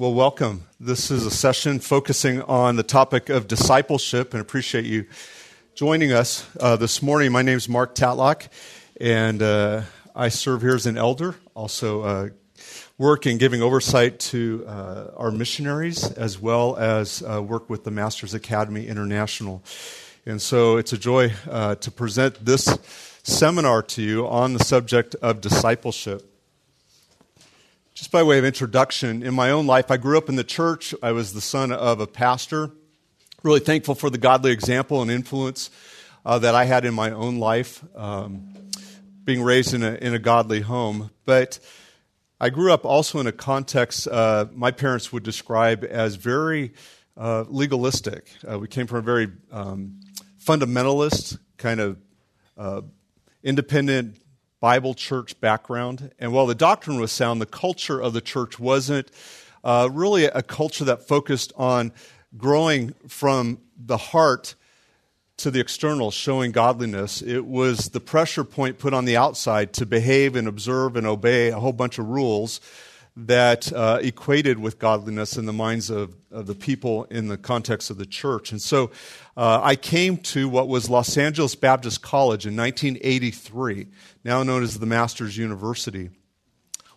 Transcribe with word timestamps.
Well, 0.00 0.14
welcome. 0.14 0.62
This 0.78 1.10
is 1.10 1.26
a 1.26 1.30
session 1.32 1.80
focusing 1.80 2.40
on 2.42 2.76
the 2.76 2.84
topic 2.84 3.30
of 3.30 3.48
discipleship, 3.48 4.32
and 4.32 4.40
appreciate 4.40 4.84
you 4.84 5.06
joining 5.74 6.12
us 6.12 6.46
uh, 6.60 6.76
this 6.76 7.02
morning. 7.02 7.32
My 7.32 7.42
name 7.42 7.56
is 7.56 7.68
Mark 7.68 7.96
Tatlock, 7.96 8.46
and 9.00 9.42
uh, 9.42 9.82
I 10.14 10.28
serve 10.28 10.62
here 10.62 10.76
as 10.76 10.86
an 10.86 10.96
elder, 10.96 11.34
also 11.52 12.02
uh, 12.02 12.28
work 12.96 13.26
in 13.26 13.38
giving 13.38 13.60
oversight 13.60 14.20
to 14.20 14.64
uh, 14.68 15.10
our 15.16 15.32
missionaries, 15.32 16.12
as 16.12 16.38
well 16.38 16.76
as 16.76 17.24
uh, 17.24 17.42
work 17.42 17.68
with 17.68 17.82
the 17.82 17.90
Masters 17.90 18.34
Academy 18.34 18.86
International. 18.86 19.64
And 20.24 20.40
so 20.40 20.76
it's 20.76 20.92
a 20.92 20.98
joy 20.98 21.32
uh, 21.50 21.74
to 21.74 21.90
present 21.90 22.44
this 22.44 22.78
seminar 23.24 23.82
to 23.82 24.02
you 24.02 24.28
on 24.28 24.52
the 24.52 24.62
subject 24.62 25.16
of 25.16 25.40
discipleship. 25.40 26.37
Just 27.98 28.12
by 28.12 28.22
way 28.22 28.38
of 28.38 28.44
introduction, 28.44 29.24
in 29.24 29.34
my 29.34 29.50
own 29.50 29.66
life, 29.66 29.90
I 29.90 29.96
grew 29.96 30.18
up 30.18 30.28
in 30.28 30.36
the 30.36 30.44
church. 30.44 30.94
I 31.02 31.10
was 31.10 31.32
the 31.32 31.40
son 31.40 31.72
of 31.72 31.98
a 31.98 32.06
pastor. 32.06 32.70
Really 33.42 33.58
thankful 33.58 33.96
for 33.96 34.08
the 34.08 34.18
godly 34.18 34.52
example 34.52 35.02
and 35.02 35.10
influence 35.10 35.68
uh, 36.24 36.38
that 36.38 36.54
I 36.54 36.64
had 36.64 36.84
in 36.84 36.94
my 36.94 37.10
own 37.10 37.38
life, 37.40 37.82
um, 37.96 38.54
being 39.24 39.42
raised 39.42 39.74
in 39.74 39.82
a, 39.82 39.94
in 39.94 40.14
a 40.14 40.20
godly 40.20 40.60
home. 40.60 41.10
But 41.24 41.58
I 42.40 42.50
grew 42.50 42.72
up 42.72 42.84
also 42.84 43.18
in 43.18 43.26
a 43.26 43.32
context 43.32 44.06
uh, 44.06 44.46
my 44.54 44.70
parents 44.70 45.12
would 45.12 45.24
describe 45.24 45.82
as 45.82 46.14
very 46.14 46.74
uh, 47.16 47.46
legalistic. 47.48 48.30
Uh, 48.48 48.60
we 48.60 48.68
came 48.68 48.86
from 48.86 48.98
a 48.98 49.02
very 49.02 49.26
um, 49.50 49.98
fundamentalist, 50.40 51.36
kind 51.56 51.80
of 51.80 51.98
uh, 52.56 52.82
independent 53.42 54.18
Bible 54.60 54.94
church 54.94 55.40
background. 55.40 56.12
And 56.18 56.32
while 56.32 56.46
the 56.46 56.54
doctrine 56.54 57.00
was 57.00 57.12
sound, 57.12 57.40
the 57.40 57.46
culture 57.46 58.00
of 58.00 58.12
the 58.12 58.20
church 58.20 58.58
wasn't 58.58 59.10
uh, 59.62 59.88
really 59.92 60.24
a 60.24 60.42
culture 60.42 60.84
that 60.84 61.06
focused 61.06 61.52
on 61.56 61.92
growing 62.36 62.94
from 63.06 63.58
the 63.76 63.96
heart 63.96 64.54
to 65.38 65.50
the 65.50 65.60
external, 65.60 66.10
showing 66.10 66.50
godliness. 66.50 67.22
It 67.22 67.46
was 67.46 67.90
the 67.90 68.00
pressure 68.00 68.44
point 68.44 68.78
put 68.78 68.92
on 68.92 69.04
the 69.04 69.16
outside 69.16 69.72
to 69.74 69.86
behave 69.86 70.34
and 70.34 70.48
observe 70.48 70.96
and 70.96 71.06
obey 71.06 71.48
a 71.48 71.60
whole 71.60 71.72
bunch 71.72 71.98
of 71.98 72.08
rules 72.08 72.60
that 73.26 73.72
uh, 73.72 73.98
equated 74.00 74.60
with 74.60 74.78
godliness 74.78 75.36
in 75.36 75.46
the 75.46 75.52
minds 75.52 75.90
of, 75.90 76.14
of, 76.30 76.46
the 76.46 76.54
people 76.54 77.02
in 77.04 77.26
the 77.26 77.36
context 77.36 77.90
of 77.90 77.98
the 77.98 78.06
church. 78.06 78.52
And 78.52 78.62
so 78.62 78.92
uh, 79.36 79.60
I 79.60 79.74
came 79.74 80.18
to 80.18 80.48
what 80.48 80.68
was 80.68 80.88
Los 80.88 81.16
Angeles 81.16 81.56
Baptist 81.56 82.00
College 82.00 82.46
in 82.46 82.56
1983, 82.56 83.88
now 84.22 84.44
known 84.44 84.62
as 84.62 84.78
the 84.78 84.86
Masters 84.86 85.36
University. 85.36 86.10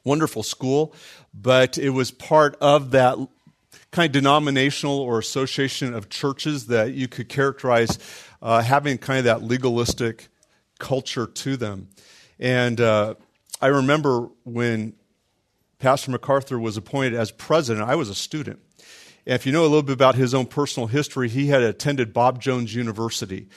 Wonderful 0.04 0.44
school, 0.44 0.94
but 1.34 1.80
it 1.80 1.90
was 1.90 2.12
part 2.12 2.56
of 2.62 2.92
that 2.92 3.18
kind 3.90 4.06
of 4.06 4.12
denominational 4.12 5.00
or 5.00 5.18
association 5.18 5.94
of 5.94 6.08
churches 6.10 6.68
that 6.68 6.94
you 6.94 7.08
could 7.08 7.30
characterize 7.30 7.98
uh, 8.44 8.62
having 8.62 9.00
kind 9.00 9.20
of 9.20 9.26
that 9.26 9.42
legalistic 9.42 10.28
culture 10.78 11.26
to 11.26 11.58
them. 11.58 11.90
And 12.40 12.80
uh, 12.80 13.16
I 13.60 13.68
remember 13.68 14.30
when 14.44 14.94
Pastor 15.82 16.12
MacArthur 16.12 16.60
was 16.60 16.78
appointed 16.78 17.16
as 17.16 17.32
president, 17.32 17.90
I 17.90 17.96
was 17.96 18.08
a 18.08 18.14
student. 18.14 18.60
And 19.26 19.34
if 19.34 19.48
you 19.48 19.52
know 19.52 19.64
a 19.64 19.64
little 19.64 19.82
bit 19.82 19.94
about 19.94 20.14
his 20.14 20.32
own 20.32 20.46
personal 20.46 20.86
history, 20.86 21.28
he 21.28 21.48
had 21.48 21.64
attended 21.64 22.14
Bob 22.14 22.40
Jones 22.40 22.76
University, 22.76 23.48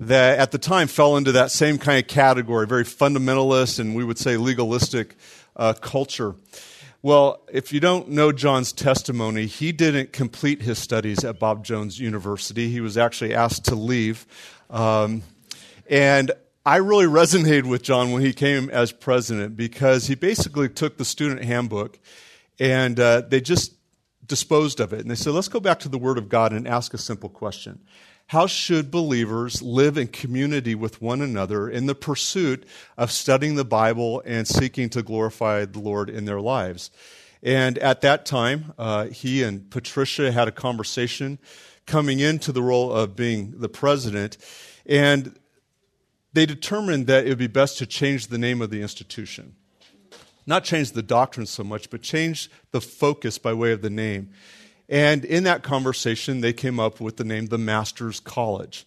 that 0.00 0.38
at 0.38 0.50
the 0.50 0.56
time 0.56 0.88
fell 0.88 1.18
into 1.18 1.32
that 1.32 1.50
same 1.50 1.76
kind 1.76 2.02
of 2.02 2.08
category, 2.08 2.66
very 2.66 2.84
fundamentalist 2.84 3.78
and 3.78 3.94
we 3.94 4.02
would 4.02 4.16
say 4.16 4.38
legalistic 4.38 5.14
uh, 5.56 5.74
culture. 5.74 6.34
Well, 7.02 7.42
if 7.52 7.70
you 7.70 7.80
don't 7.80 8.08
know 8.08 8.32
John's 8.32 8.72
testimony, 8.72 9.44
he 9.44 9.70
didn't 9.70 10.14
complete 10.14 10.62
his 10.62 10.78
studies 10.78 11.22
at 11.22 11.38
Bob 11.38 11.66
Jones 11.66 12.00
University. 12.00 12.70
He 12.70 12.80
was 12.80 12.96
actually 12.96 13.34
asked 13.34 13.66
to 13.66 13.74
leave. 13.74 14.26
Um, 14.70 15.22
and 15.90 16.32
I 16.66 16.76
really 16.76 17.04
resonated 17.04 17.64
with 17.64 17.82
John 17.82 18.10
when 18.10 18.22
he 18.22 18.32
came 18.32 18.70
as 18.70 18.90
president 18.90 19.54
because 19.54 20.06
he 20.06 20.14
basically 20.14 20.70
took 20.70 20.96
the 20.96 21.04
student 21.04 21.44
handbook 21.44 21.98
and 22.58 22.98
uh, 22.98 23.20
they 23.20 23.42
just 23.42 23.74
disposed 24.24 24.80
of 24.80 24.94
it. 24.94 25.00
And 25.00 25.10
they 25.10 25.14
said, 25.14 25.34
let's 25.34 25.48
go 25.48 25.60
back 25.60 25.80
to 25.80 25.90
the 25.90 25.98
Word 25.98 26.16
of 26.16 26.30
God 26.30 26.54
and 26.54 26.66
ask 26.66 26.94
a 26.94 26.98
simple 26.98 27.28
question. 27.28 27.80
How 28.28 28.46
should 28.46 28.90
believers 28.90 29.60
live 29.60 29.98
in 29.98 30.06
community 30.08 30.74
with 30.74 31.02
one 31.02 31.20
another 31.20 31.68
in 31.68 31.84
the 31.84 31.94
pursuit 31.94 32.64
of 32.96 33.12
studying 33.12 33.56
the 33.56 33.64
Bible 33.66 34.22
and 34.24 34.48
seeking 34.48 34.88
to 34.90 35.02
glorify 35.02 35.66
the 35.66 35.80
Lord 35.80 36.08
in 36.08 36.24
their 36.24 36.40
lives? 36.40 36.90
And 37.42 37.76
at 37.76 38.00
that 38.00 38.24
time, 38.24 38.72
uh, 38.78 39.08
he 39.08 39.42
and 39.42 39.68
Patricia 39.70 40.32
had 40.32 40.48
a 40.48 40.52
conversation 40.52 41.38
coming 41.84 42.20
into 42.20 42.52
the 42.52 42.62
role 42.62 42.90
of 42.90 43.14
being 43.14 43.58
the 43.58 43.68
president. 43.68 44.38
And 44.86 45.38
they 46.34 46.46
determined 46.46 47.06
that 47.06 47.24
it 47.24 47.30
would 47.30 47.38
be 47.38 47.46
best 47.46 47.78
to 47.78 47.86
change 47.86 48.26
the 48.26 48.38
name 48.38 48.60
of 48.60 48.70
the 48.70 48.82
institution. 48.82 49.54
Not 50.46 50.64
change 50.64 50.92
the 50.92 51.02
doctrine 51.02 51.46
so 51.46 51.64
much, 51.64 51.88
but 51.88 52.02
change 52.02 52.50
the 52.72 52.80
focus 52.80 53.38
by 53.38 53.54
way 53.54 53.72
of 53.72 53.80
the 53.80 53.90
name. 53.90 54.30
And 54.88 55.24
in 55.24 55.44
that 55.44 55.62
conversation, 55.62 56.40
they 56.40 56.52
came 56.52 56.78
up 56.78 57.00
with 57.00 57.16
the 57.16 57.24
name 57.24 57.46
the 57.46 57.56
Masters 57.56 58.20
College. 58.20 58.84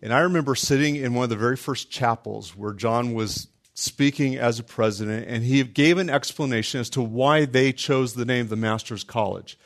And 0.00 0.12
I 0.12 0.20
remember 0.20 0.54
sitting 0.54 0.96
in 0.96 1.14
one 1.14 1.24
of 1.24 1.30
the 1.30 1.36
very 1.36 1.56
first 1.56 1.90
chapels 1.90 2.54
where 2.54 2.72
John 2.72 3.14
was 3.14 3.48
speaking 3.72 4.36
as 4.36 4.60
a 4.60 4.62
president, 4.62 5.26
and 5.26 5.42
he 5.42 5.64
gave 5.64 5.98
an 5.98 6.10
explanation 6.10 6.80
as 6.80 6.90
to 6.90 7.02
why 7.02 7.44
they 7.44 7.72
chose 7.72 8.14
the 8.14 8.24
name 8.24 8.46
the 8.46 8.56
Masters 8.56 9.02
College. 9.02 9.58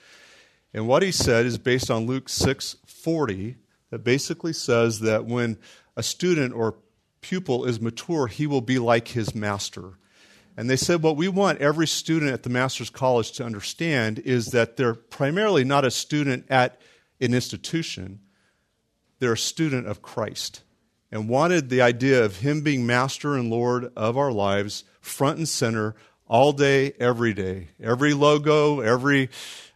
And 0.72 0.86
what 0.86 1.02
he 1.02 1.12
said 1.12 1.44
is 1.44 1.58
based 1.58 1.90
on 1.90 2.06
Luke 2.06 2.28
6:40 2.28 3.56
that 3.90 4.04
basically 4.04 4.52
says 4.52 5.00
that 5.00 5.26
when 5.26 5.58
a 5.96 6.02
student 6.02 6.54
or 6.54 6.76
pupil 7.20 7.64
is 7.64 7.80
mature, 7.80 8.26
he 8.26 8.46
will 8.46 8.60
be 8.60 8.78
like 8.78 9.08
his 9.08 9.34
master. 9.34 9.98
And 10.56 10.68
they 10.68 10.76
said, 10.76 11.02
what 11.02 11.16
we 11.16 11.28
want 11.28 11.60
every 11.60 11.86
student 11.86 12.32
at 12.32 12.42
the 12.42 12.50
Master's 12.50 12.90
College 12.90 13.30
to 13.32 13.44
understand 13.44 14.18
is 14.18 14.46
that 14.46 14.76
they're 14.76 14.94
primarily 14.94 15.62
not 15.62 15.84
a 15.84 15.90
student 15.90 16.46
at 16.50 16.80
an 17.20 17.32
institution, 17.32 18.20
they're 19.20 19.34
a 19.34 19.38
student 19.38 19.86
of 19.86 20.02
Christ. 20.02 20.62
And 21.10 21.28
wanted 21.28 21.68
the 21.68 21.80
idea 21.80 22.24
of 22.24 22.38
Him 22.38 22.62
being 22.62 22.86
Master 22.86 23.34
and 23.34 23.50
Lord 23.50 23.92
of 23.96 24.18
our 24.18 24.32
lives 24.32 24.84
front 25.00 25.38
and 25.38 25.48
center 25.48 25.94
all 26.26 26.52
day, 26.52 26.92
every 26.98 27.32
day. 27.32 27.68
Every 27.80 28.12
logo, 28.12 28.80
every 28.80 29.30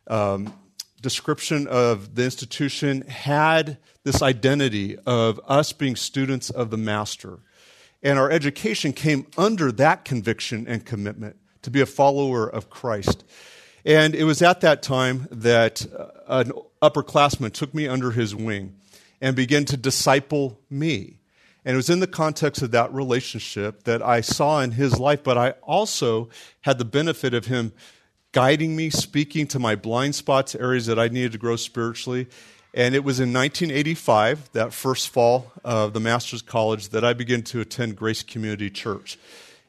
um, 0.09 0.53
description 1.03 1.67
of 1.67 2.15
the 2.15 2.25
institution 2.25 3.03
had 3.03 3.79
this 4.05 4.23
identity 4.23 4.97
of 5.05 5.41
us 5.47 5.73
being 5.73 5.97
students 5.97 6.49
of 6.49 6.71
the 6.71 6.77
Master. 6.77 7.41
And 8.03 8.19
our 8.19 8.31
education 8.31 8.93
came 8.93 9.27
under 9.37 9.71
that 9.73 10.05
conviction 10.05 10.67
and 10.67 10.85
commitment 10.85 11.37
to 11.62 11.71
be 11.71 11.81
a 11.81 11.87
follower 11.87 12.49
of 12.49 12.71
Christ. 12.71 13.25
And 13.85 14.15
it 14.15 14.25
was 14.25 14.43
at 14.43 14.61
that 14.61 14.83
time 14.83 15.29
that 15.31 15.87
uh, 15.97 16.07
an 16.29 16.53
upperclassman 16.81 17.53
took 17.53 17.75
me 17.75 17.89
under 17.89 18.12
his 18.12 18.35
wing 18.35 18.77
and 19.21 19.37
began 19.37 19.65
to 19.67 19.77
disciple 19.77 20.61
me. 20.71 21.19
And 21.65 21.75
it 21.75 21.77
was 21.77 21.91
in 21.91 22.01
the 22.01 22.09
context 22.09 22.62
of 22.62 22.73
that 22.73 22.93
relationship 22.93 23.85
that 23.85 24.03
I 24.03 24.21
saw 24.21 24.61
in 24.61 24.73
his 24.73 24.99
life, 24.99 25.23
but 25.23 25.39
I 25.39 25.51
also 25.62 26.29
had 26.62 26.79
the 26.79 26.85
benefit 26.85 27.35
of 27.35 27.47
him 27.47 27.73
guiding 28.32 28.75
me, 28.75 28.91
speaking 28.91 29.47
to 29.48 29.59
my 29.59 29.76
blind 29.76 30.15
spots, 30.15 30.54
areas 30.54 30.87
that 30.87 30.98
I 30.98 31.09
needed 31.09 31.32
to 31.32 31.38
grow 31.38 31.56
spiritually. 31.56 32.26
And 32.75 32.94
it 32.94 33.04
was 33.04 33.20
in 33.20 33.32
1985, 33.32 34.53
that 34.53 34.72
first 34.72 35.10
fall 35.10 35.53
of 35.62 35.93
the 35.93 36.00
Master's 36.00 36.41
College, 36.41 36.88
that 36.88 37.04
I 37.04 37.12
began 37.12 37.43
to 37.43 37.60
attend 37.60 37.97
Grace 37.97 38.22
Community 38.22 38.70
Church. 38.70 39.19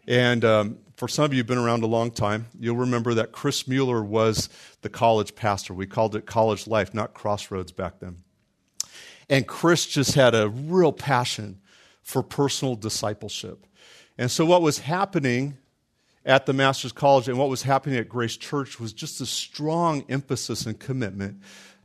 And 0.08 0.46
um, 0.46 0.78
for 0.96 1.10
some 1.10 1.26
of 1.26 1.34
you 1.34 1.40
who've 1.40 1.48
been 1.48 1.58
around 1.58 1.84
a 1.84 1.88
long 1.88 2.12
time, 2.12 2.48
you'll 2.58 2.78
remember 2.78 3.14
that 3.16 3.34
Chris 3.34 3.68
Mueller 3.68 4.02
was 4.02 4.48
the 4.82 4.90
college 4.90 5.36
pastor. 5.36 5.74
We 5.74 5.86
called 5.86 6.16
it 6.16 6.26
College 6.26 6.66
Life, 6.66 6.94
not 6.94 7.14
Crossroads 7.14 7.74
back 7.74 8.00
then. 8.00 8.18
And 9.30 9.48
Chris 9.48 9.86
just 9.86 10.16
had 10.16 10.34
a 10.34 10.50
real 10.50 10.94
passion 10.94 11.60
for 12.02 12.24
personal 12.24 12.76
discipleship. 12.76 13.66
And 14.18 14.30
so, 14.30 14.46
what 14.46 14.62
was 14.62 14.80
happening 14.80 15.58
at 16.26 16.46
the 16.46 16.54
Master's 16.54 16.92
College 16.92 17.28
and 17.28 17.38
what 17.38 17.50
was 17.50 17.64
happening 17.64 17.98
at 17.98 18.08
Grace 18.08 18.38
Church 18.38 18.80
was 18.80 18.94
just 18.94 19.20
a 19.22 19.26
strong 19.26 20.06
emphasis 20.10 20.66
and 20.66 20.80
commitment 20.80 21.42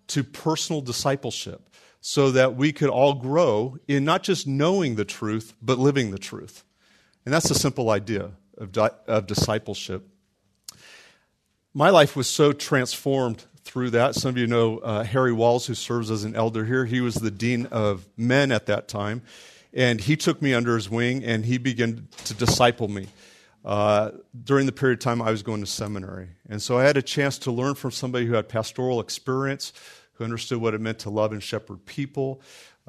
to 0.08 0.22
personal 0.22 0.80
discipleship 0.80 1.68
so 2.00 2.30
that 2.30 2.54
we 2.54 2.72
could 2.72 2.88
all 2.88 3.14
grow 3.14 3.76
in 3.88 4.04
not 4.04 4.22
just 4.22 4.46
knowing 4.46 4.94
the 4.94 5.04
truth, 5.04 5.54
but 5.60 5.78
living 5.78 6.10
the 6.10 6.18
truth. 6.18 6.64
And 7.24 7.34
that's 7.34 7.48
the 7.48 7.54
simple 7.54 7.90
idea 7.90 8.32
of, 8.56 8.72
di- 8.72 8.90
of 9.06 9.26
discipleship. 9.26 10.08
My 11.74 11.90
life 11.90 12.16
was 12.16 12.26
so 12.26 12.52
transformed 12.52 13.44
through 13.62 13.90
that. 13.90 14.14
Some 14.14 14.30
of 14.30 14.38
you 14.38 14.46
know 14.46 14.78
uh, 14.78 15.04
Harry 15.04 15.32
Walls, 15.32 15.66
who 15.66 15.74
serves 15.74 16.10
as 16.10 16.24
an 16.24 16.34
elder 16.34 16.64
here. 16.64 16.86
He 16.86 17.00
was 17.00 17.16
the 17.16 17.30
dean 17.30 17.66
of 17.66 18.08
men 18.16 18.50
at 18.52 18.66
that 18.66 18.88
time. 18.88 19.22
And 19.74 20.00
he 20.00 20.16
took 20.16 20.40
me 20.40 20.54
under 20.54 20.74
his 20.74 20.88
wing 20.88 21.22
and 21.22 21.44
he 21.44 21.58
began 21.58 22.08
to 22.24 22.34
disciple 22.34 22.88
me. 22.88 23.08
Uh, 23.68 24.12
during 24.44 24.64
the 24.64 24.72
period 24.72 24.98
of 24.98 25.04
time 25.04 25.20
I 25.20 25.30
was 25.30 25.42
going 25.42 25.60
to 25.60 25.66
seminary. 25.66 26.30
And 26.48 26.60
so 26.60 26.78
I 26.78 26.84
had 26.84 26.96
a 26.96 27.02
chance 27.02 27.38
to 27.40 27.52
learn 27.52 27.74
from 27.74 27.90
somebody 27.90 28.24
who 28.24 28.32
had 28.32 28.48
pastoral 28.48 28.98
experience, 28.98 29.74
who 30.14 30.24
understood 30.24 30.58
what 30.58 30.72
it 30.72 30.80
meant 30.80 31.00
to 31.00 31.10
love 31.10 31.32
and 31.32 31.42
shepherd 31.42 31.84
people. 31.84 32.40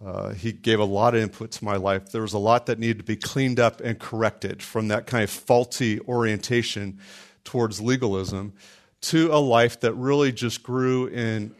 Uh, 0.01 0.29
he 0.29 0.53
gave 0.53 0.79
a 0.79 0.85
lot 0.85 1.15
of 1.15 1.21
input 1.21 1.51
to 1.51 1.65
my 1.65 1.75
life. 1.75 2.13
There 2.13 2.21
was 2.21 2.31
a 2.31 2.39
lot 2.39 2.65
that 2.67 2.79
needed 2.79 2.99
to 2.99 3.03
be 3.03 3.17
cleaned 3.17 3.59
up 3.59 3.81
and 3.81 3.99
corrected 3.99 4.63
from 4.63 4.87
that 4.87 5.05
kind 5.05 5.21
of 5.21 5.29
faulty 5.29 5.99
orientation 6.07 6.99
towards 7.43 7.81
legalism 7.81 8.53
to 9.01 9.33
a 9.33 9.39
life 9.39 9.81
that 9.81 9.93
really 9.95 10.31
just 10.31 10.63
grew 10.63 11.07
in 11.07 11.53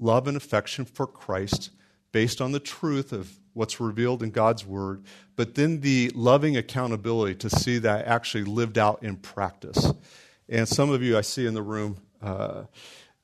love 0.00 0.26
and 0.26 0.36
affection 0.36 0.84
for 0.84 1.06
Christ 1.06 1.70
based 2.10 2.40
on 2.40 2.50
the 2.50 2.60
truth 2.60 3.12
of 3.12 3.38
what's 3.58 3.80
revealed 3.80 4.22
in 4.22 4.30
God's 4.30 4.64
Word, 4.64 5.02
but 5.34 5.56
then 5.56 5.80
the 5.80 6.10
loving 6.14 6.56
accountability 6.56 7.34
to 7.34 7.50
see 7.50 7.78
that 7.78 8.06
actually 8.06 8.44
lived 8.44 8.78
out 8.78 9.02
in 9.02 9.16
practice. 9.16 9.92
And 10.48 10.66
some 10.68 10.90
of 10.90 11.02
you 11.02 11.18
I 11.18 11.22
see 11.22 11.44
in 11.44 11.54
the 11.54 11.62
room 11.62 11.98
uh, 12.22 12.64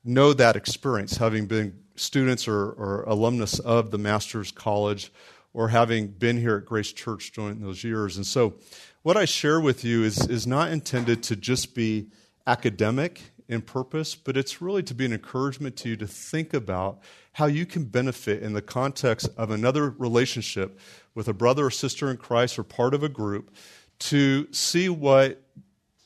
know 0.03 0.33
that 0.33 0.57
experience, 0.57 1.15
having 1.15 1.45
been 1.45 1.79
students 1.95 2.49
or, 2.49 2.71
or 2.71 3.05
alumnus 3.07 3.59
of 3.59 3.91
the 3.91 3.97
Master's 3.97 4.51
College 4.51 5.11
or 5.53 5.69
having 5.69 6.07
been 6.07 6.37
here 6.37 6.57
at 6.57 6.65
Grace 6.65 6.91
Church 6.91 7.31
during 7.31 7.61
those 7.61 7.83
years. 7.85 8.17
And 8.17 8.27
so, 8.27 8.55
what 9.03 9.15
I 9.15 9.23
share 9.23 9.61
with 9.61 9.85
you 9.85 10.03
is, 10.03 10.27
is 10.27 10.45
not 10.45 10.71
intended 10.71 11.23
to 11.23 11.35
just 11.35 11.75
be 11.75 12.07
academic 12.45 13.21
in 13.47 13.61
purpose, 13.61 14.15
but 14.15 14.35
it's 14.35 14.61
really 14.61 14.83
to 14.83 14.93
be 14.93 15.05
an 15.05 15.13
encouragement 15.13 15.77
to 15.77 15.89
you 15.89 15.95
to 15.97 16.07
think 16.07 16.53
about 16.53 16.99
how 17.35 17.47
you 17.47 17.65
can 17.65 17.83
benefit 17.83 18.41
in 18.41 18.53
the 18.53 18.61
context 18.61 19.27
of 19.35 19.51
another 19.51 19.89
relationship 19.89 20.79
with 21.13 21.27
a 21.27 21.33
brother 21.33 21.65
or 21.65 21.69
sister 21.69 22.09
in 22.09 22.15
Christ 22.15 22.57
or 22.57 22.63
part 22.63 22.93
of 22.93 23.03
a 23.03 23.09
group 23.09 23.53
to 23.99 24.47
see 24.53 24.87
what 24.87 25.41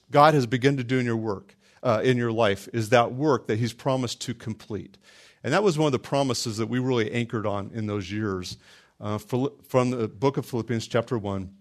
God 0.09 0.33
has 0.33 0.47
begun 0.47 0.77
to 0.77 0.83
do 0.83 0.97
in 0.97 1.05
your 1.05 1.15
work, 1.15 1.55
uh, 1.83 2.01
in 2.03 2.17
your 2.17 2.31
life, 2.31 2.67
is 2.73 2.89
that 2.89 3.13
work 3.13 3.45
that 3.45 3.59
He's 3.59 3.73
promised 3.73 4.21
to 4.21 4.33
complete. 4.33 4.97
And 5.43 5.53
that 5.53 5.61
was 5.61 5.77
one 5.77 5.85
of 5.85 5.91
the 5.91 5.99
promises 5.99 6.57
that 6.57 6.65
we 6.65 6.79
really 6.79 7.11
anchored 7.11 7.45
on 7.45 7.69
in 7.75 7.85
those 7.85 8.11
years. 8.11 8.57
Uh, 8.99 9.19
from 9.19 9.91
the 9.91 10.07
book 10.07 10.37
of 10.37 10.47
Philippians, 10.47 10.87
chapter 10.87 11.15
1, 11.15 11.53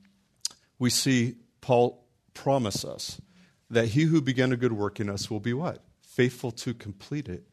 we 0.79 0.89
see 0.89 1.35
Paul 1.61 2.07
promise 2.33 2.87
us 2.87 3.21
that 3.69 3.89
he 3.89 4.05
who 4.05 4.23
began 4.23 4.51
a 4.51 4.57
good 4.57 4.73
work 4.73 4.99
in 4.99 5.11
us 5.11 5.31
will 5.31 5.41
be 5.41 5.53
what? 5.53 5.85
Faithful 6.01 6.53
to 6.53 6.73
complete 6.73 7.29
it. 7.29 7.47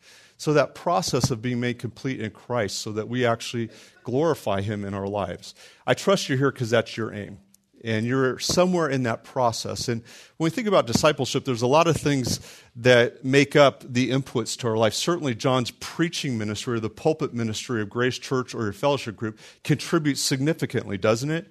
So, 0.45 0.53
that 0.53 0.75
process 0.75 1.31
of 1.31 1.41
being 1.41 1.59
made 1.59 1.79
complete 1.79 2.21
in 2.21 2.29
Christ 2.29 2.77
so 2.77 2.91
that 2.91 3.09
we 3.09 3.25
actually 3.25 3.71
glorify 4.03 4.61
him 4.61 4.85
in 4.85 4.93
our 4.93 5.07
lives. 5.07 5.55
I 5.87 5.95
trust 5.95 6.29
you're 6.29 6.37
here 6.37 6.51
because 6.51 6.69
that's 6.69 6.95
your 6.95 7.11
aim. 7.11 7.39
And 7.83 8.05
you're 8.05 8.37
somewhere 8.37 8.87
in 8.87 9.01
that 9.03 9.23
process. 9.23 9.87
And 9.87 10.03
when 10.37 10.45
we 10.45 10.49
think 10.51 10.67
about 10.67 10.85
discipleship, 10.85 11.45
there's 11.45 11.63
a 11.63 11.67
lot 11.67 11.87
of 11.87 11.97
things 11.97 12.39
that 12.75 13.25
make 13.25 13.55
up 13.55 13.91
the 13.91 14.11
inputs 14.11 14.55
to 14.59 14.67
our 14.67 14.77
life. 14.77 14.93
Certainly, 14.93 15.33
John's 15.33 15.71
preaching 15.71 16.37
ministry 16.37 16.75
or 16.75 16.79
the 16.79 16.91
pulpit 16.91 17.33
ministry 17.33 17.81
of 17.81 17.89
Grace 17.89 18.19
Church 18.19 18.53
or 18.53 18.65
your 18.65 18.73
fellowship 18.73 19.15
group 19.15 19.39
contributes 19.63 20.21
significantly, 20.21 20.99
doesn't 20.99 21.31
it? 21.31 21.47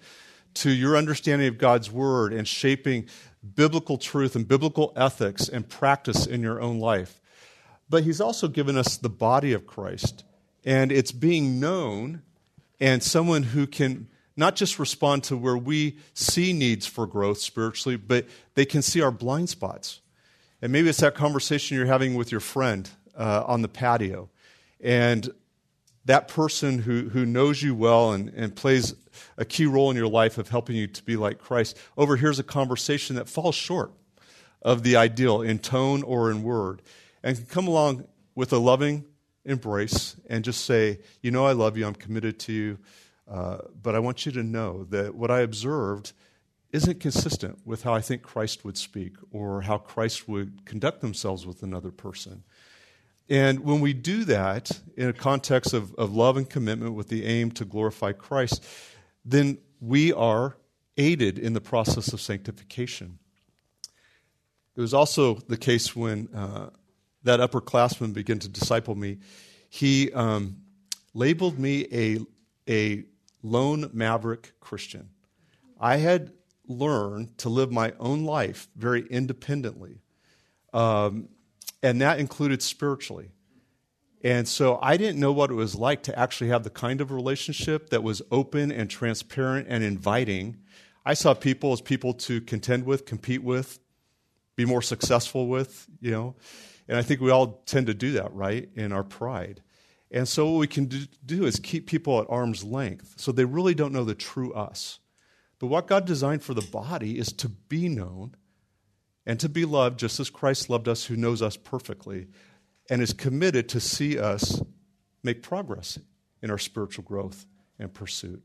To 0.55 0.70
your 0.70 0.96
understanding 0.96 1.49
of 1.49 1.58
God's 1.58 1.91
word 1.91 2.32
and 2.32 2.46
shaping 2.46 3.08
biblical 3.56 3.99
truth 3.99 4.37
and 4.37 4.46
biblical 4.46 4.93
ethics 4.94 5.49
and 5.49 5.69
practice 5.69 6.29
in 6.29 6.43
your 6.43 6.61
own 6.61 6.79
life. 6.79 7.20
But 7.89 8.05
he's 8.05 8.21
also 8.21 8.49
given 8.49 8.77
us 8.77 8.97
the 8.97 9.11
body 9.11 9.53
of 9.53 9.67
Christ, 9.67 10.25
and 10.65 10.91
it's 10.91 11.13
being 11.13 11.61
known 11.61 12.23
and 12.81 13.03
someone 13.03 13.43
who 13.43 13.67
can 13.67 14.09
not 14.37 14.57
just 14.57 14.79
respond 14.79 15.25
to 15.25 15.37
where 15.37 15.57
we 15.57 15.99
see 16.13 16.53
needs 16.53 16.87
for 16.87 17.07
growth 17.07 17.39
spiritually, 17.39 17.97
but 17.97 18.27
they 18.55 18.65
can 18.65 18.83
see 18.83 19.01
our 19.01 19.13
blind 19.13 19.49
spots. 19.49 20.01
And 20.61 20.73
maybe 20.73 20.89
it's 20.89 21.01
that 21.01 21.15
conversation 21.15 21.77
you're 21.77 21.87
having 21.87 22.15
with 22.15 22.33
your 22.33 22.41
friend 22.41 22.89
uh, 23.17 23.45
on 23.47 23.63
the 23.63 23.69
patio. 23.69 24.31
And 24.81 25.31
that 26.05 26.29
person 26.29 26.81
who, 26.81 27.09
who 27.11 27.25
knows 27.25 27.63
you 27.63 27.75
well 27.75 28.13
and, 28.13 28.29
and 28.31 28.55
plays 28.55 28.95
a 29.39 29.45
key 29.45 29.67
role 29.67 29.91
in 29.91 29.97
your 29.97 30.09
life 30.09 30.37
of 30.37 30.49
helping 30.49 30.77
you 30.77 30.87
to 30.87 31.03
be 31.05 31.17
like 31.17 31.39
Christ 31.39 31.79
overhears 31.97 32.39
a 32.39 32.43
conversation 32.43 33.17
that 33.17 33.29
falls 33.29 33.55
short 33.55 33.93
of 34.63 34.83
the 34.83 34.97
ideal 34.97 35.43
in 35.43 35.59
tone 35.59 36.03
or 36.03 36.31
in 36.31 36.43
word 36.43 36.83
and 37.25 37.38
can 37.38 37.47
come 37.47 37.67
along 37.67 38.05
with 38.37 38.53
a 38.53 38.59
loving 38.59 39.06
embrace 39.44 40.15
and 40.29 40.44
just 40.44 40.65
say, 40.65 41.00
You 41.23 41.32
know, 41.32 41.47
I 41.47 41.53
love 41.53 41.76
you, 41.76 41.87
I'm 41.87 41.94
committed 41.94 42.38
to 42.41 42.53
you, 42.53 42.79
uh, 43.26 43.59
but 43.82 43.97
I 43.97 43.99
want 43.99 44.26
you 44.26 44.32
to 44.32 44.43
know 44.44 44.85
that 44.91 45.15
what 45.15 45.31
I 45.31 45.41
observed 45.41 46.12
isn't 46.71 47.00
consistent 47.00 47.61
with 47.65 47.82
how 47.82 47.94
I 47.94 48.00
think 48.00 48.23
Christ 48.23 48.65
would 48.65 48.76
speak 48.76 49.17
or 49.31 49.62
how 49.62 49.79
Christ 49.79 50.29
would 50.29 50.67
conduct 50.67 51.00
themselves 51.00 51.47
with 51.47 51.62
another 51.62 51.91
person. 51.91 52.44
And 53.29 53.61
when 53.61 53.81
we 53.81 53.94
do 53.94 54.25
that 54.25 54.82
in 54.97 55.09
a 55.09 55.12
context 55.15 55.73
of, 55.73 55.94
of 55.94 56.15
love 56.15 56.37
and 56.37 56.49
commitment 56.49 56.94
with 56.94 57.09
the 57.09 57.25
aim 57.25 57.53
to 57.53 57.65
glorify 57.65 58.12
Christ, 58.12 58.62
then 59.25 59.59
we 59.81 60.12
are 60.12 60.59
aided 60.99 61.38
in 61.38 61.55
the 61.55 61.61
process 61.61 62.12
of 62.12 62.20
sanctification. 62.20 63.19
It 64.77 64.81
was 64.81 64.93
also 64.93 65.35
the 65.35 65.56
case 65.56 65.97
when 65.97 66.29
uh, 66.35 66.70
that 67.25 67.41
upperclassman 67.41 68.12
began 68.12 68.38
to 68.38 68.49
disciple 68.49 68.94
me. 68.94 69.19
He 69.69 70.12
um, 70.12 70.59
labeled 71.15 71.59
me 71.59 71.87
a, 71.93 72.19
a 72.69 73.05
lone 73.43 73.91
maverick 73.93 74.53
Christian. 74.61 75.09
I 75.81 75.97
had 75.97 76.32
learned 76.69 77.37
to 77.38 77.49
live 77.49 77.73
my 77.73 77.93
own 77.99 78.25
life 78.25 78.69
very 78.76 79.06
independently. 79.09 80.00
Um, 80.73 81.29
and 81.82 82.00
that 82.00 82.19
included 82.19 82.62
spiritually. 82.62 83.31
And 84.23 84.49
so 84.49 84.79
I 84.81 84.97
didn't 84.97 85.20
know 85.20 85.32
what 85.32 85.50
it 85.50 85.55
was 85.55 85.75
like 85.75 86.05
to 86.05 86.19
actually 86.19 86.49
have 86.49 86.65
the 86.65 86.70
kind 86.70 87.03
of 87.03 87.11
relationship 87.11 87.91
that 87.91 88.03
was 88.03 88.23
open 88.31 88.73
and 88.73 88.88
transparent 88.88 89.67
and 89.69 89.85
inviting. 89.85 90.56
I 91.05 91.12
saw 91.12 91.35
people 91.35 91.73
as 91.75 91.82
people 91.82 92.15
to 92.15 92.41
contend 92.41 92.87
with, 92.87 93.05
compete 93.05 93.43
with, 93.43 93.79
be 94.56 94.65
more 94.65 94.81
successful 94.81 95.49
with, 95.49 95.87
you 96.00 96.11
know. 96.11 96.37
And 96.89 96.99
I 96.99 97.03
think 97.03 97.21
we 97.21 97.31
all 97.31 97.63
tend 97.67 97.87
to 97.87 97.95
do 97.95 98.13
that, 98.13 98.33
right, 98.35 98.69
in 98.75 98.93
our 98.93 99.05
pride. 99.05 99.63
And 100.11 100.29
so 100.29 100.51
what 100.51 100.59
we 100.59 100.67
can 100.67 100.91
do 101.25 101.45
is 101.45 101.59
keep 101.59 101.87
people 101.87 102.21
at 102.21 102.27
arm's 102.29 102.63
length 102.63 103.15
so 103.17 103.33
they 103.33 103.45
really 103.45 103.75
don't 103.75 103.93
know 103.93 104.05
the 104.05 104.15
true 104.15 104.53
us. 104.53 105.01
But 105.59 105.67
what 105.69 105.87
God 105.87 106.05
designed 106.05 106.43
for 106.43 106.55
the 106.55 106.63
body 106.63 107.19
is 107.19 107.33
to 107.33 107.49
be 107.49 107.89
known 107.89 108.35
and 109.27 109.41
to 109.41 109.49
be 109.49 109.65
loved 109.65 109.99
just 109.99 110.21
as 110.21 110.31
Christ 110.31 110.69
loved 110.69 110.89
us, 110.89 111.05
who 111.05 111.17
knows 111.17 111.41
us 111.41 111.57
perfectly, 111.57 112.29
and 112.91 113.01
is 113.01 113.13
committed 113.13 113.69
to 113.70 113.81
see 113.81 114.19
us 114.19 114.61
make 115.23 115.43
progress 115.43 115.99
in 116.43 116.51
our 116.51 116.58
spiritual 116.58 117.05
growth 117.05 117.47
and 117.79 117.93
pursuit. 117.93 118.43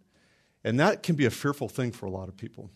And 0.64 0.80
that 0.80 1.04
can 1.04 1.16
be 1.16 1.26
a 1.26 1.32
fearful 1.32 1.70
thing 1.70 1.92
for 1.92 2.06
a 2.06 2.12
lot 2.12 2.30
of 2.30 2.38
people 2.38 2.72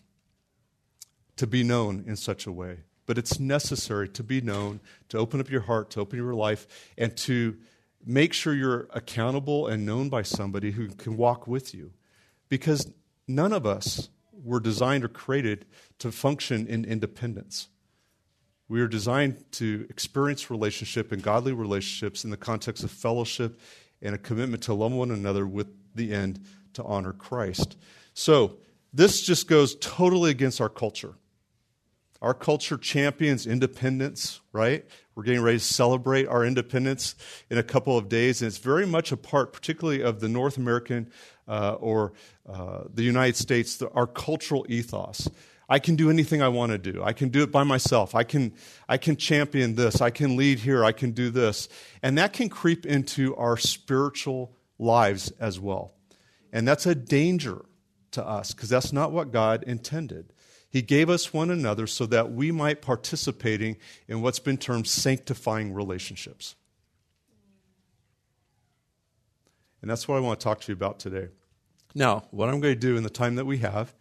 to 1.36 1.46
be 1.46 1.64
known 1.64 2.04
in 2.06 2.16
such 2.16 2.46
a 2.46 2.52
way. 2.52 2.80
But 3.06 3.18
it's 3.18 3.38
necessary 3.38 4.08
to 4.10 4.22
be 4.22 4.40
known, 4.40 4.80
to 5.10 5.18
open 5.18 5.40
up 5.40 5.50
your 5.50 5.62
heart, 5.62 5.90
to 5.90 6.00
open 6.00 6.18
your 6.18 6.34
life, 6.34 6.66
and 6.96 7.16
to 7.18 7.56
make 8.04 8.32
sure 8.32 8.54
you're 8.54 8.88
accountable 8.94 9.66
and 9.66 9.84
known 9.84 10.08
by 10.08 10.22
somebody 10.22 10.72
who 10.72 10.88
can 10.88 11.16
walk 11.16 11.46
with 11.46 11.74
you. 11.74 11.92
Because 12.48 12.90
none 13.26 13.52
of 13.52 13.66
us 13.66 14.08
were 14.32 14.60
designed 14.60 15.04
or 15.04 15.08
created 15.08 15.66
to 15.98 16.12
function 16.12 16.66
in 16.66 16.84
independence. 16.84 17.68
We 18.68 18.80
are 18.80 18.88
designed 18.88 19.44
to 19.52 19.86
experience 19.90 20.50
relationship 20.50 21.12
and 21.12 21.22
godly 21.22 21.52
relationships 21.52 22.24
in 22.24 22.30
the 22.30 22.36
context 22.36 22.82
of 22.82 22.90
fellowship 22.90 23.60
and 24.00 24.14
a 24.14 24.18
commitment 24.18 24.62
to 24.64 24.74
love 24.74 24.92
one 24.92 25.10
another 25.10 25.46
with 25.46 25.68
the 25.94 26.12
end 26.12 26.40
to 26.74 26.82
honor 26.84 27.12
Christ. 27.12 27.76
So, 28.14 28.58
this 28.92 29.22
just 29.22 29.48
goes 29.48 29.74
totally 29.76 30.30
against 30.30 30.60
our 30.60 30.68
culture. 30.68 31.14
Our 32.24 32.32
culture 32.32 32.78
champions 32.78 33.46
independence, 33.46 34.40
right? 34.50 34.86
We're 35.14 35.24
getting 35.24 35.42
ready 35.42 35.58
to 35.58 35.64
celebrate 35.64 36.26
our 36.26 36.42
independence 36.42 37.16
in 37.50 37.58
a 37.58 37.62
couple 37.62 37.98
of 37.98 38.08
days, 38.08 38.40
and 38.40 38.48
it's 38.48 38.56
very 38.56 38.86
much 38.86 39.12
a 39.12 39.18
part, 39.18 39.52
particularly 39.52 40.02
of 40.02 40.20
the 40.20 40.28
North 40.30 40.56
American 40.56 41.10
uh, 41.46 41.74
or 41.74 42.14
uh, 42.48 42.84
the 42.94 43.02
United 43.02 43.36
States, 43.36 43.76
the, 43.76 43.90
our 43.90 44.06
cultural 44.06 44.64
ethos. 44.70 45.28
I 45.68 45.78
can 45.78 45.96
do 45.96 46.08
anything 46.08 46.40
I 46.40 46.48
want 46.48 46.72
to 46.72 46.78
do. 46.78 47.02
I 47.02 47.12
can 47.12 47.28
do 47.28 47.42
it 47.42 47.52
by 47.52 47.62
myself. 47.62 48.14
I 48.14 48.24
can, 48.24 48.54
I 48.88 48.96
can 48.96 49.16
champion 49.16 49.74
this. 49.74 50.00
I 50.00 50.08
can 50.08 50.34
lead 50.36 50.60
here. 50.60 50.82
I 50.82 50.92
can 50.92 51.10
do 51.10 51.28
this. 51.28 51.68
And 52.02 52.16
that 52.16 52.32
can 52.32 52.48
creep 52.48 52.86
into 52.86 53.36
our 53.36 53.58
spiritual 53.58 54.56
lives 54.78 55.30
as 55.38 55.60
well. 55.60 55.92
And 56.54 56.66
that's 56.66 56.86
a 56.86 56.94
danger 56.94 57.66
to 58.12 58.26
us 58.26 58.54
because 58.54 58.70
that's 58.70 58.94
not 58.94 59.12
what 59.12 59.30
God 59.30 59.62
intended. 59.64 60.32
He 60.74 60.82
gave 60.82 61.08
us 61.08 61.32
one 61.32 61.52
another 61.52 61.86
so 61.86 62.04
that 62.06 62.32
we 62.32 62.50
might 62.50 62.82
participating 62.82 63.76
in 64.08 64.22
what's 64.22 64.40
been 64.40 64.56
termed 64.56 64.88
sanctifying 64.88 65.72
relationships. 65.72 66.56
And 69.80 69.88
that's 69.88 70.08
what 70.08 70.16
I 70.16 70.18
want 70.18 70.40
to 70.40 70.42
talk 70.42 70.62
to 70.62 70.72
you 70.72 70.74
about 70.74 70.98
today. 70.98 71.28
Now, 71.94 72.24
what 72.32 72.48
I'm 72.48 72.58
going 72.58 72.74
to 72.74 72.80
do 72.80 72.96
in 72.96 73.04
the 73.04 73.08
time 73.08 73.36
that 73.36 73.44
we 73.44 73.58
have 73.58 73.94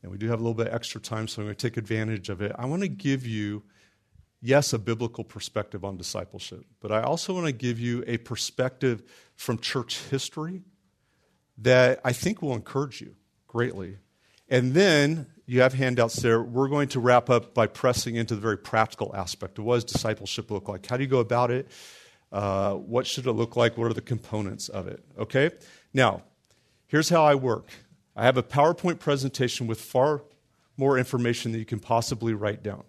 and 0.00 0.12
we 0.12 0.16
do 0.16 0.28
have 0.28 0.38
a 0.38 0.42
little 0.44 0.54
bit 0.54 0.72
extra 0.72 1.00
time, 1.00 1.26
so 1.26 1.42
I'm 1.42 1.46
going 1.46 1.56
to 1.56 1.68
take 1.68 1.76
advantage 1.76 2.28
of 2.28 2.40
it. 2.40 2.52
I 2.56 2.66
want 2.66 2.82
to 2.82 2.88
give 2.88 3.26
you, 3.26 3.64
yes, 4.40 4.72
a 4.72 4.78
biblical 4.78 5.24
perspective 5.24 5.84
on 5.84 5.96
discipleship, 5.96 6.64
but 6.78 6.92
I 6.92 7.02
also 7.02 7.34
want 7.34 7.46
to 7.46 7.52
give 7.52 7.80
you 7.80 8.04
a 8.06 8.18
perspective 8.18 9.02
from 9.34 9.58
church 9.58 9.98
history 10.04 10.62
that 11.58 12.00
I 12.04 12.12
think 12.12 12.42
will 12.42 12.54
encourage 12.54 13.00
you 13.00 13.16
greatly. 13.48 13.96
And 14.48 14.74
then 14.74 15.26
you 15.46 15.60
have 15.60 15.74
handouts 15.74 16.16
there. 16.16 16.42
We're 16.42 16.68
going 16.68 16.88
to 16.88 17.00
wrap 17.00 17.30
up 17.30 17.54
by 17.54 17.66
pressing 17.66 18.16
into 18.16 18.34
the 18.34 18.40
very 18.40 18.58
practical 18.58 19.14
aspect 19.14 19.58
of 19.58 19.64
what 19.64 19.74
does 19.76 19.84
discipleship 19.84 20.50
look 20.50 20.68
like? 20.68 20.86
How 20.86 20.96
do 20.96 21.02
you 21.02 21.08
go 21.08 21.20
about 21.20 21.50
it? 21.50 21.68
Uh, 22.30 22.74
what 22.74 23.06
should 23.06 23.26
it 23.26 23.32
look 23.32 23.56
like? 23.56 23.76
What 23.76 23.90
are 23.90 23.94
the 23.94 24.00
components 24.00 24.68
of 24.68 24.88
it? 24.88 25.04
Okay? 25.18 25.50
Now, 25.92 26.22
here's 26.86 27.08
how 27.08 27.24
I 27.24 27.34
work 27.34 27.68
I 28.16 28.24
have 28.24 28.36
a 28.36 28.42
PowerPoint 28.42 28.98
presentation 28.98 29.66
with 29.66 29.80
far 29.80 30.22
more 30.76 30.98
information 30.98 31.52
than 31.52 31.58
you 31.58 31.66
can 31.66 31.80
possibly 31.80 32.34
write 32.34 32.62
down. 32.62 32.84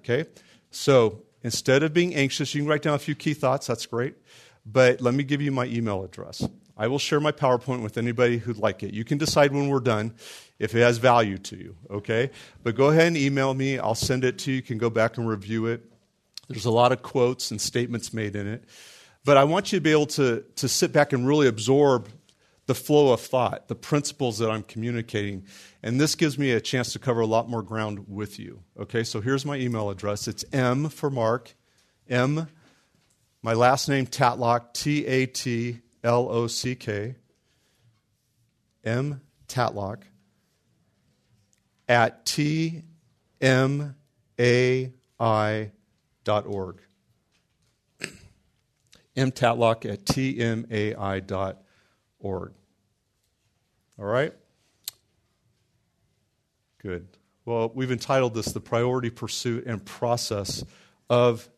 Okay? 0.00 0.28
So 0.70 1.22
instead 1.42 1.82
of 1.82 1.92
being 1.92 2.14
anxious, 2.14 2.54
you 2.54 2.62
can 2.62 2.68
write 2.68 2.82
down 2.82 2.94
a 2.94 2.98
few 2.98 3.14
key 3.14 3.34
thoughts. 3.34 3.66
That's 3.66 3.86
great. 3.86 4.16
But 4.64 5.00
let 5.00 5.14
me 5.14 5.24
give 5.24 5.40
you 5.40 5.50
my 5.50 5.66
email 5.66 6.04
address. 6.04 6.46
I 6.76 6.88
will 6.88 6.98
share 6.98 7.20
my 7.20 7.32
PowerPoint 7.32 7.82
with 7.82 7.98
anybody 7.98 8.38
who'd 8.38 8.56
like 8.56 8.82
it. 8.82 8.94
You 8.94 9.04
can 9.04 9.18
decide 9.18 9.52
when 9.52 9.68
we're 9.68 9.80
done 9.80 10.14
if 10.58 10.74
it 10.74 10.80
has 10.80 10.98
value 10.98 11.38
to 11.38 11.56
you, 11.56 11.76
okay? 11.90 12.30
But 12.62 12.76
go 12.76 12.88
ahead 12.88 13.08
and 13.08 13.16
email 13.16 13.52
me. 13.52 13.78
I'll 13.78 13.94
send 13.94 14.24
it 14.24 14.38
to 14.40 14.50
you. 14.50 14.56
You 14.56 14.62
can 14.62 14.78
go 14.78 14.90
back 14.90 15.18
and 15.18 15.28
review 15.28 15.66
it. 15.66 15.82
There's 16.48 16.64
a 16.64 16.70
lot 16.70 16.92
of 16.92 17.02
quotes 17.02 17.50
and 17.50 17.60
statements 17.60 18.12
made 18.12 18.36
in 18.36 18.46
it. 18.46 18.64
But 19.24 19.36
I 19.36 19.44
want 19.44 19.72
you 19.72 19.78
to 19.78 19.82
be 19.82 19.92
able 19.92 20.06
to, 20.06 20.44
to 20.56 20.68
sit 20.68 20.92
back 20.92 21.12
and 21.12 21.26
really 21.26 21.46
absorb 21.46 22.08
the 22.66 22.74
flow 22.74 23.12
of 23.12 23.20
thought, 23.20 23.68
the 23.68 23.74
principles 23.74 24.38
that 24.38 24.50
I'm 24.50 24.62
communicating. 24.62 25.44
And 25.82 26.00
this 26.00 26.14
gives 26.14 26.38
me 26.38 26.52
a 26.52 26.60
chance 26.60 26.92
to 26.92 26.98
cover 26.98 27.20
a 27.20 27.26
lot 27.26 27.48
more 27.48 27.62
ground 27.62 28.06
with 28.08 28.38
you. 28.38 28.62
Okay, 28.78 29.04
so 29.04 29.20
here's 29.20 29.44
my 29.44 29.56
email 29.56 29.90
address. 29.90 30.28
It's 30.28 30.44
M 30.52 30.88
for 30.88 31.10
Mark, 31.10 31.54
M, 32.08 32.48
my 33.42 33.52
last 33.52 33.88
name, 33.88 34.06
Tatlock, 34.06 34.72
T 34.74 35.06
A 35.06 35.26
T 35.26 35.80
L 36.04 36.28
O 36.30 36.46
C 36.46 36.74
K, 36.74 37.14
M 38.84 39.20
Tatlock, 39.48 40.02
at 41.88 42.24
tmai 42.24 42.72
dot 46.24 46.46
org. 46.46 46.80
mtatlock 49.16 49.92
at 49.92 50.04
tmai 50.04 51.26
dot 51.26 51.62
org. 52.18 52.52
All 53.98 54.06
right? 54.06 54.32
Good. 56.82 57.06
Well, 57.44 57.70
we've 57.74 57.92
entitled 57.92 58.34
this 58.34 58.46
The 58.46 58.60
Priority 58.60 59.10
Pursuit 59.10 59.66
and 59.66 59.84
Process 59.84 60.64
of 61.10 61.48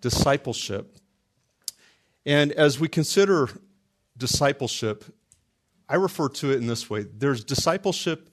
Discipleship. 0.00 0.96
And 2.24 2.52
as 2.52 2.80
we 2.80 2.88
consider 2.88 3.50
discipleship, 4.16 5.04
I 5.88 5.96
refer 5.96 6.28
to 6.28 6.52
it 6.52 6.56
in 6.56 6.66
this 6.66 6.88
way 6.88 7.02
there's 7.02 7.44
discipleship 7.44 8.30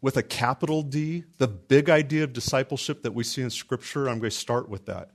with 0.00 0.16
a 0.16 0.22
capital 0.22 0.82
D, 0.82 1.24
the 1.38 1.48
big 1.48 1.90
idea 1.90 2.24
of 2.24 2.32
discipleship 2.32 3.02
that 3.02 3.12
we 3.12 3.24
see 3.24 3.42
in 3.42 3.50
Scripture. 3.50 4.08
I'm 4.08 4.18
going 4.18 4.30
to 4.30 4.36
start 4.36 4.68
with 4.68 4.86
that 4.86 5.10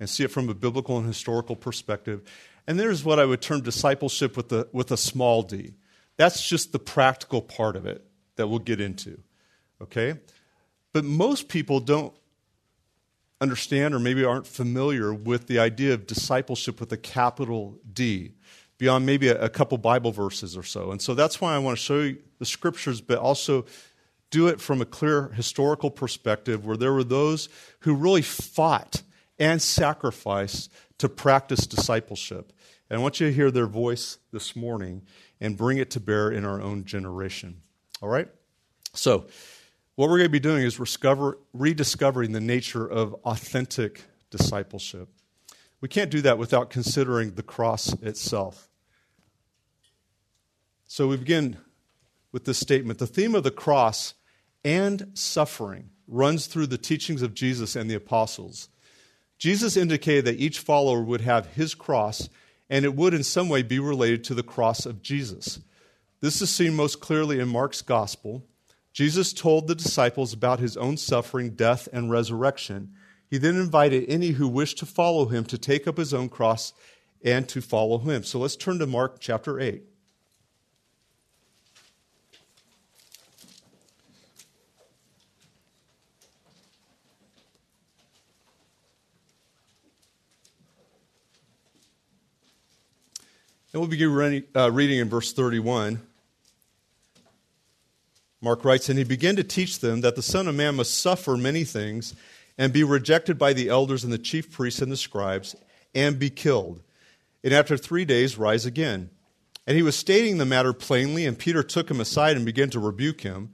and 0.00 0.08
see 0.08 0.24
it 0.24 0.30
from 0.30 0.48
a 0.48 0.54
biblical 0.54 0.96
and 0.96 1.06
historical 1.06 1.56
perspective. 1.56 2.22
And 2.66 2.78
there's 2.78 3.04
what 3.04 3.18
I 3.18 3.24
would 3.24 3.40
term 3.40 3.60
discipleship 3.60 4.36
with, 4.36 4.48
the, 4.48 4.68
with 4.72 4.90
a 4.90 4.96
small 4.96 5.42
d. 5.42 5.74
That's 6.16 6.48
just 6.48 6.72
the 6.72 6.78
practical 6.78 7.42
part 7.42 7.76
of 7.76 7.86
it 7.86 8.04
that 8.36 8.46
we'll 8.46 8.60
get 8.60 8.80
into. 8.80 9.20
Okay? 9.80 10.14
But 10.92 11.04
most 11.04 11.48
people 11.48 11.80
don't 11.80 12.14
understand 13.40 13.94
or 13.94 13.98
maybe 13.98 14.24
aren't 14.24 14.46
familiar 14.46 15.12
with 15.12 15.46
the 15.48 15.58
idea 15.58 15.94
of 15.94 16.06
discipleship 16.06 16.78
with 16.78 16.92
a 16.92 16.96
capital 16.96 17.78
D 17.92 18.32
beyond 18.82 19.06
maybe 19.06 19.28
a, 19.28 19.44
a 19.44 19.48
couple 19.48 19.78
Bible 19.78 20.10
verses 20.10 20.56
or 20.56 20.64
so. 20.64 20.90
And 20.90 21.00
so 21.00 21.14
that's 21.14 21.40
why 21.40 21.54
I 21.54 21.58
want 21.58 21.78
to 21.78 21.84
show 21.84 22.00
you 22.00 22.18
the 22.40 22.44
scriptures, 22.44 23.00
but 23.00 23.16
also 23.16 23.64
do 24.30 24.48
it 24.48 24.60
from 24.60 24.82
a 24.82 24.84
clear 24.84 25.28
historical 25.28 25.88
perspective 25.88 26.66
where 26.66 26.76
there 26.76 26.92
were 26.92 27.04
those 27.04 27.48
who 27.82 27.94
really 27.94 28.22
fought 28.22 29.02
and 29.38 29.62
sacrificed 29.62 30.68
to 30.98 31.08
practice 31.08 31.64
discipleship. 31.64 32.52
And 32.90 32.98
I 32.98 33.02
want 33.04 33.20
you 33.20 33.28
to 33.28 33.32
hear 33.32 33.52
their 33.52 33.68
voice 33.68 34.18
this 34.32 34.56
morning 34.56 35.02
and 35.40 35.56
bring 35.56 35.78
it 35.78 35.92
to 35.92 36.00
bear 36.00 36.32
in 36.32 36.44
our 36.44 36.60
own 36.60 36.84
generation. 36.84 37.62
All 38.02 38.08
right? 38.08 38.26
So, 38.94 39.26
what 39.94 40.08
we're 40.08 40.18
going 40.18 40.24
to 40.24 40.28
be 40.28 40.40
doing 40.40 40.64
is 40.64 40.76
discover, 40.76 41.38
rediscovering 41.52 42.32
the 42.32 42.40
nature 42.40 42.84
of 42.84 43.14
authentic 43.24 44.02
discipleship. 44.32 45.08
We 45.80 45.88
can't 45.88 46.10
do 46.10 46.22
that 46.22 46.36
without 46.36 46.70
considering 46.70 47.36
the 47.36 47.44
cross 47.44 47.92
itself. 48.02 48.68
So, 50.94 51.08
we 51.08 51.16
begin 51.16 51.56
with 52.32 52.44
this 52.44 52.58
statement 52.58 52.98
The 52.98 53.06
theme 53.06 53.34
of 53.34 53.44
the 53.44 53.50
cross 53.50 54.12
and 54.62 55.10
suffering 55.14 55.88
runs 56.06 56.46
through 56.46 56.66
the 56.66 56.76
teachings 56.76 57.22
of 57.22 57.32
Jesus 57.32 57.74
and 57.74 57.90
the 57.90 57.94
apostles. 57.94 58.68
Jesus 59.38 59.74
indicated 59.78 60.26
that 60.26 60.38
each 60.38 60.58
follower 60.58 61.00
would 61.02 61.22
have 61.22 61.46
his 61.46 61.74
cross, 61.74 62.28
and 62.68 62.84
it 62.84 62.94
would 62.94 63.14
in 63.14 63.22
some 63.22 63.48
way 63.48 63.62
be 63.62 63.78
related 63.78 64.22
to 64.24 64.34
the 64.34 64.42
cross 64.42 64.84
of 64.84 65.00
Jesus. 65.00 65.60
This 66.20 66.42
is 66.42 66.50
seen 66.50 66.76
most 66.76 67.00
clearly 67.00 67.40
in 67.40 67.48
Mark's 67.48 67.80
gospel. 67.80 68.44
Jesus 68.92 69.32
told 69.32 69.68
the 69.68 69.74
disciples 69.74 70.34
about 70.34 70.60
his 70.60 70.76
own 70.76 70.98
suffering, 70.98 71.52
death, 71.52 71.88
and 71.90 72.10
resurrection. 72.10 72.92
He 73.30 73.38
then 73.38 73.56
invited 73.56 74.04
any 74.08 74.32
who 74.32 74.46
wished 74.46 74.76
to 74.80 74.84
follow 74.84 75.24
him 75.24 75.46
to 75.46 75.56
take 75.56 75.88
up 75.88 75.96
his 75.96 76.12
own 76.12 76.28
cross 76.28 76.74
and 77.24 77.48
to 77.48 77.62
follow 77.62 77.96
him. 77.96 78.24
So 78.24 78.38
let's 78.38 78.56
turn 78.56 78.78
to 78.80 78.86
Mark 78.86 79.20
chapter 79.20 79.58
8. 79.58 79.84
And 93.72 93.80
we'll 93.80 93.88
begin 93.88 94.44
uh, 94.54 94.70
reading 94.70 94.98
in 94.98 95.08
verse 95.08 95.32
31. 95.32 96.02
Mark 98.42 98.64
writes, 98.66 98.90
And 98.90 98.98
he 98.98 99.04
began 99.04 99.36
to 99.36 99.44
teach 99.44 99.78
them 99.78 100.02
that 100.02 100.14
the 100.14 100.22
Son 100.22 100.46
of 100.46 100.54
Man 100.54 100.74
must 100.74 100.98
suffer 100.98 101.38
many 101.38 101.64
things 101.64 102.14
and 102.58 102.70
be 102.70 102.84
rejected 102.84 103.38
by 103.38 103.54
the 103.54 103.70
elders 103.70 104.04
and 104.04 104.12
the 104.12 104.18
chief 104.18 104.52
priests 104.52 104.82
and 104.82 104.92
the 104.92 104.96
scribes 104.96 105.56
and 105.94 106.18
be 106.18 106.28
killed, 106.28 106.82
and 107.42 107.54
after 107.54 107.76
three 107.76 108.04
days 108.04 108.36
rise 108.36 108.66
again. 108.66 109.08
And 109.66 109.76
he 109.76 109.82
was 109.82 109.96
stating 109.96 110.36
the 110.36 110.44
matter 110.44 110.72
plainly, 110.72 111.24
and 111.24 111.38
Peter 111.38 111.62
took 111.62 111.90
him 111.90 112.00
aside 112.00 112.36
and 112.36 112.44
began 112.44 112.68
to 112.70 112.80
rebuke 112.80 113.22
him. 113.22 113.52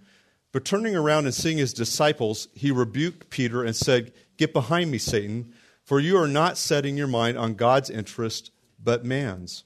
But 0.51 0.65
turning 0.65 0.97
around 0.97 1.27
and 1.27 1.35
seeing 1.35 1.59
his 1.59 1.73
disciples, 1.73 2.49
he 2.55 2.73
rebuked 2.73 3.31
Peter 3.31 3.63
and 3.63 3.77
said, 3.77 4.13
Get 4.37 4.53
behind 4.53 4.91
me, 4.91 4.99
Satan, 4.99 5.53
for 5.85 6.01
you 6.01 6.17
are 6.17 6.29
not 6.29 6.59
setting 6.59 6.97
your 6.97 7.07
mind 7.07 7.37
on 7.37 7.55
God's 7.55 7.91
interest, 7.91 8.51
but 8.83 9.05
man's. 9.05 9.65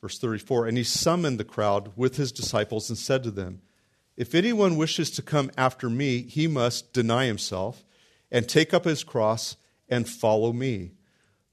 Verse 0.00 0.18
34 0.18 0.66
And 0.66 0.76
he 0.76 0.84
summoned 0.84 1.38
the 1.38 1.44
crowd 1.44 1.92
with 1.96 2.16
his 2.16 2.32
disciples 2.32 2.88
and 2.88 2.98
said 2.98 3.22
to 3.24 3.30
them, 3.30 3.62
If 4.16 4.34
anyone 4.34 4.76
wishes 4.76 5.10
to 5.12 5.22
come 5.22 5.50
after 5.56 5.90
me, 5.90 6.22
he 6.22 6.46
must 6.46 6.92
deny 6.92 7.26
himself 7.26 7.84
and 8.30 8.48
take 8.48 8.74
up 8.74 8.84
his 8.84 9.04
cross 9.04 9.56
and 9.88 10.08
follow 10.08 10.52
me. 10.52 10.92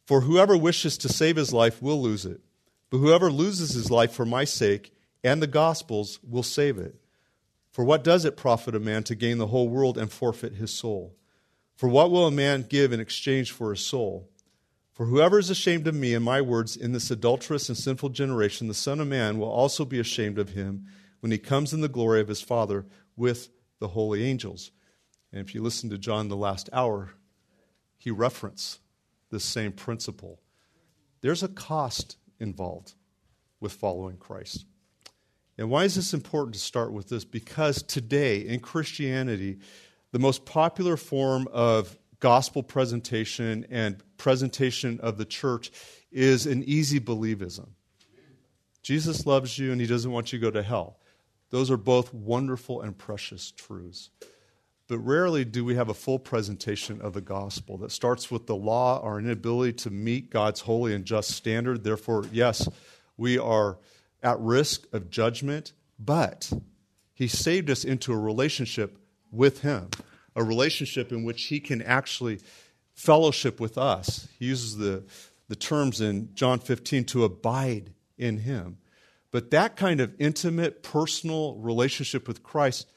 For 0.05 0.21
whoever 0.21 0.55
wishes 0.55 0.97
to 0.99 1.09
save 1.09 1.35
his 1.35 1.53
life 1.53 1.81
will 1.81 2.01
lose 2.01 2.25
it, 2.25 2.41
but 2.89 2.99
whoever 2.99 3.31
loses 3.31 3.73
his 3.73 3.89
life 3.89 4.11
for 4.11 4.25
my 4.25 4.43
sake 4.43 4.93
and 5.23 5.41
the 5.41 5.47
gospel's 5.47 6.19
will 6.21 6.43
save 6.43 6.77
it. 6.77 6.95
For 7.71 7.83
what 7.83 8.03
does 8.03 8.23
it 8.23 8.37
profit 8.37 8.75
a 8.75 8.79
man 8.79 9.03
to 9.05 9.15
gain 9.15 9.39
the 9.39 9.47
whole 9.47 9.67
world 9.67 9.97
and 9.97 10.11
forfeit 10.11 10.53
his 10.53 10.71
soul? 10.71 11.15
For 11.75 11.89
what 11.89 12.11
will 12.11 12.27
a 12.27 12.31
man 12.31 12.65
give 12.69 12.93
in 12.93 12.99
exchange 12.99 13.51
for 13.51 13.71
his 13.71 13.85
soul? 13.85 14.29
For 14.95 15.07
whoever 15.07 15.37
is 15.37 15.49
ashamed 15.49 15.87
of 15.87 15.93
me 15.93 16.13
and 16.13 16.23
my 16.23 16.39
words 16.39 16.77
in 16.77 16.93
this 16.93 17.11
adulterous 17.11 17.67
and 17.67 17.77
sinful 17.77 18.09
generation, 18.09 18.69
the 18.69 18.73
Son 18.73 19.01
of 19.01 19.09
Man 19.09 19.37
will 19.37 19.49
also 19.49 19.83
be 19.83 19.99
ashamed 19.99 20.39
of 20.39 20.51
him 20.51 20.85
when 21.19 21.33
he 21.33 21.37
comes 21.37 21.73
in 21.73 21.81
the 21.81 21.89
glory 21.89 22.21
of 22.21 22.29
his 22.29 22.39
Father 22.39 22.85
with 23.17 23.49
the 23.79 23.89
holy 23.89 24.23
angels. 24.23 24.71
And 25.33 25.41
if 25.41 25.53
you 25.53 25.61
listen 25.61 25.89
to 25.89 25.97
John 25.97 26.29
the 26.29 26.37
last 26.37 26.69
hour, 26.71 27.11
he 27.97 28.09
referenced 28.09 28.79
this 29.31 29.43
same 29.43 29.73
principle. 29.73 30.39
There's 31.19 31.43
a 31.43 31.49
cost 31.49 32.15
involved 32.39 32.93
with 33.59 33.73
following 33.73 34.15
Christ. 34.15 34.65
And 35.57 35.69
why 35.69 35.83
is 35.83 35.95
this 35.95 36.13
important 36.13 36.53
to 36.53 36.61
start 36.61 36.93
with 36.93 37.09
this? 37.09 37.25
Because 37.25 37.83
today 37.83 38.39
in 38.39 38.61
Christianity, 38.61 39.57
the 40.13 40.19
most 40.19 40.45
popular 40.45 40.95
form 40.95 41.49
of 41.51 41.97
gospel 42.19 42.63
presentation 42.63 43.65
and 43.69 44.01
presentation 44.17 44.99
of 45.01 45.17
the 45.17 45.25
church 45.25 45.71
is 46.11 46.45
an 46.45 46.63
easy 46.63 46.99
believism. 46.99 47.69
Jesus 48.81 49.25
loves 49.25 49.57
you 49.57 49.71
and 49.71 49.81
he 49.81 49.87
doesn't 49.87 50.11
want 50.11 50.31
you 50.31 50.39
to 50.39 50.45
go 50.45 50.51
to 50.51 50.63
hell. 50.63 50.99
Those 51.49 51.71
are 51.71 51.77
both 51.77 52.13
wonderful 52.13 52.81
and 52.81 52.97
precious 52.97 53.51
truths. 53.51 54.09
But 54.87 54.99
rarely 54.99 55.43
do 55.45 55.65
we 55.65 55.75
have 55.75 55.89
a 55.89 55.95
full 55.95 56.19
presentation 56.19 57.01
of 57.01 57.13
the 57.13 57.21
gospel 57.21 57.77
that 57.79 57.91
starts 57.91 58.29
with 58.29 58.45
the 58.45 58.55
law, 58.55 59.01
our 59.01 59.17
inability 59.17 59.73
to 59.73 59.89
meet 59.89 60.29
God's 60.29 60.61
holy 60.61 60.93
and 60.93 61.05
just 61.05 61.31
standard. 61.31 61.83
Therefore, 61.83 62.25
yes, 62.31 62.69
we 63.17 63.39
are 63.39 63.79
at 64.21 64.39
risk 64.39 64.83
of 64.93 65.09
judgment, 65.09 65.73
but 65.97 66.51
He 67.15 67.27
saved 67.27 67.71
us 67.71 67.83
into 67.83 68.13
a 68.13 68.17
relationship 68.17 68.99
with 69.31 69.61
Him, 69.61 69.89
a 70.35 70.43
relationship 70.43 71.11
in 71.11 71.23
which 71.23 71.45
He 71.45 71.59
can 71.59 71.81
actually 71.81 72.39
fellowship 72.93 73.59
with 73.59 73.77
us. 73.77 74.27
He 74.39 74.45
uses 74.45 74.77
the, 74.77 75.03
the 75.47 75.55
terms 75.55 76.01
in 76.01 76.29
John 76.33 76.59
15 76.59 77.05
to 77.05 77.23
abide 77.23 77.91
in 78.17 78.37
Him. 78.37 78.77
But 79.31 79.51
that 79.51 79.75
kind 79.75 79.99
of 79.99 80.13
intimate, 80.17 80.81
personal 80.81 81.55
relationship 81.55 82.27
with 82.27 82.41
Christ 82.41 82.87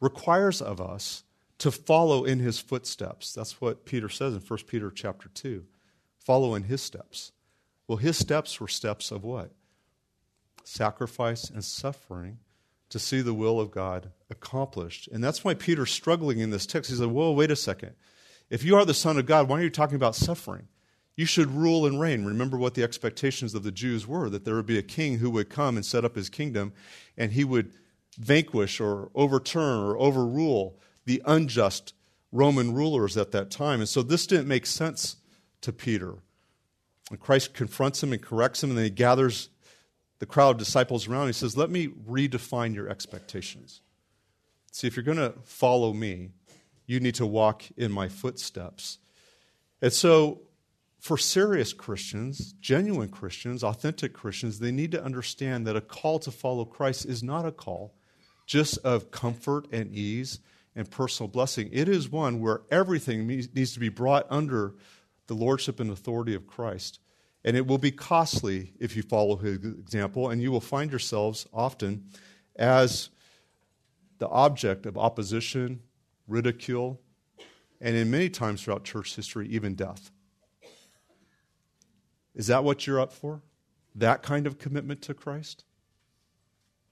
requires 0.00 0.60
of 0.60 0.80
us 0.80 1.22
to 1.58 1.70
follow 1.70 2.24
in 2.24 2.38
his 2.40 2.58
footsteps. 2.58 3.34
That's 3.34 3.60
what 3.60 3.84
Peter 3.84 4.08
says 4.08 4.34
in 4.34 4.40
1 4.40 4.58
Peter 4.66 4.90
chapter 4.90 5.28
2. 5.28 5.64
Follow 6.18 6.54
in 6.54 6.64
his 6.64 6.82
steps. 6.82 7.32
Well, 7.86 7.98
his 7.98 8.16
steps 8.16 8.58
were 8.60 8.68
steps 8.68 9.10
of 9.10 9.24
what? 9.24 9.52
Sacrifice 10.64 11.50
and 11.50 11.62
suffering 11.62 12.38
to 12.90 12.98
see 12.98 13.22
the 13.22 13.34
will 13.34 13.58
of 13.58 13.70
God 13.70 14.10
accomplished. 14.28 15.08
And 15.08 15.22
that's 15.24 15.42
why 15.42 15.54
Peter's 15.54 15.90
struggling 15.90 16.40
in 16.40 16.50
this 16.50 16.66
text. 16.66 16.90
He 16.90 16.96
said, 16.96 17.08
Whoa, 17.08 17.32
wait 17.32 17.50
a 17.50 17.56
second. 17.56 17.92
If 18.50 18.64
you 18.64 18.76
are 18.76 18.84
the 18.84 18.94
Son 18.94 19.18
of 19.18 19.26
God, 19.26 19.48
why 19.48 19.60
are 19.60 19.62
you 19.62 19.70
talking 19.70 19.96
about 19.96 20.16
suffering? 20.16 20.68
You 21.16 21.24
should 21.24 21.50
rule 21.50 21.86
and 21.86 22.00
reign. 22.00 22.24
Remember 22.24 22.56
what 22.56 22.74
the 22.74 22.82
expectations 22.82 23.54
of 23.54 23.62
the 23.62 23.72
Jews 23.72 24.06
were 24.06 24.28
that 24.30 24.44
there 24.44 24.54
would 24.56 24.66
be 24.66 24.78
a 24.78 24.82
king 24.82 25.18
who 25.18 25.30
would 25.30 25.50
come 25.50 25.76
and 25.76 25.86
set 25.86 26.04
up 26.04 26.16
his 26.16 26.28
kingdom, 26.28 26.72
and 27.16 27.32
he 27.32 27.44
would 27.44 27.72
vanquish 28.18 28.80
or 28.80 29.10
overturn 29.14 29.78
or 29.78 29.98
overrule 29.98 30.78
the 31.04 31.22
unjust 31.26 31.94
Roman 32.32 32.74
rulers 32.74 33.16
at 33.16 33.32
that 33.32 33.50
time. 33.50 33.80
And 33.80 33.88
so 33.88 34.02
this 34.02 34.26
didn't 34.26 34.48
make 34.48 34.66
sense 34.66 35.16
to 35.60 35.72
Peter. 35.72 36.14
And 37.10 37.20
Christ 37.20 37.54
confronts 37.54 38.02
him 38.02 38.12
and 38.12 38.22
corrects 38.22 38.62
him, 38.62 38.70
and 38.70 38.78
then 38.78 38.84
he 38.84 38.90
gathers 38.90 39.48
the 40.20 40.26
crowd 40.26 40.50
of 40.50 40.58
disciples 40.58 41.08
around. 41.08 41.26
He 41.26 41.32
says, 41.32 41.56
Let 41.56 41.70
me 41.70 41.88
redefine 41.88 42.74
your 42.74 42.88
expectations. 42.88 43.80
See, 44.70 44.86
if 44.86 44.94
you're 44.94 45.02
going 45.02 45.18
to 45.18 45.34
follow 45.42 45.92
me, 45.92 46.30
you 46.86 47.00
need 47.00 47.16
to 47.16 47.26
walk 47.26 47.64
in 47.76 47.90
my 47.90 48.08
footsteps. 48.08 48.98
And 49.82 49.92
so 49.92 50.42
for 51.00 51.16
serious 51.16 51.72
Christians, 51.72 52.52
genuine 52.60 53.08
Christians, 53.08 53.64
authentic 53.64 54.12
Christians, 54.12 54.58
they 54.58 54.70
need 54.70 54.92
to 54.92 55.02
understand 55.02 55.66
that 55.66 55.76
a 55.76 55.80
call 55.80 56.18
to 56.20 56.30
follow 56.30 56.64
Christ 56.64 57.06
is 57.06 57.22
not 57.22 57.46
a 57.46 57.52
call 57.52 57.94
just 58.46 58.78
of 58.78 59.10
comfort 59.10 59.66
and 59.72 59.94
ease 59.94 60.40
and 60.76 60.90
personal 60.90 61.28
blessing. 61.28 61.70
It 61.72 61.88
is 61.88 62.08
one 62.08 62.40
where 62.40 62.62
everything 62.70 63.26
needs 63.26 63.72
to 63.72 63.80
be 63.80 63.88
brought 63.88 64.26
under 64.28 64.74
the 65.28 65.34
lordship 65.34 65.80
and 65.80 65.90
authority 65.90 66.34
of 66.34 66.46
Christ. 66.46 66.98
And 67.44 67.56
it 67.56 67.66
will 67.66 67.78
be 67.78 67.90
costly 67.90 68.74
if 68.78 68.96
you 68.96 69.02
follow 69.02 69.36
his 69.36 69.56
example, 69.56 70.28
and 70.30 70.42
you 70.42 70.50
will 70.50 70.60
find 70.60 70.90
yourselves 70.90 71.46
often 71.52 72.04
as 72.56 73.08
the 74.18 74.28
object 74.28 74.84
of 74.84 74.98
opposition, 74.98 75.80
ridicule, 76.28 77.00
and 77.80 77.96
in 77.96 78.10
many 78.10 78.28
times 78.28 78.62
throughout 78.62 78.84
church 78.84 79.16
history, 79.16 79.48
even 79.48 79.74
death. 79.74 80.10
Is 82.34 82.46
that 82.48 82.62
what 82.62 82.86
you're 82.86 83.00
up 83.00 83.12
for? 83.12 83.42
That 83.94 84.22
kind 84.22 84.46
of 84.46 84.58
commitment 84.58 85.02
to 85.02 85.14
Christ? 85.14 85.64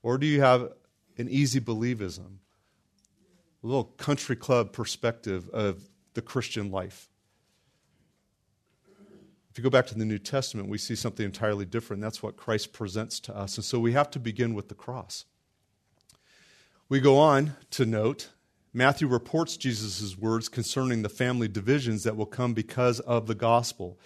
Or 0.02 0.18
do 0.18 0.26
you 0.26 0.40
have 0.40 0.72
an 1.18 1.28
easy 1.28 1.60
believism, 1.60 2.38
a 3.62 3.66
little 3.66 3.84
country 3.84 4.36
club 4.36 4.72
perspective 4.72 5.48
of 5.50 5.82
the 6.14 6.22
Christian 6.22 6.70
life? 6.70 7.08
If 9.58 9.64
you 9.64 9.70
go 9.70 9.76
back 9.76 9.88
to 9.88 9.98
the 9.98 10.04
New 10.04 10.20
Testament, 10.20 10.68
we 10.68 10.78
see 10.78 10.94
something 10.94 11.26
entirely 11.26 11.64
different. 11.64 12.00
That's 12.00 12.22
what 12.22 12.36
Christ 12.36 12.72
presents 12.72 13.18
to 13.18 13.36
us. 13.36 13.56
And 13.56 13.64
so 13.64 13.80
we 13.80 13.90
have 13.90 14.08
to 14.12 14.20
begin 14.20 14.54
with 14.54 14.68
the 14.68 14.76
cross. 14.76 15.24
We 16.88 17.00
go 17.00 17.18
on 17.18 17.56
to 17.70 17.84
note 17.84 18.28
Matthew 18.72 19.08
reports 19.08 19.56
Jesus' 19.56 20.16
words 20.16 20.48
concerning 20.48 21.02
the 21.02 21.08
family 21.08 21.48
divisions 21.48 22.04
that 22.04 22.16
will 22.16 22.24
come 22.24 22.54
because 22.54 23.00
of 23.00 23.26
the 23.26 23.34
gospel. 23.34 23.98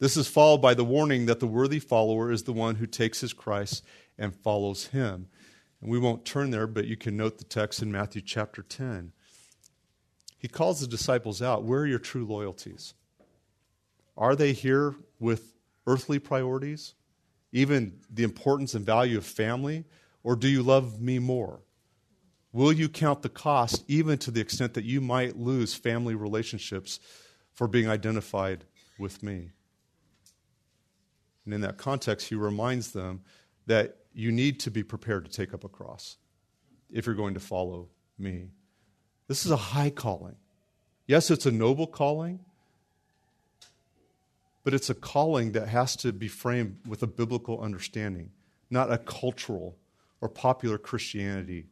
This 0.00 0.18
is 0.18 0.28
followed 0.28 0.60
by 0.60 0.74
the 0.74 0.84
warning 0.84 1.24
that 1.24 1.40
the 1.40 1.46
worthy 1.46 1.80
follower 1.80 2.30
is 2.30 2.42
the 2.42 2.52
one 2.52 2.74
who 2.74 2.86
takes 2.86 3.22
his 3.22 3.32
Christ 3.32 3.82
and 4.18 4.36
follows 4.36 4.88
him. 4.88 5.28
And 5.80 5.90
we 5.90 5.98
won't 5.98 6.26
turn 6.26 6.50
there, 6.50 6.66
but 6.66 6.86
you 6.86 6.98
can 6.98 7.16
note 7.16 7.38
the 7.38 7.44
text 7.44 7.80
in 7.80 7.90
Matthew 7.90 8.20
chapter 8.20 8.60
10. 8.60 9.12
He 10.36 10.48
calls 10.48 10.80
the 10.80 10.86
disciples 10.86 11.40
out. 11.40 11.64
Where 11.64 11.80
are 11.80 11.86
your 11.86 11.98
true 11.98 12.26
loyalties? 12.26 12.92
Are 14.16 14.36
they 14.36 14.52
here 14.52 14.94
with 15.18 15.54
earthly 15.86 16.18
priorities, 16.18 16.94
even 17.52 18.00
the 18.10 18.22
importance 18.22 18.74
and 18.74 18.84
value 18.84 19.18
of 19.18 19.24
family, 19.24 19.84
or 20.22 20.36
do 20.36 20.48
you 20.48 20.62
love 20.62 21.00
me 21.00 21.18
more? 21.18 21.60
Will 22.52 22.72
you 22.72 22.88
count 22.88 23.22
the 23.22 23.28
cost, 23.28 23.84
even 23.88 24.18
to 24.18 24.30
the 24.30 24.40
extent 24.40 24.74
that 24.74 24.84
you 24.84 25.00
might 25.00 25.36
lose 25.36 25.74
family 25.74 26.14
relationships 26.14 26.98
for 27.52 27.68
being 27.68 27.88
identified 27.88 28.64
with 28.98 29.22
me? 29.22 29.50
And 31.44 31.54
in 31.54 31.60
that 31.62 31.78
context, 31.78 32.28
he 32.28 32.34
reminds 32.34 32.92
them 32.92 33.22
that 33.66 33.96
you 34.12 34.32
need 34.32 34.60
to 34.60 34.70
be 34.70 34.82
prepared 34.82 35.24
to 35.24 35.30
take 35.30 35.54
up 35.54 35.64
a 35.64 35.68
cross 35.68 36.16
if 36.90 37.06
you're 37.06 37.14
going 37.14 37.34
to 37.34 37.40
follow 37.40 37.88
me. 38.18 38.48
This 39.28 39.46
is 39.46 39.52
a 39.52 39.56
high 39.56 39.90
calling. 39.90 40.36
Yes, 41.06 41.30
it's 41.30 41.46
a 41.46 41.52
noble 41.52 41.86
calling, 41.86 42.40
but 44.62 44.74
it's 44.74 44.90
a 44.90 44.94
calling 44.94 45.52
that 45.52 45.68
has 45.68 45.96
to 45.96 46.12
be 46.12 46.28
framed 46.28 46.78
with 46.86 47.02
a 47.02 47.06
biblical 47.06 47.60
understanding, 47.60 48.30
not 48.70 48.92
a 48.92 48.98
cultural 48.98 49.78
or 50.20 50.28
popular 50.28 50.78
Christianity 50.78 51.66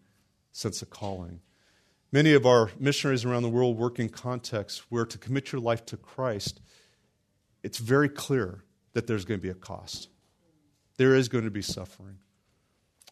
sense 0.52 0.82
of 0.82 0.90
calling. 0.90 1.40
Many 2.10 2.32
of 2.32 2.46
our 2.46 2.70
missionaries 2.78 3.24
around 3.24 3.42
the 3.42 3.50
world 3.50 3.76
work 3.76 3.98
in 3.98 4.08
contexts 4.08 4.84
where 4.88 5.04
to 5.04 5.18
commit 5.18 5.52
your 5.52 5.60
life 5.60 5.84
to 5.86 5.96
Christ, 5.96 6.60
it's 7.62 7.78
very 7.78 8.08
clear 8.08 8.64
that 8.94 9.06
there's 9.06 9.26
going 9.26 9.38
to 9.38 9.42
be 9.42 9.50
a 9.50 9.54
cost. 9.54 10.08
There 10.96 11.14
is 11.14 11.28
going 11.28 11.44
to 11.44 11.50
be 11.50 11.62
suffering. 11.62 12.18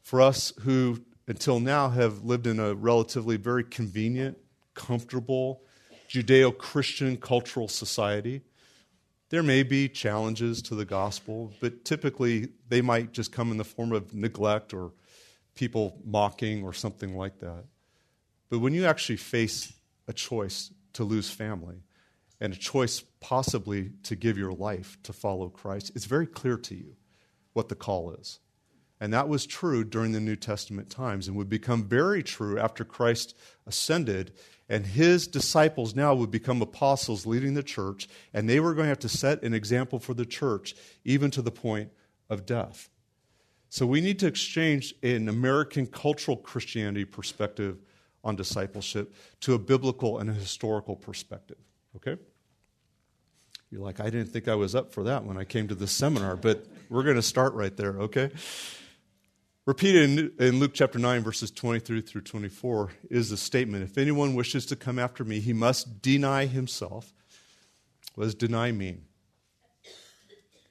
For 0.02 0.22
us 0.22 0.52
who, 0.60 1.04
until 1.28 1.60
now, 1.60 1.90
have 1.90 2.24
lived 2.24 2.46
in 2.46 2.58
a 2.58 2.74
relatively 2.74 3.36
very 3.36 3.64
convenient, 3.64 4.38
comfortable, 4.74 5.62
Judeo 6.08 6.56
Christian 6.56 7.16
cultural 7.16 7.68
society, 7.68 8.42
there 9.28 9.42
may 9.42 9.62
be 9.62 9.88
challenges 9.88 10.62
to 10.62 10.74
the 10.74 10.84
gospel, 10.84 11.52
but 11.60 11.84
typically 11.84 12.48
they 12.68 12.80
might 12.80 13.12
just 13.12 13.32
come 13.32 13.50
in 13.50 13.56
the 13.56 13.64
form 13.64 13.92
of 13.92 14.14
neglect 14.14 14.72
or 14.72 14.92
people 15.54 15.98
mocking 16.04 16.62
or 16.62 16.72
something 16.72 17.16
like 17.16 17.38
that. 17.40 17.64
But 18.50 18.60
when 18.60 18.74
you 18.74 18.86
actually 18.86 19.16
face 19.16 19.72
a 20.06 20.12
choice 20.12 20.72
to 20.92 21.04
lose 21.04 21.28
family, 21.30 21.82
and 22.40 22.52
a 22.52 22.56
choice 22.56 23.02
possibly 23.20 23.92
to 24.02 24.14
give 24.14 24.36
your 24.36 24.52
life 24.52 24.98
to 25.02 25.12
follow 25.12 25.48
Christ, 25.48 25.92
it's 25.94 26.04
very 26.04 26.26
clear 26.26 26.56
to 26.58 26.74
you 26.74 26.96
what 27.52 27.68
the 27.68 27.74
call 27.74 28.12
is. 28.12 28.40
And 29.00 29.12
that 29.12 29.28
was 29.28 29.46
true 29.46 29.84
during 29.84 30.12
the 30.12 30.20
New 30.20 30.36
Testament 30.36 30.90
times 30.90 31.28
and 31.28 31.36
would 31.36 31.48
become 31.48 31.84
very 31.84 32.22
true 32.22 32.58
after 32.58 32.84
Christ 32.84 33.36
ascended. 33.66 34.32
And 34.68 34.84
his 34.84 35.28
disciples 35.28 35.94
now 35.94 36.14
would 36.14 36.30
become 36.30 36.60
apostles 36.60 37.24
leading 37.24 37.54
the 37.54 37.62
church, 37.62 38.08
and 38.34 38.48
they 38.48 38.58
were 38.58 38.74
going 38.74 38.86
to 38.86 38.88
have 38.88 38.98
to 39.00 39.08
set 39.08 39.42
an 39.42 39.54
example 39.54 40.00
for 40.00 40.12
the 40.12 40.26
church, 40.26 40.74
even 41.04 41.30
to 41.32 41.42
the 41.42 41.52
point 41.52 41.90
of 42.28 42.46
death. 42.46 42.88
So 43.68 43.86
we 43.86 44.00
need 44.00 44.18
to 44.20 44.26
exchange 44.26 44.94
an 45.02 45.28
American 45.28 45.86
cultural 45.86 46.36
Christianity 46.36 47.04
perspective 47.04 47.78
on 48.24 48.34
discipleship 48.34 49.14
to 49.40 49.54
a 49.54 49.58
biblical 49.58 50.18
and 50.18 50.28
a 50.28 50.32
historical 50.32 50.96
perspective. 50.96 51.58
Okay? 51.94 52.16
You're 53.70 53.82
like, 53.82 54.00
I 54.00 54.10
didn't 54.10 54.28
think 54.28 54.48
I 54.48 54.54
was 54.54 54.74
up 54.74 54.92
for 54.92 55.04
that 55.04 55.24
when 55.24 55.36
I 55.36 55.44
came 55.44 55.68
to 55.68 55.74
this 55.74 55.92
seminar, 55.92 56.36
but 56.36 56.66
we're 56.88 57.02
going 57.02 57.16
to 57.16 57.22
start 57.22 57.54
right 57.54 57.76
there, 57.76 58.00
okay? 58.00 58.30
Repeated 59.66 60.40
in 60.40 60.60
Luke 60.60 60.74
chapter 60.74 60.96
9, 60.96 61.24
verses 61.24 61.50
23 61.50 62.00
through 62.00 62.20
24, 62.20 62.92
is 63.10 63.30
the 63.30 63.36
statement 63.36 63.82
If 63.82 63.98
anyone 63.98 64.36
wishes 64.36 64.64
to 64.66 64.76
come 64.76 64.96
after 64.96 65.24
me, 65.24 65.40
he 65.40 65.52
must 65.52 66.00
deny 66.00 66.46
himself. 66.46 67.12
What 68.14 68.26
does 68.26 68.36
deny 68.36 68.70
mean? 68.70 69.02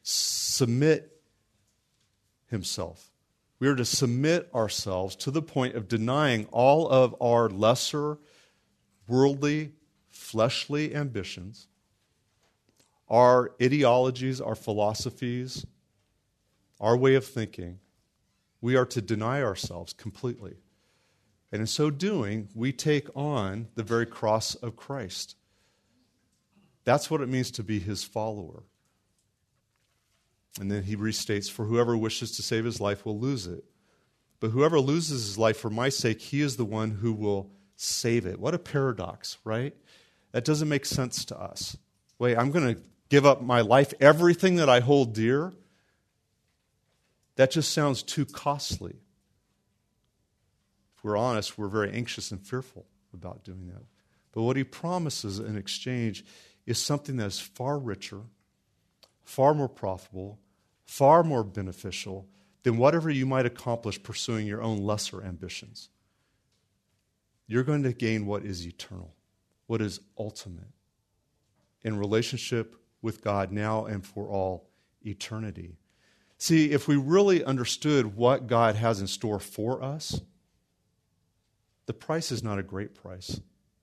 Submit 0.02 1.12
himself. 2.50 3.12
We 3.60 3.68
are 3.68 3.76
to 3.76 3.84
submit 3.84 4.50
ourselves 4.56 5.18
to 5.18 5.32
the 5.32 5.42
point 5.42 5.76
of 5.76 5.90
denying 5.90 6.46
all 6.54 6.88
of 6.88 7.14
our 7.20 7.50
lesser, 7.50 8.18
worldly, 9.10 9.74
fleshly 10.10 10.96
ambitions, 10.96 11.68
our 13.10 13.52
ideologies, 13.62 14.40
our 14.40 14.56
philosophies, 14.56 15.66
our 16.80 16.96
way 16.96 17.16
of 17.16 17.26
thinking. 17.26 17.80
We 18.66 18.76
are 18.78 18.86
to 18.88 19.00
deny 19.00 19.44
ourselves 19.44 19.94
completely 19.94 20.56
And 21.52 21.62
in 21.62 21.68
so 21.68 21.92
doing, 21.92 22.50
we 22.56 22.74
take 22.74 23.16
on 23.16 23.68
the 23.76 23.84
very 23.84 24.08
cross 24.08 24.56
of 24.56 24.76
Christ. 24.76 25.36
That's 26.84 27.12
what 27.12 27.22
it 27.22 27.30
means 27.30 27.52
to 27.52 27.64
be 27.64 27.80
his 27.80 28.04
follower. 28.04 28.64
And 30.60 30.72
then 30.72 30.82
he 30.82 30.96
restates 30.96 31.48
For 31.48 31.66
whoever 31.66 31.96
wishes 31.96 32.32
to 32.38 32.42
save 32.42 32.66
his 32.66 32.82
life 32.82 33.06
will 33.06 33.20
lose 33.20 33.46
it. 33.46 33.66
But 34.40 34.50
whoever 34.50 34.80
loses 34.80 35.28
his 35.28 35.38
life 35.38 35.58
for 35.58 35.70
my 35.70 35.90
sake, 35.90 36.20
he 36.20 36.42
is 36.42 36.58
the 36.58 36.66
one 36.66 36.90
who 36.90 37.14
will 37.14 37.52
save 37.76 38.26
it. 38.26 38.40
What 38.40 38.56
a 38.56 38.60
paradox, 38.60 39.38
right? 39.44 39.76
That 40.32 40.44
doesn't 40.44 40.70
make 40.70 40.88
sense 40.88 41.24
to 41.26 41.40
us. 41.40 41.78
Wait, 42.18 42.36
I'm 42.36 42.50
going 42.50 42.74
to 42.74 42.82
give 43.10 43.28
up 43.28 43.44
my 43.44 43.62
life, 43.62 43.94
everything 44.00 44.56
that 44.56 44.70
I 44.70 44.80
hold 44.80 45.14
dear? 45.14 45.54
That 47.36 47.52
just 47.52 47.72
sounds 47.72 48.02
too 48.04 48.26
costly. 48.26 48.96
If 50.96 51.04
we're 51.04 51.18
honest, 51.18 51.58
we're 51.58 51.68
very 51.68 51.92
anxious 51.92 52.32
and 52.32 52.42
fearful 52.42 52.86
about 53.14 53.44
doing 53.44 53.68
that. 53.68 53.84
But 54.32 54.44
what 54.44 54.58
he 54.58 54.64
promises 54.64 55.40
in 55.40 55.56
exchange 55.58 56.26
is 56.66 56.78
something 56.78 57.18
that 57.18 57.28
is 57.28 57.40
far 57.40 57.78
richer, 57.78 58.22
far 59.24 59.54
more 59.54 59.70
profitable, 59.70 60.40
far 60.84 61.24
more 61.24 61.44
beneficial 61.44 62.28
than 62.64 62.78
whatever 62.78 63.10
you 63.10 63.26
might 63.26 63.46
accomplish 63.46 64.02
pursuing 64.02 64.48
your 64.48 64.62
own 64.62 64.84
lesser 64.84 65.24
ambitions. 65.24 65.90
You're 67.48 67.64
going 67.64 67.84
to 67.84 67.94
gain 67.94 68.26
what 68.26 68.44
is 68.44 68.66
eternal, 68.66 69.14
what 69.68 69.82
is 69.82 70.00
ultimate 70.18 70.74
in 71.84 71.98
relationship 71.98 72.76
with 73.02 73.24
God 73.24 73.52
now 73.52 73.86
and 73.86 74.04
for 74.04 74.28
all 74.28 74.68
eternity. 75.06 75.78
See, 76.38 76.72
if 76.72 76.88
we 76.88 76.98
really 76.98 77.44
understood 77.44 78.16
what 78.16 78.48
God 78.48 78.76
has 78.76 79.00
in 79.00 79.08
store 79.08 79.40
for 79.40 79.82
us, 79.82 80.20
the 81.86 81.94
price 81.94 82.32
is 82.32 82.44
not 82.44 82.60
a 82.60 82.64
great 82.64 82.94
price, 82.94 83.40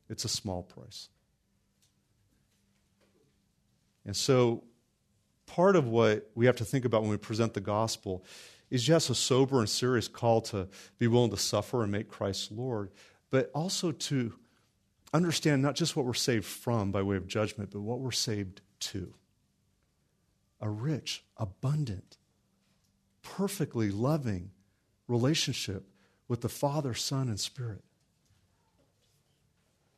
it's 0.08 0.24
a 0.24 0.28
small 0.28 0.62
price. 0.62 1.08
And 4.04 4.16
so, 4.16 4.64
part 5.46 5.76
of 5.76 5.86
what 5.86 6.28
we 6.34 6.46
have 6.46 6.56
to 6.56 6.64
think 6.64 6.84
about 6.84 7.02
when 7.02 7.10
we 7.10 7.16
present 7.16 7.54
the 7.54 7.60
gospel 7.60 8.24
is 8.70 8.82
just 8.82 9.10
a 9.10 9.14
sober 9.14 9.60
and 9.60 9.68
serious 9.68 10.08
call 10.08 10.40
to 10.40 10.68
be 10.98 11.06
willing 11.06 11.30
to 11.30 11.36
suffer 11.36 11.82
and 11.82 11.92
make 11.92 12.08
Christ 12.08 12.50
Lord, 12.50 12.90
but 13.30 13.50
also 13.54 13.92
to 13.92 14.34
understand 15.12 15.62
not 15.62 15.74
just 15.74 15.94
what 15.94 16.06
we're 16.06 16.14
saved 16.14 16.46
from 16.46 16.90
by 16.90 17.02
way 17.02 17.16
of 17.16 17.26
judgment, 17.26 17.70
but 17.70 17.80
what 17.80 18.00
we're 18.00 18.10
saved 18.10 18.62
to. 18.80 19.14
A 20.60 20.70
rich, 20.70 21.22
abundant, 21.36 22.16
perfectly 23.22 23.90
loving 23.90 24.50
relationship 25.08 25.88
with 26.28 26.40
the 26.40 26.48
Father, 26.48 26.94
Son, 26.94 27.28
and 27.28 27.38
Spirit. 27.38 27.82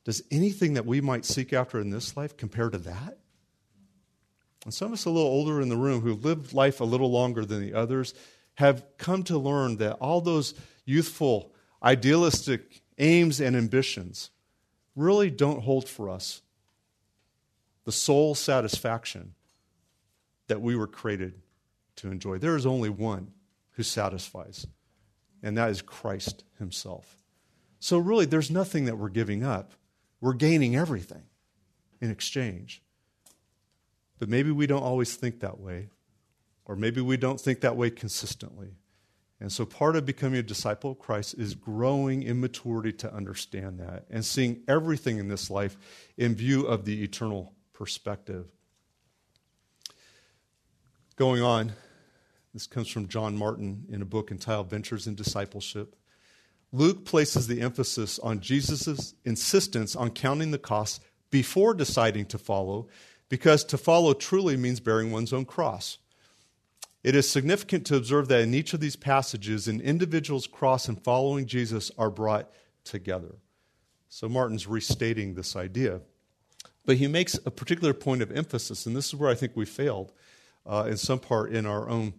Does 0.04 0.22
anything 0.30 0.74
that 0.74 0.86
we 0.86 1.00
might 1.00 1.24
seek 1.24 1.52
after 1.52 1.80
in 1.80 1.90
this 1.90 2.16
life 2.16 2.36
compare 2.36 2.70
to 2.70 2.78
that? 2.78 3.18
And 4.64 4.72
some 4.72 4.88
of 4.88 4.92
us 4.94 5.04
a 5.04 5.10
little 5.10 5.28
older 5.28 5.60
in 5.60 5.68
the 5.68 5.76
room 5.76 6.00
who 6.00 6.14
lived 6.14 6.52
life 6.52 6.80
a 6.80 6.84
little 6.84 7.10
longer 7.10 7.44
than 7.44 7.60
the 7.60 7.74
others 7.74 8.14
have 8.54 8.84
come 8.98 9.22
to 9.24 9.38
learn 9.38 9.76
that 9.78 9.94
all 9.94 10.20
those 10.20 10.54
youthful, 10.84 11.52
idealistic 11.82 12.82
aims 12.98 13.40
and 13.40 13.56
ambitions 13.56 14.30
really 14.94 15.30
don't 15.30 15.62
hold 15.62 15.88
for 15.88 16.08
us 16.08 16.42
the 17.84 17.92
soul 17.92 18.34
satisfaction 18.34 19.34
that 20.46 20.60
we 20.60 20.76
were 20.76 20.86
created 20.86 21.34
to 22.04 22.10
enjoy. 22.10 22.38
There 22.38 22.56
is 22.56 22.66
only 22.66 22.90
one 22.90 23.32
who 23.72 23.82
satisfies, 23.82 24.66
and 25.42 25.56
that 25.56 25.70
is 25.70 25.82
Christ 25.82 26.44
Himself. 26.58 27.16
So, 27.80 27.98
really, 27.98 28.26
there's 28.26 28.50
nothing 28.50 28.84
that 28.84 28.98
we're 28.98 29.08
giving 29.08 29.42
up. 29.42 29.72
We're 30.20 30.34
gaining 30.34 30.76
everything 30.76 31.22
in 32.00 32.10
exchange. 32.10 32.82
But 34.18 34.28
maybe 34.28 34.50
we 34.50 34.66
don't 34.66 34.82
always 34.82 35.16
think 35.16 35.40
that 35.40 35.58
way, 35.58 35.88
or 36.64 36.76
maybe 36.76 37.00
we 37.00 37.16
don't 37.16 37.40
think 37.40 37.60
that 37.60 37.76
way 37.76 37.90
consistently. 37.90 38.76
And 39.40 39.50
so, 39.50 39.64
part 39.64 39.96
of 39.96 40.06
becoming 40.06 40.38
a 40.38 40.42
disciple 40.42 40.92
of 40.92 40.98
Christ 40.98 41.34
is 41.38 41.54
growing 41.54 42.22
in 42.22 42.40
maturity 42.40 42.92
to 42.92 43.12
understand 43.12 43.80
that 43.80 44.04
and 44.10 44.24
seeing 44.24 44.62
everything 44.68 45.18
in 45.18 45.28
this 45.28 45.50
life 45.50 45.76
in 46.16 46.34
view 46.34 46.66
of 46.66 46.84
the 46.84 47.02
eternal 47.02 47.54
perspective. 47.72 48.46
Going 51.16 51.42
on, 51.42 51.72
this 52.54 52.68
comes 52.68 52.88
from 52.88 53.08
John 53.08 53.36
Martin 53.36 53.84
in 53.90 54.00
a 54.00 54.06
book 54.06 54.30
entitled 54.30 54.70
Ventures 54.70 55.08
in 55.08 55.16
Discipleship. 55.16 55.96
Luke 56.72 57.04
places 57.04 57.48
the 57.48 57.60
emphasis 57.60 58.20
on 58.20 58.40
Jesus' 58.40 59.14
insistence 59.24 59.96
on 59.96 60.10
counting 60.10 60.52
the 60.52 60.58
costs 60.58 61.00
before 61.30 61.74
deciding 61.74 62.26
to 62.26 62.38
follow, 62.38 62.86
because 63.28 63.64
to 63.64 63.76
follow 63.76 64.14
truly 64.14 64.56
means 64.56 64.78
bearing 64.78 65.10
one's 65.10 65.32
own 65.32 65.44
cross. 65.44 65.98
It 67.02 67.16
is 67.16 67.28
significant 67.28 67.86
to 67.86 67.96
observe 67.96 68.28
that 68.28 68.42
in 68.42 68.54
each 68.54 68.72
of 68.72 68.80
these 68.80 68.96
passages, 68.96 69.66
an 69.66 69.80
individual's 69.80 70.46
cross 70.46 70.88
and 70.88 71.02
following 71.02 71.46
Jesus 71.46 71.90
are 71.98 72.08
brought 72.08 72.50
together. 72.84 73.34
So 74.08 74.28
Martin's 74.28 74.68
restating 74.68 75.34
this 75.34 75.56
idea. 75.56 76.02
But 76.86 76.98
he 76.98 77.08
makes 77.08 77.34
a 77.44 77.50
particular 77.50 77.92
point 77.92 78.22
of 78.22 78.30
emphasis, 78.30 78.86
and 78.86 78.94
this 78.94 79.08
is 79.08 79.16
where 79.16 79.30
I 79.30 79.34
think 79.34 79.52
we 79.56 79.64
failed 79.64 80.12
uh, 80.64 80.86
in 80.88 80.96
some 80.96 81.18
part 81.18 81.52
in 81.52 81.66
our 81.66 81.88
own 81.88 82.14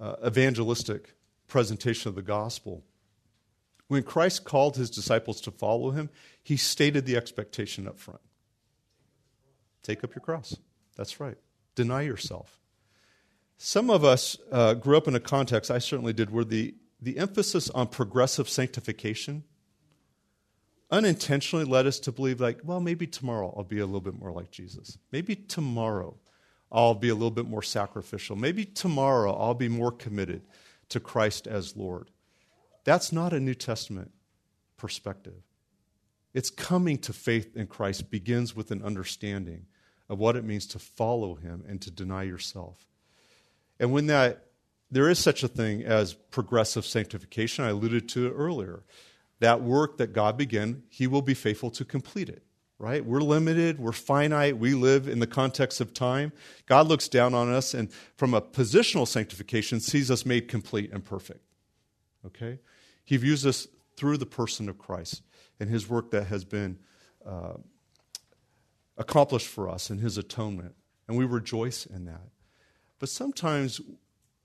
uh, 0.00 0.16
evangelistic 0.26 1.14
presentation 1.46 2.08
of 2.08 2.14
the 2.14 2.22
gospel. 2.22 2.82
When 3.88 4.02
Christ 4.02 4.44
called 4.44 4.76
his 4.76 4.88
disciples 4.88 5.40
to 5.42 5.50
follow 5.50 5.90
him, 5.90 6.10
he 6.42 6.56
stated 6.56 7.06
the 7.06 7.16
expectation 7.16 7.86
up 7.86 7.98
front 7.98 8.20
take 9.82 10.04
up 10.04 10.14
your 10.14 10.20
cross. 10.20 10.56
That's 10.96 11.20
right. 11.20 11.38
Deny 11.74 12.02
yourself. 12.02 12.60
Some 13.56 13.90
of 13.90 14.04
us 14.04 14.36
uh, 14.52 14.74
grew 14.74 14.96
up 14.96 15.08
in 15.08 15.14
a 15.14 15.20
context, 15.20 15.70
I 15.70 15.78
certainly 15.78 16.12
did, 16.12 16.30
where 16.30 16.44
the, 16.44 16.74
the 17.00 17.18
emphasis 17.18 17.70
on 17.70 17.88
progressive 17.88 18.48
sanctification 18.48 19.44
unintentionally 20.90 21.64
led 21.64 21.86
us 21.86 21.98
to 22.00 22.12
believe, 22.12 22.40
like, 22.40 22.60
well, 22.64 22.80
maybe 22.80 23.06
tomorrow 23.06 23.52
I'll 23.56 23.64
be 23.64 23.78
a 23.78 23.86
little 23.86 24.00
bit 24.00 24.18
more 24.18 24.32
like 24.32 24.50
Jesus. 24.50 24.98
Maybe 25.12 25.34
tomorrow 25.34 26.16
I'll 26.72 26.94
be 26.94 27.08
a 27.08 27.14
little 27.14 27.30
bit 27.30 27.48
more 27.48 27.62
sacrificial. 27.62 28.36
Maybe 28.36 28.64
tomorrow 28.64 29.34
I'll 29.34 29.54
be 29.54 29.68
more 29.68 29.90
committed 29.90 30.42
to 30.90 31.00
Christ 31.00 31.46
as 31.46 31.76
Lord. 31.76 32.10
That's 32.84 33.12
not 33.12 33.32
a 33.32 33.40
New 33.40 33.54
Testament 33.54 34.12
perspective. 34.76 35.42
It's 36.32 36.50
coming 36.50 36.98
to 36.98 37.12
faith 37.12 37.56
in 37.56 37.66
Christ 37.66 38.10
begins 38.10 38.54
with 38.54 38.70
an 38.70 38.82
understanding 38.82 39.66
of 40.08 40.18
what 40.18 40.36
it 40.36 40.44
means 40.44 40.66
to 40.68 40.78
follow 40.78 41.34
him 41.34 41.64
and 41.68 41.80
to 41.82 41.90
deny 41.90 42.22
yourself. 42.22 42.86
And 43.78 43.92
when 43.92 44.06
that, 44.06 44.46
there 44.90 45.08
is 45.08 45.18
such 45.18 45.42
a 45.42 45.48
thing 45.48 45.82
as 45.82 46.14
progressive 46.14 46.84
sanctification, 46.84 47.64
I 47.64 47.70
alluded 47.70 48.08
to 48.10 48.26
it 48.26 48.30
earlier. 48.30 48.82
That 49.40 49.62
work 49.62 49.98
that 49.98 50.12
God 50.12 50.36
began, 50.36 50.82
He 50.88 51.06
will 51.06 51.22
be 51.22 51.34
faithful 51.34 51.70
to 51.70 51.84
complete 51.84 52.28
it, 52.28 52.42
right? 52.80 53.04
We're 53.04 53.20
limited, 53.20 53.78
we're 53.78 53.92
finite, 53.92 54.56
we 54.56 54.72
live 54.72 55.06
in 55.06 55.18
the 55.18 55.26
context 55.26 55.82
of 55.82 55.92
time. 55.92 56.32
God 56.64 56.88
looks 56.88 57.08
down 57.08 57.34
on 57.34 57.52
us 57.52 57.74
and, 57.74 57.92
from 58.16 58.32
a 58.32 58.40
positional 58.40 59.06
sanctification, 59.06 59.80
sees 59.80 60.10
us 60.10 60.24
made 60.24 60.48
complete 60.48 60.90
and 60.90 61.04
perfect, 61.04 61.44
okay? 62.26 62.58
He 63.04 63.18
views 63.18 63.44
us 63.44 63.68
through 63.96 64.16
the 64.16 64.26
person 64.26 64.66
of 64.70 64.78
Christ 64.78 65.22
and 65.60 65.68
His 65.68 65.90
work 65.90 66.10
that 66.12 66.28
has 66.28 66.46
been 66.46 66.78
uh, 67.24 67.58
accomplished 68.96 69.48
for 69.48 69.68
us 69.68 69.90
in 69.90 69.98
His 69.98 70.16
atonement, 70.16 70.74
and 71.06 71.18
we 71.18 71.26
rejoice 71.26 71.84
in 71.84 72.06
that. 72.06 72.28
But 72.98 73.10
sometimes 73.10 73.82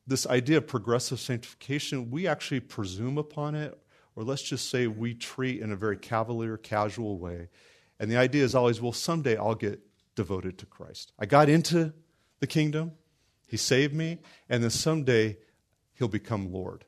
this 0.06 0.28
idea 0.28 0.58
of 0.58 0.68
progressive 0.68 1.22
sanctification, 1.22 2.12
we 2.12 2.28
actually 2.28 2.60
presume 2.60 3.18
upon 3.18 3.56
it, 3.56 3.80
or 4.14 4.24
let's 4.24 4.42
just 4.44 4.70
say 4.70 4.88
we 4.88 5.14
treat 5.14 5.62
in 5.62 5.72
a 5.72 5.76
very 5.78 5.98
cavalier, 5.98 6.58
casual 6.58 7.18
way. 7.18 7.48
And 8.00 8.12
the 8.12 8.18
idea 8.18 8.44
is 8.44 8.56
always, 8.56 8.82
well, 8.82 8.92
someday 8.92 9.38
I'll 9.38 9.56
get 9.56 9.80
devoted 10.16 10.58
to 10.60 10.66
Christ. 10.66 11.12
I 11.20 11.26
got 11.26 11.50
into 11.50 11.94
the 12.40 12.48
kingdom, 12.48 12.92
He 13.46 13.58
saved 13.58 13.94
me, 13.94 14.20
and 14.50 14.64
then 14.64 14.70
someday 14.70 15.38
He'll 15.94 16.08
become 16.08 16.52
Lord. 16.52 16.86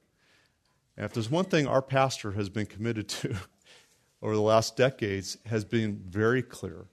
And 0.96 1.06
if 1.06 1.14
there's 1.14 1.30
one 1.30 1.46
thing 1.46 1.68
our 1.68 1.82
pastor 1.82 2.32
has 2.32 2.50
been 2.50 2.66
committed 2.66 3.08
to 3.10 3.36
over 4.22 4.36
the 4.36 4.42
last 4.42 4.76
decades, 4.76 5.38
has 5.46 5.64
been 5.64 6.02
very 6.08 6.42
clear 6.42 6.88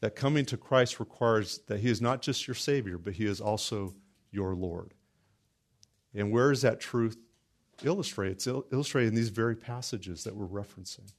that 0.00 0.16
coming 0.16 0.44
to 0.46 0.56
Christ 0.56 1.00
requires 1.00 1.58
that 1.66 1.80
He 1.80 1.88
is 1.88 2.00
not 2.00 2.22
just 2.22 2.46
your 2.46 2.54
Savior, 2.54 2.98
but 2.98 3.14
He 3.14 3.24
is 3.24 3.40
also 3.40 3.94
your 4.30 4.54
Lord. 4.54 4.92
And 6.14 6.32
where 6.32 6.50
is 6.50 6.62
that 6.62 6.80
truth 6.80 7.16
illustrated? 7.84 8.32
It's 8.32 8.46
illustrated 8.46 9.08
in 9.08 9.14
these 9.14 9.28
very 9.28 9.54
passages 9.54 10.24
that 10.24 10.34
we're 10.34 10.46
referencing. 10.46 11.12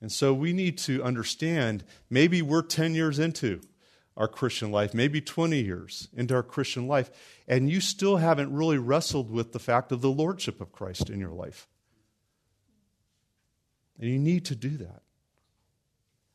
And 0.00 0.12
so 0.12 0.34
we 0.34 0.52
need 0.52 0.78
to 0.78 1.02
understand 1.02 1.84
maybe 2.10 2.42
we're 2.42 2.62
10 2.62 2.94
years 2.94 3.18
into 3.18 3.60
our 4.16 4.28
Christian 4.28 4.70
life, 4.70 4.94
maybe 4.94 5.20
20 5.20 5.60
years 5.60 6.08
into 6.14 6.34
our 6.34 6.42
Christian 6.42 6.86
life, 6.86 7.10
and 7.46 7.70
you 7.70 7.80
still 7.80 8.16
haven't 8.16 8.52
really 8.52 8.78
wrestled 8.78 9.30
with 9.30 9.52
the 9.52 9.58
fact 9.58 9.92
of 9.92 10.00
the 10.00 10.10
lordship 10.10 10.60
of 10.60 10.72
Christ 10.72 11.10
in 11.10 11.20
your 11.20 11.32
life. 11.32 11.68
And 13.98 14.10
you 14.10 14.18
need 14.18 14.44
to 14.46 14.54
do 14.54 14.70
that. 14.78 15.02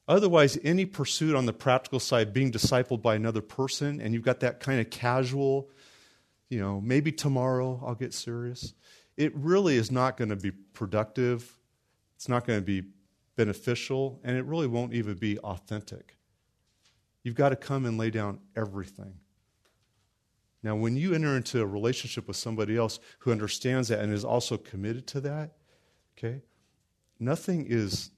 Otherwise, 0.08 0.58
any 0.64 0.86
pursuit 0.86 1.36
on 1.36 1.46
the 1.46 1.54
practical 1.54 2.00
side, 2.00 2.34
being 2.34 2.52
discipled 2.52 3.02
by 3.02 3.16
another 3.16 3.42
person, 3.42 4.02
and 4.02 4.14
you've 4.14 4.24
got 4.24 4.42
that 4.42 4.60
kind 4.60 4.80
of 4.80 4.90
casual, 4.90 5.70
you 6.50 6.60
know, 6.60 6.82
maybe 6.82 7.12
tomorrow 7.12 7.82
I'll 7.86 7.96
get 7.96 8.14
serious, 8.14 8.74
it 9.16 9.36
really 9.36 9.78
is 9.78 9.92
not 9.92 10.18
going 10.18 10.30
to 10.30 10.36
be 10.36 10.52
productive. 10.52 11.58
It's 12.16 12.28
not 12.28 12.46
going 12.46 12.60
to 12.60 12.66
be 12.66 12.84
beneficial, 13.42 14.20
and 14.24 14.38
it 14.38 14.46
really 14.46 14.68
won't 14.68 14.94
even 14.94 15.16
be 15.16 15.40
authentic. 15.40 16.16
You've 17.24 17.34
got 17.34 17.50
to 17.50 17.56
come 17.56 17.88
and 17.88 17.98
lay 17.98 18.12
down 18.12 18.40
everything. 18.56 19.16
Now, 20.62 20.76
when 20.76 20.96
you 20.96 21.16
enter 21.16 21.36
into 21.36 21.60
a 21.60 21.66
relationship 21.66 22.28
with 22.28 22.38
somebody 22.38 22.78
else 22.78 23.00
who 23.18 23.32
understands 23.32 23.88
that 23.88 23.98
and 23.98 24.14
is 24.14 24.24
also 24.24 24.58
committed 24.58 25.08
to 25.08 25.22
that, 25.22 25.54
okay, 26.16 26.44
nothing 27.20 27.66
is 27.68 28.12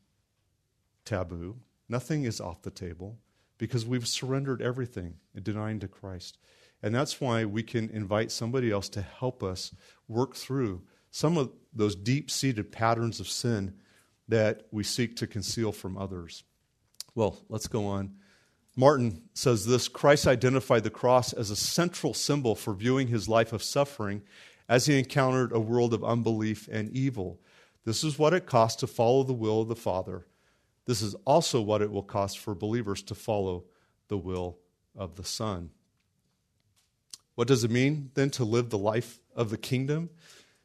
taboo, 1.06 1.56
nothing 1.88 2.26
is 2.26 2.42
off 2.42 2.62
the 2.62 2.70
table 2.70 3.18
because 3.58 3.86
we've 3.86 4.06
surrendered 4.06 4.62
everything 4.62 5.14
and 5.34 5.46
denying 5.46 5.80
to 5.80 5.88
Christ. 5.88 6.38
And 6.82 6.94
that's 6.94 7.22
why 7.22 7.46
we 7.46 7.64
can 7.64 7.90
invite 7.92 8.30
somebody 8.30 8.72
else 8.72 8.90
to 8.90 9.02
help 9.02 9.42
us 9.42 9.74
work 10.10 10.36
through 10.36 10.82
some 11.12 11.38
of 11.38 11.50
those 11.74 11.96
deep 11.96 12.30
seated 12.30 12.74
patterns 12.74 13.22
of 13.22 13.30
sin 13.30 13.76
that 14.28 14.68
we 14.72 14.84
seek 14.84 15.16
to 15.18 15.28
conceal 15.28 15.72
from 15.72 15.98
others. 15.98 16.44
Well, 17.16 17.38
let's 17.50 17.68
go 17.68 17.86
on. 17.86 18.16
Martin 18.76 19.22
says 19.34 19.66
this 19.66 19.88
Christ 19.88 20.26
identified 20.26 20.84
the 20.84 20.90
cross 20.90 21.34
as 21.34 21.52
a 21.52 21.56
central 21.56 22.14
symbol 22.14 22.56
for 22.56 22.74
viewing 22.74 23.08
his 23.08 23.30
life 23.30 23.54
of 23.54 23.62
suffering 23.62 24.24
as 24.68 24.86
he 24.86 24.98
encountered 24.98 25.52
a 25.52 25.60
world 25.60 25.94
of 25.94 26.04
unbelief 26.04 26.68
and 26.72 26.90
evil. 26.92 27.40
This 27.86 28.04
is 28.04 28.18
what 28.18 28.34
it 28.34 28.46
costs 28.46 28.80
to 28.80 28.88
follow 28.88 29.24
the 29.24 29.34
will 29.34 29.62
of 29.62 29.68
the 29.68 29.76
Father. 29.76 30.26
This 30.86 31.02
is 31.02 31.16
also 31.26 31.62
what 31.62 31.82
it 31.82 31.92
will 31.92 32.04
cost 32.04 32.40
for 32.40 32.56
believers 32.56 33.04
to 33.04 33.16
follow 33.16 33.66
the 34.08 34.18
will 34.18 34.58
of 34.96 35.16
the 35.16 35.24
Son. 35.24 35.70
What 37.36 37.48
does 37.48 37.64
it 37.64 37.72
mean 37.72 38.12
then 38.14 38.30
to 38.32 38.44
live 38.44 38.70
the 38.70 38.78
life 38.78 39.20
of 39.36 39.50
the 39.50 39.58
kingdom? 39.58 40.10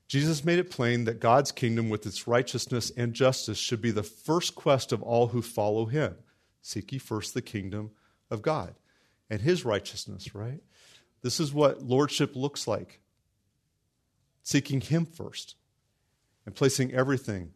Jesus 0.09 0.43
made 0.43 0.59
it 0.59 0.71
plain 0.71 1.05
that 1.05 1.21
God's 1.21 1.53
kingdom, 1.53 1.91
with 1.91 2.07
its 2.07 2.27
righteousness 2.27 2.91
and 2.97 3.13
justice, 3.13 3.59
should 3.59 3.83
be 3.83 3.91
the 3.91 4.03
first 4.03 4.55
quest 4.55 4.91
of 4.91 5.03
all 5.03 5.29
who 5.29 5.43
follow 5.43 5.85
him. 5.85 6.17
Seek 6.63 6.93
ye 6.93 6.99
first 6.99 7.35
the 7.35 7.43
kingdom 7.43 7.91
of 8.31 8.43
God 8.43 8.75
and 9.29 9.43
his 9.43 9.65
righteousness, 9.65 10.35
right? 10.35 10.63
This 11.23 11.41
is 11.41 11.53
what 11.53 11.83
lordship 11.83 12.35
looks 12.35 12.67
like 12.67 13.01
seeking 14.43 14.81
him 14.81 15.05
first 15.05 15.57
and 16.47 16.55
placing 16.55 16.95
everything 16.95 17.53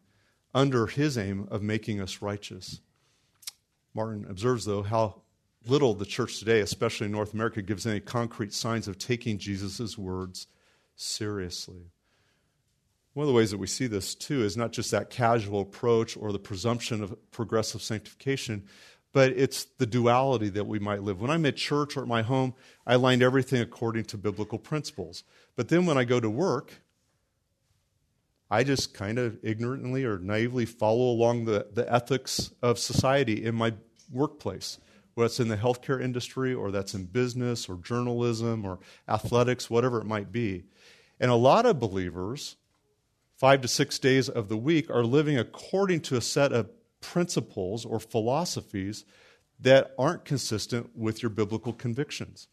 under 0.53 0.85
his 0.85 1.17
aim 1.17 1.47
of 1.49 1.63
making 1.63 1.99
us 1.99 2.21
righteous. 2.21 2.81
Martin 3.95 4.27
observes, 4.29 4.65
though, 4.65 4.83
how 4.83 5.21
little 5.65 5.95
the 5.95 6.05
church 6.05 6.37
today, 6.37 6.59
especially 6.59 7.05
in 7.05 7.11
North 7.11 7.33
America, 7.33 7.63
gives 7.63 7.87
any 7.87 7.99
concrete 7.99 8.53
signs 8.53 8.87
of 8.87 8.99
taking 8.99 9.39
Jesus' 9.39 9.97
words 9.97 10.45
seriously. 10.95 11.92
One 13.13 13.25
of 13.25 13.27
the 13.27 13.33
ways 13.33 13.51
that 13.51 13.59
we 13.59 13.67
see 13.67 13.85
this, 13.85 14.15
too, 14.15 14.43
is 14.43 14.57
not 14.57 14.71
just 14.71 14.91
that 14.91 15.11
casual 15.11 15.61
approach 15.61 16.17
or 16.17 16.31
the 16.31 16.39
presumption 16.39 17.03
of 17.03 17.31
progressive 17.31 17.81
sanctification, 17.81 18.63
but 19.11 19.31
it's 19.31 19.65
the 19.77 19.85
duality 19.85 20.49
that 20.49 20.65
we 20.65 20.79
might 20.79 21.03
live. 21.03 21.21
When 21.21 21.29
I'm 21.29 21.45
at 21.45 21.55
church 21.55 21.95
or 21.95 22.01
at 22.01 22.07
my 22.07 22.23
home, 22.23 22.55
I 22.87 22.95
lined 22.95 23.21
everything 23.21 23.61
according 23.61 24.05
to 24.05 24.17
biblical 24.17 24.57
principles. 24.57 25.23
But 25.55 25.69
then 25.69 25.85
when 25.85 25.97
I 25.97 26.03
go 26.03 26.19
to 26.19 26.29
work, 26.29 26.81
I 28.49 28.63
just 28.63 28.95
kind 28.95 29.19
of 29.19 29.37
ignorantly 29.43 30.03
or 30.03 30.17
naively 30.17 30.65
follow 30.65 31.11
along 31.11 31.45
the, 31.45 31.67
the 31.71 31.91
ethics 31.91 32.51
of 32.63 32.79
society 32.79 33.45
in 33.45 33.53
my 33.53 33.73
workplace, 34.11 34.79
whether 35.13 35.27
it's 35.27 35.39
in 35.39 35.47
the 35.47 35.57
healthcare 35.57 36.01
industry 36.01 36.53
or 36.53 36.71
that's 36.71 36.95
in 36.95 37.05
business 37.05 37.69
or 37.69 37.75
journalism 37.77 38.65
or 38.65 38.79
athletics, 39.07 39.69
whatever 39.69 39.99
it 39.99 40.05
might 40.05 40.31
be. 40.31 40.63
And 41.19 41.29
a 41.29 41.35
lot 41.35 41.67
of 41.67 41.79
believers, 41.79 42.55
five 43.43 43.59
to 43.59 43.67
six 43.67 43.99
days 43.99 44.29
of 44.29 44.47
the 44.47 44.55
week, 44.55 44.89
are 44.89 45.03
living 45.03 45.37
according 45.37 45.99
to 45.99 46.15
a 46.15 46.21
set 46.21 46.53
of 46.53 46.69
principles 47.01 47.83
or 47.83 47.99
philosophies 47.99 49.03
that 49.59 49.93
aren't 49.99 50.23
consistent 50.23 50.89
with 50.95 51.21
your 51.21 51.29
biblical 51.29 51.73
convictions. 51.73 52.47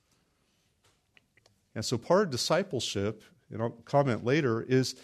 And 1.76 1.84
so 1.84 1.96
part 1.96 2.22
of 2.22 2.30
discipleship, 2.30 3.22
and 3.52 3.62
I'll 3.62 3.70
comment 3.84 4.24
later, 4.24 4.62
is 4.62 4.96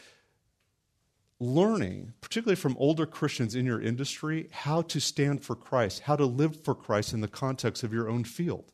learning, 1.39 2.15
particularly 2.21 2.57
from 2.57 2.75
older 2.81 3.07
Christians 3.07 3.55
in 3.55 3.65
your 3.65 3.81
industry, 3.81 4.49
how 4.51 4.83
to 4.83 4.99
stand 4.99 5.45
for 5.45 5.55
Christ, 5.55 6.01
how 6.01 6.17
to 6.17 6.27
live 6.27 6.65
for 6.65 6.75
Christ 6.75 7.13
in 7.13 7.21
the 7.21 7.29
context 7.29 7.85
of 7.85 7.93
your 7.93 8.09
own 8.09 8.25
field. 8.25 8.73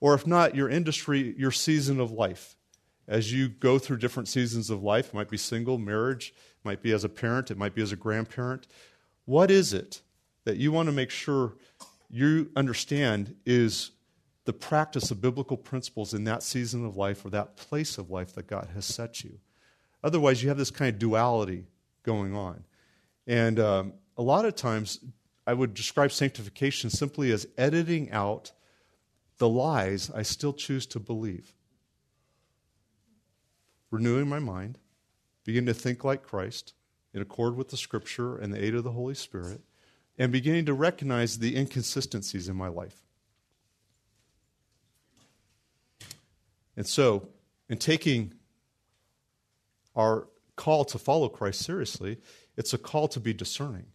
Or 0.00 0.14
if 0.14 0.26
not, 0.26 0.54
your 0.54 0.70
industry, 0.70 1.34
your 1.36 1.52
season 1.52 2.00
of 2.00 2.10
life. 2.10 2.56
As 3.08 3.32
you 3.32 3.48
go 3.48 3.78
through 3.78 3.98
different 3.98 4.28
seasons 4.28 4.70
of 4.70 4.82
life, 4.82 5.08
it 5.08 5.14
might 5.14 5.30
be 5.30 5.36
single, 5.36 5.78
marriage, 5.78 6.34
might 6.64 6.82
be 6.82 6.92
as 6.92 7.04
a 7.04 7.08
parent, 7.08 7.50
it 7.50 7.58
might 7.58 7.74
be 7.74 7.82
as 7.82 7.92
a 7.92 7.96
grandparent. 7.96 8.66
What 9.24 9.50
is 9.50 9.72
it 9.72 10.02
that 10.44 10.56
you 10.56 10.72
want 10.72 10.88
to 10.88 10.92
make 10.92 11.10
sure 11.10 11.54
you 12.10 12.50
understand 12.56 13.36
is 13.44 13.92
the 14.44 14.52
practice 14.52 15.10
of 15.10 15.20
biblical 15.20 15.56
principles 15.56 16.14
in 16.14 16.24
that 16.24 16.42
season 16.42 16.84
of 16.84 16.96
life 16.96 17.24
or 17.24 17.30
that 17.30 17.56
place 17.56 17.98
of 17.98 18.10
life 18.10 18.34
that 18.34 18.46
God 18.46 18.68
has 18.74 18.84
set 18.84 19.22
you? 19.22 19.38
Otherwise, 20.02 20.42
you 20.42 20.48
have 20.48 20.58
this 20.58 20.70
kind 20.70 20.92
of 20.92 20.98
duality 20.98 21.64
going 22.02 22.34
on. 22.34 22.64
And 23.26 23.58
um, 23.58 23.92
a 24.16 24.22
lot 24.22 24.44
of 24.44 24.54
times, 24.54 25.00
I 25.46 25.52
would 25.52 25.74
describe 25.74 26.12
sanctification 26.12 26.90
simply 26.90 27.32
as 27.32 27.46
editing 27.56 28.10
out 28.10 28.52
the 29.38 29.48
lies 29.48 30.10
I 30.10 30.22
still 30.22 30.52
choose 30.52 30.86
to 30.86 31.00
believe. 31.00 31.54
Renewing 33.90 34.28
my 34.28 34.38
mind, 34.38 34.78
begin 35.44 35.66
to 35.66 35.74
think 35.74 36.04
like 36.04 36.22
Christ, 36.22 36.74
in 37.14 37.22
accord 37.22 37.56
with 37.56 37.68
the 37.68 37.76
Scripture 37.76 38.36
and 38.36 38.52
the 38.52 38.62
aid 38.62 38.74
of 38.74 38.84
the 38.84 38.92
Holy 38.92 39.14
Spirit, 39.14 39.62
and 40.18 40.32
beginning 40.32 40.66
to 40.66 40.74
recognize 40.74 41.38
the 41.38 41.56
inconsistencies 41.56 42.48
in 42.48 42.56
my 42.56 42.68
life. 42.68 43.00
And 46.76 46.86
so, 46.86 47.28
in 47.68 47.78
taking 47.78 48.34
our 49.94 50.28
call 50.56 50.84
to 50.86 50.98
follow 50.98 51.28
Christ 51.28 51.62
seriously, 51.62 52.18
it's 52.56 52.74
a 52.74 52.78
call 52.78 53.08
to 53.08 53.20
be 53.20 53.32
discerning. 53.32 53.86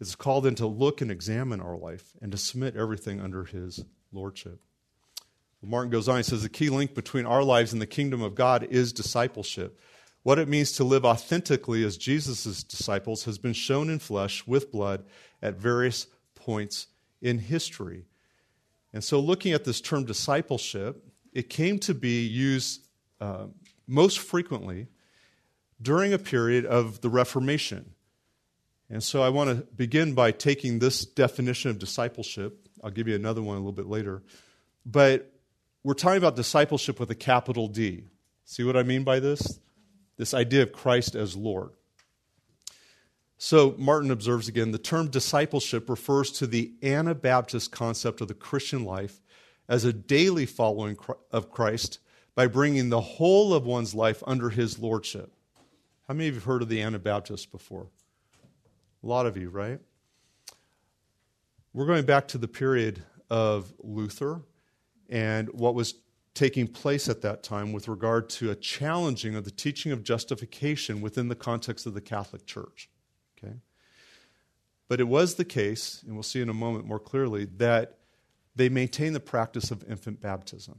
It's 0.00 0.14
a 0.14 0.16
call 0.16 0.40
then 0.40 0.54
to 0.56 0.66
look 0.66 1.00
and 1.00 1.10
examine 1.10 1.60
our 1.60 1.76
life 1.76 2.12
and 2.20 2.32
to 2.32 2.38
submit 2.38 2.76
everything 2.76 3.20
under 3.20 3.44
His 3.44 3.84
Lordship. 4.12 4.60
Martin 5.64 5.90
goes 5.90 6.08
on, 6.08 6.16
he 6.16 6.22
says 6.24 6.42
the 6.42 6.48
key 6.48 6.70
link 6.70 6.94
between 6.94 7.24
our 7.24 7.44
lives 7.44 7.72
and 7.72 7.80
the 7.80 7.86
kingdom 7.86 8.20
of 8.20 8.34
God 8.34 8.64
is 8.64 8.92
discipleship. 8.92 9.78
What 10.24 10.38
it 10.38 10.48
means 10.48 10.72
to 10.72 10.84
live 10.84 11.04
authentically 11.04 11.84
as 11.84 11.96
Jesus' 11.96 12.62
disciples 12.62 13.24
has 13.24 13.38
been 13.38 13.52
shown 13.52 13.90
in 13.90 13.98
flesh 13.98 14.46
with 14.46 14.70
blood 14.72 15.04
at 15.40 15.54
various 15.54 16.06
points 16.34 16.88
in 17.20 17.38
history. 17.38 18.04
And 18.92 19.02
so, 19.02 19.20
looking 19.20 19.52
at 19.52 19.64
this 19.64 19.80
term 19.80 20.04
discipleship, 20.04 21.04
it 21.32 21.48
came 21.48 21.78
to 21.80 21.94
be 21.94 22.26
used 22.26 22.86
uh, 23.20 23.46
most 23.86 24.18
frequently 24.18 24.88
during 25.80 26.12
a 26.12 26.18
period 26.18 26.66
of 26.66 27.00
the 27.00 27.08
Reformation. 27.08 27.94
And 28.90 29.02
so, 29.02 29.22
I 29.22 29.30
want 29.30 29.50
to 29.50 29.66
begin 29.74 30.14
by 30.14 30.30
taking 30.30 30.78
this 30.78 31.04
definition 31.04 31.70
of 31.70 31.78
discipleship. 31.78 32.68
I'll 32.84 32.90
give 32.90 33.08
you 33.08 33.14
another 33.14 33.42
one 33.42 33.56
a 33.56 33.60
little 33.60 33.72
bit 33.72 33.86
later. 33.86 34.22
But 34.84 35.31
we're 35.84 35.94
talking 35.94 36.18
about 36.18 36.36
discipleship 36.36 37.00
with 37.00 37.10
a 37.10 37.14
capital 37.14 37.68
D. 37.68 38.04
See 38.44 38.64
what 38.64 38.76
I 38.76 38.82
mean 38.82 39.04
by 39.04 39.20
this? 39.20 39.60
this 40.16 40.34
idea 40.34 40.62
of 40.62 40.72
Christ 40.72 41.14
as 41.14 41.36
Lord. 41.36 41.70
So, 43.38 43.74
Martin 43.76 44.12
observes 44.12 44.46
again 44.46 44.70
the 44.70 44.78
term 44.78 45.10
discipleship 45.10 45.90
refers 45.90 46.30
to 46.32 46.46
the 46.46 46.72
Anabaptist 46.82 47.72
concept 47.72 48.20
of 48.20 48.28
the 48.28 48.34
Christian 48.34 48.84
life 48.84 49.20
as 49.68 49.84
a 49.84 49.92
daily 49.92 50.46
following 50.46 50.96
of 51.32 51.50
Christ 51.50 51.98
by 52.36 52.46
bringing 52.46 52.88
the 52.88 53.00
whole 53.00 53.52
of 53.52 53.66
one's 53.66 53.96
life 53.96 54.22
under 54.26 54.50
his 54.50 54.78
lordship. 54.78 55.32
How 56.06 56.14
many 56.14 56.28
of 56.28 56.34
you 56.34 56.40
have 56.40 56.46
heard 56.46 56.62
of 56.62 56.68
the 56.68 56.82
Anabaptists 56.82 57.46
before? 57.46 57.88
A 59.02 59.06
lot 59.06 59.26
of 59.26 59.36
you, 59.36 59.50
right? 59.50 59.80
We're 61.72 61.86
going 61.86 62.06
back 62.06 62.28
to 62.28 62.38
the 62.38 62.46
period 62.46 63.02
of 63.28 63.72
Luther 63.82 64.42
and 65.12 65.50
what 65.52 65.74
was 65.74 65.96
taking 66.34 66.66
place 66.66 67.06
at 67.06 67.20
that 67.20 67.42
time 67.42 67.70
with 67.70 67.86
regard 67.86 68.30
to 68.30 68.50
a 68.50 68.54
challenging 68.54 69.34
of 69.34 69.44
the 69.44 69.50
teaching 69.50 69.92
of 69.92 70.02
justification 70.02 71.02
within 71.02 71.28
the 71.28 71.34
context 71.34 71.84
of 71.84 71.92
the 71.92 72.00
Catholic 72.00 72.46
Church. 72.46 72.88
Okay? 73.36 73.56
But 74.88 75.00
it 75.00 75.04
was 75.04 75.34
the 75.34 75.44
case, 75.44 76.02
and 76.06 76.14
we'll 76.14 76.22
see 76.22 76.40
in 76.40 76.48
a 76.48 76.54
moment 76.54 76.86
more 76.86 76.98
clearly, 76.98 77.44
that 77.58 77.98
they 78.56 78.70
maintained 78.70 79.14
the 79.14 79.20
practice 79.20 79.70
of 79.70 79.84
infant 79.88 80.22
baptism. 80.22 80.78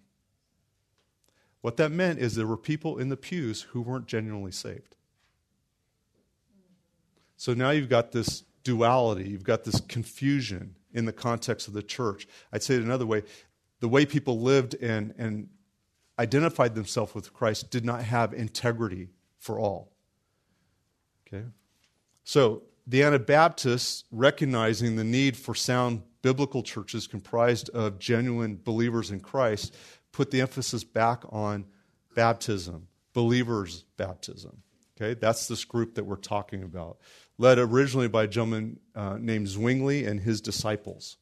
What 1.62 1.78
that 1.78 1.91
meant 1.91 2.17
is 2.17 2.34
there 2.34 2.48
were 2.48 2.58
people 2.58 2.98
in 2.98 3.10
the 3.10 3.17
pews 3.17 3.62
who 3.62 3.82
weren't 3.82 4.08
genuinely 4.08 4.52
saved. 4.52 4.96
So 7.38 7.54
now 7.54 7.69
you've 7.69 7.89
got 7.89 8.12
this 8.12 8.43
duality, 8.63 9.30
you've 9.30 9.43
got 9.43 9.63
this 9.63 9.80
confusion 9.82 10.76
in 10.91 11.06
the 11.06 11.13
context 11.13 11.67
of 11.67 11.76
the 11.76 11.84
church. 11.84 12.28
I'd 12.52 12.63
say 12.63 12.76
it 12.76 12.82
another 12.82 13.06
way 13.06 13.24
the 13.84 13.89
way 13.89 14.06
people 14.06 14.39
lived 14.39 14.76
and, 14.76 15.13
and 15.17 15.50
identified 16.17 16.74
themselves 16.74 17.13
with 17.13 17.34
Christ 17.34 17.69
did 17.69 17.84
not 17.84 18.02
have 18.02 18.32
integrity 18.34 19.10
for 19.39 19.60
all. 19.60 19.91
Okay? 21.28 21.43
So, 22.24 22.63
the 22.88 23.04
Anabaptists, 23.04 24.06
recognizing 24.10 24.96
the 24.96 25.04
need 25.04 25.36
for 25.36 25.54
sound 25.54 26.02
biblical 26.22 26.63
churches 26.63 27.08
comprised 27.08 27.69
of 27.72 28.00
genuine 28.00 28.58
believers 28.63 29.12
in 29.12 29.19
Christ, 29.19 29.76
put 30.13 30.32
the 30.32 30.39
emphasis 30.39 30.86
back 30.86 31.24
on 31.28 31.65
baptism, 32.15 32.88
believers' 33.12 33.84
baptism. 33.98 34.63
Okay, 34.96 35.13
that's 35.13 35.50
this 35.50 35.65
group 35.65 35.96
that 35.96 36.06
we're 36.06 36.15
talking 36.15 36.63
about, 36.63 37.00
led 37.38 37.60
originally 37.60 38.08
by 38.08 38.24
a 38.24 38.28
gentleman 38.28 38.80
uh, 38.96 39.17
named 39.19 39.50
Zwingli 39.50 40.06
and 40.06 40.22
his 40.22 40.39
disciples. 40.39 41.17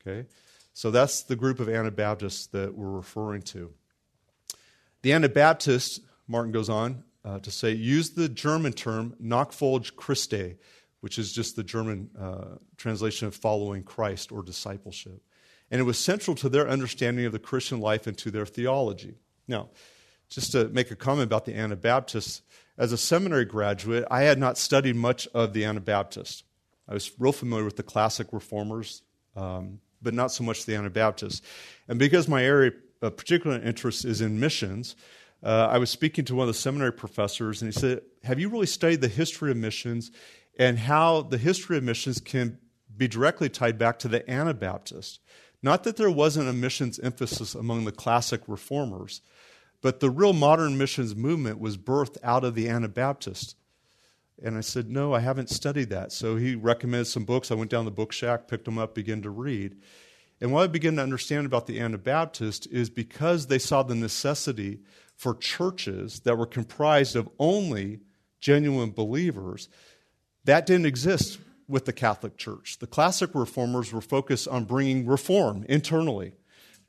Okay, 0.00 0.26
so 0.74 0.90
that's 0.90 1.22
the 1.22 1.36
group 1.36 1.60
of 1.60 1.68
Anabaptists 1.68 2.46
that 2.48 2.74
we're 2.74 2.90
referring 2.90 3.42
to. 3.42 3.72
The 5.02 5.12
Anabaptists, 5.12 6.00
Martin 6.28 6.52
goes 6.52 6.68
on 6.70 7.04
uh, 7.24 7.38
to 7.40 7.50
say, 7.50 7.72
use 7.72 8.10
the 8.10 8.28
German 8.28 8.72
term 8.72 9.14
Nachfolge 9.22 9.94
Christi, 9.96 10.56
which 11.00 11.18
is 11.18 11.32
just 11.32 11.56
the 11.56 11.64
German 11.64 12.10
uh, 12.18 12.56
translation 12.76 13.26
of 13.26 13.34
following 13.34 13.82
Christ 13.82 14.32
or 14.32 14.42
discipleship. 14.42 15.22
And 15.70 15.80
it 15.80 15.84
was 15.84 15.98
central 15.98 16.36
to 16.36 16.48
their 16.48 16.68
understanding 16.68 17.24
of 17.24 17.32
the 17.32 17.38
Christian 17.38 17.80
life 17.80 18.06
and 18.06 18.16
to 18.18 18.30
their 18.30 18.46
theology. 18.46 19.16
Now, 19.48 19.70
just 20.28 20.52
to 20.52 20.68
make 20.68 20.90
a 20.90 20.96
comment 20.96 21.26
about 21.26 21.44
the 21.44 21.54
Anabaptists, 21.54 22.42
as 22.78 22.92
a 22.92 22.96
seminary 22.96 23.44
graduate, 23.44 24.04
I 24.10 24.22
had 24.22 24.38
not 24.38 24.56
studied 24.56 24.96
much 24.96 25.28
of 25.34 25.52
the 25.52 25.64
Anabaptists. 25.64 26.44
I 26.88 26.94
was 26.94 27.12
real 27.18 27.32
familiar 27.32 27.64
with 27.64 27.76
the 27.76 27.82
classic 27.82 28.28
reformers, 28.32 29.02
um, 29.36 29.80
but 30.02 30.14
not 30.14 30.32
so 30.32 30.44
much 30.44 30.64
the 30.64 30.74
Anabaptists. 30.74 31.42
And 31.88 31.98
because 31.98 32.28
my 32.28 32.44
area 32.44 32.72
of 33.00 33.16
particular 33.16 33.60
interest 33.60 34.04
is 34.04 34.20
in 34.20 34.40
missions, 34.40 34.96
uh, 35.42 35.68
I 35.70 35.78
was 35.78 35.90
speaking 35.90 36.24
to 36.26 36.34
one 36.34 36.48
of 36.48 36.54
the 36.54 36.58
seminary 36.58 36.92
professors, 36.92 37.62
and 37.62 37.72
he 37.72 37.78
said, 37.78 38.02
Have 38.24 38.38
you 38.38 38.48
really 38.48 38.66
studied 38.66 39.00
the 39.00 39.08
history 39.08 39.50
of 39.50 39.56
missions 39.56 40.10
and 40.58 40.78
how 40.78 41.22
the 41.22 41.38
history 41.38 41.76
of 41.76 41.82
missions 41.82 42.20
can 42.20 42.58
be 42.96 43.08
directly 43.08 43.48
tied 43.48 43.78
back 43.78 43.98
to 44.00 44.08
the 44.08 44.28
Anabaptist. 44.30 45.20
Not 45.62 45.84
that 45.84 45.96
there 45.96 46.10
wasn't 46.10 46.48
a 46.48 46.52
missions 46.52 46.98
emphasis 46.98 47.54
among 47.54 47.84
the 47.84 47.92
classic 47.92 48.42
reformers, 48.46 49.22
but 49.80 50.00
the 50.00 50.10
real 50.10 50.32
modern 50.32 50.76
missions 50.76 51.14
movement 51.14 51.58
was 51.58 51.76
birthed 51.76 52.16
out 52.22 52.44
of 52.44 52.54
the 52.54 52.68
Anabaptist. 52.68 53.56
And 54.42 54.56
I 54.56 54.60
said, 54.60 54.90
No, 54.90 55.14
I 55.14 55.20
haven't 55.20 55.50
studied 55.50 55.90
that. 55.90 56.12
So 56.12 56.36
he 56.36 56.54
recommended 56.54 57.06
some 57.06 57.24
books. 57.24 57.50
I 57.50 57.54
went 57.54 57.70
down 57.70 57.84
the 57.84 57.90
book 57.90 58.12
shack, 58.12 58.48
picked 58.48 58.64
them 58.64 58.78
up, 58.78 58.94
began 58.94 59.22
to 59.22 59.30
read. 59.30 59.76
And 60.40 60.52
what 60.52 60.64
I 60.64 60.66
began 60.66 60.96
to 60.96 61.02
understand 61.02 61.46
about 61.46 61.68
the 61.68 61.78
Anabaptist 61.78 62.66
is 62.66 62.90
because 62.90 63.46
they 63.46 63.60
saw 63.60 63.84
the 63.84 63.94
necessity 63.94 64.80
for 65.16 65.36
churches 65.36 66.20
that 66.20 66.36
were 66.36 66.46
comprised 66.46 67.14
of 67.14 67.28
only 67.38 68.00
genuine 68.40 68.90
believers, 68.90 69.68
that 70.44 70.66
didn't 70.66 70.86
exist 70.86 71.38
with 71.68 71.84
the 71.84 71.92
Catholic 71.92 72.36
Church. 72.36 72.78
The 72.80 72.88
classic 72.88 73.30
reformers 73.34 73.92
were 73.92 74.00
focused 74.00 74.48
on 74.48 74.64
bringing 74.64 75.06
reform 75.06 75.64
internally. 75.68 76.32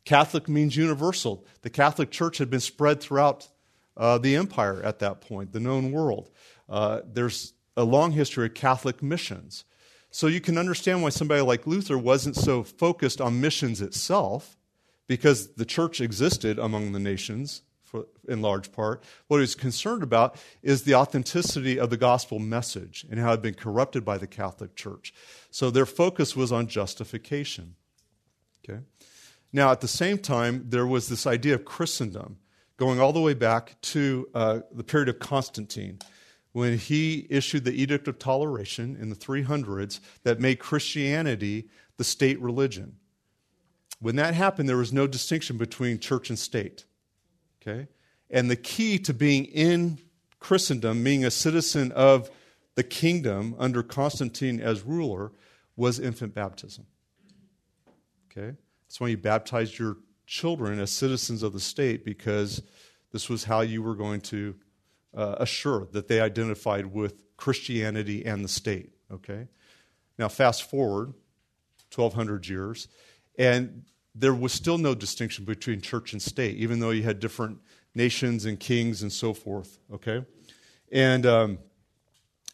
Catholic 0.04 0.50
means 0.50 0.76
universal. 0.76 1.46
The 1.62 1.70
Catholic 1.70 2.10
Church 2.10 2.39
had 2.39 2.50
been 2.50 2.60
spread 2.60 3.00
throughout 3.00 3.48
uh, 3.96 4.18
the 4.18 4.36
empire 4.36 4.82
at 4.82 5.00
that 5.00 5.22
point, 5.22 5.54
the 5.54 5.60
known 5.60 5.92
world. 5.92 6.32
Uh, 6.69 7.02
there's 7.06 7.54
a 7.76 7.84
long 7.84 8.12
history 8.12 8.45
of 8.45 8.54
Catholic 8.54 9.02
missions. 9.02 9.65
So 10.12 10.28
you 10.28 10.41
can 10.41 10.58
understand 10.58 11.02
why 11.02 11.10
somebody 11.10 11.41
like 11.41 11.65
Luther 11.65 11.97
wasn't 11.97 12.36
so 12.36 12.63
focused 12.63 13.19
on 13.19 13.41
missions 13.41 13.82
itself, 13.82 14.58
because 15.08 15.54
the 15.56 15.65
church 15.65 15.99
existed 15.99 16.58
among 16.60 16.91
the 16.91 16.99
nations 16.99 17.63
for, 17.84 18.06
in 18.28 18.41
large 18.41 18.71
part. 18.71 19.04
What 19.28 19.38
he 19.38 19.41
was 19.41 19.56
concerned 19.56 20.04
about 20.04 20.36
is 20.62 20.84
the 20.84 20.95
authenticity 20.95 21.78
of 21.80 21.89
the 21.89 21.97
gospel 21.97 22.39
message 22.39 23.06
and 23.10 23.19
how 23.19 23.28
it 23.28 23.32
had 23.32 23.41
been 23.41 23.54
corrupted 23.54 24.06
by 24.06 24.17
the 24.17 24.28
Catholic 24.28 24.76
Church. 24.76 25.13
So 25.52 25.69
their 25.69 25.86
focus 25.86 26.36
was 26.36 26.52
on 26.52 26.67
justification. 26.67 27.76
Okay? 28.63 28.82
Now, 29.52 29.71
at 29.71 29.82
the 29.82 29.88
same 29.88 30.17
time, 30.17 30.65
there 30.69 30.88
was 30.88 31.10
this 31.10 31.28
idea 31.28 31.56
of 31.56 31.65
Christendom 31.65 32.38
going 32.78 32.99
all 32.99 33.13
the 33.13 33.21
way 33.21 33.34
back 33.34 33.80
to 33.82 34.28
uh, 34.34 34.60
the 34.71 34.84
period 34.84 35.10
of 35.10 35.19
Constantine 35.19 35.99
when 36.54 36.78
he 36.78 37.28
issued 37.30 37.66
the 37.66 37.74
Edict 37.74 38.08
of 38.08 38.20
Toleration 38.20 38.96
in 39.00 39.10
the 39.10 39.16
300s 39.16 40.00
that 40.24 40.39
made 40.39 40.60
Christianity 40.60 41.68
the 41.98 42.04
state 42.04 42.39
religion. 42.39 42.96
When 44.00 44.16
that 44.18 44.34
happened, 44.34 44.70
there 44.70 44.78
was 44.78 44.94
no 44.94 45.08
distinction 45.08 45.58
between 45.58 46.00
church 46.00 46.30
and 46.30 46.38
state. 46.38 46.86
Okay? 47.62 47.88
And 48.30 48.50
the 48.50 48.56
key 48.56 49.00
to 49.00 49.13
being 49.13 49.46
in 49.46 50.00
Christendom, 50.39 51.04
being 51.04 51.26
a 51.26 51.32
citizen 51.32 51.92
of 51.94 52.30
the 52.76 52.84
kingdom 52.84 53.56
under 53.58 53.82
Constantine 53.82 54.60
as 54.60 54.84
ruler, 54.84 55.32
was 55.76 56.00
infant 56.00 56.36
baptism. 56.36 56.86
Okay? 58.30 58.56
That's 58.86 59.00
why 59.00 59.08
you 59.08 59.18
baptized 59.18 59.80
your 59.80 59.98
children 60.28 60.80
as 60.80 60.92
citizens 60.92 61.42
of 61.42 61.54
the 61.54 61.60
state 61.60 62.06
because 62.06 62.62
this 63.12 63.30
was 63.30 63.44
how 63.44 63.62
you 63.62 63.82
were 63.82 63.96
going 63.96 64.22
to 64.22 64.56
uh, 65.15 65.36
assure 65.38 65.88
that 65.91 66.08
they 66.08 66.19
identified 66.19 66.88
with 66.88 67.23
Christianity 67.38 68.26
and 68.26 68.43
the 68.43 68.49
state. 68.49 68.91
Okay? 69.12 69.47
Now, 70.17 70.28
fast 70.28 70.69
forward 70.69 71.13
1,200 71.95 72.47
years, 72.47 72.88
and 73.38 73.84
there 74.15 74.34
was 74.34 74.54
still 74.54 74.78
no 74.78 74.93
distinction 74.93 75.45
between 75.45 75.82
church 75.82 76.13
and 76.13 76.21
state, 76.21 76.58
even 76.58 76.80
though 76.80 76.91
you 76.91 77.04
had 77.04 77.19
different 77.19 77.60
nations 77.95 78.45
and 78.45 78.60
kings 78.60 79.02
and 79.02 79.12
so 79.12 79.34
forth. 79.34 79.80
Okay, 79.91 80.26
and 80.91 81.26
um, 81.26 81.58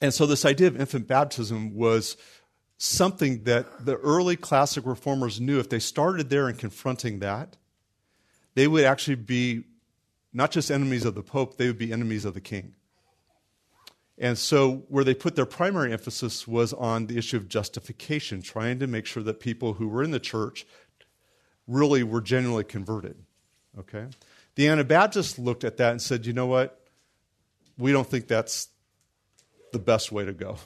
and 0.02 0.14
so 0.14 0.26
this 0.26 0.46
idea 0.46 0.68
of 0.68 0.80
infant 0.80 1.08
baptism 1.08 1.76
was 1.76 2.18
something 2.78 3.44
that 3.44 3.86
the 3.86 3.98
early 3.98 4.38
classic 4.38 4.86
reformers 4.86 5.42
knew 5.42 5.60
if 5.60 5.70
they 5.70 5.80
started 5.80 6.30
there 6.30 6.48
and 6.48 6.58
confronting 6.58 7.20
that, 7.20 7.58
they 8.56 8.68
would 8.68 8.86
actually 8.86 9.16
be 9.16 9.64
not 10.34 10.52
just 10.52 10.70
enemies 10.70 11.06
of 11.06 11.16
the 11.16 11.24
pope; 11.24 11.58
they 11.58 11.68
would 11.68 11.78
be 11.78 11.92
enemies 11.92 12.26
of 12.26 12.34
the 12.34 12.42
king. 12.42 12.76
And 14.18 14.38
so, 14.38 14.84
where 14.90 15.06
they 15.06 15.14
put 15.14 15.36
their 15.36 15.46
primary 15.46 15.94
emphasis 15.94 16.46
was 16.46 16.74
on 16.74 17.08
the 17.08 17.18
issue 17.18 17.38
of 17.38 17.48
justification, 17.48 18.42
trying 18.42 18.80
to 18.80 18.88
make 18.88 19.06
sure 19.06 19.24
that 19.24 19.40
people 19.40 19.74
who 19.74 19.88
were 19.88 20.04
in 20.04 20.12
the 20.12 20.20
church 20.20 20.66
really 21.68 22.04
were 22.04 22.20
genuinely 22.20 22.66
converted. 22.66 23.16
Okay? 23.78 24.08
The 24.56 24.68
Anabaptists 24.68 25.40
looked 25.40 25.64
at 25.64 25.78
that 25.78 25.92
and 25.92 26.02
said, 26.02 26.26
you 26.26 26.34
know 26.34 26.48
what? 26.48 26.86
We 27.78 27.94
don't 27.94 28.08
think 28.08 28.28
that's 28.28 28.68
the 29.72 29.80
best 29.80 30.12
way 30.12 30.26
to 30.26 30.34
go. 30.34 30.58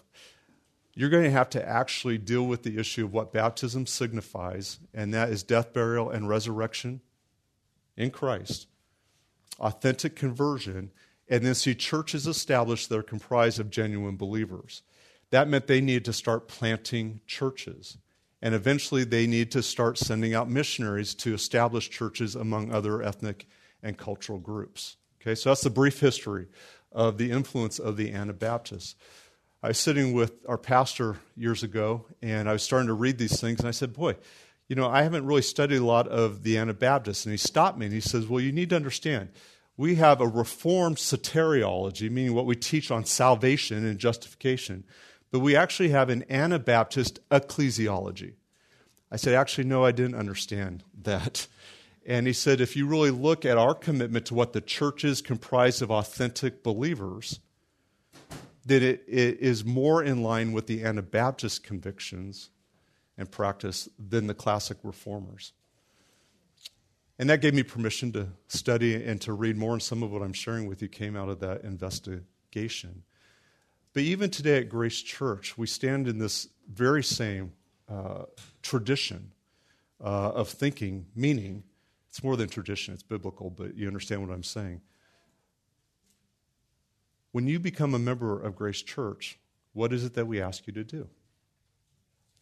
You're 0.95 1.09
going 1.09 1.25
to 1.25 1.31
have 1.31 1.49
to 1.51 1.67
actually 1.67 2.17
deal 2.17 2.45
with 2.45 2.63
the 2.63 2.79
issue 2.79 3.05
of 3.05 3.13
what 3.13 3.33
baptism 3.33 3.85
signifies, 3.85 4.79
and 4.93 5.13
that 5.13 5.29
is 5.29 5.43
death, 5.43 5.73
burial, 5.73 6.09
and 6.09 6.29
resurrection 6.29 7.01
in 7.97 8.09
Christ, 8.09 8.67
authentic 9.59 10.15
conversion, 10.15 10.91
and 11.29 11.45
then 11.45 11.55
see 11.55 11.75
churches 11.75 12.27
established 12.27 12.89
that 12.89 12.97
are 12.97 13.03
comprised 13.03 13.59
of 13.59 13.69
genuine 13.69 14.17
believers. 14.17 14.83
That 15.29 15.47
meant 15.47 15.67
they 15.67 15.81
needed 15.81 16.05
to 16.05 16.13
start 16.13 16.47
planting 16.47 17.21
churches 17.25 17.97
and 18.43 18.53
eventually 18.53 19.05
they 19.05 19.25
need 19.25 19.49
to 19.51 19.63
start 19.63 19.97
sending 19.97 20.35
out 20.35 20.49
missionaries 20.49 21.15
to 21.15 21.33
establish 21.33 21.89
churches 21.89 22.35
among 22.35 22.73
other 22.73 23.01
ethnic 23.01 23.47
and 23.81 23.97
cultural 23.97 24.37
groups. 24.37 24.97
Okay, 25.21 25.33
so 25.33 25.49
that's 25.49 25.61
the 25.61 25.69
brief 25.69 26.01
history 26.01 26.47
of 26.91 27.17
the 27.17 27.31
influence 27.31 27.79
of 27.79 27.95
the 27.95 28.11
Anabaptists. 28.11 28.95
I 29.63 29.69
was 29.69 29.79
sitting 29.79 30.11
with 30.11 30.33
our 30.45 30.57
pastor 30.57 31.15
years 31.37 31.63
ago, 31.63 32.05
and 32.21 32.49
I 32.49 32.53
was 32.53 32.63
starting 32.63 32.87
to 32.87 32.93
read 32.93 33.17
these 33.17 33.39
things, 33.39 33.59
and 33.59 33.67
I 33.69 33.71
said, 33.71 33.93
Boy, 33.93 34.17
you 34.67 34.75
know, 34.75 34.87
I 34.87 35.03
haven't 35.03 35.25
really 35.25 35.41
studied 35.41 35.77
a 35.77 35.85
lot 35.85 36.07
of 36.07 36.43
the 36.43 36.57
Anabaptists. 36.57 37.25
And 37.25 37.33
he 37.33 37.37
stopped 37.37 37.77
me 37.77 37.85
and 37.85 37.93
he 37.93 38.01
says, 38.01 38.27
Well, 38.27 38.41
you 38.41 38.51
need 38.51 38.69
to 38.69 38.75
understand, 38.75 39.29
we 39.75 39.95
have 39.95 40.21
a 40.21 40.27
reformed 40.27 40.97
soteriology, 40.97 42.09
meaning 42.09 42.33
what 42.33 42.45
we 42.45 42.55
teach 42.55 42.91
on 42.91 43.05
salvation 43.05 43.85
and 43.85 43.97
justification 43.99 44.83
but 45.33 45.39
we 45.39 45.55
actually 45.55 45.89
have 45.89 46.11
an 46.11 46.23
Anabaptist 46.29 47.19
ecclesiology. 47.31 48.35
I 49.11 49.15
said, 49.15 49.33
Actually, 49.33 49.63
no, 49.63 49.83
I 49.83 49.91
didn't 49.91 50.13
understand 50.13 50.83
that. 51.01 51.47
And 52.05 52.27
he 52.27 52.33
said, 52.33 52.61
If 52.61 52.75
you 52.75 52.85
really 52.85 53.09
look 53.09 53.43
at 53.43 53.57
our 53.57 53.73
commitment 53.73 54.27
to 54.27 54.35
what 54.35 54.53
the 54.53 54.61
church 54.61 55.03
is 55.03 55.23
comprised 55.23 55.81
of 55.81 55.89
authentic 55.89 56.61
believers, 56.61 57.39
that 58.63 58.83
it, 58.83 59.03
it 59.07 59.39
is 59.39 59.65
more 59.65 60.03
in 60.03 60.21
line 60.21 60.51
with 60.51 60.67
the 60.67 60.83
Anabaptist 60.83 61.63
convictions 61.63 62.51
and 63.17 63.29
practice 63.29 63.89
than 63.97 64.27
the 64.27 64.33
classic 64.33 64.77
reformers. 64.83 65.53
And 67.19 67.29
that 67.29 67.41
gave 67.41 67.53
me 67.53 67.63
permission 67.63 68.11
to 68.13 68.27
study 68.47 68.95
and 69.03 69.21
to 69.21 69.33
read 69.33 69.55
more, 69.55 69.73
and 69.73 69.81
some 69.81 70.01
of 70.01 70.11
what 70.11 70.21
I'm 70.21 70.33
sharing 70.33 70.67
with 70.67 70.81
you 70.81 70.87
came 70.87 71.15
out 71.15 71.29
of 71.29 71.39
that 71.41 71.63
investigation. 71.63 73.03
But 73.93 74.03
even 74.03 74.31
today 74.31 74.57
at 74.57 74.69
Grace 74.69 75.01
Church, 75.01 75.57
we 75.57 75.67
stand 75.67 76.07
in 76.07 76.17
this 76.17 76.47
very 76.71 77.03
same 77.03 77.53
uh, 77.87 78.23
tradition 78.63 79.31
uh, 80.03 80.31
of 80.31 80.49
thinking, 80.49 81.05
meaning, 81.15 81.63
it's 82.09 82.23
more 82.23 82.35
than 82.35 82.49
tradition, 82.49 82.93
it's 82.93 83.03
biblical, 83.03 83.51
but 83.51 83.75
you 83.75 83.87
understand 83.87 84.27
what 84.27 84.33
I'm 84.33 84.43
saying. 84.43 84.81
When 87.31 87.47
you 87.47 87.59
become 87.59 87.93
a 87.93 87.99
member 87.99 88.39
of 88.39 88.55
Grace 88.55 88.81
Church, 88.81 89.37
what 89.73 89.93
is 89.93 90.03
it 90.03 90.13
that 90.15 90.25
we 90.25 90.41
ask 90.41 90.65
you 90.67 90.73
to 90.73 90.83
do? 90.83 91.09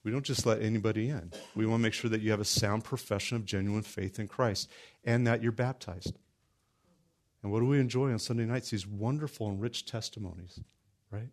We 0.04 0.12
don't 0.12 0.26
just 0.26 0.45
let 0.45 0.62
anybody 0.62 1.10
in. 1.10 1.32
We 1.56 1.66
want 1.66 1.80
to 1.80 1.84
make 1.84 1.93
sure 1.93 2.10
that 2.10 2.22
you 2.22 2.32
have 2.32 2.39
a 2.39 2.45
sound 2.45 2.84
profession 2.84 3.38
of 3.38 3.45
genuine 3.45 3.84
faith 3.84 4.20
in 4.20 4.28
Christ 4.28 4.70
and 5.04 5.28
that 5.28 5.43
you're 5.43 5.52
baptized. 5.52 6.14
And 7.43 7.52
what 7.52 7.60
do 7.60 7.66
we 7.66 7.80
enjoy 7.80 8.12
on 8.12 8.20
Sunday 8.20 8.45
nights? 8.45 8.72
These 8.72 8.88
wonderful 8.88 9.47
and 9.49 9.62
rich 9.62 9.86
testimonies, 9.86 10.60
right? 11.12 11.30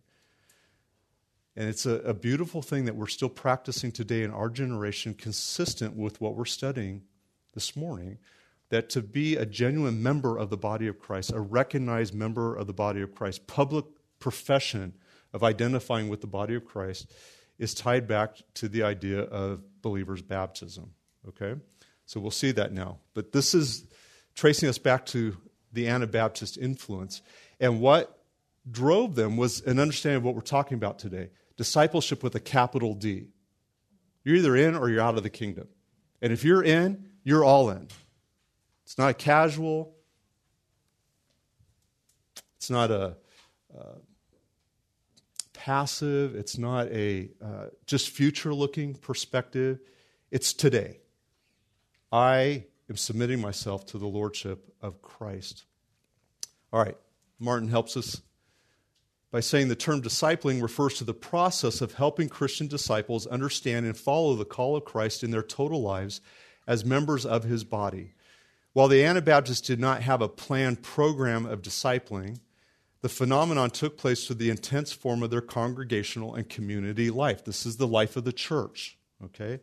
And 1.55 1.67
it's 1.67 1.85
a, 1.85 1.95
a, 2.01 2.13
beautiful 2.13 2.61
thing 2.61 2.85
that 2.85 2.95
we're 2.95 3.07
still 3.07 3.29
practicing 3.29 3.91
today 3.91 4.23
in 4.23 4.31
our 4.31 4.49
generation, 4.49 5.13
consistent 5.13 5.95
with 5.95 6.21
what 6.21 6.35
we're 6.35 6.45
studying 6.45 7.03
this 7.53 7.75
morning. 7.75 8.17
That 8.69 8.89
to 8.91 9.01
be 9.01 9.35
a 9.35 9.47
genuine 9.47 10.01
member 10.01 10.37
of 10.37 10.51
the 10.51 10.57
body 10.57 10.87
of 10.87 10.99
Christ, 10.99 11.31
a 11.33 11.39
recognized 11.39 12.13
member 12.13 12.55
of 12.55 12.67
the 12.67 12.73
body 12.73 13.01
of 13.01 13.15
Christ, 13.15 13.47
public 13.47 13.85
profession 14.19 14.93
of 15.33 15.43
identifying 15.43 16.07
with 16.07 16.21
the 16.21 16.27
body 16.27 16.53
of 16.53 16.65
Christ, 16.65 17.11
is 17.59 17.73
tied 17.73 18.07
back 18.07 18.37
to 18.55 18.67
the 18.67 18.83
idea 18.83 19.21
of 19.21 19.61
believers' 19.81 20.21
baptism. 20.21 20.91
Okay? 21.27 21.55
So 22.05 22.19
we'll 22.19 22.31
see 22.31 22.51
that 22.53 22.71
now. 22.71 22.97
But 23.13 23.33
this 23.33 23.53
is 23.53 23.85
tracing 24.33 24.69
us 24.69 24.77
back 24.79 25.05
to 25.07 25.37
the 25.73 25.87
Anabaptist 25.87 26.57
influence. 26.57 27.21
And 27.59 27.81
what 27.81 28.23
drove 28.69 29.15
them 29.15 29.37
was 29.37 29.61
an 29.61 29.79
understanding 29.79 30.17
of 30.17 30.23
what 30.23 30.33
we're 30.33 30.41
talking 30.41 30.75
about 30.75 30.97
today 30.97 31.29
discipleship 31.57 32.23
with 32.23 32.33
a 32.35 32.39
capital 32.39 32.93
D. 32.93 33.27
You're 34.23 34.37
either 34.37 34.55
in 34.55 34.75
or 34.75 34.89
you're 34.89 35.01
out 35.01 35.17
of 35.17 35.23
the 35.23 35.29
kingdom. 35.29 35.67
And 36.21 36.31
if 36.31 36.45
you're 36.45 36.63
in, 36.63 37.09
you're 37.25 37.43
all 37.43 37.69
in. 37.69 37.87
It's 38.85 38.97
not 38.97 39.17
casual, 39.17 39.93
it's 42.57 42.69
not 42.69 42.91
a 42.91 43.17
uh, 43.77 43.83
passive, 45.69 46.33
it's 46.33 46.57
not 46.57 46.87
a 46.87 47.29
uh, 47.39 47.65
just 47.85 48.09
future 48.09 48.55
looking 48.55 48.95
perspective. 48.95 49.79
It's 50.31 50.51
today. 50.51 50.97
I 52.11 52.65
am 52.89 52.97
submitting 52.97 53.39
myself 53.39 53.85
to 53.87 53.99
the 53.99 54.07
lordship 54.07 54.73
of 54.81 55.03
Christ. 55.03 55.65
All 56.73 56.83
right, 56.83 56.97
Martin 57.37 57.67
helps 57.67 57.95
us 57.95 58.19
by 59.29 59.41
saying 59.41 59.67
the 59.67 59.75
term 59.75 60.01
discipling 60.01 60.59
refers 60.59 60.95
to 60.95 61.03
the 61.03 61.13
process 61.13 61.81
of 61.81 61.93
helping 61.93 62.29
Christian 62.29 62.65
disciples 62.65 63.27
understand 63.27 63.85
and 63.85 63.95
follow 63.95 64.33
the 64.35 64.45
call 64.45 64.75
of 64.75 64.85
Christ 64.85 65.23
in 65.23 65.29
their 65.29 65.43
total 65.43 65.83
lives 65.83 66.19
as 66.65 66.83
members 66.83 67.27
of 67.27 67.43
his 67.43 67.63
body. 67.63 68.15
While 68.73 68.87
the 68.87 69.05
Anabaptists 69.05 69.67
did 69.67 69.79
not 69.79 70.01
have 70.01 70.23
a 70.23 70.29
planned 70.29 70.81
program 70.81 71.45
of 71.45 71.61
discipling, 71.61 72.39
the 73.01 73.09
phenomenon 73.09 73.69
took 73.69 73.97
place 73.97 74.25
through 74.25 74.37
the 74.37 74.49
intense 74.49 74.91
form 74.91 75.23
of 75.23 75.29
their 75.29 75.41
congregational 75.41 76.35
and 76.35 76.49
community 76.49 77.09
life. 77.09 77.45
This 77.45 77.65
is 77.65 77.77
the 77.77 77.87
life 77.87 78.17
of 78.17 78.25
the 78.25 78.33
church, 78.33 78.97
okay? 79.23 79.59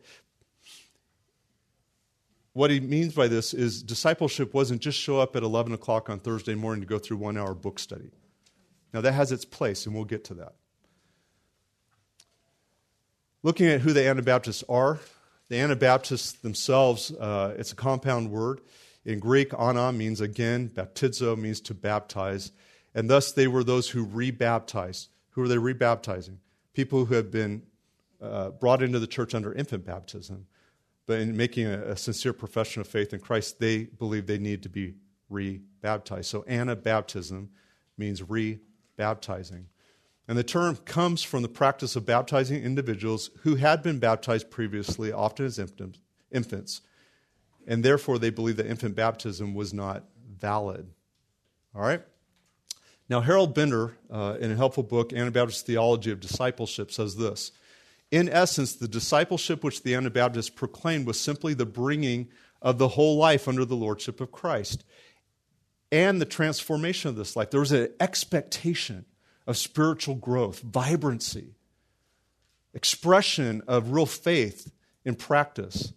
What 2.53 2.71
he 2.71 2.79
means 2.79 3.13
by 3.13 3.27
this 3.27 3.53
is 3.53 3.83
discipleship 3.83 4.53
wasn't 4.53 4.81
just 4.81 4.97
show 4.97 5.19
up 5.19 5.35
at 5.35 5.43
11 5.43 5.73
o'clock 5.73 6.09
on 6.09 6.19
Thursday 6.19 6.55
morning 6.55 6.81
to 6.81 6.87
go 6.87 6.97
through 6.97 7.17
one 7.17 7.37
hour 7.37 7.53
book 7.53 7.77
study. 7.77 8.09
Now, 8.93 9.01
that 9.01 9.11
has 9.11 9.31
its 9.31 9.45
place, 9.45 9.85
and 9.85 9.93
we'll 9.93 10.05
get 10.05 10.23
to 10.25 10.33
that. 10.35 10.55
Looking 13.43 13.67
at 13.67 13.81
who 13.81 13.93
the 13.93 14.07
Anabaptists 14.07 14.63
are, 14.67 14.99
the 15.49 15.57
Anabaptists 15.57 16.31
themselves, 16.31 17.11
uh, 17.11 17.53
it's 17.59 17.71
a 17.71 17.75
compound 17.75 18.31
word. 18.31 18.61
In 19.05 19.19
Greek, 19.19 19.53
ana 19.57 19.91
means 19.93 20.19
again, 20.19 20.69
baptizo 20.69 21.37
means 21.37 21.61
to 21.61 21.75
baptize, 21.75 22.51
and 22.97 23.07
thus 23.07 23.31
they 23.31 23.47
were 23.47 23.63
those 23.63 23.89
who 23.91 24.03
rebaptized. 24.03 25.09
Who 25.29 25.43
are 25.43 25.47
they 25.47 25.57
rebaptizing? 25.57 26.37
People 26.73 27.05
who 27.05 27.13
have 27.13 27.29
been 27.29 27.61
uh, 28.19 28.49
brought 28.49 28.81
into 28.81 28.97
the 28.97 29.05
church 29.05 29.35
under 29.35 29.53
infant 29.53 29.85
baptism, 29.85 30.47
but 31.05 31.19
in 31.19 31.37
making 31.37 31.67
a, 31.67 31.79
a 31.89 31.95
sincere 31.95 32.33
profession 32.33 32.81
of 32.81 32.87
faith 32.87 33.13
in 33.13 33.19
Christ, 33.19 33.59
they 33.59 33.83
believe 33.83 34.25
they 34.25 34.39
need 34.39 34.63
to 34.63 34.69
be 34.69 34.95
rebaptized. 35.29 36.25
So, 36.25 36.41
Anabaptism 36.49 37.49
means 37.99 38.27
re 38.27 38.57
baptizing. 38.95 39.67
And 40.27 40.35
the 40.35 40.43
term 40.43 40.77
comes 40.77 41.21
from 41.21 41.43
the 41.43 41.49
practice 41.49 41.95
of 41.95 42.03
baptizing 42.03 42.63
individuals 42.63 43.29
who 43.41 43.55
had 43.57 43.83
been 43.83 43.99
baptized 43.99 44.49
previously, 44.49 45.11
often 45.11 45.45
as 45.45 45.59
infants, 46.31 46.81
and 47.67 47.85
therefore 47.85 48.17
they 48.17 48.31
believed 48.31 48.57
that 48.57 48.65
infant 48.65 48.95
baptism 48.95 49.53
was 49.53 49.71
not 49.71 50.03
valid. 50.27 50.89
All 51.75 51.83
right? 51.83 52.01
Now, 53.09 53.21
Harold 53.21 53.53
Bender, 53.53 53.97
uh, 54.11 54.37
in 54.39 54.51
a 54.51 54.55
helpful 54.55 54.83
book, 54.83 55.13
Anabaptist 55.13 55.65
Theology 55.65 56.11
of 56.11 56.19
Discipleship, 56.19 56.91
says 56.91 57.15
this 57.15 57.51
In 58.11 58.27
essence, 58.27 58.75
the 58.75 58.87
discipleship 58.87 59.63
which 59.63 59.83
the 59.83 59.95
Anabaptists 59.95 60.49
proclaimed 60.49 61.07
was 61.07 61.19
simply 61.19 61.53
the 61.53 61.65
bringing 61.65 62.27
of 62.61 62.77
the 62.77 62.89
whole 62.89 63.17
life 63.17 63.47
under 63.47 63.65
the 63.65 63.75
lordship 63.75 64.19
of 64.19 64.31
Christ 64.31 64.83
and 65.91 66.19
the 66.19 66.25
transformation 66.25 67.09
of 67.09 67.15
this 67.15 67.35
life. 67.35 67.49
There 67.49 67.59
was 67.59 67.71
an 67.71 67.93
expectation 67.99 69.05
of 69.45 69.57
spiritual 69.57 70.15
growth, 70.15 70.59
vibrancy, 70.59 71.55
expression 72.73 73.61
of 73.67 73.91
real 73.91 74.05
faith 74.05 74.71
in 75.05 75.15
practice. 75.15 75.93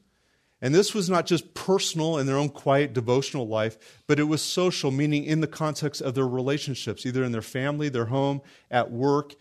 And 0.63 0.75
this 0.75 0.95
was 0.95 1.09
not 1.09 1.27
just 1.27 1.55
personal 1.55 2.19
in 2.19 2.27
their 2.27 2.37
own 2.37 2.51
quiet 2.51 2.93
devotional 2.93 3.49
life, 3.49 3.79
but 4.07 4.19
it 4.19 4.25
was 4.25 4.43
social, 4.43 4.91
meaning 4.91 5.25
in 5.25 5.41
the 5.41 5.47
context 5.47 6.03
of 6.03 6.15
their 6.15 6.29
relationships, 6.29 7.07
either 7.07 7.25
in 7.25 7.33
their 7.33 7.41
family, 7.41 7.89
their 7.89 8.07
home, 8.07 8.43
at 8.71 8.91
work, 8.91 9.35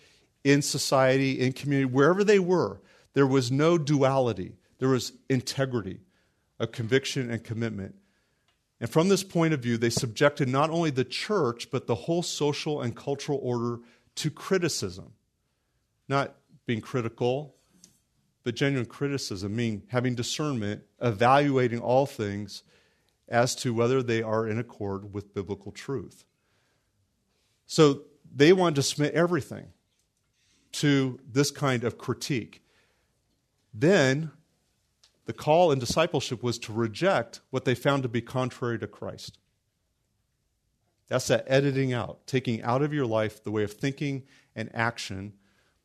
in 0.43 0.61
society, 0.61 1.39
in 1.39 1.51
community, 1.51 1.85
wherever 1.85 2.23
they 2.23 2.39
were. 2.39 2.79
There 3.13 3.27
was 3.27 3.51
no 3.51 3.77
duality, 3.77 4.53
there 4.77 4.89
was 4.89 5.11
integrity, 5.29 5.99
a 6.59 6.67
conviction 6.67 7.29
and 7.29 7.43
commitment. 7.43 7.95
And 8.79 8.89
from 8.89 9.09
this 9.09 9.23
point 9.23 9.53
of 9.53 9.59
view, 9.59 9.77
they 9.77 9.89
subjected 9.89 10.47
not 10.47 10.69
only 10.69 10.89
the 10.89 11.03
church, 11.03 11.69
but 11.69 11.85
the 11.85 11.95
whole 11.95 12.23
social 12.23 12.81
and 12.81 12.95
cultural 12.95 13.39
order 13.43 13.81
to 14.15 14.31
criticism. 14.31 15.11
Not 16.07 16.35
being 16.65 16.79
critical, 16.79 17.55
but 18.43 18.55
genuine 18.55 18.85
criticism, 18.85 19.55
meaning 19.55 19.83
having 19.89 20.15
discernment, 20.15 20.83
evaluating 21.01 21.79
all 21.79 22.05
things 22.05 22.63
as 23.27 23.55
to 23.55 23.73
whether 23.73 24.01
they 24.01 24.21
are 24.21 24.47
in 24.47 24.57
accord 24.57 25.13
with 25.13 25.33
biblical 25.33 25.71
truth. 25.71 26.25
So 27.65 28.01
they 28.33 28.53
wanted 28.53 28.75
to 28.75 28.83
submit 28.83 29.13
everything 29.13 29.67
to 30.71 31.19
this 31.29 31.51
kind 31.51 31.83
of 31.83 31.97
critique. 31.97 32.63
Then 33.73 34.31
the 35.25 35.33
call 35.33 35.71
in 35.71 35.79
discipleship 35.79 36.41
was 36.41 36.57
to 36.59 36.73
reject 36.73 37.41
what 37.51 37.65
they 37.65 37.75
found 37.75 38.03
to 38.03 38.09
be 38.09 38.21
contrary 38.21 38.79
to 38.79 38.87
Christ. 38.87 39.37
That's 41.07 41.27
that 41.27 41.45
editing 41.47 41.93
out, 41.93 42.25
taking 42.25 42.61
out 42.63 42.81
of 42.81 42.93
your 42.93 43.05
life 43.05 43.43
the 43.43 43.51
way 43.51 43.63
of 43.63 43.73
thinking 43.73 44.23
and 44.55 44.69
action 44.73 45.33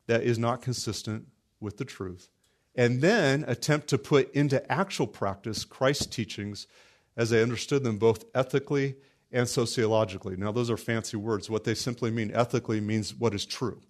that 0.07 0.23
is 0.23 0.39
not 0.39 0.61
consistent 0.61 1.27
with 1.59 1.77
the 1.77 1.85
truth. 1.85 2.29
And 2.75 3.01
then 3.01 3.45
attempt 3.47 3.87
to 3.89 3.97
put 3.97 4.33
into 4.33 4.69
actual 4.71 5.07
practice 5.07 5.63
Christ's 5.63 6.07
teachings 6.07 6.67
as 7.15 7.29
they 7.29 7.41
understood 7.41 7.83
them 7.83 7.97
both 7.97 8.25
ethically 8.35 8.95
and 9.31 9.47
sociologically. 9.47 10.35
Now, 10.35 10.51
those 10.51 10.69
are 10.69 10.77
fancy 10.77 11.17
words. 11.17 11.49
What 11.49 11.63
they 11.63 11.75
simply 11.75 12.11
mean 12.11 12.31
ethically 12.33 12.81
means 12.81 13.15
what 13.15 13.33
is 13.33 13.45
true, 13.45 13.81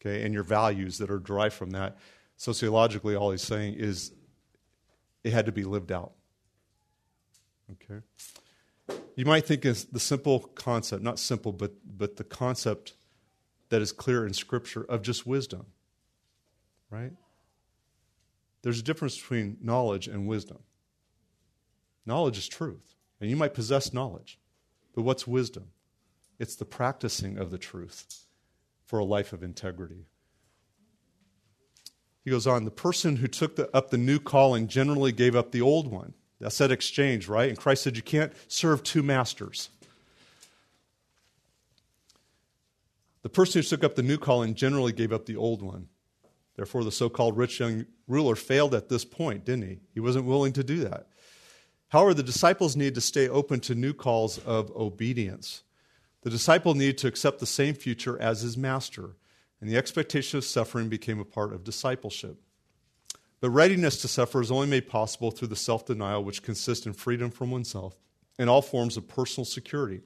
okay, 0.00 0.24
and 0.24 0.34
your 0.34 0.42
values 0.42 0.98
that 0.98 1.10
are 1.10 1.18
derived 1.18 1.54
from 1.54 1.70
that 1.70 1.96
sociologically, 2.36 3.14
all 3.14 3.30
he's 3.30 3.42
saying 3.42 3.74
is 3.74 4.12
it 5.22 5.32
had 5.32 5.46
to 5.46 5.52
be 5.52 5.64
lived 5.64 5.92
out. 5.92 6.12
Okay? 7.72 8.00
You 9.16 9.24
might 9.24 9.46
think 9.46 9.64
it's 9.64 9.84
the 9.84 10.00
simple 10.00 10.40
concept, 10.40 11.02
not 11.02 11.18
simple, 11.18 11.52
but, 11.52 11.72
but 11.84 12.16
the 12.16 12.24
concept 12.24 12.94
that 13.70 13.80
is 13.80 13.92
clear 13.92 14.26
in 14.26 14.34
Scripture 14.34 14.84
of 14.84 15.02
just 15.02 15.26
wisdom. 15.26 15.66
Right? 16.90 17.12
There's 18.64 18.80
a 18.80 18.82
difference 18.82 19.18
between 19.18 19.58
knowledge 19.60 20.08
and 20.08 20.26
wisdom. 20.26 20.56
Knowledge 22.06 22.38
is 22.38 22.48
truth, 22.48 22.94
and 23.20 23.28
you 23.28 23.36
might 23.36 23.52
possess 23.52 23.92
knowledge, 23.92 24.38
but 24.94 25.02
what's 25.02 25.26
wisdom? 25.26 25.66
It's 26.38 26.56
the 26.56 26.64
practicing 26.64 27.36
of 27.36 27.50
the 27.50 27.58
truth 27.58 28.24
for 28.86 28.98
a 28.98 29.04
life 29.04 29.34
of 29.34 29.42
integrity. 29.42 30.06
He 32.24 32.30
goes 32.30 32.46
on, 32.46 32.64
the 32.64 32.70
person 32.70 33.16
who 33.16 33.28
took 33.28 33.56
the, 33.56 33.68
up 33.76 33.90
the 33.90 33.98
new 33.98 34.18
calling 34.18 34.66
generally 34.66 35.12
gave 35.12 35.36
up 35.36 35.52
the 35.52 35.60
old 35.60 35.86
one. 35.86 36.14
That's 36.40 36.56
that 36.56 36.72
exchange, 36.72 37.28
right? 37.28 37.50
And 37.50 37.58
Christ 37.58 37.82
said 37.82 37.96
you 37.96 38.02
can't 38.02 38.32
serve 38.48 38.82
two 38.82 39.02
masters. 39.02 39.68
The 43.20 43.28
person 43.28 43.60
who 43.60 43.68
took 43.68 43.84
up 43.84 43.94
the 43.94 44.02
new 44.02 44.16
calling 44.16 44.54
generally 44.54 44.92
gave 44.92 45.12
up 45.12 45.26
the 45.26 45.36
old 45.36 45.60
one. 45.60 45.88
Therefore, 46.56 46.84
the 46.84 46.92
so 46.92 47.08
called 47.08 47.36
rich 47.36 47.60
young 47.60 47.86
ruler 48.06 48.36
failed 48.36 48.74
at 48.74 48.88
this 48.88 49.04
point, 49.04 49.44
didn't 49.44 49.68
he? 49.68 49.78
He 49.92 50.00
wasn't 50.00 50.26
willing 50.26 50.52
to 50.52 50.64
do 50.64 50.80
that. 50.80 51.08
However, 51.88 52.14
the 52.14 52.22
disciples 52.22 52.76
need 52.76 52.94
to 52.94 53.00
stay 53.00 53.28
open 53.28 53.60
to 53.60 53.74
new 53.74 53.92
calls 53.92 54.38
of 54.38 54.70
obedience. 54.76 55.62
The 56.22 56.30
disciple 56.30 56.74
needed 56.74 56.98
to 56.98 57.06
accept 57.06 57.38
the 57.38 57.46
same 57.46 57.74
future 57.74 58.20
as 58.20 58.40
his 58.40 58.56
master, 58.56 59.16
and 59.60 59.68
the 59.68 59.76
expectation 59.76 60.38
of 60.38 60.44
suffering 60.44 60.88
became 60.88 61.20
a 61.20 61.24
part 61.24 61.52
of 61.52 61.64
discipleship. 61.64 62.40
But 63.40 63.50
readiness 63.50 64.00
to 64.00 64.08
suffer 64.08 64.40
is 64.40 64.50
only 64.50 64.66
made 64.66 64.88
possible 64.88 65.30
through 65.30 65.48
the 65.48 65.56
self 65.56 65.84
denial, 65.84 66.24
which 66.24 66.42
consists 66.42 66.86
in 66.86 66.94
freedom 66.94 67.30
from 67.30 67.50
oneself 67.50 67.96
and 68.38 68.48
all 68.48 68.62
forms 68.62 68.96
of 68.96 69.06
personal 69.06 69.44
security. 69.44 70.00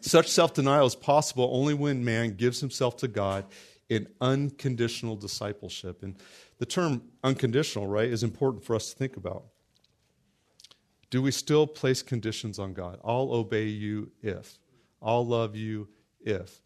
Such 0.00 0.28
self 0.28 0.54
denial 0.54 0.86
is 0.86 0.96
possible 0.96 1.50
only 1.52 1.74
when 1.74 2.04
man 2.04 2.34
gives 2.34 2.60
himself 2.60 2.96
to 2.98 3.08
God 3.08 3.44
in 3.88 4.08
unconditional 4.20 5.16
discipleship. 5.16 6.02
And 6.02 6.16
the 6.58 6.66
term 6.66 7.02
unconditional, 7.22 7.86
right, 7.86 8.08
is 8.08 8.22
important 8.22 8.64
for 8.64 8.74
us 8.74 8.90
to 8.90 8.96
think 8.96 9.16
about. 9.16 9.44
Do 11.10 11.20
we 11.20 11.30
still 11.30 11.66
place 11.66 12.02
conditions 12.02 12.58
on 12.58 12.72
God? 12.72 12.98
I'll 13.04 13.32
obey 13.32 13.66
you 13.66 14.12
if. 14.22 14.58
I'll 15.02 15.26
love 15.26 15.54
you 15.54 15.88
if. 16.20 16.62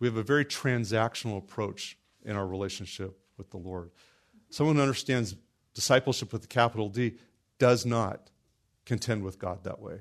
We 0.00 0.08
have 0.08 0.16
a 0.16 0.22
very 0.22 0.44
transactional 0.44 1.38
approach 1.38 1.96
in 2.24 2.34
our 2.34 2.46
relationship 2.46 3.16
with 3.36 3.50
the 3.50 3.58
Lord. 3.58 3.90
Someone 4.50 4.76
who 4.76 4.82
understands 4.82 5.36
discipleship 5.74 6.32
with 6.32 6.44
a 6.44 6.48
capital 6.48 6.88
D 6.88 7.14
does 7.58 7.86
not 7.86 8.30
contend 8.84 9.22
with 9.22 9.38
God 9.38 9.64
that 9.64 9.80
way. 9.80 10.00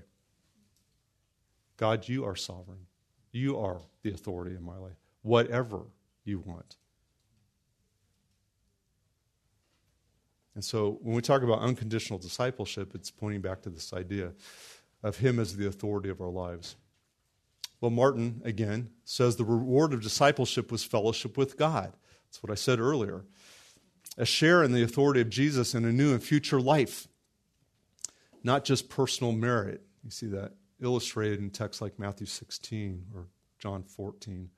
God, 1.77 2.07
you 2.07 2.25
are 2.25 2.35
sovereign. 2.35 2.87
You 3.31 3.59
are 3.59 3.81
the 4.01 4.11
authority 4.11 4.55
in 4.55 4.63
my 4.63 4.77
life. 4.77 5.02
Whatever 5.23 5.81
you 6.23 6.39
want. 6.39 6.77
And 10.55 10.63
so 10.63 10.99
when 11.01 11.15
we 11.15 11.21
talk 11.21 11.41
about 11.41 11.59
unconditional 11.59 12.19
discipleship, 12.19 12.93
it's 12.93 13.09
pointing 13.09 13.41
back 13.41 13.61
to 13.63 13.69
this 13.69 13.91
idea 13.93 14.33
of 15.01 15.17
Him 15.17 15.39
as 15.39 15.55
the 15.55 15.67
authority 15.67 16.09
of 16.09 16.21
our 16.21 16.29
lives. 16.29 16.75
Well, 17.81 17.91
Martin, 17.91 18.41
again, 18.45 18.91
says 19.03 19.35
the 19.35 19.43
reward 19.43 19.93
of 19.93 20.01
discipleship 20.01 20.71
was 20.71 20.83
fellowship 20.83 21.37
with 21.37 21.57
God. 21.57 21.91
That's 22.27 22.41
what 22.41 22.51
I 22.51 22.55
said 22.55 22.79
earlier. 22.79 23.25
A 24.17 24.25
share 24.25 24.63
in 24.63 24.71
the 24.71 24.83
authority 24.83 25.21
of 25.21 25.29
Jesus 25.29 25.73
in 25.73 25.83
a 25.83 25.91
new 25.91 26.13
and 26.13 26.23
future 26.23 26.61
life, 26.61 27.07
not 28.43 28.63
just 28.63 28.89
personal 28.89 29.33
merit. 29.33 29.81
You 30.03 30.11
see 30.11 30.27
that 30.27 30.53
illustrated 30.81 31.39
in 31.39 31.49
texts 31.49 31.81
like 31.81 31.97
Matthew 31.97 32.27
16 32.27 33.05
or 33.15 33.27
John 33.59 33.83
14. 33.83 34.49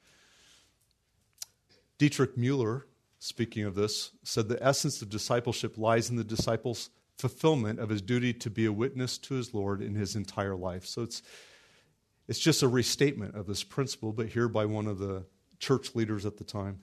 Dietrich 1.98 2.38
Mueller 2.38 2.86
speaking 3.26 3.64
of 3.64 3.76
this, 3.76 4.12
said 4.24 4.48
the 4.48 4.64
essence 4.64 5.02
of 5.02 5.10
discipleship 5.10 5.78
lies 5.78 6.10
in 6.10 6.16
the 6.16 6.24
disciple's 6.24 6.90
fulfillment 7.18 7.80
of 7.80 7.90
his 7.90 8.02
duty 8.02 8.34
to 8.34 8.50
be 8.50 8.66
a 8.66 8.72
witness 8.72 9.18
to 9.18 9.34
his 9.34 9.54
Lord 9.54 9.82
in 9.82 9.96
his 9.96 10.16
entire 10.16 10.56
life. 10.56 10.86
So 10.86 11.02
it's, 11.02 11.24
it's 12.28 12.40
just 12.40 12.62
a 12.62 12.68
restatement 12.68 13.36
of 13.36 13.48
this 13.48 13.64
principle, 13.64 14.14
but 14.14 14.28
here 14.28 14.48
by 14.48 14.66
one 14.66 14.86
of 14.86 15.00
the 15.00 15.26
church 15.60 15.96
leaders 15.96 16.26
at 16.26 16.38
the 16.38 16.44
time. 16.44 16.82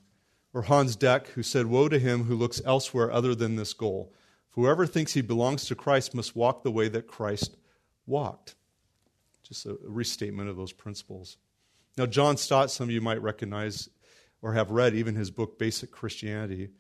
Or 0.55 0.63
Hans 0.63 0.97
Denck, 0.97 1.29
who 1.29 1.43
said, 1.43 1.67
Woe 1.67 1.89
to 1.89 1.99
him 1.99 2.25
who 2.25 2.35
looks 2.35 2.61
elsewhere 2.65 3.11
other 3.11 3.35
than 3.35 3.57
this 3.57 3.73
goal. 3.73 4.13
whoever 4.51 4.87
thinks 4.87 5.15
he 5.15 5.23
belongs 5.23 5.65
to 5.65 5.75
Christ 5.75 6.15
must 6.15 6.37
walk 6.37 6.63
the 6.63 6.71
way 6.71 6.89
that 6.89 7.07
Christ 7.07 7.57
walked. 8.07 8.55
Just 9.43 9.65
a 9.65 9.79
restatement 9.83 10.51
of 10.51 10.57
those 10.57 10.73
principles. 10.73 11.39
Now, 11.97 12.07
John 12.07 12.37
Stott, 12.37 12.71
some 12.71 12.89
of 12.89 12.91
you 12.91 13.01
might 13.01 13.23
recognize 13.23 13.89
or 14.43 14.53
have 14.55 14.71
read 14.71 14.95
even 14.95 15.15
his 15.15 15.31
book, 15.31 15.59
Basic 15.59 15.91
Christianity, 15.91 16.71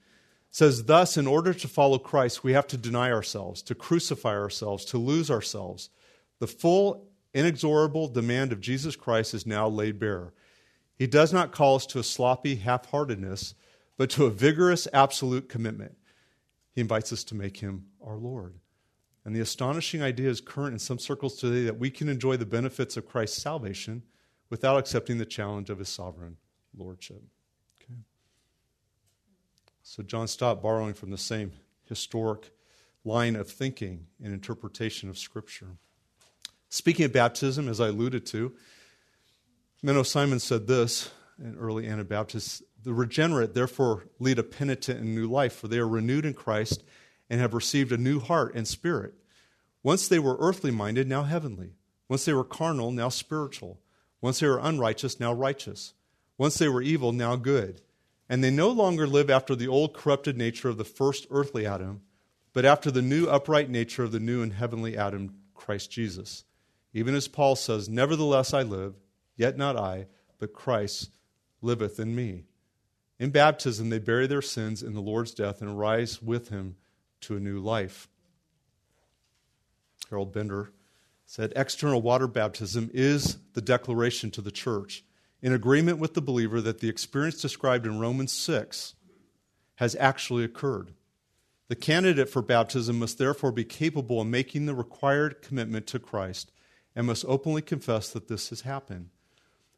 says, 0.50 0.84
Thus, 0.84 1.16
in 1.16 1.26
order 1.26 1.54
to 1.54 1.68
follow 1.68 1.98
Christ, 1.98 2.44
we 2.44 2.52
have 2.52 2.66
to 2.68 2.76
deny 2.76 3.10
ourselves, 3.10 3.62
to 3.62 3.74
crucify 3.74 4.34
ourselves, 4.34 4.84
to 4.86 4.98
lose 4.98 5.30
ourselves. 5.30 5.88
The 6.40 6.46
full, 6.46 7.08
inexorable 7.32 8.08
demand 8.08 8.52
of 8.52 8.60
Jesus 8.60 8.96
Christ 8.96 9.32
is 9.32 9.46
now 9.46 9.68
laid 9.68 9.98
bare. 9.98 10.34
He 10.94 11.06
does 11.06 11.32
not 11.32 11.52
call 11.52 11.76
us 11.76 11.86
to 11.86 11.98
a 11.98 12.04
sloppy 12.04 12.56
half 12.56 12.86
heartedness, 12.90 13.54
but 13.96 14.10
to 14.10 14.26
a 14.26 14.30
vigorous, 14.30 14.86
absolute 14.92 15.48
commitment. 15.48 15.96
He 16.72 16.80
invites 16.80 17.12
us 17.12 17.24
to 17.24 17.34
make 17.34 17.58
him 17.58 17.86
our 18.04 18.16
Lord. 18.16 18.54
And 19.24 19.34
the 19.34 19.40
astonishing 19.40 20.02
idea 20.02 20.28
is 20.28 20.40
current 20.40 20.72
in 20.72 20.78
some 20.78 20.98
circles 20.98 21.36
today 21.36 21.64
that 21.64 21.78
we 21.78 21.90
can 21.90 22.08
enjoy 22.08 22.36
the 22.36 22.46
benefits 22.46 22.96
of 22.96 23.08
Christ's 23.08 23.40
salvation 23.40 24.02
without 24.50 24.78
accepting 24.78 25.18
the 25.18 25.24
challenge 25.24 25.70
of 25.70 25.78
his 25.78 25.88
sovereign 25.88 26.36
lordship. 26.76 27.22
So 29.92 30.02
John 30.02 30.26
Stott 30.26 30.62
borrowing 30.62 30.94
from 30.94 31.10
the 31.10 31.18
same 31.18 31.52
historic 31.86 32.50
line 33.04 33.36
of 33.36 33.46
thinking 33.46 34.06
and 34.24 34.32
interpretation 34.32 35.10
of 35.10 35.18
Scripture. 35.18 35.66
Speaking 36.70 37.04
of 37.04 37.12
baptism, 37.12 37.68
as 37.68 37.78
I 37.78 37.88
alluded 37.88 38.24
to, 38.28 38.54
Menno 39.84 40.06
Simon 40.06 40.40
said 40.40 40.66
this 40.66 41.10
in 41.38 41.58
early 41.58 41.86
Anabaptists 41.86 42.62
the 42.82 42.94
regenerate 42.94 43.52
therefore 43.52 44.04
lead 44.18 44.38
a 44.38 44.42
penitent 44.42 44.98
and 44.98 45.14
new 45.14 45.26
life, 45.26 45.52
for 45.52 45.68
they 45.68 45.78
are 45.78 45.86
renewed 45.86 46.24
in 46.24 46.32
Christ 46.32 46.82
and 47.28 47.38
have 47.38 47.52
received 47.52 47.92
a 47.92 47.98
new 47.98 48.18
heart 48.18 48.54
and 48.54 48.66
spirit. 48.66 49.12
Once 49.82 50.08
they 50.08 50.18
were 50.18 50.38
earthly 50.40 50.70
minded, 50.70 51.06
now 51.06 51.24
heavenly. 51.24 51.74
Once 52.08 52.24
they 52.24 52.32
were 52.32 52.44
carnal, 52.44 52.92
now 52.92 53.10
spiritual. 53.10 53.78
Once 54.22 54.40
they 54.40 54.46
were 54.46 54.58
unrighteous, 54.58 55.20
now 55.20 55.34
righteous. 55.34 55.92
Once 56.38 56.56
they 56.56 56.70
were 56.70 56.80
evil, 56.80 57.12
now 57.12 57.36
good 57.36 57.82
and 58.32 58.42
they 58.42 58.50
no 58.50 58.70
longer 58.70 59.06
live 59.06 59.28
after 59.28 59.54
the 59.54 59.68
old 59.68 59.92
corrupted 59.92 60.38
nature 60.38 60.70
of 60.70 60.78
the 60.78 60.84
first 60.84 61.26
earthly 61.30 61.66
Adam, 61.66 62.00
but 62.54 62.64
after 62.64 62.90
the 62.90 63.02
new 63.02 63.26
upright 63.26 63.68
nature 63.68 64.04
of 64.04 64.10
the 64.10 64.18
new 64.18 64.42
and 64.42 64.54
heavenly 64.54 64.96
Adam, 64.96 65.34
Christ 65.54 65.90
Jesus. 65.90 66.44
Even 66.94 67.14
as 67.14 67.28
Paul 67.28 67.56
says, 67.56 67.90
Nevertheless 67.90 68.54
I 68.54 68.62
live, 68.62 68.94
yet 69.36 69.58
not 69.58 69.76
I, 69.76 70.06
but 70.38 70.54
Christ 70.54 71.10
liveth 71.60 72.00
in 72.00 72.14
me. 72.14 72.44
In 73.18 73.28
baptism, 73.28 73.90
they 73.90 73.98
bury 73.98 74.26
their 74.26 74.40
sins 74.40 74.82
in 74.82 74.94
the 74.94 75.02
Lord's 75.02 75.34
death 75.34 75.60
and 75.60 75.78
rise 75.78 76.22
with 76.22 76.48
him 76.48 76.76
to 77.20 77.36
a 77.36 77.40
new 77.40 77.60
life. 77.60 78.08
Harold 80.08 80.32
Bender 80.32 80.72
said, 81.26 81.52
External 81.54 82.00
water 82.00 82.26
baptism 82.26 82.90
is 82.94 83.36
the 83.52 83.60
declaration 83.60 84.30
to 84.30 84.40
the 84.40 84.50
church 84.50 85.04
in 85.42 85.52
agreement 85.52 85.98
with 85.98 86.14
the 86.14 86.22
believer 86.22 86.60
that 86.60 86.78
the 86.78 86.88
experience 86.88 87.42
described 87.42 87.84
in 87.84 87.98
Romans 87.98 88.32
6 88.32 88.94
has 89.76 89.96
actually 89.96 90.44
occurred. 90.44 90.92
The 91.68 91.76
candidate 91.76 92.28
for 92.28 92.42
baptism 92.42 92.98
must 92.98 93.18
therefore 93.18 93.50
be 93.50 93.64
capable 93.64 94.20
of 94.20 94.26
making 94.26 94.66
the 94.66 94.74
required 94.74 95.42
commitment 95.42 95.86
to 95.88 95.98
Christ 95.98 96.52
and 96.94 97.06
must 97.06 97.24
openly 97.26 97.62
confess 97.62 98.10
that 98.10 98.28
this 98.28 98.50
has 98.50 98.60
happened. 98.60 99.08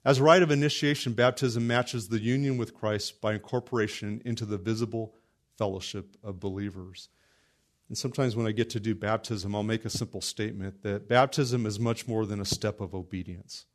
As 0.04 0.18
a 0.18 0.22
rite 0.22 0.42
of 0.42 0.50
initiation, 0.50 1.14
baptism 1.14 1.66
matches 1.66 2.08
the 2.08 2.20
union 2.20 2.58
with 2.58 2.74
Christ 2.74 3.20
by 3.22 3.32
incorporation 3.32 4.20
into 4.24 4.44
the 4.44 4.58
visible 4.58 5.14
fellowship 5.56 6.16
of 6.22 6.40
believers. 6.40 7.08
And 7.88 7.96
sometimes 7.96 8.36
when 8.36 8.46
I 8.46 8.52
get 8.52 8.68
to 8.70 8.80
do 8.80 8.94
baptism, 8.94 9.54
I'll 9.54 9.62
make 9.62 9.84
a 9.84 9.90
simple 9.90 10.20
statement 10.20 10.82
that 10.82 11.08
baptism 11.08 11.64
is 11.64 11.78
much 11.78 12.06
more 12.06 12.26
than 12.26 12.40
a 12.40 12.44
step 12.44 12.80
of 12.80 12.94
obedience. 12.94 13.66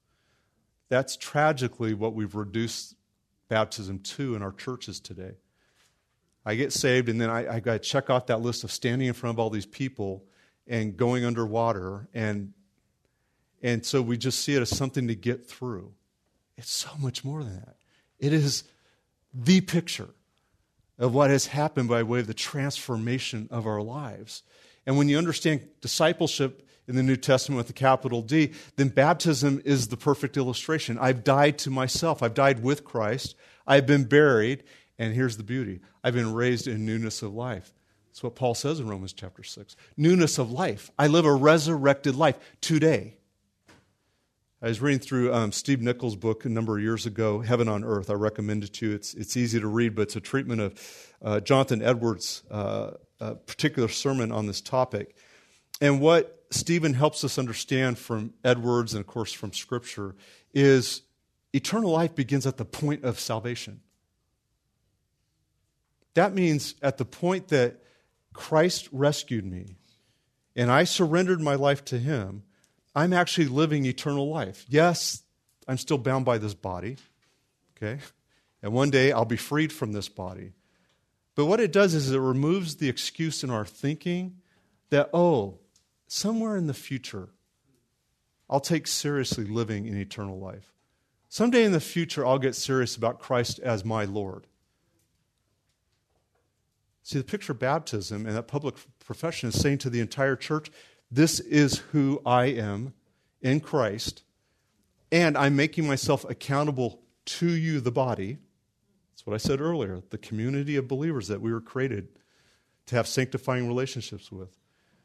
That's 0.89 1.15
tragically 1.15 1.93
what 1.93 2.13
we've 2.13 2.35
reduced 2.35 2.95
baptism 3.47 3.99
to 3.99 4.35
in 4.35 4.41
our 4.41 4.51
churches 4.51 4.99
today. 4.99 5.33
I 6.45 6.55
get 6.55 6.73
saved, 6.73 7.09
and 7.09 7.19
then 7.21 7.29
I, 7.29 7.55
I 7.55 7.59
got 7.59 7.73
to 7.73 7.79
check 7.79 8.09
off 8.09 8.27
that 8.27 8.41
list 8.41 8.63
of 8.63 8.71
standing 8.71 9.07
in 9.07 9.13
front 9.13 9.35
of 9.35 9.39
all 9.39 9.49
these 9.49 9.65
people 9.65 10.23
and 10.67 10.95
going 10.97 11.25
underwater. 11.25 12.07
And, 12.13 12.53
and 13.61 13.85
so 13.85 14.01
we 14.01 14.17
just 14.17 14.39
see 14.39 14.55
it 14.55 14.61
as 14.61 14.69
something 14.69 15.07
to 15.07 15.15
get 15.15 15.45
through. 15.47 15.93
It's 16.57 16.71
so 16.71 16.89
much 16.99 17.23
more 17.23 17.43
than 17.43 17.55
that. 17.55 17.75
It 18.19 18.33
is 18.33 18.63
the 19.33 19.61
picture 19.61 20.09
of 20.97 21.13
what 21.13 21.29
has 21.29 21.47
happened 21.47 21.87
by 21.87 22.03
way 22.03 22.19
of 22.19 22.27
the 22.27 22.33
transformation 22.33 23.47
of 23.51 23.65
our 23.65 23.81
lives. 23.81 24.43
And 24.85 24.97
when 24.97 25.07
you 25.07 25.17
understand 25.17 25.61
discipleship 25.81 26.67
in 26.89 26.95
the 26.95 27.03
New 27.03 27.15
Testament 27.15 27.57
with 27.57 27.67
the 27.67 27.73
capital 27.73 28.23
D, 28.23 28.51
then 28.75 28.89
baptism 28.89 29.61
is 29.63 29.89
the 29.89 29.95
perfect 29.95 30.35
illustration. 30.37 30.97
I've 30.99 31.23
died 31.23 31.59
to 31.59 31.69
myself. 31.69 32.23
I've 32.23 32.33
died 32.33 32.63
with 32.63 32.83
Christ. 32.83 33.35
I've 33.67 33.85
been 33.85 34.05
buried. 34.05 34.63
And 34.97 35.13
here's 35.13 35.37
the 35.37 35.43
beauty 35.43 35.81
I've 36.03 36.15
been 36.15 36.33
raised 36.33 36.67
in 36.67 36.85
newness 36.85 37.21
of 37.21 37.33
life. 37.33 37.71
That's 38.07 38.23
what 38.23 38.35
Paul 38.35 38.55
says 38.55 38.79
in 38.79 38.87
Romans 38.87 39.13
chapter 39.13 39.43
6. 39.43 39.75
Newness 39.95 40.39
of 40.39 40.51
life. 40.51 40.89
I 40.97 41.07
live 41.07 41.25
a 41.25 41.33
resurrected 41.33 42.15
life 42.15 42.37
today. 42.59 43.13
I 44.61 44.67
was 44.67 44.81
reading 44.81 44.99
through 44.99 45.31
um, 45.31 45.51
Steve 45.51 45.81
Nichols' 45.81 46.15
book 46.15 46.43
a 46.43 46.49
number 46.49 46.75
of 46.75 46.83
years 46.83 47.05
ago, 47.05 47.39
Heaven 47.39 47.69
on 47.69 47.83
Earth. 47.83 48.09
I 48.09 48.13
recommend 48.13 48.63
it 48.63 48.73
to 48.73 48.89
you. 48.89 48.95
It's, 48.95 49.13
it's 49.13 49.37
easy 49.37 49.59
to 49.59 49.67
read, 49.67 49.95
but 49.95 50.01
it's 50.01 50.15
a 50.15 50.19
treatment 50.19 50.59
of 50.59 51.13
uh, 51.21 51.39
Jonathan 51.39 51.83
Edwards' 51.83 52.43
uh, 52.49 52.91
particular 53.45 53.87
sermon 53.87 54.31
on 54.31 54.47
this 54.47 54.59
topic. 54.59 55.15
And 55.79 56.01
what 56.01 56.38
Stephen 56.51 56.93
helps 56.93 57.23
us 57.23 57.37
understand 57.37 57.97
from 57.97 58.33
Edwards 58.43 58.93
and, 58.93 59.01
of 59.01 59.07
course, 59.07 59.31
from 59.31 59.53
Scripture 59.53 60.15
is 60.53 61.03
eternal 61.53 61.91
life 61.91 62.15
begins 62.15 62.47
at 62.47 62.57
the 62.57 62.65
point 62.65 63.03
of 63.03 63.19
salvation. 63.19 63.81
That 66.15 66.33
means 66.33 66.75
at 66.81 66.97
the 66.97 67.05
point 67.05 67.49
that 67.49 67.83
Christ 68.33 68.89
rescued 68.91 69.45
me 69.45 69.75
and 70.55 70.71
I 70.71 70.83
surrendered 70.83 71.39
my 71.39 71.55
life 71.55 71.85
to 71.85 71.99
Him, 71.99 72.43
I'm 72.95 73.13
actually 73.13 73.47
living 73.47 73.85
eternal 73.85 74.29
life. 74.29 74.65
Yes, 74.67 75.23
I'm 75.67 75.77
still 75.77 75.99
bound 75.99 76.25
by 76.25 76.39
this 76.39 76.55
body, 76.55 76.97
okay? 77.77 78.01
And 78.63 78.73
one 78.73 78.89
day 78.89 79.11
I'll 79.11 79.25
be 79.25 79.37
freed 79.37 79.71
from 79.71 79.93
this 79.93 80.09
body. 80.09 80.53
But 81.35 81.45
what 81.45 81.59
it 81.59 81.71
does 81.71 81.93
is 81.93 82.11
it 82.11 82.19
removes 82.19 82.75
the 82.75 82.89
excuse 82.89 83.43
in 83.43 83.51
our 83.51 83.65
thinking 83.65 84.37
that, 84.89 85.09
oh, 85.13 85.59
somewhere 86.09 86.57
in 86.57 86.67
the 86.67 86.73
future, 86.73 87.29
I'll 88.49 88.59
take 88.59 88.87
seriously 88.87 89.45
living 89.45 89.85
in 89.85 89.95
eternal 89.95 90.39
life. 90.39 90.73
Someday 91.29 91.63
in 91.63 91.71
the 91.71 91.79
future, 91.79 92.25
I'll 92.25 92.39
get 92.39 92.55
serious 92.55 92.95
about 92.95 93.19
Christ 93.19 93.59
as 93.59 93.85
my 93.85 94.05
Lord. 94.05 94.47
See, 97.03 97.19
the 97.19 97.23
picture 97.23 97.51
of 97.53 97.59
baptism 97.59 98.25
and 98.25 98.35
that 98.35 98.47
public 98.47 98.75
profession 99.05 99.49
is 99.49 99.59
saying 99.59 99.77
to 99.79 99.89
the 99.89 99.99
entire 99.99 100.35
church, 100.35 100.71
This 101.11 101.39
is 101.39 101.77
who 101.91 102.21
I 102.25 102.45
am 102.45 102.93
in 103.41 103.59
Christ, 103.59 104.23
and 105.11 105.37
I'm 105.37 105.55
making 105.55 105.87
myself 105.87 106.25
accountable 106.27 107.01
to 107.25 107.49
you, 107.49 107.79
the 107.79 107.91
body. 107.91 108.37
That's 109.11 109.25
what 109.25 109.35
I 109.35 109.37
said 109.37 109.61
earlier 109.61 110.01
the 110.09 110.17
community 110.17 110.75
of 110.75 110.87
believers 110.87 111.27
that 111.27 111.41
we 111.41 111.53
were 111.53 111.61
created 111.61 112.07
to 112.87 112.95
have 112.95 113.07
sanctifying 113.07 113.67
relationships 113.67 114.31
with. 114.31 114.55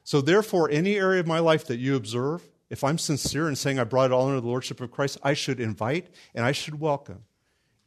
So, 0.05 0.20
therefore, 0.20 0.70
any 0.70 0.96
area 0.96 1.20
of 1.20 1.26
my 1.26 1.38
life 1.38 1.66
that 1.66 1.78
you 1.78 1.96
observe, 1.96 2.46
if 2.68 2.84
I'm 2.84 2.98
sincere 2.98 3.48
in 3.48 3.57
saying 3.57 3.78
I 3.78 3.84
brought 3.84 4.07
it 4.07 4.12
all 4.12 4.28
under 4.28 4.40
the 4.40 4.46
Lordship 4.46 4.80
of 4.82 4.90
Christ, 4.90 5.18
I 5.22 5.32
should 5.32 5.61
invite 5.61 6.14
and 6.34 6.44
I 6.44 6.52
should 6.52 6.78
welcome 6.78 7.24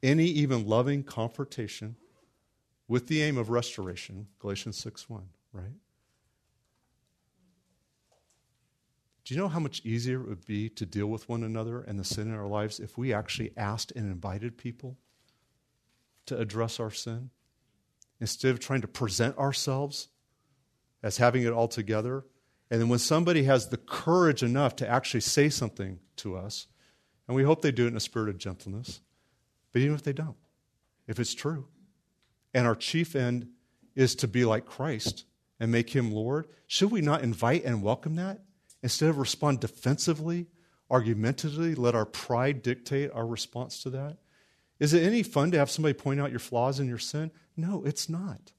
any 0.01 0.25
even 0.25 0.67
loving 0.67 1.03
confrontation 1.03 1.95
with 2.87 3.07
the 3.07 3.21
aim 3.21 3.37
of 3.37 3.49
restoration, 3.49 4.27
Galatians 4.39 4.77
6 4.77 5.07
1, 5.09 5.23
right? 5.53 5.65
Do 9.23 9.33
you 9.33 9.39
know 9.39 9.49
how 9.49 9.59
much 9.59 9.81
easier 9.83 10.21
it 10.21 10.27
would 10.27 10.45
be 10.45 10.69
to 10.69 10.85
deal 10.85 11.07
with 11.07 11.27
one 11.27 11.43
another 11.43 11.81
and 11.81 11.99
the 11.99 12.03
sin 12.03 12.29
in 12.29 12.33
our 12.33 12.47
lives 12.47 12.79
if 12.79 12.97
we 12.97 13.13
actually 13.13 13.51
asked 13.57 13.91
and 13.95 14.09
invited 14.09 14.57
people 14.57 14.97
to 16.27 16.37
address 16.39 16.79
our 16.79 16.91
sin? 16.91 17.29
Instead 18.19 18.51
of 18.51 18.59
trying 18.59 18.81
to 18.81 18.87
present 18.87 19.37
ourselves 19.37 20.07
as 21.03 21.17
having 21.17 21.43
it 21.43 21.53
all 21.53 21.67
together. 21.67 22.25
And 22.69 22.81
then 22.81 22.89
when 22.89 22.99
somebody 22.99 23.43
has 23.43 23.69
the 23.69 23.77
courage 23.77 24.43
enough 24.43 24.75
to 24.77 24.87
actually 24.87 25.21
say 25.21 25.49
something 25.49 25.99
to 26.17 26.35
us, 26.35 26.67
and 27.27 27.35
we 27.35 27.43
hope 27.43 27.61
they 27.61 27.71
do 27.71 27.85
it 27.85 27.89
in 27.89 27.97
a 27.97 28.01
spirit 28.01 28.29
of 28.29 28.37
gentleness, 28.37 29.01
but 29.71 29.81
even 29.81 29.95
if 29.95 30.03
they 30.03 30.13
don't, 30.13 30.37
if 31.07 31.19
it's 31.19 31.33
true, 31.33 31.67
and 32.53 32.65
our 32.65 32.75
chief 32.75 33.15
end 33.15 33.49
is 33.95 34.15
to 34.15 34.27
be 34.27 34.45
like 34.45 34.65
Christ 34.65 35.25
and 35.59 35.71
make 35.71 35.91
him 35.91 36.11
Lord, 36.11 36.47
should 36.67 36.91
we 36.91 37.01
not 37.01 37.23
invite 37.23 37.63
and 37.63 37.81
welcome 37.81 38.15
that 38.15 38.41
instead 38.83 39.09
of 39.09 39.17
respond 39.17 39.59
defensively, 39.59 40.47
argumentatively, 40.89 41.75
let 41.75 41.95
our 41.95 42.05
pride 42.05 42.61
dictate 42.61 43.11
our 43.13 43.25
response 43.25 43.81
to 43.83 43.89
that? 43.91 44.17
Is 44.79 44.93
it 44.93 45.03
any 45.03 45.23
fun 45.23 45.51
to 45.51 45.57
have 45.57 45.71
somebody 45.71 45.93
point 45.93 46.19
out 46.19 46.29
your 46.29 46.39
flaws 46.39 46.79
and 46.79 46.87
your 46.87 46.99
sin? 46.99 47.31
No, 47.55 47.83
it's 47.85 48.07
not. 48.07 48.51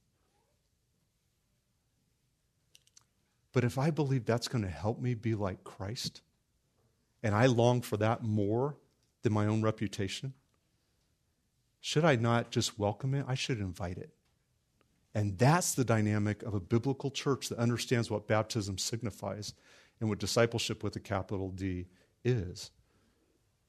But 3.52 3.64
if 3.64 3.78
I 3.78 3.90
believe 3.90 4.24
that's 4.24 4.48
going 4.48 4.64
to 4.64 4.70
help 4.70 5.00
me 5.00 5.14
be 5.14 5.34
like 5.34 5.64
Christ, 5.64 6.22
and 7.22 7.34
I 7.34 7.46
long 7.46 7.80
for 7.80 7.96
that 7.96 8.22
more 8.22 8.76
than 9.22 9.32
my 9.32 9.46
own 9.46 9.62
reputation, 9.62 10.34
should 11.80 12.04
I 12.04 12.16
not 12.16 12.50
just 12.50 12.78
welcome 12.78 13.14
it? 13.14 13.24
I 13.28 13.34
should 13.34 13.60
invite 13.60 13.98
it. 13.98 14.10
And 15.14 15.38
that's 15.38 15.74
the 15.74 15.84
dynamic 15.84 16.42
of 16.42 16.54
a 16.54 16.60
biblical 16.60 17.10
church 17.10 17.48
that 17.48 17.58
understands 17.58 18.10
what 18.10 18.28
baptism 18.28 18.78
signifies 18.78 19.54
and 20.00 20.08
what 20.08 20.18
discipleship 20.18 20.82
with 20.82 20.94
a 20.96 21.00
capital 21.00 21.50
D 21.50 21.86
is. 22.24 22.70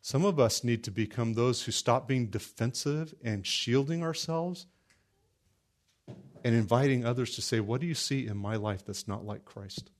Some 0.01 0.25
of 0.25 0.39
us 0.39 0.63
need 0.63 0.83
to 0.83 0.91
become 0.91 1.33
those 1.33 1.63
who 1.63 1.71
stop 1.71 2.07
being 2.07 2.27
defensive 2.27 3.13
and 3.23 3.45
shielding 3.45 4.03
ourselves 4.03 4.67
and 6.43 6.55
inviting 6.55 7.05
others 7.05 7.35
to 7.35 7.41
say, 7.41 7.59
What 7.59 7.81
do 7.81 7.87
you 7.87 7.95
see 7.95 8.27
in 8.27 8.37
my 8.37 8.55
life 8.55 8.85
that's 8.85 9.07
not 9.07 9.25
like 9.25 9.45
Christ? 9.45 9.91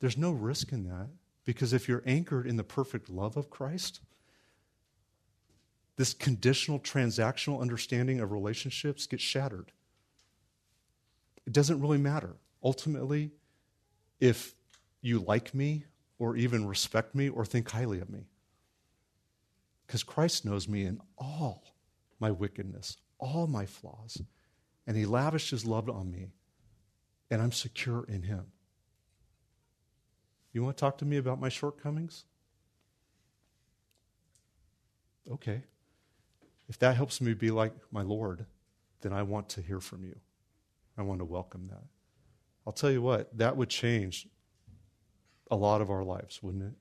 There's 0.00 0.18
no 0.18 0.30
risk 0.30 0.72
in 0.72 0.84
that 0.84 1.08
because 1.44 1.72
if 1.72 1.88
you're 1.88 2.02
anchored 2.06 2.46
in 2.46 2.56
the 2.56 2.64
perfect 2.64 3.08
love 3.08 3.36
of 3.36 3.50
Christ, 3.50 4.00
this 5.96 6.12
conditional 6.12 6.78
transactional 6.78 7.60
understanding 7.60 8.20
of 8.20 8.30
relationships 8.30 9.06
gets 9.06 9.22
shattered. 9.22 9.72
It 11.46 11.52
doesn't 11.52 11.80
really 11.80 11.98
matter. 11.98 12.36
Ultimately, 12.62 13.30
if 14.20 14.54
you 15.00 15.20
like 15.20 15.54
me 15.54 15.84
or 16.18 16.36
even 16.36 16.66
respect 16.66 17.14
me 17.14 17.28
or 17.28 17.44
think 17.44 17.70
highly 17.70 18.00
of 18.00 18.10
me. 18.10 18.26
Because 19.86 20.02
Christ 20.02 20.44
knows 20.44 20.68
me 20.68 20.84
in 20.84 21.00
all 21.18 21.74
my 22.18 22.30
wickedness, 22.30 22.96
all 23.18 23.46
my 23.46 23.66
flaws, 23.66 24.20
and 24.86 24.96
He 24.96 25.06
lavished 25.06 25.50
His 25.50 25.64
love 25.64 25.88
on 25.88 26.10
me, 26.10 26.28
and 27.30 27.40
I'm 27.40 27.52
secure 27.52 28.04
in 28.04 28.22
Him. 28.22 28.46
You 30.52 30.62
want 30.62 30.76
to 30.76 30.80
talk 30.80 30.98
to 30.98 31.04
me 31.04 31.18
about 31.18 31.40
my 31.40 31.50
shortcomings? 31.50 32.24
Okay. 35.30 35.62
If 36.68 36.78
that 36.78 36.96
helps 36.96 37.20
me 37.20 37.34
be 37.34 37.50
like 37.50 37.74
my 37.92 38.02
Lord, 38.02 38.46
then 39.02 39.12
I 39.12 39.22
want 39.22 39.48
to 39.50 39.60
hear 39.60 39.80
from 39.80 40.04
you. 40.04 40.16
I 40.96 41.02
want 41.02 41.20
to 41.20 41.24
welcome 41.24 41.68
that. 41.68 41.84
I'll 42.66 42.72
tell 42.72 42.90
you 42.90 43.02
what, 43.02 43.36
that 43.36 43.56
would 43.56 43.68
change 43.68 44.26
a 45.50 45.56
lot 45.56 45.80
of 45.80 45.90
our 45.90 46.04
lives, 46.04 46.42
wouldn't 46.42 46.64
it? 46.64 46.72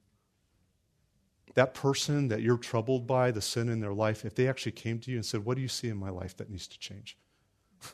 That 1.56 1.74
person 1.74 2.28
that 2.30 2.42
you're 2.42 2.58
troubled 2.58 3.08
by, 3.08 3.32
the 3.32 3.42
sin 3.42 3.70
in 3.70 3.80
their 3.80 3.94
life, 3.94 4.26
if 4.26 4.36
they 4.36 4.48
actually 4.48 4.74
came 4.74 5.00
to 5.00 5.12
you 5.12 5.18
and 5.18 5.26
said, 5.26 5.46
What 5.46 5.56
do 5.56 5.62
you 5.62 5.68
see 5.68 5.88
in 5.88 5.98
my 5.98 6.10
life 6.10 6.36
that 6.38 6.50
needs 6.50 6.68
to 6.68 6.78
change? 6.80 7.18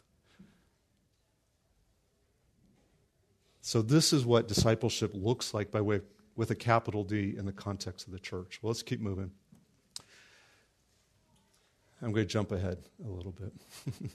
so, 3.61 3.81
this 3.81 4.13
is 4.13 4.25
what 4.25 4.47
discipleship 4.47 5.11
looks 5.13 5.53
like 5.53 5.69
by 5.69 5.81
way 5.81 5.97
of, 5.97 6.03
with 6.35 6.49
a 6.49 6.55
capital 6.55 7.03
D 7.03 7.35
in 7.37 7.45
the 7.45 7.51
context 7.51 8.07
of 8.07 8.13
the 8.13 8.19
church. 8.19 8.59
Well, 8.61 8.69
let's 8.69 8.81
keep 8.81 8.99
moving. 8.99 9.31
I'm 12.01 12.11
going 12.11 12.25
to 12.25 12.31
jump 12.31 12.51
ahead 12.51 12.79
a 13.05 13.09
little 13.09 13.31
bit. 13.31 13.53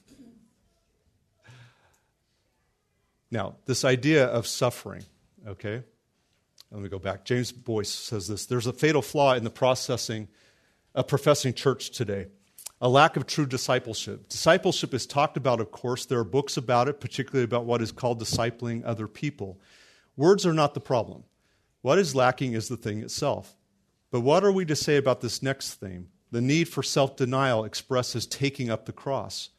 now, 3.30 3.54
this 3.66 3.84
idea 3.84 4.26
of 4.26 4.48
suffering, 4.48 5.04
okay? 5.46 5.84
Let 6.70 6.82
me 6.82 6.88
go 6.88 6.98
back. 6.98 7.24
James 7.24 7.52
Boice 7.52 7.90
says 7.92 8.28
this 8.28 8.46
There's 8.46 8.66
a 8.66 8.72
fatal 8.72 9.02
flaw 9.02 9.34
in 9.34 9.44
the 9.44 9.50
processing 9.50 10.28
of 10.94 11.08
professing 11.08 11.54
church 11.54 11.90
today 11.90 12.26
a 12.80 12.88
lack 12.88 13.16
of 13.16 13.26
true 13.26 13.46
discipleship. 13.46 14.28
Discipleship 14.28 14.92
is 14.92 15.06
talked 15.06 15.36
about, 15.36 15.60
of 15.60 15.70
course. 15.70 16.06
There 16.06 16.18
are 16.18 16.24
books 16.24 16.56
about 16.56 16.88
it, 16.88 17.00
particularly 17.00 17.44
about 17.44 17.64
what 17.64 17.80
is 17.80 17.92
called 17.92 18.20
discipling 18.20 18.82
other 18.84 19.08
people. 19.08 19.60
Words 20.16 20.44
are 20.44 20.52
not 20.52 20.74
the 20.74 20.80
problem. 20.80 21.24
What 21.82 21.98
is 21.98 22.14
lacking 22.14 22.52
is 22.52 22.68
the 22.68 22.76
thing 22.76 23.02
itself. 23.02 23.56
But 24.10 24.20
what 24.20 24.44
are 24.44 24.52
we 24.52 24.64
to 24.66 24.76
say 24.76 24.96
about 24.96 25.20
this 25.20 25.42
next 25.42 25.74
theme? 25.74 26.08
The 26.32 26.40
need 26.40 26.68
for 26.68 26.82
self 26.82 27.16
denial 27.16 27.64
expressed 27.64 28.14
as 28.14 28.26
taking 28.26 28.70
up 28.70 28.84
the 28.84 28.92
cross. 28.92 29.50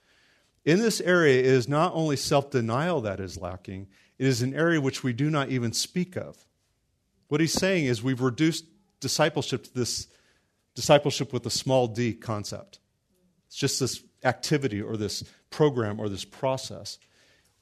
In 0.66 0.80
this 0.80 1.00
area, 1.02 1.40
it 1.40 1.46
is 1.46 1.68
not 1.68 1.94
only 1.96 2.18
self 2.18 2.52
denial 2.52 3.02
that 3.02 3.20
is 3.20 3.40
lacking, 3.40 3.88
it 4.20 4.28
is 4.28 4.42
an 4.42 4.54
area 4.54 4.82
which 4.82 5.04
we 5.04 5.14
do 5.14 5.30
not 5.30 5.50
even 5.50 5.74
speak 5.74 6.16
of. 6.16 6.46
What 7.28 7.42
he's 7.42 7.54
saying 7.54 7.86
is 7.86 8.02
we've 8.02 8.22
reduced 8.22 8.66
discipleship 9.00 9.64
to 9.66 9.74
this 9.74 10.08
discipleship 10.76 11.34
with 11.34 11.46
a 11.46 11.50
small 11.50 11.88
d 11.88 12.14
concept. 12.14 12.80
It's 13.48 13.56
just 13.56 13.80
this 13.80 14.04
activity 14.24 14.82
or 14.82 14.98
this 14.98 15.24
program 15.50 16.00
or 16.00 16.10
this 16.10 16.26
process 16.26 16.98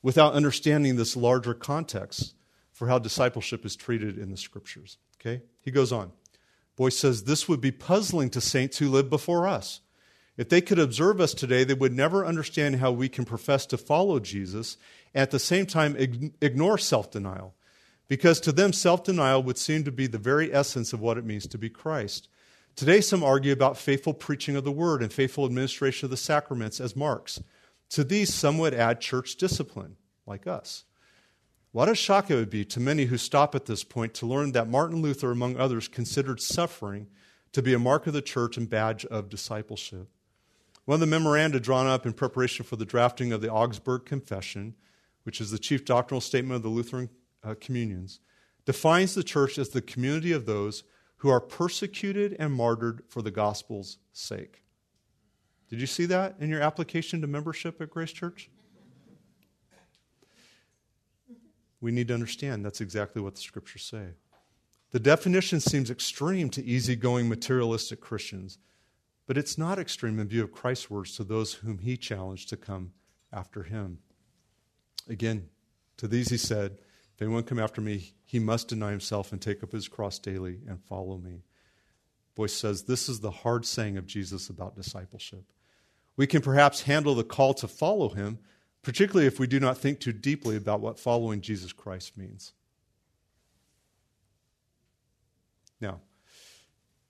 without 0.01 0.33
understanding 0.33 0.95
this 0.95 1.15
larger 1.15 1.53
context 1.53 2.33
for 2.71 2.87
how 2.87 2.99
discipleship 2.99 3.65
is 3.65 3.75
treated 3.75 4.17
in 4.17 4.31
the 4.31 4.37
scriptures. 4.37 4.97
Okay? 5.19 5.41
He 5.61 5.71
goes 5.71 5.91
on. 5.91 6.11
Boice 6.75 6.97
says 6.97 7.23
this 7.23 7.47
would 7.47 7.61
be 7.61 7.71
puzzling 7.71 8.29
to 8.31 8.41
saints 8.41 8.77
who 8.77 8.89
live 8.89 9.09
before 9.09 9.47
us. 9.47 9.79
If 10.37 10.49
they 10.49 10.59
could 10.59 10.79
observe 10.79 11.21
us 11.21 11.33
today, 11.33 11.63
they 11.63 11.73
would 11.73 11.93
never 11.93 12.25
understand 12.25 12.75
how 12.77 12.91
we 12.91 13.07
can 13.07 13.23
profess 13.23 13.65
to 13.67 13.77
follow 13.77 14.19
Jesus 14.19 14.75
and 15.13 15.21
at 15.21 15.31
the 15.31 15.39
same 15.39 15.65
time 15.65 15.95
ignore 16.41 16.77
self 16.77 17.09
denial 17.09 17.55
because 18.07 18.39
to 18.41 18.51
them, 18.51 18.73
self 18.73 19.03
denial 19.03 19.41
would 19.43 19.57
seem 19.57 19.83
to 19.83 19.91
be 19.91 20.07
the 20.07 20.17
very 20.17 20.53
essence 20.53 20.93
of 20.93 21.01
what 21.01 21.17
it 21.17 21.25
means 21.25 21.47
to 21.47 21.57
be 21.57 21.69
Christ. 21.69 22.29
Today, 22.75 23.01
some 23.01 23.23
argue 23.23 23.53
about 23.53 23.77
faithful 23.77 24.13
preaching 24.13 24.55
of 24.55 24.63
the 24.63 24.71
word 24.71 25.01
and 25.01 25.11
faithful 25.11 25.45
administration 25.45 26.05
of 26.05 26.11
the 26.11 26.17
sacraments 26.17 26.81
as 26.81 26.95
marks. 26.95 27.41
To 27.91 28.03
these, 28.03 28.33
some 28.33 28.57
would 28.57 28.73
add 28.73 28.99
church 28.99 29.37
discipline, 29.37 29.95
like 30.25 30.45
us. 30.45 30.83
What 31.71 31.89
a 31.89 31.95
shock 31.95 32.29
it 32.29 32.35
would 32.35 32.49
be 32.49 32.65
to 32.65 32.79
many 32.79 33.05
who 33.05 33.17
stop 33.17 33.55
at 33.55 33.65
this 33.65 33.83
point 33.83 34.13
to 34.15 34.25
learn 34.25 34.51
that 34.53 34.69
Martin 34.69 35.01
Luther, 35.01 35.31
among 35.31 35.57
others, 35.57 35.87
considered 35.87 36.41
suffering 36.41 37.07
to 37.51 37.61
be 37.61 37.73
a 37.73 37.79
mark 37.79 38.07
of 38.07 38.13
the 38.13 38.21
church 38.21 38.57
and 38.57 38.69
badge 38.69 39.05
of 39.05 39.29
discipleship. 39.29 40.09
One 40.85 40.95
of 40.95 40.99
the 40.99 41.07
memoranda 41.07 41.59
drawn 41.59 41.87
up 41.87 42.05
in 42.05 42.13
preparation 42.13 42.65
for 42.65 42.75
the 42.75 42.85
drafting 42.85 43.31
of 43.31 43.41
the 43.41 43.51
Augsburg 43.51 44.05
Confession, 44.05 44.75
which 45.23 45.41
is 45.41 45.51
the 45.51 45.59
chief 45.59 45.83
doctrinal 45.83 46.21
statement 46.21 46.57
of 46.57 46.63
the 46.63 46.69
Lutheran 46.69 47.09
uh, 47.45 47.55
communions, 47.59 48.19
defines 48.65 49.13
the 49.13 49.23
church 49.23 49.57
as 49.57 49.69
the 49.69 49.81
community 49.81 50.31
of 50.31 50.45
those 50.45 50.83
who 51.17 51.29
are 51.29 51.39
persecuted 51.39 52.35
and 52.39 52.53
martyred 52.53 53.03
for 53.07 53.21
the 53.21 53.31
gospel's 53.31 53.97
sake. 54.11 54.63
Did 55.69 55.81
you 55.81 55.87
see 55.87 56.05
that 56.05 56.35
in 56.39 56.49
your 56.49 56.61
application 56.61 57.21
to 57.21 57.27
membership 57.27 57.81
at 57.81 57.89
Grace 57.89 58.11
Church? 58.11 58.49
We 61.81 61.91
need 61.91 62.07
to 62.07 62.13
understand 62.13 62.65
that's 62.65 62.81
exactly 62.81 63.21
what 63.21 63.35
the 63.35 63.41
scriptures 63.41 63.83
say. 63.83 64.13
The 64.91 64.99
definition 64.99 65.59
seems 65.59 65.91
extreme 65.91 66.49
to 66.51 66.63
easygoing 66.63 67.27
materialistic 67.27 67.99
Christians, 67.99 68.57
but 69.27 69.37
it's 69.37 69.57
not 69.57 69.77
extreme 69.77 70.19
in 70.19 70.27
view 70.27 70.43
of 70.43 70.51
Christ's 70.51 70.89
words 70.89 71.15
to 71.17 71.23
those 71.23 71.53
whom 71.53 71.79
he 71.79 71.97
challenged 71.97 72.49
to 72.49 72.57
come 72.57 72.91
after 73.33 73.63
him. 73.63 73.99
Again, 75.09 75.49
to 75.97 76.07
these 76.07 76.29
he 76.29 76.37
said, 76.37 76.77
If 77.15 77.21
anyone 77.21 77.43
come 77.43 77.59
after 77.59 77.79
me, 77.79 78.13
he 78.25 78.39
must 78.39 78.67
deny 78.67 78.91
himself 78.91 79.31
and 79.31 79.41
take 79.41 79.63
up 79.63 79.71
his 79.71 79.87
cross 79.87 80.19
daily 80.19 80.59
and 80.67 80.83
follow 80.83 81.17
me. 81.17 81.43
Boice 82.35 82.53
says 82.53 82.83
this 82.83 83.07
is 83.07 83.21
the 83.21 83.31
hard 83.31 83.65
saying 83.65 83.97
of 83.97 84.05
Jesus 84.05 84.49
about 84.49 84.75
discipleship. 84.75 85.45
We 86.17 86.27
can 86.27 86.41
perhaps 86.41 86.81
handle 86.81 87.15
the 87.15 87.23
call 87.23 87.53
to 87.55 87.67
follow 87.67 88.09
him, 88.09 88.39
particularly 88.81 89.27
if 89.27 89.39
we 89.39 89.47
do 89.47 89.59
not 89.59 89.77
think 89.77 89.99
too 89.99 90.11
deeply 90.11 90.57
about 90.57 90.81
what 90.81 90.99
following 90.99 91.39
Jesus 91.39 91.71
Christ 91.71 92.17
means. 92.17 92.51
Now, 95.79 96.01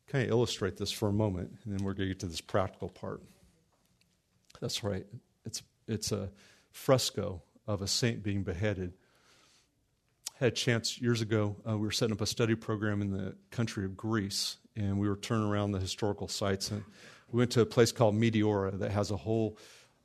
kind 0.08 0.24
of 0.24 0.30
illustrate 0.30 0.78
this 0.78 0.91
for 0.91 1.10
a 1.10 1.14
moment, 1.14 1.51
and 1.64 1.74
then 1.74 1.84
we're 1.84 1.93
going 1.93 2.10
to 2.10 2.14
get 2.14 2.20
to 2.20 2.28
this 2.28 2.41
practical 2.41 2.89
part. 2.89 3.22
That's 4.62 4.84
right. 4.84 5.06
It's, 5.45 5.64
it's 5.88 6.12
a 6.12 6.30
fresco 6.72 7.41
of 7.68 7.82
a 7.82 7.88
saint 7.88 8.24
being 8.24 8.43
beheaded. 8.43 8.93
Had 10.38 10.49
a 10.49 10.51
chance 10.51 10.99
years 10.99 11.21
ago, 11.21 11.55
uh, 11.65 11.77
we 11.77 11.86
were 11.86 11.91
setting 11.91 12.11
up 12.11 12.19
a 12.19 12.25
study 12.25 12.55
program 12.55 13.01
in 13.01 13.09
the 13.09 13.38
country 13.51 13.86
of 13.86 13.95
Greece, 13.95 14.57
and 14.75 14.99
we 14.99 15.07
were 15.07 15.15
turning 15.15 15.47
around 15.47 15.71
the 15.71 15.79
historical 15.79 16.27
sites. 16.27 16.71
And 16.71 16.83
we 17.31 17.38
went 17.38 17.51
to 17.51 17.61
a 17.61 17.65
place 17.65 17.93
called 17.93 18.15
Meteora 18.15 18.77
that 18.79 18.91
has 18.91 19.11
a 19.11 19.15
whole, 19.15 19.57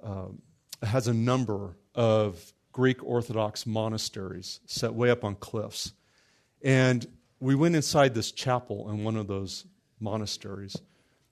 um, 0.04 0.40
has 0.84 1.08
a 1.08 1.12
number 1.12 1.76
of 1.96 2.52
Greek 2.70 3.02
Orthodox 3.02 3.66
monasteries 3.66 4.60
set 4.66 4.94
way 4.94 5.10
up 5.10 5.24
on 5.24 5.34
cliffs. 5.34 5.94
And 6.62 7.04
we 7.40 7.56
went 7.56 7.74
inside 7.74 8.14
this 8.14 8.30
chapel 8.30 8.88
in 8.88 9.02
one 9.02 9.16
of 9.16 9.26
those 9.26 9.66
monasteries. 9.98 10.76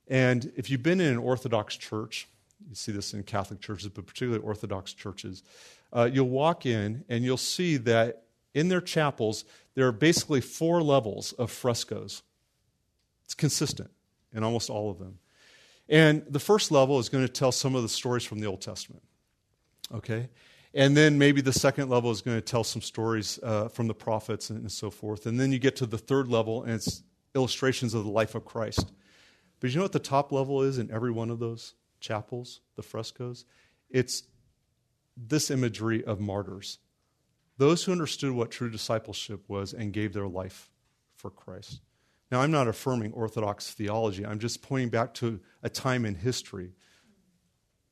And 0.09 0.51
if 0.57 0.70
you've 0.70 0.82
been 0.82 1.01
in 1.01 1.12
an 1.12 1.18
Orthodox 1.18 1.76
church, 1.76 2.26
you 2.68 2.74
see 2.74 2.90
this 2.90 3.14
in 3.14 3.22
Catholic 3.22 3.61
churches, 3.61 3.90
but 3.90 4.07
particularly 4.07 4.44
Orthodox 4.44 4.92
churches, 4.92 5.44
uh, 5.92 6.11
you'll 6.12 6.28
walk 6.28 6.66
in 6.66 7.05
and 7.09 7.22
you'll 7.22 7.36
see 7.36 7.76
that 7.76 8.24
in 8.59 8.69
their 8.69 8.81
chapels, 8.81 9.45
there 9.75 9.87
are 9.87 9.93
basically 9.93 10.41
four 10.41 10.83
levels 10.83 11.33
of 11.35 11.51
frescoes. 11.51 12.23
It's 13.25 13.35
consistent 13.35 13.91
in 14.35 14.43
almost 14.43 14.69
all 14.69 14.91
of 14.91 14.99
them. 14.99 15.19
And 15.89 16.25
the 16.29 16.41
first 16.41 16.73
level 16.73 16.99
is 16.99 17.09
going 17.09 17.25
to 17.25 17.33
tell 17.33 17.53
some 17.53 17.75
of 17.75 17.83
the 17.83 17.89
stories 17.89 18.25
from 18.25 18.41
the 18.41 18.47
Old 18.47 18.61
Testament. 18.61 19.03
Okay? 19.95 20.29
And 20.75 20.97
then 20.97 21.19
maybe 21.19 21.41
the 21.41 21.53
second 21.53 21.89
level 21.89 22.11
is 22.11 22.21
going 22.21 22.37
to 22.37 22.43
tell 22.43 22.65
some 22.65 22.83
stories 22.83 23.39
uh, 23.43 23.69
from 23.69 23.87
the 23.87 23.95
prophets 23.95 24.51
and, 24.51 24.61
and 24.61 24.73
so 24.73 24.91
forth. 24.91 25.27
And 25.27 25.39
then 25.39 25.53
you 25.53 25.59
get 25.59 25.77
to 25.77 25.87
the 25.87 25.97
third 25.97 26.29
level, 26.29 26.65
and 26.65 26.73
it's 26.73 27.03
illustrations 27.35 27.95
of 27.95 28.05
the 28.05 28.11
life 28.11 28.35
of 28.35 28.45
Christ. 28.45 28.93
But 29.61 29.71
you 29.71 29.77
know 29.77 29.85
what 29.85 29.93
the 29.93 29.99
top 29.99 30.33
level 30.33 30.63
is 30.63 30.79
in 30.79 30.91
every 30.91 31.13
one 31.13 31.31
of 31.31 31.39
those 31.39 31.75
chapels, 32.01 32.61
the 32.77 32.83
frescoes? 32.83 33.45
It's 33.89 34.25
this 35.17 35.51
imagery 35.51 36.05
of 36.05 36.21
martyrs. 36.21 36.79
Those 37.59 37.83
who 37.83 37.93
understood 37.93 38.31
what 38.31 38.53
true 38.53 38.71
discipleship 38.71 39.43
was 39.49 39.75
and 39.75 39.93
gave 39.93 40.13
their 40.13 40.29
life 40.29 40.71
for 41.17 41.29
Christ. 41.29 41.81
Now, 42.31 42.41
I'm 42.41 42.53
not 42.53 42.69
affirming 42.69 43.13
Orthodox 43.13 43.73
theology, 43.73 44.25
I'm 44.25 44.39
just 44.39 44.63
pointing 44.63 44.91
back 44.91 45.13
to 45.15 45.41
a 45.63 45.69
time 45.69 46.05
in 46.05 46.15
history. 46.15 46.73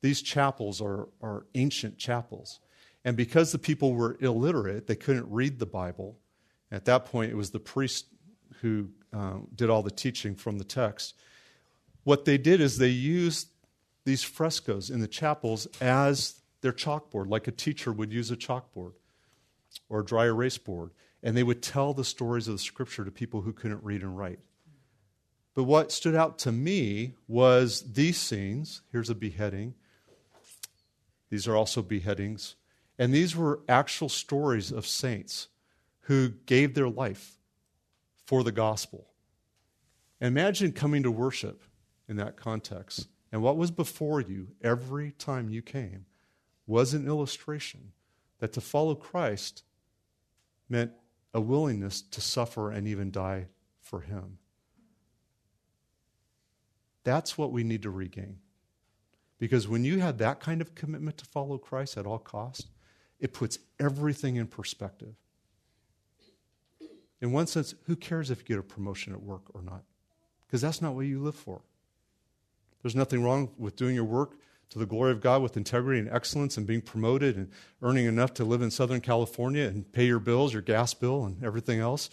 These 0.03 0.23
chapels 0.23 0.81
are, 0.81 1.09
are 1.21 1.47
ancient 1.55 1.99
chapels. 1.99 2.61
And 3.05 3.17
because 3.17 3.51
the 3.51 3.59
people 3.59 3.95
were 3.95 4.17
illiterate, 4.21 4.87
they 4.87 4.95
couldn't 4.95 5.31
read 5.31 5.59
the 5.59 5.67
Bible. 5.67 6.19
At 6.71 6.85
that 6.85 7.07
point, 7.07 7.33
it 7.33 7.37
was 7.37 7.51
the 7.51 7.61
priest 7.61 8.07
who 8.61 8.89
um, 9.13 9.49
did 9.55 9.71
all 9.71 9.83
the 9.83 9.91
teaching 9.91 10.37
from 10.37 10.59
the 10.59 10.65
text. 10.65 11.15
What 12.05 12.25
they 12.25 12.39
did 12.39 12.61
is 12.61 12.79
they 12.79 12.89
used 12.89 13.49
these 14.05 14.23
frescoes 14.23 14.91
in 14.91 15.01
the 15.01 15.09
chapels 15.09 15.67
as 15.81 16.41
their 16.61 16.73
chalkboard, 16.73 17.29
like 17.29 17.49
a 17.49 17.53
teacher 17.53 17.93
would 17.93 18.13
use 18.13 18.31
a 18.31 18.37
chalkboard 18.37 18.93
or 19.89 20.01
a 20.01 20.05
dry 20.05 20.27
erase 20.27 20.59
board. 20.59 20.91
And 21.23 21.37
they 21.37 21.43
would 21.43 21.63
tell 21.63 21.95
the 21.95 22.05
stories 22.05 22.49
of 22.49 22.55
the 22.55 22.59
scripture 22.59 23.05
to 23.05 23.11
people 23.11 23.43
who 23.43 23.53
couldn't 23.53 23.83
read 23.83 24.03
and 24.03 24.17
write. 24.17 24.39
But 25.55 25.65
what 25.65 25.91
stood 25.91 26.15
out 26.15 26.39
to 26.41 26.53
me 26.53 27.15
was 27.27 27.93
these 27.93 28.19
scenes. 28.19 28.83
Here's 28.93 29.11
a 29.11 29.15
beheading. 29.15 29.75
These 31.31 31.49
are 31.49 31.57
also 31.57 31.83
beheadings. 31.83 32.57
And 32.99 33.13
these 33.13 33.35
were 33.35 33.61
actual 33.69 34.09
stories 34.09 34.71
of 34.71 34.87
saints 34.87 35.49
who 36.03 36.29
gave 36.29 36.75
their 36.75 36.89
life 36.89 37.39
for 38.25 38.45
the 38.45 38.53
gospel. 38.53 39.09
Imagine 40.21 40.73
coming 40.73 41.03
to 41.03 41.11
worship 41.11 41.63
in 42.09 42.17
that 42.17 42.37
context. 42.37 43.09
And 43.33 43.43
what 43.43 43.57
was 43.57 43.71
before 43.71 44.21
you 44.21 44.49
every 44.63 45.13
time 45.13 45.51
you 45.51 45.63
came 45.63 46.07
was 46.67 46.95
an 46.95 47.07
illustration 47.07 47.93
that 48.39 48.53
to 48.53 48.61
follow 48.61 48.95
Christ 48.95 49.63
meant 50.69 50.93
a 51.33 51.41
willingness 51.41 52.03
to 52.03 52.21
suffer 52.21 52.71
and 52.71 52.89
even 52.89 53.11
die 53.11 53.47
for 53.81 54.01
Him. 54.01 54.39
That's 57.05 57.39
what 57.39 57.53
we 57.53 57.63
need 57.63 57.83
to 57.83 57.91
regain. 57.91 58.39
Because 59.39 59.69
when 59.69 59.85
you 59.85 60.01
have 60.01 60.19
that 60.19 60.41
kind 60.41 60.61
of 60.61 60.75
commitment 60.75 61.19
to 61.19 61.25
follow 61.25 61.59
Christ 61.59 61.97
at 61.97 62.07
all 62.07 62.19
costs, 62.19 62.67
it 63.21 63.33
puts 63.33 63.59
everything 63.79 64.37
in 64.37 64.47
perspective. 64.47 65.15
In 67.21 67.33
one 67.33 67.47
sense, 67.47 67.75
who 67.85 67.97
cares 67.97 68.31
if 68.31 68.41
you 68.41 68.45
get 68.45 68.59
a 68.59 68.63
promotion 68.63 69.13
at 69.13 69.23
work 69.23 69.43
or 69.55 69.63
not? 69.63 69.85
Because 70.47 70.61
that's 70.61 70.83
not 70.83 70.95
what 70.95 71.07
you 71.07 71.21
live 71.21 71.35
for. 71.35 71.63
There's 72.83 72.97
nothing 72.97 73.23
wrong 73.23 73.51
with 73.59 73.77
doing 73.77 73.95
your 73.95 74.05
work 74.05 74.39
to 74.71 74.79
the 74.79 74.87
glory 74.87 75.13
of 75.13 75.21
God 75.21 75.43
with 75.43 75.57
integrity 75.57 76.01
and 76.01 76.09
excellence 76.09 76.57
and 76.57 76.67
being 76.67 76.81
promoted 76.81 77.37
and 77.37 77.51
earning 77.83 78.07
enough 78.07 78.35
to 78.35 78.45
live 78.45 78.63
in 78.63 78.71
Southern 78.71 79.01
California 79.01 79.67
and 79.67 79.91
pay 79.93 80.07
your 80.07 80.19
bills, 80.19 80.53
your 80.53 80.63
gas 80.63 80.93
bill, 80.95 81.25
and 81.25 81.43
everything 81.45 81.79
else. 81.79 82.11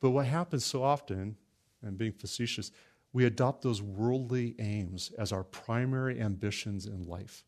But 0.00 0.10
what 0.10 0.26
happens 0.26 0.64
so 0.64 0.82
often, 0.82 1.36
and 1.82 1.96
being 1.96 2.12
facetious, 2.12 2.70
we 3.12 3.24
adopt 3.24 3.62
those 3.62 3.82
worldly 3.82 4.54
aims 4.58 5.12
as 5.18 5.32
our 5.32 5.44
primary 5.44 6.20
ambitions 6.20 6.86
in 6.86 7.02
life. 7.02 7.44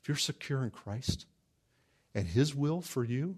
If 0.00 0.08
you're 0.08 0.16
secure 0.16 0.62
in 0.62 0.70
Christ 0.70 1.26
and 2.14 2.26
His 2.26 2.54
will 2.54 2.80
for 2.80 3.04
you 3.04 3.36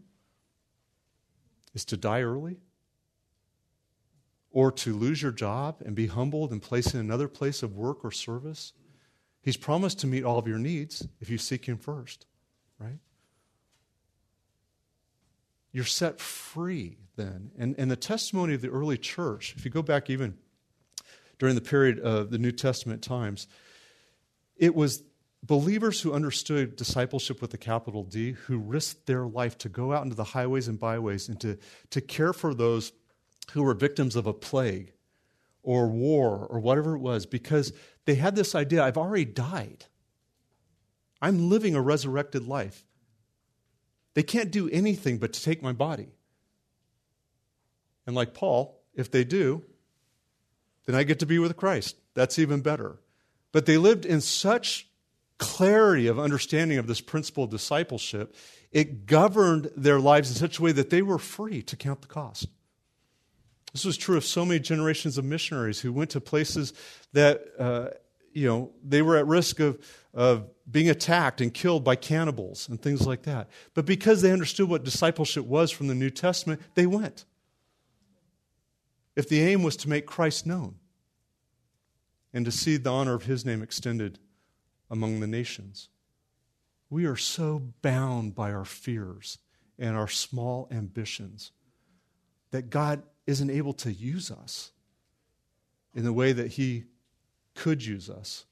is 1.74 1.84
to 1.86 1.96
die 1.96 2.22
early, 2.22 2.58
or 4.52 4.72
to 4.72 4.94
lose 4.94 5.22
your 5.22 5.32
job 5.32 5.80
and 5.84 5.94
be 5.94 6.06
humbled 6.06 6.50
and 6.50 6.60
placed 6.60 6.94
in 6.94 7.00
another 7.00 7.28
place 7.28 7.62
of 7.62 7.76
work 7.76 8.04
or 8.04 8.10
service. 8.10 8.72
He's 9.42 9.56
promised 9.56 10.00
to 10.00 10.06
meet 10.06 10.24
all 10.24 10.38
of 10.38 10.46
your 10.46 10.58
needs 10.58 11.06
if 11.20 11.30
you 11.30 11.38
seek 11.38 11.66
Him 11.66 11.78
first, 11.78 12.26
right? 12.78 12.98
You're 15.72 15.84
set 15.84 16.20
free 16.20 16.98
then. 17.16 17.52
And, 17.56 17.76
and 17.78 17.90
the 17.90 17.96
testimony 17.96 18.54
of 18.54 18.60
the 18.60 18.70
early 18.70 18.98
church, 18.98 19.54
if 19.56 19.64
you 19.64 19.70
go 19.70 19.82
back 19.82 20.10
even 20.10 20.36
during 21.38 21.54
the 21.54 21.60
period 21.60 22.00
of 22.00 22.30
the 22.30 22.38
New 22.38 22.52
Testament 22.52 23.02
times, 23.02 23.46
it 24.56 24.74
was 24.74 25.02
believers 25.42 26.00
who 26.00 26.12
understood 26.12 26.76
discipleship 26.76 27.40
with 27.40 27.54
a 27.54 27.58
capital 27.58 28.02
D 28.04 28.32
who 28.32 28.58
risked 28.58 29.06
their 29.06 29.26
life 29.26 29.56
to 29.58 29.68
go 29.68 29.92
out 29.92 30.02
into 30.02 30.16
the 30.16 30.24
highways 30.24 30.68
and 30.68 30.78
byways 30.78 31.28
and 31.28 31.40
to, 31.40 31.56
to 31.90 32.00
care 32.00 32.32
for 32.32 32.52
those 32.52 32.92
who 33.52 33.62
were 33.62 33.74
victims 33.74 34.16
of 34.16 34.26
a 34.26 34.32
plague 34.32 34.92
or 35.62 35.88
war 35.88 36.46
or 36.48 36.60
whatever 36.60 36.96
it 36.96 37.00
was 37.00 37.26
because 37.26 37.72
they 38.04 38.14
had 38.14 38.36
this 38.36 38.54
idea 38.54 38.82
I've 38.82 38.96
already 38.96 39.24
died. 39.24 39.86
I'm 41.20 41.50
living 41.50 41.74
a 41.74 41.82
resurrected 41.82 42.46
life. 42.46 42.86
They 44.14 44.22
can't 44.22 44.50
do 44.50 44.68
anything 44.70 45.18
but 45.18 45.32
to 45.34 45.42
take 45.42 45.62
my 45.62 45.72
body. 45.72 46.08
And 48.06 48.16
like 48.16 48.34
Paul, 48.34 48.82
if 48.94 49.10
they 49.10 49.24
do, 49.24 49.64
then 50.86 50.94
I 50.94 51.02
get 51.02 51.18
to 51.20 51.26
be 51.26 51.38
with 51.38 51.56
Christ. 51.56 51.96
That's 52.14 52.38
even 52.38 52.60
better. 52.60 53.00
But 53.52 53.66
they 53.66 53.76
lived 53.76 54.06
in 54.06 54.20
such 54.20 54.88
clarity 55.40 56.06
of 56.06 56.18
understanding 56.18 56.78
of 56.78 56.86
this 56.86 57.00
principle 57.00 57.44
of 57.44 57.50
discipleship, 57.50 58.36
it 58.70 59.06
governed 59.06 59.70
their 59.76 59.98
lives 59.98 60.30
in 60.30 60.36
such 60.36 60.58
a 60.58 60.62
way 60.62 60.70
that 60.70 60.90
they 60.90 61.02
were 61.02 61.18
free 61.18 61.62
to 61.62 61.76
count 61.76 62.02
the 62.02 62.06
cost. 62.06 62.46
This 63.72 63.84
was 63.84 63.96
true 63.96 64.16
of 64.16 64.24
so 64.24 64.44
many 64.44 64.60
generations 64.60 65.18
of 65.18 65.24
missionaries 65.24 65.80
who 65.80 65.92
went 65.92 66.10
to 66.10 66.20
places 66.20 66.72
that, 67.12 67.44
uh, 67.58 67.88
you 68.32 68.46
know, 68.46 68.70
they 68.84 69.02
were 69.02 69.16
at 69.16 69.26
risk 69.26 69.60
of, 69.60 69.78
of 70.12 70.48
being 70.70 70.90
attacked 70.90 71.40
and 71.40 71.52
killed 71.52 71.84
by 71.84 71.96
cannibals 71.96 72.68
and 72.68 72.80
things 72.80 73.06
like 73.06 73.22
that. 73.22 73.48
But 73.74 73.86
because 73.86 74.22
they 74.22 74.32
understood 74.32 74.68
what 74.68 74.84
discipleship 74.84 75.44
was 75.44 75.70
from 75.70 75.88
the 75.88 75.94
New 75.94 76.10
Testament, 76.10 76.60
they 76.74 76.86
went. 76.86 77.24
If 79.16 79.28
the 79.28 79.40
aim 79.40 79.62
was 79.62 79.76
to 79.78 79.88
make 79.88 80.06
Christ 80.06 80.46
known 80.46 80.76
and 82.32 82.44
to 82.44 82.52
see 82.52 82.76
the 82.76 82.90
honor 82.90 83.14
of 83.14 83.24
his 83.24 83.44
name 83.44 83.62
extended 83.62 84.18
among 84.90 85.20
the 85.20 85.26
nations. 85.26 85.88
We 86.88 87.06
are 87.06 87.16
so 87.16 87.62
bound 87.82 88.34
by 88.34 88.52
our 88.52 88.64
fears 88.64 89.38
and 89.78 89.96
our 89.96 90.08
small 90.08 90.68
ambitions 90.70 91.52
that 92.50 92.70
God 92.70 93.02
isn't 93.30 93.50
able 93.50 93.72
to 93.74 93.92
use 93.92 94.30
us 94.30 94.72
in 95.94 96.04
the 96.04 96.12
way 96.12 96.32
that 96.32 96.52
He 96.52 96.84
could 97.54 97.84
use 97.84 98.10
us. 98.10 98.46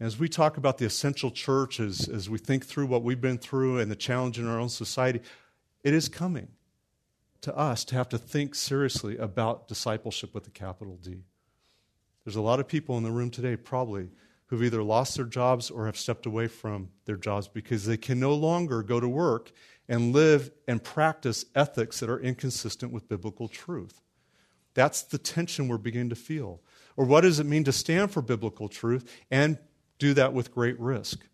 As 0.00 0.18
we 0.18 0.28
talk 0.28 0.56
about 0.56 0.78
the 0.78 0.86
essential 0.86 1.30
church, 1.30 1.80
as, 1.80 2.08
as 2.08 2.30
we 2.30 2.38
think 2.38 2.64
through 2.64 2.86
what 2.86 3.02
we've 3.02 3.20
been 3.20 3.38
through 3.38 3.78
and 3.80 3.90
the 3.90 3.96
challenge 3.96 4.38
in 4.38 4.46
our 4.46 4.60
own 4.60 4.68
society, 4.68 5.20
it 5.82 5.92
is 5.92 6.08
coming 6.08 6.48
to 7.40 7.56
us 7.56 7.84
to 7.86 7.94
have 7.94 8.08
to 8.10 8.18
think 8.18 8.54
seriously 8.54 9.16
about 9.16 9.68
discipleship 9.68 10.34
with 10.34 10.46
a 10.46 10.50
capital 10.50 10.98
D. 11.02 11.24
There's 12.24 12.36
a 12.36 12.40
lot 12.40 12.60
of 12.60 12.68
people 12.68 12.96
in 12.96 13.04
the 13.04 13.10
room 13.10 13.30
today, 13.30 13.56
probably, 13.56 14.10
who've 14.46 14.62
either 14.62 14.82
lost 14.82 15.16
their 15.16 15.24
jobs 15.24 15.70
or 15.70 15.86
have 15.86 15.96
stepped 15.96 16.26
away 16.26 16.46
from 16.46 16.90
their 17.04 17.16
jobs 17.16 17.48
because 17.48 17.86
they 17.86 17.96
can 17.96 18.20
no 18.20 18.34
longer 18.34 18.82
go 18.82 19.00
to 19.00 19.08
work 19.08 19.52
and 19.88 20.12
live 20.12 20.50
and 20.66 20.82
practice 20.82 21.46
ethics 21.54 22.00
that 22.00 22.10
are 22.10 22.20
inconsistent 22.20 22.92
with 22.92 23.08
biblical 23.08 23.48
truth. 23.48 24.00
That's 24.74 25.02
the 25.02 25.18
tension 25.18 25.68
we're 25.68 25.78
beginning 25.78 26.10
to 26.10 26.16
feel. 26.16 26.60
Or 26.96 27.04
what 27.04 27.22
does 27.22 27.40
it 27.40 27.46
mean 27.46 27.64
to 27.64 27.72
stand 27.72 28.10
for 28.10 28.22
biblical 28.22 28.68
truth 28.68 29.10
and 29.30 29.58
do 29.98 30.14
that 30.14 30.32
with 30.32 30.52
great 30.52 30.78
risk? 30.78 31.26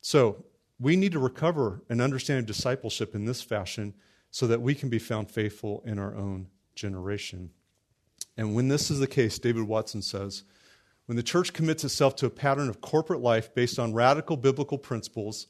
So, 0.00 0.44
we 0.78 0.94
need 0.94 1.12
to 1.12 1.18
recover 1.18 1.82
an 1.88 2.02
understanding 2.02 2.42
of 2.42 2.46
discipleship 2.46 3.14
in 3.14 3.24
this 3.24 3.40
fashion 3.40 3.94
so 4.30 4.46
that 4.46 4.60
we 4.60 4.74
can 4.74 4.90
be 4.90 4.98
found 4.98 5.30
faithful 5.30 5.82
in 5.86 5.98
our 5.98 6.14
own 6.14 6.48
generation. 6.74 7.50
And 8.36 8.54
when 8.54 8.68
this 8.68 8.90
is 8.90 8.98
the 8.98 9.06
case, 9.06 9.38
David 9.38 9.62
Watson 9.62 10.02
says, 10.02 10.44
when 11.06 11.16
the 11.16 11.22
church 11.22 11.52
commits 11.52 11.84
itself 11.84 12.16
to 12.16 12.26
a 12.26 12.30
pattern 12.30 12.68
of 12.68 12.80
corporate 12.80 13.20
life 13.20 13.54
based 13.54 13.78
on 13.78 13.94
radical 13.94 14.36
biblical 14.36 14.76
principles, 14.76 15.46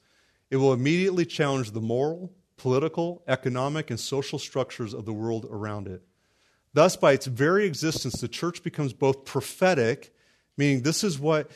it 0.51 0.57
will 0.57 0.73
immediately 0.73 1.25
challenge 1.25 1.73
the 1.73 1.81
moral, 1.81 2.33
political, 2.57 3.23
economic, 3.27 3.91
and 3.91 4.01
social 4.01 4.39
structures 4.39 4.95
of 4.95 5.05
the 5.05 5.13
world 5.13 5.47
around 5.51 5.89
it. 5.89 6.03
Thus, 6.73 6.97
by 6.97 7.13
its 7.13 7.27
very 7.27 7.67
existence, 7.67 8.21
the 8.21 8.29
church 8.29 8.63
becomes 8.63 8.93
both 8.93 9.25
prophetic, 9.25 10.15
meaning 10.57 10.83
this 10.83 11.03
is 11.03 11.19
what 11.19 11.51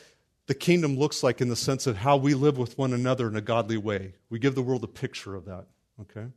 the 0.47 0.55
kingdom 0.55 0.97
looks 0.97 1.23
like 1.23 1.41
in 1.41 1.49
the 1.49 1.55
sense 1.55 1.87
of 1.87 1.97
how 1.97 2.17
we 2.17 2.33
live 2.33 2.57
with 2.57 2.77
one 2.77 2.93
another 2.93 3.27
in 3.27 3.35
a 3.35 3.41
godly 3.41 3.77
way. 3.77 4.15
We 4.29 4.39
give 4.39 4.55
the 4.55 4.61
world 4.61 4.83
a 4.83 4.87
picture 4.87 5.35
of 5.35 5.45
that, 5.45 5.67
okay? 6.01 6.27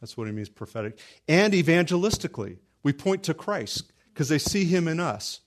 That's 0.00 0.16
what 0.16 0.26
he 0.26 0.32
means 0.32 0.48
prophetic. 0.48 0.98
And 1.28 1.54
evangelistically, 1.54 2.58
we 2.82 2.92
point 2.92 3.22
to 3.22 3.34
Christ 3.34 3.92
because 4.12 4.28
they 4.28 4.38
see 4.38 4.64
him 4.64 4.86
in 4.86 5.00
us. 5.00 5.40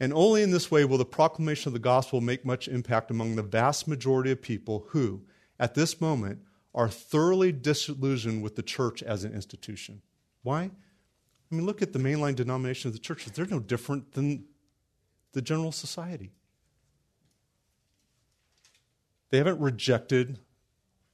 And 0.00 0.12
only 0.12 0.42
in 0.42 0.50
this 0.50 0.70
way 0.70 0.84
will 0.84 0.98
the 0.98 1.04
proclamation 1.04 1.68
of 1.68 1.72
the 1.72 1.78
gospel 1.78 2.20
make 2.20 2.44
much 2.44 2.68
impact 2.68 3.10
among 3.10 3.36
the 3.36 3.42
vast 3.42 3.88
majority 3.88 4.32
of 4.32 4.42
people 4.42 4.86
who, 4.88 5.22
at 5.58 5.74
this 5.74 6.00
moment, 6.00 6.40
are 6.74 6.88
thoroughly 6.88 7.52
disillusioned 7.52 8.42
with 8.42 8.56
the 8.56 8.62
church 8.62 9.02
as 9.02 9.24
an 9.24 9.32
institution. 9.32 10.02
Why? 10.42 10.62
I 10.62 11.54
mean, 11.54 11.66
look 11.66 11.82
at 11.82 11.92
the 11.92 11.98
mainline 11.98 12.34
denomination 12.34 12.88
of 12.88 12.94
the 12.94 12.98
churches. 12.98 13.32
They're 13.32 13.46
no 13.46 13.60
different 13.60 14.12
than 14.12 14.44
the 15.32 15.42
general 15.42 15.72
society. 15.72 16.32
They 19.30 19.38
haven't 19.38 19.60
rejected 19.60 20.40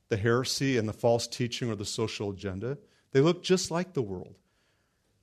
the 0.08 0.16
heresy 0.16 0.76
and 0.76 0.88
the 0.88 0.92
false 0.92 1.26
teaching 1.26 1.70
or 1.70 1.76
the 1.76 1.84
social 1.84 2.30
agenda. 2.30 2.78
They 3.12 3.20
look 3.20 3.42
just 3.42 3.70
like 3.70 3.92
the 3.92 4.02
world. 4.02 4.36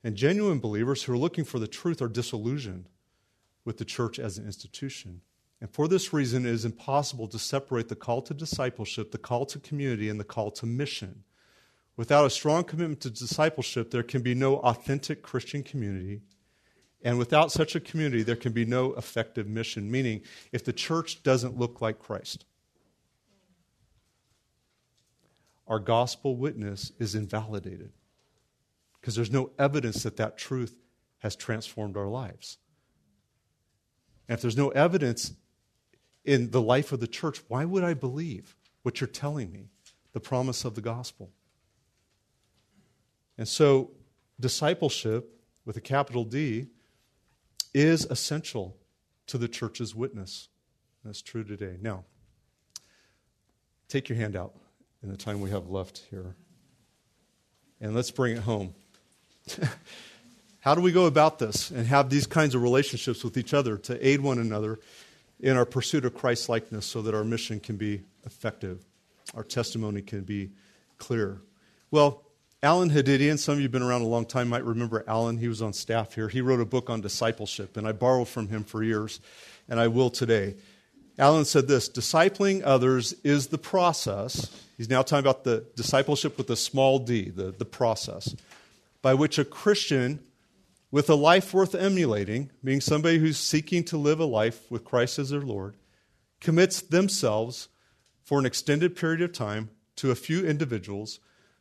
And 0.04 0.16
genuine 0.16 0.60
believers 0.60 1.02
who 1.02 1.12
are 1.12 1.18
looking 1.18 1.44
for 1.44 1.58
the 1.58 1.68
truth 1.68 2.00
are 2.00 2.08
disillusioned 2.08 2.88
with 3.64 3.78
the 3.78 3.84
church 3.84 4.18
as 4.18 4.38
an 4.38 4.46
institution. 4.46 5.20
And 5.60 5.70
for 5.70 5.88
this 5.88 6.12
reason, 6.12 6.46
it 6.46 6.52
is 6.52 6.64
impossible 6.64 7.26
to 7.28 7.38
separate 7.38 7.88
the 7.88 7.96
call 7.96 8.22
to 8.22 8.34
discipleship, 8.34 9.10
the 9.10 9.18
call 9.18 9.44
to 9.46 9.58
community, 9.58 10.08
and 10.08 10.20
the 10.20 10.24
call 10.24 10.50
to 10.52 10.66
mission. 10.66 11.24
Without 11.96 12.24
a 12.24 12.30
strong 12.30 12.62
commitment 12.62 13.00
to 13.00 13.10
discipleship, 13.10 13.90
there 13.90 14.04
can 14.04 14.22
be 14.22 14.34
no 14.34 14.58
authentic 14.58 15.20
Christian 15.20 15.64
community. 15.64 16.20
And 17.02 17.18
without 17.18 17.50
such 17.50 17.74
a 17.74 17.80
community, 17.80 18.22
there 18.22 18.36
can 18.36 18.52
be 18.52 18.64
no 18.64 18.94
effective 18.94 19.48
mission, 19.48 19.90
meaning 19.90 20.22
if 20.52 20.64
the 20.64 20.72
church 20.72 21.24
doesn't 21.24 21.58
look 21.58 21.80
like 21.80 21.98
Christ, 21.98 22.44
our 25.66 25.80
gospel 25.80 26.36
witness 26.36 26.92
is 26.98 27.14
invalidated 27.16 27.92
because 29.00 29.16
there's 29.16 29.30
no 29.30 29.50
evidence 29.58 30.02
that 30.04 30.16
that 30.16 30.38
truth 30.38 30.76
has 31.18 31.36
transformed 31.36 31.96
our 31.96 32.06
lives. 32.06 32.58
And 34.28 34.34
if 34.34 34.42
there's 34.42 34.56
no 34.56 34.68
evidence 34.70 35.34
in 36.28 36.50
the 36.50 36.60
life 36.60 36.92
of 36.92 37.00
the 37.00 37.06
church, 37.06 37.40
why 37.48 37.64
would 37.64 37.82
I 37.82 37.94
believe 37.94 38.54
what 38.82 39.00
you're 39.00 39.08
telling 39.08 39.50
me, 39.50 39.70
the 40.12 40.20
promise 40.20 40.62
of 40.66 40.74
the 40.74 40.82
gospel? 40.82 41.30
And 43.38 43.48
so, 43.48 43.92
discipleship 44.38 45.40
with 45.64 45.78
a 45.78 45.80
capital 45.80 46.24
D 46.24 46.66
is 47.72 48.04
essential 48.04 48.76
to 49.26 49.38
the 49.38 49.48
church's 49.48 49.94
witness. 49.94 50.48
That's 51.02 51.22
true 51.22 51.44
today. 51.44 51.78
Now, 51.80 52.04
take 53.88 54.10
your 54.10 54.18
hand 54.18 54.36
out 54.36 54.54
in 55.02 55.08
the 55.08 55.16
time 55.16 55.40
we 55.40 55.48
have 55.48 55.70
left 55.70 56.02
here. 56.10 56.36
And 57.80 57.94
let's 57.94 58.10
bring 58.10 58.36
it 58.36 58.42
home. 58.42 58.74
How 60.60 60.74
do 60.74 60.82
we 60.82 60.92
go 60.92 61.06
about 61.06 61.38
this 61.38 61.70
and 61.70 61.86
have 61.86 62.10
these 62.10 62.26
kinds 62.26 62.54
of 62.54 62.60
relationships 62.60 63.24
with 63.24 63.38
each 63.38 63.54
other 63.54 63.78
to 63.78 64.06
aid 64.06 64.20
one 64.20 64.38
another 64.38 64.78
in 65.40 65.56
our 65.56 65.64
pursuit 65.64 66.04
of 66.04 66.14
Christ 66.14 66.48
likeness 66.48 66.86
so 66.86 67.02
that 67.02 67.14
our 67.14 67.24
mission 67.24 67.60
can 67.60 67.76
be 67.76 68.02
effective, 68.24 68.84
our 69.34 69.44
testimony 69.44 70.02
can 70.02 70.22
be 70.22 70.50
clear? 70.98 71.40
Well, 71.90 72.24
Allen 72.62 72.90
Hadidian, 72.90 73.38
some 73.38 73.52
of 73.52 73.58
you 73.60 73.64
have 73.64 73.72
been 73.72 73.82
around 73.82 74.02
a 74.02 74.06
long 74.06 74.26
time 74.26 74.48
might 74.48 74.64
remember 74.64 75.04
Allen. 75.06 75.38
He 75.38 75.46
was 75.46 75.62
on 75.62 75.72
staff 75.72 76.14
here. 76.14 76.28
He 76.28 76.40
wrote 76.40 76.60
a 76.60 76.64
book 76.64 76.90
on 76.90 77.00
discipleship, 77.00 77.76
and 77.76 77.86
I 77.86 77.92
borrowed 77.92 78.28
from 78.28 78.48
him 78.48 78.64
for 78.64 78.82
years, 78.82 79.20
and 79.68 79.78
I 79.78 79.86
will 79.86 80.10
today. 80.10 80.56
Allen 81.18 81.44
said 81.44 81.68
this 81.68 81.88
discipling 81.88 82.62
others 82.64 83.12
is 83.24 83.48
the 83.48 83.58
process. 83.58 84.64
He's 84.76 84.90
now 84.90 85.02
talking 85.02 85.24
about 85.24 85.44
the 85.44 85.66
discipleship 85.76 86.36
with 86.36 86.50
a 86.50 86.56
small 86.56 86.98
d, 86.98 87.30
the, 87.30 87.52
the 87.52 87.64
process 87.64 88.34
by 89.02 89.14
which 89.14 89.38
a 89.38 89.44
Christian 89.44 90.20
with 90.90 91.10
a 91.10 91.14
life 91.14 91.52
worth 91.52 91.74
emulating, 91.74 92.50
being 92.64 92.80
somebody 92.80 93.18
who's 93.18 93.36
seeking 93.36 93.84
to 93.84 93.98
live 93.98 94.20
a 94.20 94.24
life 94.24 94.70
with 94.70 94.84
Christ 94.84 95.18
as 95.18 95.30
their 95.30 95.40
Lord, 95.40 95.76
commits 96.40 96.80
themselves 96.80 97.68
for 98.22 98.38
an 98.38 98.46
extended 98.46 98.96
period 98.96 99.20
of 99.22 99.32
time 99.32 99.70
to 99.96 100.10
a 100.10 100.14
few 100.14 100.46
individuals 100.46 101.20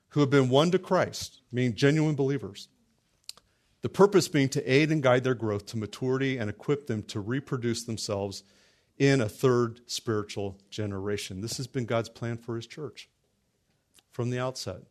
who 0.10 0.20
have 0.22 0.30
been 0.30 0.50
won 0.50 0.72
to 0.72 0.80
Christ, 0.80 1.42
meaning 1.52 1.76
genuine 1.76 2.16
believers. 2.16 2.70
The 3.82 3.90
purpose 3.90 4.28
being 4.28 4.50
to 4.50 4.72
aid 4.72 4.92
and 4.92 5.04
guide 5.04 5.24
their 5.24 5.36
growth 5.36 5.66
to 5.68 5.78
maturity 5.78 6.38
and 6.38 6.50
equip 6.50 6.88
them 6.88 7.04
to 7.04 7.20
reproduce 7.20 7.84
themselves 7.84 8.44
in 8.98 9.22
a 9.22 9.30
third 9.30 9.82
spiritual 9.86 10.58
generation. 10.70 11.42
This 11.42 11.58
has 11.58 11.68
been 11.68 11.86
God's 11.86 12.10
plan 12.10 12.38
for 12.38 12.56
His 12.56 12.66
church 12.66 13.10
from 14.12 14.30
the 14.30 14.40
outset. 14.40 14.82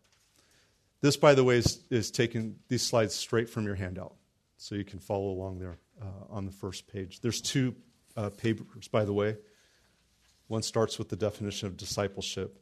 This, 1.00 1.16
by 1.16 1.34
the 1.34 1.44
way, 1.44 1.58
is, 1.58 1.80
is 1.90 2.10
taking 2.10 2.56
these 2.68 2.82
slides 2.82 3.14
straight 3.14 3.50
from 3.50 3.64
your 3.64 3.74
handout, 3.74 4.14
so 4.56 4.74
you 4.74 4.84
can 4.84 4.98
follow 4.98 5.30
along 5.30 5.58
there 5.58 5.78
uh, 6.00 6.24
on 6.30 6.46
the 6.46 6.52
first 6.52 6.86
page. 6.86 7.20
There's 7.20 7.40
two 7.40 7.74
uh, 8.16 8.30
papers, 8.30 8.88
by 8.88 9.04
the 9.04 9.12
way. 9.12 9.36
One 10.48 10.62
starts 10.62 10.98
with 10.98 11.08
the 11.08 11.16
definition 11.16 11.66
of 11.66 11.76
discipleship, 11.76 12.58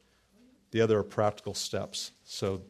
the 0.70 0.80
other 0.80 0.98
are 0.98 1.04
practical 1.04 1.54
steps. 1.54 2.10
So 2.24 2.62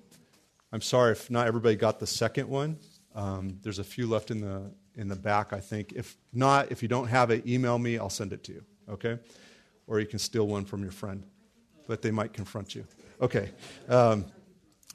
I'm 0.73 0.83
sorry 0.83 1.13
if 1.13 1.31
not 1.31 1.47
everybody 1.47 1.77
got 1.77 2.01
the 2.01 2.07
second 2.07 2.49
one. 2.49 2.79
Um, 3.15 3.59
there's 3.63 3.79
a 3.79 3.85
few 3.85 4.07
left 4.09 4.31
in 4.31 4.41
the, 4.41 4.73
in 4.97 5.09
the 5.09 5.17
back, 5.17 5.53
I 5.53 5.61
think. 5.61 5.93
If 5.93 6.17
not, 6.33 6.73
if 6.73 6.83
you 6.83 6.89
don't 6.89 7.07
have 7.07 7.31
it, 7.31 7.47
email 7.47 7.79
me, 7.79 7.97
I'll 7.97 8.11
send 8.11 8.33
it 8.33 8.43
to 8.45 8.53
you, 8.53 8.65
okay? 8.91 9.19
Or 9.87 10.01
you 10.01 10.07
can 10.07 10.19
steal 10.19 10.47
one 10.47 10.65
from 10.65 10.83
your 10.83 10.91
friend, 10.91 11.25
but 11.87 12.03
they 12.03 12.11
might 12.11 12.33
confront 12.33 12.75
you. 12.75 12.85
Okay. 13.21 13.51
Um, 13.89 14.27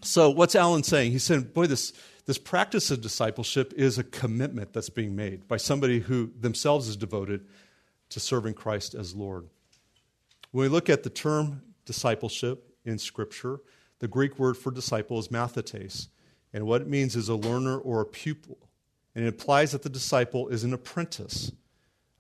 so, 0.02 0.30
what's 0.30 0.56
Allen 0.56 0.84
saying? 0.84 1.12
He's 1.12 1.24
saying, 1.24 1.44
boy, 1.54 1.68
this, 1.68 1.94
this 2.30 2.38
practice 2.38 2.92
of 2.92 3.02
discipleship 3.02 3.74
is 3.76 3.98
a 3.98 4.04
commitment 4.04 4.72
that's 4.72 4.90
being 4.92 5.16
made 5.16 5.48
by 5.48 5.58
somebody 5.58 6.00
who 6.00 6.32
themselves 6.40 6.88
is 6.88 6.96
devoted 6.96 7.44
to 8.10 8.20
serving 8.20 8.54
Christ 8.54 8.94
as 8.94 9.16
Lord. 9.16 9.48
When 10.52 10.62
we 10.62 10.70
look 10.70 10.90
at 10.90 11.02
the 11.02 11.10
term 11.10 11.64
discipleship 11.90 12.70
in 12.86 13.00
Scripture. 13.00 13.62
The 13.98 14.08
Greek 14.08 14.38
word 14.38 14.58
for 14.58 14.70
disciple 14.70 15.18
is 15.18 15.30
mathetes. 15.30 16.08
And 16.54 16.68
what 16.68 16.82
it 16.82 16.88
means 16.88 17.16
is 17.16 17.30
a 17.30 17.36
learner 17.36 17.80
or 17.80 18.00
a 18.00 18.06
pupil. 18.06 18.60
And 19.16 19.26
it 19.26 19.30
implies 19.30 19.72
that 19.72 19.82
the 19.82 19.90
disciple 19.90 20.50
is 20.50 20.64
an 20.64 20.72
apprentice. 20.72 21.52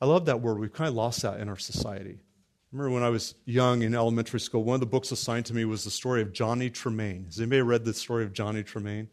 I 0.01 0.07
love 0.07 0.25
that 0.25 0.41
word. 0.41 0.57
We've 0.57 0.73
kind 0.73 0.87
of 0.87 0.95
lost 0.95 1.21
that 1.21 1.39
in 1.39 1.49
our 1.49 1.57
society. 1.57 2.17
remember 2.71 2.91
when 2.91 3.03
I 3.03 3.09
was 3.09 3.35
young 3.45 3.83
in 3.83 3.93
elementary 3.93 4.39
school, 4.39 4.63
one 4.63 4.73
of 4.73 4.79
the 4.79 4.87
books 4.87 5.11
assigned 5.11 5.45
to 5.45 5.53
me 5.53 5.65
was 5.65 5.83
the 5.83 5.91
story 5.91 6.23
of 6.23 6.33
Johnny 6.33 6.71
Tremain. 6.71 7.25
Has 7.25 7.39
anybody 7.39 7.61
read 7.61 7.85
the 7.85 7.93
story 7.93 8.23
of 8.23 8.33
Johnny 8.33 8.63
Tremain? 8.63 9.07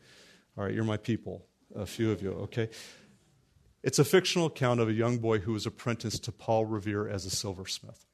All 0.57 0.64
right, 0.64 0.74
you're 0.74 0.84
my 0.84 0.96
people, 0.96 1.44
a 1.74 1.84
few 1.84 2.11
of 2.11 2.22
you, 2.22 2.32
okay? 2.32 2.70
It's 3.82 3.98
a 3.98 4.04
fictional 4.04 4.46
account 4.46 4.80
of 4.80 4.88
a 4.88 4.92
young 4.92 5.18
boy 5.18 5.38
who 5.38 5.52
was 5.52 5.66
apprenticed 5.66 6.24
to 6.24 6.32
Paul 6.32 6.64
Revere 6.64 7.09
as 7.09 7.26
a 7.26 7.30
silversmith. 7.30 8.07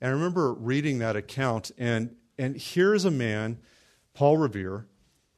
And 0.00 0.10
I 0.10 0.12
remember 0.12 0.52
reading 0.52 0.98
that 0.98 1.14
account, 1.14 1.70
and, 1.78 2.16
and 2.36 2.56
here's 2.56 3.04
a 3.04 3.10
man, 3.10 3.58
Paul 4.12 4.38
Revere, 4.38 4.86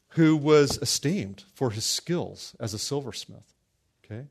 who 0.09 0.37
was 0.37 0.79
esteemed 0.79 1.45
for 1.55 1.71
his 1.71 1.85
skills 1.85 2.57
as 2.59 2.73
a 2.73 2.79
silversmith. 2.79 3.53
Okay? 4.05 4.27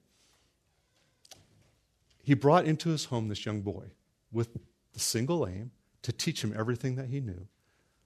He 2.24 2.34
brought 2.34 2.66
into 2.66 2.90
his 2.90 3.06
home 3.06 3.28
this 3.28 3.46
young 3.46 3.62
boy 3.62 3.92
with 4.32 4.58
the 4.94 5.00
single 5.00 5.48
aim 5.48 5.72
to 6.02 6.12
teach 6.12 6.44
him 6.44 6.54
everything 6.58 6.96
that 6.96 7.08
he 7.08 7.20
knew 7.20 7.48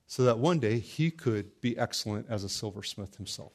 so 0.07 0.23
that 0.23 0.39
one 0.39 0.59
day 0.59 0.79
he 0.79 1.11
could 1.11 1.61
be 1.61 1.77
excellent 1.77 2.25
as 2.29 2.43
a 2.43 2.49
silversmith 2.49 3.15
himself. 3.17 3.53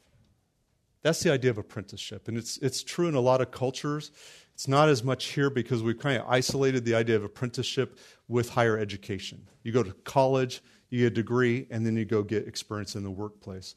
That's 1.02 1.20
the 1.22 1.32
idea 1.32 1.50
of 1.50 1.58
apprenticeship. 1.58 2.28
And 2.28 2.38
it's, 2.38 2.58
it's 2.58 2.82
true 2.82 3.08
in 3.08 3.14
a 3.14 3.20
lot 3.20 3.40
of 3.40 3.50
cultures. 3.50 4.12
It's 4.54 4.68
not 4.68 4.88
as 4.88 5.02
much 5.02 5.26
here 5.26 5.50
because 5.50 5.82
we've 5.82 5.98
kind 5.98 6.20
of 6.20 6.28
isolated 6.28 6.84
the 6.84 6.94
idea 6.94 7.16
of 7.16 7.24
apprenticeship 7.24 7.98
with 8.28 8.50
higher 8.50 8.78
education. 8.78 9.48
You 9.62 9.72
go 9.72 9.82
to 9.82 9.92
college, 10.04 10.62
you 10.90 11.00
get 11.00 11.06
a 11.06 11.14
degree, 11.14 11.66
and 11.70 11.84
then 11.84 11.96
you 11.96 12.04
go 12.04 12.22
get 12.22 12.46
experience 12.46 12.94
in 12.94 13.02
the 13.02 13.10
workplace. 13.10 13.74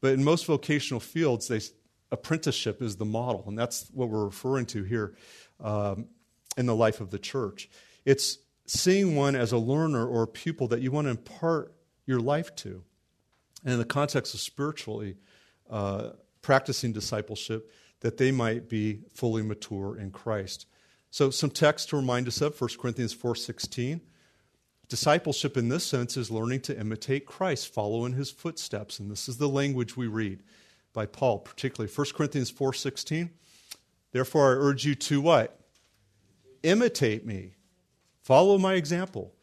But 0.00 0.12
in 0.12 0.22
most 0.22 0.46
vocational 0.46 1.00
fields, 1.00 1.48
they, 1.48 1.60
apprenticeship 2.12 2.80
is 2.82 2.96
the 2.96 3.04
model, 3.04 3.44
and 3.46 3.58
that's 3.58 3.88
what 3.92 4.08
we're 4.08 4.24
referring 4.24 4.66
to 4.66 4.84
here 4.84 5.16
um, 5.60 6.06
in 6.56 6.66
the 6.66 6.76
life 6.76 7.00
of 7.00 7.10
the 7.10 7.18
church. 7.18 7.68
It's 8.04 8.38
seeing 8.66 9.16
one 9.16 9.34
as 9.34 9.50
a 9.52 9.58
learner 9.58 10.06
or 10.06 10.22
a 10.22 10.28
pupil 10.28 10.68
that 10.68 10.80
you 10.80 10.92
want 10.92 11.06
to 11.06 11.10
impart 11.10 11.74
your 12.06 12.20
life 12.20 12.54
to. 12.56 12.84
And 13.64 13.72
in 13.72 13.78
the 13.78 13.84
context 13.84 14.34
of 14.34 14.40
spiritually, 14.40 15.16
uh, 15.68 16.10
practicing 16.42 16.92
discipleship 16.92 17.70
that 18.00 18.16
they 18.16 18.30
might 18.30 18.68
be 18.68 19.00
fully 19.12 19.42
mature 19.42 19.98
in 19.98 20.10
Christ. 20.10 20.66
So 21.10 21.30
some 21.30 21.50
text 21.50 21.88
to 21.88 21.96
remind 21.96 22.28
us 22.28 22.40
of 22.40 22.58
1 22.60 22.78
Corinthians 22.78 23.14
4:16. 23.14 24.00
Discipleship 24.88 25.56
in 25.56 25.68
this 25.68 25.84
sense 25.84 26.16
is 26.16 26.30
learning 26.30 26.60
to 26.62 26.78
imitate 26.78 27.26
Christ, 27.26 27.72
follow 27.72 28.04
in 28.06 28.12
his 28.12 28.30
footsteps, 28.30 28.98
and 28.98 29.10
this 29.10 29.28
is 29.28 29.36
the 29.36 29.48
language 29.48 29.96
we 29.96 30.06
read 30.06 30.42
by 30.92 31.06
Paul, 31.06 31.40
particularly 31.40 31.92
1 31.92 32.14
Corinthians 32.14 32.50
4:16. 32.50 33.30
Therefore 34.12 34.50
I 34.50 34.56
urge 34.56 34.84
you 34.84 34.94
to 34.94 35.20
what? 35.20 35.60
Imitate 36.62 37.26
me. 37.26 37.56
Follow 38.22 38.58
my 38.58 38.74
example. 38.74 39.34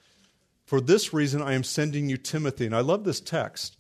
For 0.66 0.82
this 0.82 1.14
reason 1.14 1.42
I 1.42 1.54
am 1.54 1.64
sending 1.64 2.10
you 2.10 2.18
Timothy. 2.18 2.66
And 2.66 2.76
I 2.76 2.82
love 2.82 3.04
this 3.04 3.20
text. 3.20 3.78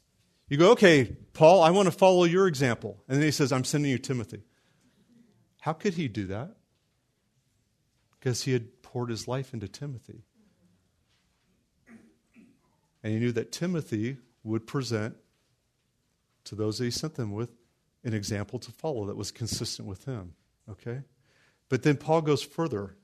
You 0.47 0.57
go, 0.57 0.71
okay, 0.71 1.15
Paul, 1.33 1.63
I 1.63 1.71
want 1.71 1.87
to 1.87 1.91
follow 1.91 2.23
your 2.23 2.47
example. 2.47 3.03
And 3.07 3.17
then 3.17 3.25
he 3.25 3.31
says, 3.31 3.51
I'm 3.51 3.63
sending 3.63 3.91
you 3.91 3.97
Timothy. 3.97 4.43
How 5.61 5.73
could 5.73 5.95
he 5.95 6.07
do 6.07 6.27
that? 6.27 6.55
Because 8.19 8.43
he 8.43 8.53
had 8.53 8.83
poured 8.83 9.09
his 9.09 9.27
life 9.27 9.53
into 9.53 9.67
Timothy. 9.67 10.23
And 13.03 13.13
he 13.13 13.19
knew 13.19 13.31
that 13.31 13.51
Timothy 13.51 14.17
would 14.43 14.67
present 14.67 15.15
to 16.45 16.55
those 16.55 16.77
that 16.77 16.85
he 16.85 16.91
sent 16.91 17.15
them 17.15 17.33
with 17.33 17.49
an 18.03 18.13
example 18.13 18.59
to 18.59 18.71
follow 18.71 19.07
that 19.07 19.17
was 19.17 19.31
consistent 19.31 19.87
with 19.87 20.05
him. 20.05 20.33
Okay? 20.69 21.01
But 21.69 21.83
then 21.83 21.97
Paul 21.97 22.21
goes 22.21 22.43
further 22.43 22.95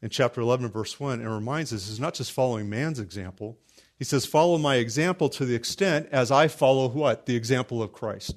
in 0.00 0.08
chapter 0.08 0.40
11, 0.40 0.68
verse 0.70 0.98
1, 0.98 1.20
and 1.20 1.32
reminds 1.32 1.72
us 1.72 1.88
he's 1.88 2.00
not 2.00 2.14
just 2.14 2.32
following 2.32 2.70
man's 2.70 3.00
example, 3.00 3.58
he 4.00 4.04
says, 4.04 4.24
Follow 4.24 4.56
my 4.56 4.76
example 4.76 5.28
to 5.28 5.44
the 5.44 5.54
extent 5.54 6.08
as 6.10 6.30
I 6.32 6.48
follow 6.48 6.88
what? 6.88 7.26
The 7.26 7.36
example 7.36 7.82
of 7.82 7.92
Christ. 7.92 8.34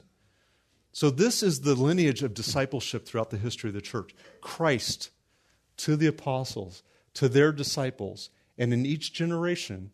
So, 0.92 1.10
this 1.10 1.42
is 1.42 1.62
the 1.62 1.74
lineage 1.74 2.22
of 2.22 2.34
discipleship 2.34 3.06
throughout 3.06 3.30
the 3.30 3.38
history 3.38 3.70
of 3.70 3.74
the 3.74 3.82
church 3.82 4.14
Christ 4.42 5.10
to 5.78 5.96
the 5.96 6.06
apostles, 6.06 6.84
to 7.14 7.30
their 7.30 7.54
disciples, 7.54 8.30
and 8.58 8.74
in 8.74 8.86
each 8.86 9.14
generation, 9.14 9.92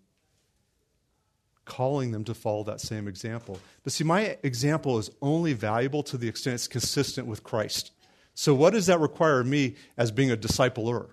calling 1.66 2.12
them 2.12 2.24
to 2.24 2.34
follow 2.34 2.64
that 2.64 2.82
same 2.82 3.08
example. 3.08 3.60
But 3.84 3.94
see, 3.94 4.04
my 4.04 4.38
example 4.42 4.98
is 4.98 5.12
only 5.22 5.54
valuable 5.54 6.02
to 6.04 6.18
the 6.18 6.28
extent 6.28 6.56
it's 6.56 6.68
consistent 6.68 7.28
with 7.28 7.44
Christ. 7.44 7.92
So, 8.34 8.56
what 8.56 8.74
does 8.74 8.88
that 8.88 9.00
require 9.00 9.42
of 9.42 9.46
me 9.46 9.76
as 9.98 10.10
being 10.10 10.32
a 10.32 10.38
discipler? 10.38 11.10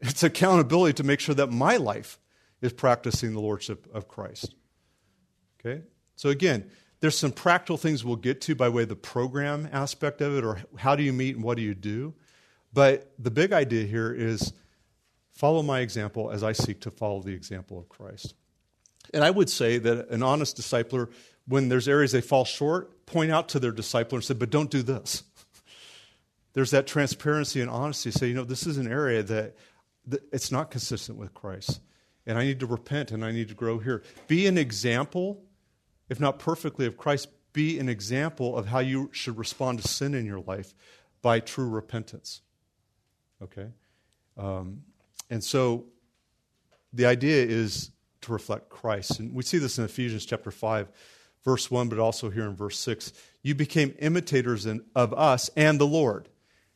It's 0.00 0.24
accountability 0.24 0.94
to 0.94 1.04
make 1.04 1.20
sure 1.20 1.36
that 1.36 1.52
my 1.52 1.76
life 1.76 2.18
is 2.64 2.72
practicing 2.72 3.34
the 3.34 3.40
lordship 3.40 3.86
of 3.92 4.08
Christ. 4.08 4.54
Okay? 5.60 5.82
So 6.16 6.30
again, 6.30 6.70
there's 7.00 7.18
some 7.18 7.30
practical 7.30 7.76
things 7.76 8.02
we'll 8.02 8.16
get 8.16 8.40
to 8.42 8.54
by 8.54 8.70
way 8.70 8.84
of 8.84 8.88
the 8.88 8.96
program 8.96 9.68
aspect 9.70 10.22
of 10.22 10.34
it 10.34 10.44
or 10.44 10.62
how 10.78 10.96
do 10.96 11.02
you 11.02 11.12
meet 11.12 11.36
and 11.36 11.44
what 11.44 11.58
do 11.58 11.62
you 11.62 11.74
do. 11.74 12.14
But 12.72 13.12
the 13.18 13.30
big 13.30 13.52
idea 13.52 13.84
here 13.84 14.10
is 14.10 14.54
follow 15.32 15.62
my 15.62 15.80
example 15.80 16.30
as 16.30 16.42
I 16.42 16.52
seek 16.52 16.80
to 16.82 16.90
follow 16.90 17.20
the 17.20 17.34
example 17.34 17.78
of 17.78 17.90
Christ. 17.90 18.34
And 19.12 19.22
I 19.22 19.30
would 19.30 19.50
say 19.50 19.76
that 19.76 20.08
an 20.08 20.22
honest 20.22 20.56
discipler, 20.56 21.12
when 21.46 21.68
there's 21.68 21.86
areas 21.86 22.12
they 22.12 22.22
fall 22.22 22.46
short, 22.46 23.04
point 23.04 23.30
out 23.30 23.50
to 23.50 23.60
their 23.60 23.72
discipler 23.72 24.14
and 24.14 24.24
say, 24.24 24.32
but 24.32 24.48
don't 24.48 24.70
do 24.70 24.82
this. 24.82 25.22
There's 26.54 26.70
that 26.70 26.86
transparency 26.86 27.60
and 27.60 27.68
honesty. 27.68 28.10
Say, 28.12 28.28
you 28.28 28.34
know, 28.34 28.44
this 28.44 28.66
is 28.66 28.78
an 28.78 28.90
area 28.90 29.22
that, 29.24 29.56
that 30.06 30.22
it's 30.32 30.50
not 30.50 30.70
consistent 30.70 31.18
with 31.18 31.34
Christ 31.34 31.80
and 32.26 32.38
I 32.38 32.44
need 32.44 32.60
to 32.60 32.66
repent 32.66 33.10
and 33.10 33.24
I 33.24 33.32
need 33.32 33.48
to 33.48 33.54
grow 33.54 33.78
here. 33.78 34.02
Be 34.26 34.46
an 34.46 34.58
example, 34.58 35.42
if 36.08 36.20
not 36.20 36.38
perfectly, 36.38 36.86
of 36.86 36.96
Christ. 36.96 37.28
Be 37.52 37.78
an 37.78 37.88
example 37.88 38.56
of 38.56 38.66
how 38.66 38.80
you 38.80 39.10
should 39.12 39.38
respond 39.38 39.80
to 39.82 39.88
sin 39.88 40.14
in 40.14 40.26
your 40.26 40.40
life 40.40 40.74
by 41.22 41.40
true 41.40 41.68
repentance. 41.68 42.40
Okay? 43.42 43.68
Um, 44.36 44.82
and 45.30 45.42
so 45.42 45.86
the 46.92 47.06
idea 47.06 47.44
is 47.44 47.90
to 48.22 48.32
reflect 48.32 48.68
Christ. 48.68 49.20
And 49.20 49.34
we 49.34 49.42
see 49.42 49.58
this 49.58 49.78
in 49.78 49.84
Ephesians 49.84 50.26
chapter 50.26 50.50
5, 50.50 50.88
verse 51.44 51.70
1, 51.70 51.88
but 51.88 51.98
also 51.98 52.30
here 52.30 52.44
in 52.44 52.56
verse 52.56 52.78
6. 52.80 53.12
You 53.42 53.54
became 53.54 53.94
imitators 53.98 54.66
in, 54.66 54.84
of 54.94 55.12
us 55.12 55.50
and 55.56 55.80
the 55.80 55.86
Lord. 55.86 56.28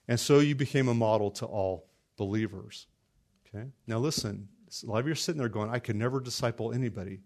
And 0.06 0.20
so 0.20 0.38
you 0.38 0.54
became 0.54 0.88
a 0.88 0.94
model 0.94 1.30
to 1.32 1.46
all 1.46 1.88
believers. 2.16 2.86
Okay? 3.46 3.68
Now 3.86 3.98
listen, 3.98 4.48
a 4.82 4.86
lot 4.86 5.00
of 5.00 5.06
you 5.06 5.12
are 5.12 5.16
sitting 5.16 5.38
there 5.38 5.48
going, 5.48 5.70
I 5.70 5.78
could 5.78 5.96
never 5.96 6.20
disciple 6.20 6.72
anybody. 6.72 7.20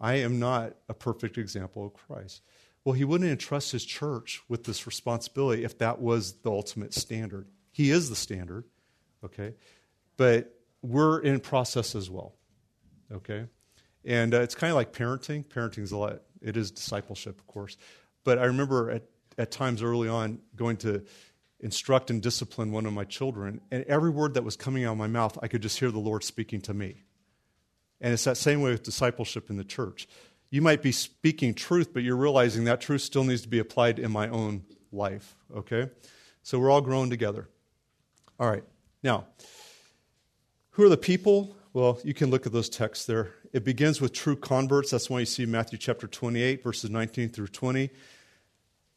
I 0.00 0.14
am 0.14 0.38
not 0.38 0.74
a 0.88 0.94
perfect 0.94 1.38
example 1.38 1.86
of 1.86 1.94
Christ. 1.94 2.42
Well, 2.84 2.94
he 2.94 3.04
wouldn't 3.04 3.30
entrust 3.30 3.72
his 3.72 3.84
church 3.84 4.42
with 4.48 4.64
this 4.64 4.86
responsibility 4.86 5.64
if 5.64 5.78
that 5.78 6.00
was 6.00 6.34
the 6.42 6.50
ultimate 6.50 6.92
standard. 6.92 7.46
He 7.70 7.90
is 7.90 8.08
the 8.08 8.16
standard, 8.16 8.64
okay? 9.24 9.54
But 10.16 10.54
we're 10.82 11.20
in 11.20 11.38
process 11.40 11.94
as 11.94 12.10
well, 12.10 12.34
okay? 13.12 13.46
And 14.04 14.34
uh, 14.34 14.40
it's 14.40 14.56
kind 14.56 14.72
of 14.72 14.76
like 14.76 14.92
parenting. 14.92 15.46
Parenting 15.46 15.84
is 15.84 15.92
a 15.92 15.96
lot, 15.96 16.22
it 16.40 16.56
is 16.56 16.72
discipleship, 16.72 17.38
of 17.38 17.46
course. 17.46 17.76
But 18.24 18.38
I 18.38 18.46
remember 18.46 18.90
at, 18.90 19.04
at 19.38 19.52
times 19.52 19.82
early 19.82 20.08
on 20.08 20.40
going 20.56 20.76
to 20.78 21.04
instruct 21.62 22.10
and 22.10 22.20
discipline 22.20 22.72
one 22.72 22.86
of 22.86 22.92
my 22.92 23.04
children, 23.04 23.60
and 23.70 23.84
every 23.84 24.10
word 24.10 24.34
that 24.34 24.44
was 24.44 24.56
coming 24.56 24.84
out 24.84 24.92
of 24.92 24.98
my 24.98 25.06
mouth, 25.06 25.38
I 25.42 25.48
could 25.48 25.62
just 25.62 25.78
hear 25.78 25.90
the 25.90 25.98
Lord 25.98 26.24
speaking 26.24 26.60
to 26.62 26.74
me. 26.74 27.04
And 28.00 28.12
it's 28.12 28.24
that 28.24 28.36
same 28.36 28.60
way 28.60 28.72
with 28.72 28.82
discipleship 28.82 29.48
in 29.48 29.56
the 29.56 29.64
church. 29.64 30.08
You 30.50 30.60
might 30.60 30.82
be 30.82 30.92
speaking 30.92 31.54
truth, 31.54 31.94
but 31.94 32.02
you're 32.02 32.16
realizing 32.16 32.64
that 32.64 32.80
truth 32.80 33.00
still 33.00 33.24
needs 33.24 33.42
to 33.42 33.48
be 33.48 33.60
applied 33.60 33.98
in 33.98 34.10
my 34.10 34.28
own 34.28 34.64
life, 34.90 35.36
okay? 35.56 35.88
So 36.42 36.58
we're 36.58 36.70
all 36.70 36.80
growing 36.80 37.10
together. 37.10 37.48
All 38.40 38.50
right, 38.50 38.64
now, 39.02 39.26
who 40.70 40.84
are 40.84 40.88
the 40.88 40.96
people? 40.96 41.56
Well, 41.72 42.00
you 42.02 42.12
can 42.12 42.30
look 42.30 42.44
at 42.44 42.52
those 42.52 42.68
texts 42.68 43.06
there. 43.06 43.34
It 43.52 43.64
begins 43.64 44.00
with 44.00 44.12
true 44.12 44.36
converts. 44.36 44.90
That's 44.90 45.08
why 45.08 45.20
you 45.20 45.26
see 45.26 45.46
Matthew 45.46 45.78
chapter 45.78 46.06
28, 46.06 46.64
verses 46.64 46.90
19 46.90 47.28
through 47.28 47.46
20. 47.48 47.90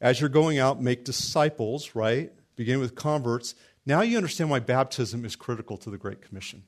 As 0.00 0.20
you're 0.20 0.28
going 0.28 0.58
out, 0.58 0.82
make 0.82 1.04
disciples, 1.04 1.94
right? 1.94 2.32
Beginning 2.56 2.80
with 2.80 2.94
converts. 2.94 3.54
Now 3.84 4.00
you 4.00 4.16
understand 4.16 4.50
why 4.50 4.58
baptism 4.58 5.24
is 5.24 5.36
critical 5.36 5.76
to 5.78 5.90
the 5.90 5.98
Great 5.98 6.22
Commission. 6.22 6.64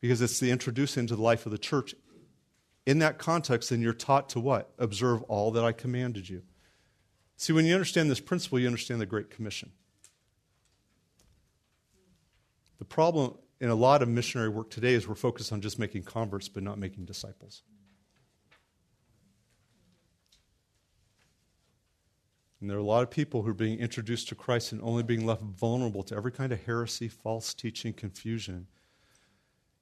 Because 0.00 0.20
it's 0.20 0.40
the 0.40 0.50
introducing 0.50 1.02
into 1.02 1.16
the 1.16 1.22
life 1.22 1.46
of 1.46 1.52
the 1.52 1.58
church. 1.58 1.94
In 2.84 2.98
that 3.00 3.18
context, 3.18 3.70
then 3.70 3.80
you're 3.80 3.92
taught 3.92 4.28
to 4.30 4.40
what? 4.40 4.72
Observe 4.78 5.22
all 5.24 5.50
that 5.52 5.64
I 5.64 5.72
commanded 5.72 6.28
you. 6.28 6.42
See, 7.36 7.52
when 7.52 7.66
you 7.66 7.74
understand 7.74 8.10
this 8.10 8.20
principle, 8.20 8.58
you 8.58 8.66
understand 8.66 9.00
the 9.00 9.06
Great 9.06 9.30
Commission. 9.30 9.72
The 12.78 12.84
problem 12.84 13.36
in 13.60 13.70
a 13.70 13.74
lot 13.74 14.02
of 14.02 14.08
missionary 14.08 14.48
work 14.48 14.70
today 14.70 14.94
is 14.94 15.08
we're 15.08 15.14
focused 15.14 15.52
on 15.52 15.60
just 15.60 15.78
making 15.78 16.02
converts 16.02 16.48
but 16.48 16.62
not 16.62 16.78
making 16.78 17.04
disciples. 17.04 17.62
And 22.66 22.70
there 22.72 22.78
are 22.78 22.80
a 22.80 22.84
lot 22.84 23.04
of 23.04 23.10
people 23.10 23.42
who 23.42 23.50
are 23.50 23.54
being 23.54 23.78
introduced 23.78 24.26
to 24.30 24.34
Christ 24.34 24.72
and 24.72 24.82
only 24.82 25.04
being 25.04 25.24
left 25.24 25.40
vulnerable 25.40 26.02
to 26.02 26.16
every 26.16 26.32
kind 26.32 26.50
of 26.50 26.64
heresy, 26.64 27.06
false 27.06 27.54
teaching, 27.54 27.92
confusion. 27.92 28.66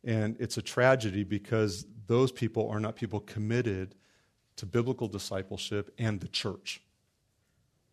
And 0.05 0.37
it's 0.39 0.59
a 0.59 0.61
tragedy 0.61 1.25
because 1.25 1.87
those 2.07 2.31
people 2.31 2.69
are 2.69 2.79
not 2.79 2.95
people 2.95 3.21
committed 3.21 3.95
to 4.57 4.67
biblical 4.67 5.09
discipleship 5.09 5.95
and 5.97 6.21
the 6.21 6.29
church. 6.29 6.83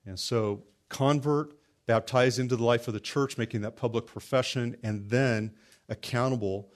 And 0.05 0.19
so, 0.19 0.63
convert, 0.89 1.53
baptize 1.85 2.37
into 2.37 2.57
the 2.57 2.65
life 2.65 2.89
of 2.89 2.93
the 2.93 2.99
church, 2.99 3.37
making 3.37 3.61
that 3.61 3.77
public 3.77 4.05
profession, 4.07 4.75
and 4.83 5.09
then 5.09 5.53
accountable 5.87 6.69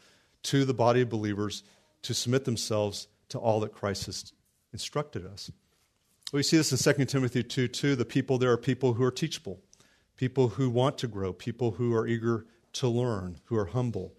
to 0.44 0.64
the 0.64 0.74
body 0.74 1.02
of 1.02 1.10
believers 1.10 1.64
to 2.04 2.14
submit 2.14 2.46
themselves 2.46 3.10
to 3.28 3.40
all 3.40 3.60
that 3.60 3.74
Christ 3.74 4.06
has 4.06 4.32
instructed 4.72 5.26
us. 5.26 5.52
We 6.34 6.44
see 6.44 6.58
this 6.58 6.72
in 6.72 6.96
2 6.96 7.06
Timothy 7.06 7.44
2 7.44 7.68
2. 7.68 7.96
The 7.96 8.06
people 8.06 8.38
there 8.38 8.52
are 8.52 8.58
people 8.58 8.94
who 8.94 9.04
are 9.04 9.12
teachable, 9.12 9.62
people 10.18 10.50
who 10.50 10.70
want 10.70 10.98
to 11.00 11.08
grow, 11.08 11.34
people 11.34 11.72
who 11.72 11.94
are 11.94 12.08
eager 12.08 12.46
to 12.74 12.88
learn, 12.88 13.40
who 13.46 13.58
are 13.58 13.66
humble. 13.66 14.14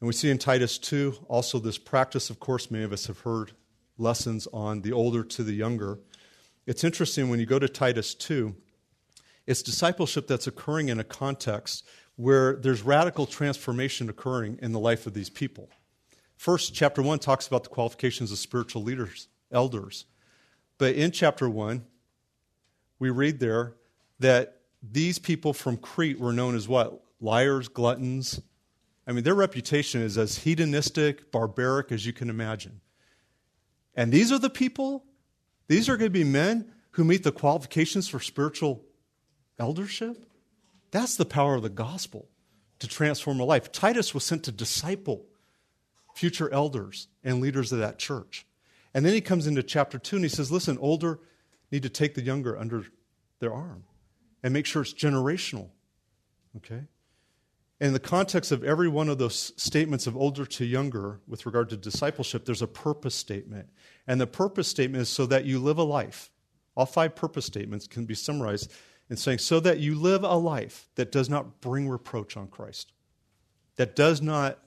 And 0.00 0.06
we 0.06 0.12
see 0.12 0.30
in 0.30 0.38
Titus 0.38 0.78
2 0.78 1.26
also 1.28 1.58
this 1.58 1.78
practice, 1.78 2.28
of 2.28 2.38
course, 2.40 2.70
many 2.70 2.84
of 2.84 2.92
us 2.92 3.06
have 3.06 3.20
heard 3.20 3.52
lessons 3.96 4.46
on 4.52 4.82
the 4.82 4.92
older 4.92 5.24
to 5.24 5.42
the 5.42 5.54
younger. 5.54 5.98
It's 6.66 6.84
interesting 6.84 7.30
when 7.30 7.40
you 7.40 7.46
go 7.46 7.58
to 7.58 7.68
Titus 7.68 8.14
2, 8.14 8.54
it's 9.46 9.62
discipleship 9.62 10.26
that's 10.26 10.46
occurring 10.46 10.88
in 10.88 10.98
a 10.98 11.04
context 11.04 11.86
where 12.16 12.56
there's 12.56 12.82
radical 12.82 13.26
transformation 13.26 14.08
occurring 14.08 14.58
in 14.62 14.72
the 14.72 14.78
life 14.78 15.06
of 15.06 15.14
these 15.14 15.30
people. 15.30 15.68
First, 16.36 16.74
chapter 16.74 17.02
1 17.02 17.18
talks 17.18 17.46
about 17.46 17.64
the 17.64 17.70
qualifications 17.70 18.32
of 18.32 18.38
spiritual 18.38 18.82
leaders, 18.82 19.28
elders. 19.50 20.06
But 20.78 20.94
in 20.94 21.10
chapter 21.10 21.48
1, 21.48 21.84
we 22.98 23.10
read 23.10 23.40
there 23.40 23.74
that 24.18 24.60
these 24.82 25.18
people 25.18 25.52
from 25.52 25.76
Crete 25.76 26.18
were 26.18 26.32
known 26.32 26.54
as 26.54 26.68
what? 26.68 27.02
Liars, 27.20 27.68
gluttons. 27.68 28.40
I 29.06 29.12
mean, 29.12 29.24
their 29.24 29.34
reputation 29.34 30.02
is 30.02 30.18
as 30.18 30.38
hedonistic, 30.38 31.30
barbaric 31.30 31.92
as 31.92 32.06
you 32.06 32.12
can 32.12 32.30
imagine. 32.30 32.80
And 33.94 34.12
these 34.12 34.32
are 34.32 34.38
the 34.38 34.50
people, 34.50 35.04
these 35.68 35.88
are 35.88 35.96
going 35.96 36.10
to 36.10 36.18
be 36.18 36.24
men 36.24 36.72
who 36.92 37.04
meet 37.04 37.22
the 37.22 37.32
qualifications 37.32 38.08
for 38.08 38.20
spiritual 38.20 38.84
eldership. 39.58 40.28
That's 40.90 41.16
the 41.16 41.24
power 41.24 41.54
of 41.54 41.62
the 41.62 41.68
gospel 41.68 42.28
to 42.78 42.88
transform 42.88 43.40
a 43.40 43.44
life. 43.44 43.72
Titus 43.72 44.14
was 44.14 44.24
sent 44.24 44.44
to 44.44 44.52
disciple 44.52 45.26
future 46.14 46.52
elders 46.52 47.08
and 47.22 47.40
leaders 47.40 47.72
of 47.72 47.78
that 47.80 47.98
church. 47.98 48.46
And 48.94 49.04
then 49.04 49.12
he 49.12 49.20
comes 49.20 49.46
into 49.46 49.62
chapter 49.62 49.98
2 49.98 50.16
and 50.16 50.24
he 50.24 50.28
says, 50.28 50.52
Listen, 50.52 50.78
older 50.78 51.18
need 51.72 51.82
to 51.82 51.88
take 51.88 52.14
the 52.14 52.22
younger 52.22 52.56
under 52.56 52.84
their 53.40 53.52
arm 53.52 53.84
and 54.42 54.52
make 54.52 54.66
sure 54.66 54.82
it's 54.82 54.94
generational. 54.94 55.70
Okay? 56.56 56.84
In 57.80 57.92
the 57.92 57.98
context 57.98 58.52
of 58.52 58.62
every 58.62 58.88
one 58.88 59.08
of 59.08 59.18
those 59.18 59.52
statements 59.56 60.06
of 60.06 60.16
older 60.16 60.46
to 60.46 60.64
younger 60.64 61.20
with 61.26 61.44
regard 61.44 61.68
to 61.70 61.76
discipleship, 61.76 62.44
there's 62.44 62.62
a 62.62 62.68
purpose 62.68 63.16
statement. 63.16 63.68
And 64.06 64.20
the 64.20 64.28
purpose 64.28 64.68
statement 64.68 65.02
is 65.02 65.08
so 65.08 65.26
that 65.26 65.44
you 65.44 65.58
live 65.58 65.78
a 65.78 65.82
life. 65.82 66.30
All 66.76 66.86
five 66.86 67.16
purpose 67.16 67.46
statements 67.46 67.88
can 67.88 68.04
be 68.04 68.14
summarized 68.14 68.72
in 69.10 69.16
saying, 69.16 69.38
so 69.38 69.60
that 69.60 69.80
you 69.80 69.96
live 69.96 70.22
a 70.22 70.36
life 70.36 70.88
that 70.94 71.12
does 71.12 71.28
not 71.28 71.60
bring 71.60 71.88
reproach 71.88 72.36
on 72.36 72.46
Christ, 72.46 72.92
that 73.76 73.96
does 73.96 74.22
not 74.22 74.58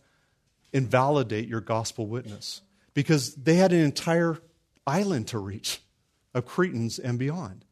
invalidate 0.73 1.47
your 1.47 1.61
gospel 1.61 2.07
witness 2.07 2.61
because 2.97 3.35
they 3.35 3.53
had 3.53 3.71
an 3.73 3.81
entire 3.81 4.39
island 4.87 5.27
to 5.27 5.37
reach 5.37 5.81
of 6.33 6.47
Cretans 6.47 6.97
and 6.97 7.19
beyond. 7.19 7.63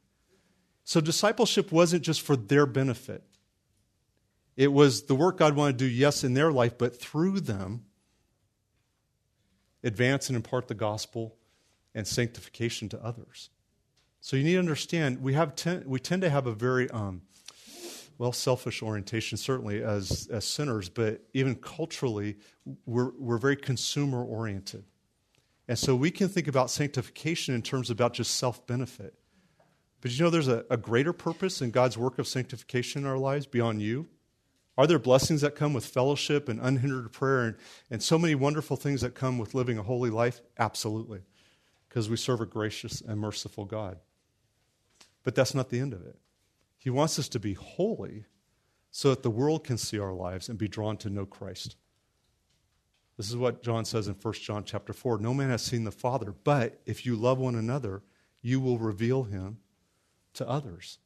So 0.84 1.02
discipleship 1.02 1.72
wasn't 1.72 2.04
just 2.04 2.22
for 2.22 2.36
their 2.36 2.68
benefit. 2.68 3.24
It 4.56 4.72
was 4.72 5.08
the 5.08 5.16
work 5.16 5.40
God 5.40 5.56
wanted 5.56 5.80
to 5.80 5.86
do, 5.86 5.92
yes, 5.92 6.24
in 6.24 6.36
their 6.36 6.52
life, 6.52 6.78
but 6.78 7.02
through 7.02 7.40
them, 7.40 7.86
advance 9.84 10.30
and 10.30 10.36
impart 10.36 10.68
the 10.68 10.76
gospel 10.76 11.38
and 11.96 12.06
sanctification 12.06 12.88
to 12.90 13.04
others. 13.04 13.50
So 14.22 14.38
you 14.38 14.44
need 14.44 14.54
to 14.54 14.60
understand 14.60 15.24
we, 15.24 15.34
have 15.34 15.56
ten, 15.56 15.86
we 15.88 16.00
tend 16.00 16.22
to 16.22 16.30
have 16.30 16.46
a 16.46 16.54
very 16.54 16.88
um, 16.92 17.24
well, 18.20 18.32
selfish 18.32 18.84
orientation, 18.84 19.40
certainly 19.40 19.82
as, 19.82 20.28
as 20.32 20.46
sinners, 20.46 20.88
but 20.88 21.22
even 21.34 21.56
culturally, 21.56 22.36
we're, 22.86 23.10
we're 23.18 23.40
very 23.40 23.56
consumer 23.56 24.24
oriented. 24.24 24.84
And 25.68 25.78
so 25.78 25.96
we 25.96 26.12
can 26.12 26.28
think 26.28 26.48
about 26.48 26.70
sanctification 26.70 27.56
in 27.56 27.62
terms 27.62 27.90
about 27.90 28.14
just 28.14 28.36
self 28.36 28.66
benefit. 28.68 29.16
But 30.02 30.12
you 30.12 30.24
know, 30.24 30.30
there's 30.30 30.48
a, 30.48 30.66
a 30.70 30.78
greater 30.78 31.14
purpose 31.14 31.62
in 31.62 31.72
God's 31.72 31.98
work 31.98 32.20
of 32.20 32.28
sanctification 32.28 33.04
in 33.04 33.08
our 33.08 33.18
lives 33.18 33.48
beyond 33.48 33.82
you. 33.82 34.08
Are 34.78 34.86
there 34.86 35.00
blessings 35.00 35.42
that 35.42 35.56
come 35.56 35.74
with 35.74 35.86
fellowship 35.86 36.50
and 36.50 36.60
unhindered 36.60 37.12
prayer 37.12 37.44
and, 37.44 37.56
and 37.90 38.04
so 38.04 38.20
many 38.20 38.36
wonderful 38.36 38.76
things 38.78 39.02
that 39.02 39.16
come 39.16 39.38
with 39.38 39.56
living 39.56 39.78
a 39.78 39.84
holy 39.84 40.10
life? 40.10 40.42
Absolutely. 40.60 41.22
Because 41.88 42.10
we 42.10 42.18
serve 42.18 42.42
a 42.42 42.46
gracious 42.46 43.02
and 43.02 43.20
merciful 43.20 43.66
God. 43.66 43.98
But 45.24 45.34
that's 45.34 45.56
not 45.56 45.70
the 45.70 45.80
end 45.80 45.94
of 45.94 46.06
it. 46.06 46.18
He 46.78 46.90
wants 46.90 47.18
us 47.18 47.30
to 47.30 47.40
be 47.40 47.54
holy 47.54 48.26
so 48.92 49.10
that 49.10 49.24
the 49.24 49.30
world 49.32 49.64
can 49.64 49.78
see 49.78 49.98
our 49.98 50.14
lives 50.14 50.50
and 50.50 50.58
be 50.58 50.68
drawn 50.68 50.98
to 50.98 51.10
know 51.10 51.26
Christ. 51.26 51.78
This 53.18 53.30
is 53.30 53.38
what 53.38 53.64
John 53.64 53.86
says 53.86 54.08
in 54.08 54.16
1 54.16 54.34
John 54.34 54.64
chapter 54.66 54.92
4. 54.92 55.20
No 55.20 55.34
man 55.34 55.50
has 55.50 55.62
seen 55.62 55.86
the 55.86 55.92
Father, 55.92 56.34
but 56.44 56.82
if 56.86 57.06
you 57.06 57.16
love 57.16 57.40
one 57.40 57.56
another, 57.56 58.04
you 58.42 58.60
will 58.60 58.78
reveal 58.78 59.24
him 59.24 59.58
to 60.34 60.48
others. 60.48 61.00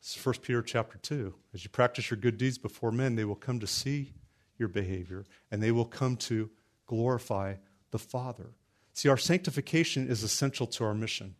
This 0.00 0.16
is 0.16 0.24
1 0.24 0.36
Peter 0.42 0.62
chapter 0.62 0.96
2. 0.98 1.34
As 1.52 1.62
you 1.62 1.70
practice 1.70 2.10
your 2.10 2.18
good 2.18 2.38
deeds 2.38 2.56
before 2.56 2.90
men, 2.90 3.16
they 3.16 3.24
will 3.24 3.34
come 3.34 3.60
to 3.60 3.66
see 3.66 4.14
your 4.56 4.68
behavior 4.68 5.26
and 5.50 5.62
they 5.62 5.72
will 5.72 5.84
come 5.84 6.16
to 6.16 6.50
glorify 6.86 7.54
the 7.90 7.98
Father. 7.98 8.52
See, 8.94 9.08
our 9.08 9.18
sanctification 9.18 10.08
is 10.08 10.22
essential 10.22 10.66
to 10.68 10.84
our 10.84 10.94
mission. 10.94 11.34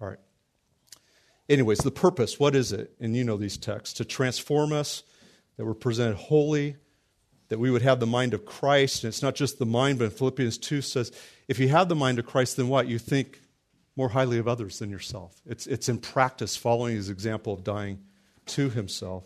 All 0.00 0.08
right. 0.08 0.18
Anyways, 1.48 1.78
the 1.78 1.90
purpose, 1.90 2.38
what 2.38 2.54
is 2.54 2.72
it? 2.72 2.92
And 3.00 3.16
you 3.16 3.24
know 3.24 3.36
these 3.36 3.56
texts 3.56 3.96
to 3.98 4.04
transform 4.04 4.72
us, 4.72 5.02
that 5.56 5.64
we're 5.64 5.74
presented 5.74 6.16
holy, 6.16 6.76
that 7.48 7.58
we 7.58 7.70
would 7.70 7.82
have 7.82 8.00
the 8.00 8.06
mind 8.06 8.34
of 8.34 8.44
Christ. 8.44 9.04
And 9.04 9.08
it's 9.08 9.22
not 9.22 9.34
just 9.34 9.58
the 9.58 9.66
mind, 9.66 9.98
but 9.98 10.12
Philippians 10.12 10.58
2 10.58 10.82
says, 10.82 11.12
if 11.48 11.58
you 11.58 11.68
have 11.68 11.88
the 11.88 11.94
mind 11.94 12.18
of 12.18 12.26
Christ, 12.26 12.56
then 12.56 12.68
what? 12.68 12.88
You 12.88 12.98
think 12.98 13.40
more 13.96 14.08
highly 14.10 14.38
of 14.38 14.48
others 14.48 14.78
than 14.78 14.90
yourself. 14.90 15.40
It's, 15.46 15.66
it's 15.66 15.88
in 15.88 15.98
practice, 15.98 16.56
following 16.56 16.96
his 16.96 17.08
example 17.08 17.54
of 17.54 17.64
dying 17.64 18.00
to 18.46 18.68
himself. 18.68 19.24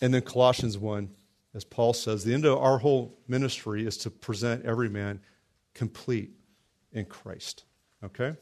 And 0.00 0.12
then 0.14 0.22
Colossians 0.22 0.78
1, 0.78 1.10
as 1.54 1.64
Paul 1.64 1.92
says, 1.92 2.24
the 2.24 2.34
end 2.34 2.44
of 2.44 2.58
our 2.58 2.78
whole 2.78 3.18
ministry 3.28 3.86
is 3.86 3.98
to 3.98 4.10
present 4.10 4.64
every 4.64 4.88
man 4.88 5.20
complete 5.74 6.30
in 6.92 7.04
Christ. 7.04 7.64
Okay? 8.02 8.34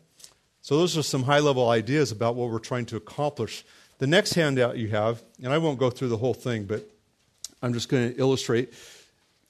So, 0.63 0.77
those 0.77 0.97
are 0.97 1.03
some 1.03 1.25
high 1.25 1.41
level 1.41 1.69
ideas 1.69 2.13
about 2.13 2.37
what 2.37 2.51
we're 2.51 2.59
trying 2.59 2.87
to 2.87 2.97
accomplish. 2.97 3.65
The 3.99 4.07
next 4.07 4.35
handout 4.35 4.79
you 4.79 4.89
have, 4.89 5.23
and 5.43 5.53
I 5.53 5.59
won't 5.59 5.79
go 5.79 5.91
through 5.91 6.09
the 6.09 6.17
whole 6.17 6.35
thing, 6.35 6.65
but 6.65 6.89
I'm 7.63 7.73
just 7.73 7.89
going 7.89 8.13
to 8.13 8.19
illustrate, 8.19 8.73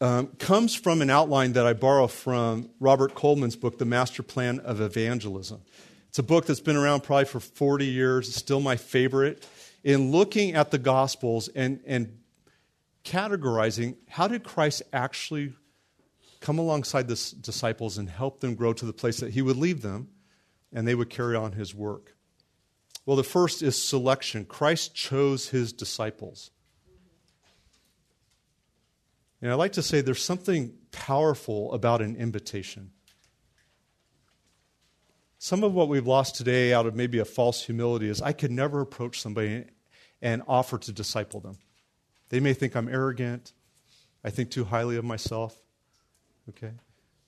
um, 0.01 0.29
comes 0.39 0.75
from 0.75 1.03
an 1.03 1.11
outline 1.11 1.53
that 1.53 1.67
I 1.67 1.75
borrow 1.75 2.07
from 2.07 2.71
Robert 2.81 3.15
Coleman's 3.15 3.57
book, 3.57 3.79
The 3.79 3.85
Master 3.85 4.23
Plan 4.23 4.59
of 4.61 4.81
Evangelism. 4.81 5.61
It's 6.09 6.19
a 6.19 6.23
book 6.25 6.47
that's 6.47 6.61
been 6.61 6.77
around 6.77 7.03
probably 7.03 7.27
for 7.27 7.39
40 7.39 7.87
years, 7.87 8.29
it's 8.29 8.37
still 8.37 8.61
my 8.61 8.77
favorite. 8.77 9.47
In 9.85 10.11
looking 10.11 10.55
at 10.55 10.71
the 10.71 10.79
Gospels 10.79 11.49
and, 11.49 11.81
and 11.87 12.19
categorizing 13.05 13.97
how 14.09 14.29
did 14.29 14.43
Christ 14.43 14.83
actually 14.93 15.55
come 16.41 16.59
alongside 16.59 17.07
the 17.07 17.35
disciples 17.41 17.99
and 17.99 18.09
help 18.09 18.41
them 18.41 18.55
grow 18.55 18.73
to 18.73 18.87
the 18.87 18.93
place 18.93 19.21
that 19.21 19.33
he 19.33 19.43
would 19.43 19.57
leave 19.57 19.83
them 19.83 20.09
and 20.73 20.87
they 20.87 20.95
would 20.95 21.11
carry 21.11 21.37
on 21.37 21.53
his 21.53 21.75
work. 21.75 22.17
Well, 23.07 23.17
the 23.17 23.25
first 23.25 23.63
is 23.63 23.81
selection. 23.81 24.45
Christ 24.45 24.95
chose 24.95 25.49
his 25.49 25.73
disciples. 25.73 26.51
And 29.43 29.51
I 29.51 29.55
like 29.55 29.73
to 29.73 29.83
say 29.83 30.01
there's 30.01 30.23
something 30.23 30.75
powerful 30.93 31.73
about 31.73 32.03
an 32.03 32.17
invitation. 32.17 32.91
Some 35.39 35.65
of 35.65 35.73
what 35.73 35.89
we've 35.89 36.07
lost 36.07 36.37
today 36.37 36.75
out 36.75 36.87
of 36.87 36.95
maybe 36.95 37.19
a 37.19 37.25
false 37.25 37.65
humility 37.65 38.09
is 38.09 38.21
I 38.21 38.33
could 38.33 38.51
never 38.51 38.83
approach 38.83 39.21
somebody 39.21 39.65
and 40.21 40.43
offer 40.47 40.77
to 40.77 40.93
disciple 40.93 41.41
them. 41.41 41.57
They 42.29 42.41
may 42.41 42.53
think 42.53 42.77
I'm 42.77 42.89
arrogant, 42.89 43.55
I 44.23 44.31
think 44.31 44.51
too 44.51 44.65
highly 44.65 44.97
of 44.97 45.05
myself. 45.05 45.59
Okay? 46.51 46.73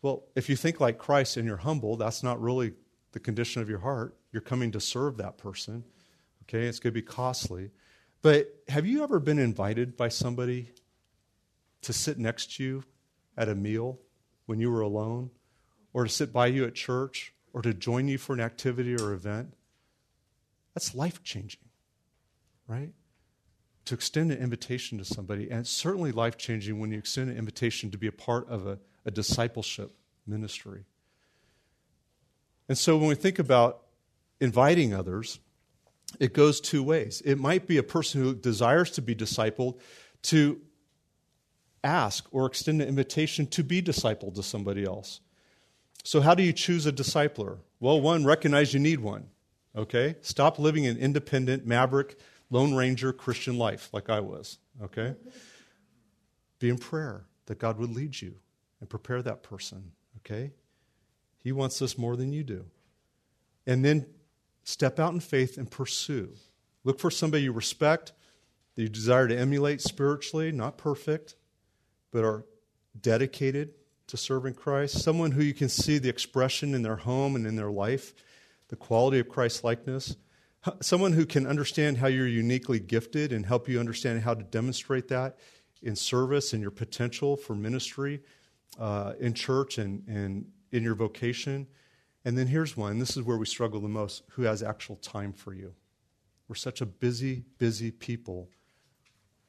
Well, 0.02 0.24
if 0.36 0.51
you 0.51 0.56
think 0.56 0.80
like 0.80 0.98
Christ 0.98 1.36
and 1.36 1.47
you're 1.47 1.56
humble, 1.56 1.97
that's 1.97 2.22
not 2.22 2.40
really 2.40 2.74
the 3.12 3.20
condition 3.20 3.62
of 3.62 3.70
your 3.70 3.78
heart. 3.78 4.16
You're 4.32 4.43
coming 4.43 4.72
to 4.72 4.80
serve 4.80 5.16
that 5.18 5.39
person. 5.39 5.84
Okay, 6.43 6.66
it's 6.66 6.80
going 6.80 6.93
to 6.93 7.01
be 7.01 7.06
costly. 7.06 7.70
But 8.20 8.48
have 8.68 8.84
you 8.84 9.02
ever 9.05 9.20
been 9.20 9.39
invited 9.39 9.97
by 9.97 10.09
somebody 10.09 10.70
to 11.82 11.92
sit 11.92 12.18
next 12.18 12.56
to 12.56 12.64
you 12.64 12.84
at 13.36 13.48
a 13.48 13.54
meal 13.54 13.98
when 14.46 14.59
you 14.59 14.70
were 14.70 14.80
alone, 14.80 15.30
or 15.92 16.04
to 16.04 16.10
sit 16.10 16.32
by 16.32 16.46
you 16.46 16.64
at 16.64 16.74
church, 16.74 17.32
or 17.52 17.62
to 17.62 17.74
join 17.74 18.09
you 18.09 18.18
for 18.18 18.32
an 18.32 18.40
activity 18.40 18.94
or 18.94 19.12
event? 19.12 19.54
That's 20.74 20.94
life 20.94 21.22
changing, 21.22 21.68
right? 22.66 22.92
To 23.86 23.94
extend 23.94 24.32
an 24.32 24.38
invitation 24.38 24.98
to 24.98 25.04
somebody, 25.04 25.50
and 25.50 25.60
it's 25.60 25.70
certainly 25.70 26.12
life 26.12 26.38
changing 26.38 26.78
when 26.78 26.92
you 26.92 26.98
extend 26.98 27.30
an 27.30 27.36
invitation 27.36 27.90
to 27.90 27.98
be 27.98 28.06
a 28.06 28.12
part 28.12 28.48
of 28.48 28.66
a, 28.66 28.78
a 29.04 29.10
discipleship 29.10 29.92
ministry. 30.26 30.84
And 32.68 32.78
so 32.78 32.96
when 32.96 33.09
we 33.09 33.16
think 33.16 33.38
about 33.38 33.82
inviting 34.40 34.94
others, 34.94 35.40
it 36.20 36.32
goes 36.32 36.60
two 36.60 36.82
ways. 36.82 37.22
It 37.24 37.38
might 37.38 37.66
be 37.66 37.76
a 37.76 37.82
person 37.82 38.22
who 38.22 38.34
desires 38.34 38.90
to 38.92 39.02
be 39.02 39.14
discipled 39.14 39.78
to 40.24 40.60
ask 41.84 42.26
or 42.30 42.46
extend 42.46 42.80
an 42.80 42.88
invitation 42.88 43.46
to 43.48 43.64
be 43.64 43.82
discipled 43.82 44.34
to 44.34 44.42
somebody 44.42 44.84
else. 44.84 45.20
So, 46.04 46.20
how 46.20 46.34
do 46.34 46.42
you 46.42 46.52
choose 46.52 46.86
a 46.86 46.92
discipler? 46.92 47.59
Well, 47.80 48.00
one, 48.00 48.24
recognize 48.24 48.74
you 48.74 48.80
need 48.80 49.00
one. 49.00 49.28
Okay? 49.76 50.16
Stop 50.20 50.59
living 50.59 50.86
an 50.86 50.98
independent, 50.98 51.66
maverick, 51.66 52.18
Lone 52.50 52.74
Ranger 52.74 53.12
Christian 53.12 53.56
life 53.56 53.88
like 53.92 54.10
I 54.10 54.20
was. 54.20 54.59
Okay? 54.82 55.14
Be 56.59 56.68
in 56.68 56.78
prayer 56.78 57.24
that 57.46 57.59
God 57.59 57.78
would 57.78 57.90
lead 57.90 58.20
you 58.20 58.34
and 58.80 58.88
prepare 58.88 59.22
that 59.22 59.42
person. 59.42 59.92
Okay? 60.18 60.52
He 61.42 61.52
wants 61.52 61.78
this 61.78 61.96
more 61.96 62.16
than 62.16 62.32
you 62.32 62.44
do. 62.44 62.66
And 63.66 63.84
then 63.84 64.06
step 64.64 65.00
out 65.00 65.14
in 65.14 65.20
faith 65.20 65.56
and 65.56 65.70
pursue. 65.70 66.34
Look 66.84 67.00
for 67.00 67.10
somebody 67.10 67.44
you 67.44 67.52
respect, 67.52 68.12
that 68.74 68.82
you 68.82 68.88
desire 68.88 69.28
to 69.28 69.36
emulate 69.36 69.80
spiritually, 69.80 70.52
not 70.52 70.78
perfect, 70.78 71.36
but 72.12 72.24
are 72.24 72.44
dedicated 73.01 73.74
to 74.06 74.16
serving 74.16 74.55
Christ. 74.55 75.02
Someone 75.02 75.32
who 75.32 75.43
you 75.43 75.55
can 75.55 75.68
see 75.68 75.98
the 75.98 76.09
expression 76.09 76.74
in 76.74 76.82
their 76.82 76.97
home 76.97 77.34
and 77.34 77.47
in 77.47 77.56
their 77.56 77.70
life, 77.70 78.14
the 78.68 78.76
quality 78.76 79.18
of 79.18 79.28
Christ 79.28 79.64
likeness. 79.64 80.16
Someone 80.80 81.12
who 81.12 81.26
can 81.26 81.47
understand 81.47 81.98
how 81.98 82.06
you're 82.06 82.28
uniquely 82.28 82.78
gifted 82.78 83.32
and 83.32 83.44
help 83.44 83.68
you 83.68 83.80
understand 83.80 84.22
how 84.22 84.34
to 84.34 84.44
demonstrate 84.44 85.09
that 85.09 85.39
in 85.82 85.97
service 85.97 86.52
and 86.52 86.62
your 86.62 86.70
potential 86.70 87.36
for 87.36 87.55
ministry 87.55 88.20
uh, 88.78 89.14
in 89.18 89.34
church 89.34 89.78
and, 89.78 90.06
and 90.06 90.47
in 90.70 90.82
your 90.82 90.94
vocation. 90.94 91.66
And 92.24 92.39
then 92.39 92.47
here's 92.47 92.76
one 92.76 92.98
this 92.98 93.16
is 93.16 93.22
where 93.22 93.36
we 93.36 93.47
struggle 93.47 93.80
the 93.80 93.89
most 93.89 94.22
who 94.30 94.43
has 94.43 94.62
actual 94.62 94.97
time 94.97 95.32
for 95.32 95.52
you. 95.52 95.74
We're 96.48 96.55
such 96.55 96.80
a 96.80 96.86
busy, 96.86 97.44
busy 97.59 97.90
people. 97.90 98.48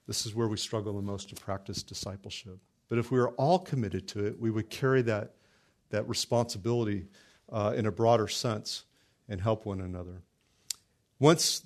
This 0.08 0.26
is 0.26 0.36
where 0.36 0.48
we 0.48 0.58
struggle 0.58 0.94
the 0.94 1.02
most 1.02 1.30
to 1.30 1.36
practice 1.36 1.82
discipleship. 1.82 2.60
But 2.90 2.98
if 2.98 3.12
we 3.12 3.20
were 3.20 3.30
all 3.32 3.60
committed 3.60 4.08
to 4.10 4.26
it, 4.26 4.40
we 4.40 4.52
would 4.52 4.70
carry 4.70 5.02
that, 5.04 5.36
that 5.90 6.08
responsibility 6.08 7.08
uh, 7.52 7.74
in 7.76 7.86
a 7.86 7.92
broader 7.92 8.28
sense 8.28 8.84
and 9.30 9.40
help 9.40 9.66
one 9.66 9.82
another. 9.82 10.22
Once 11.20 11.64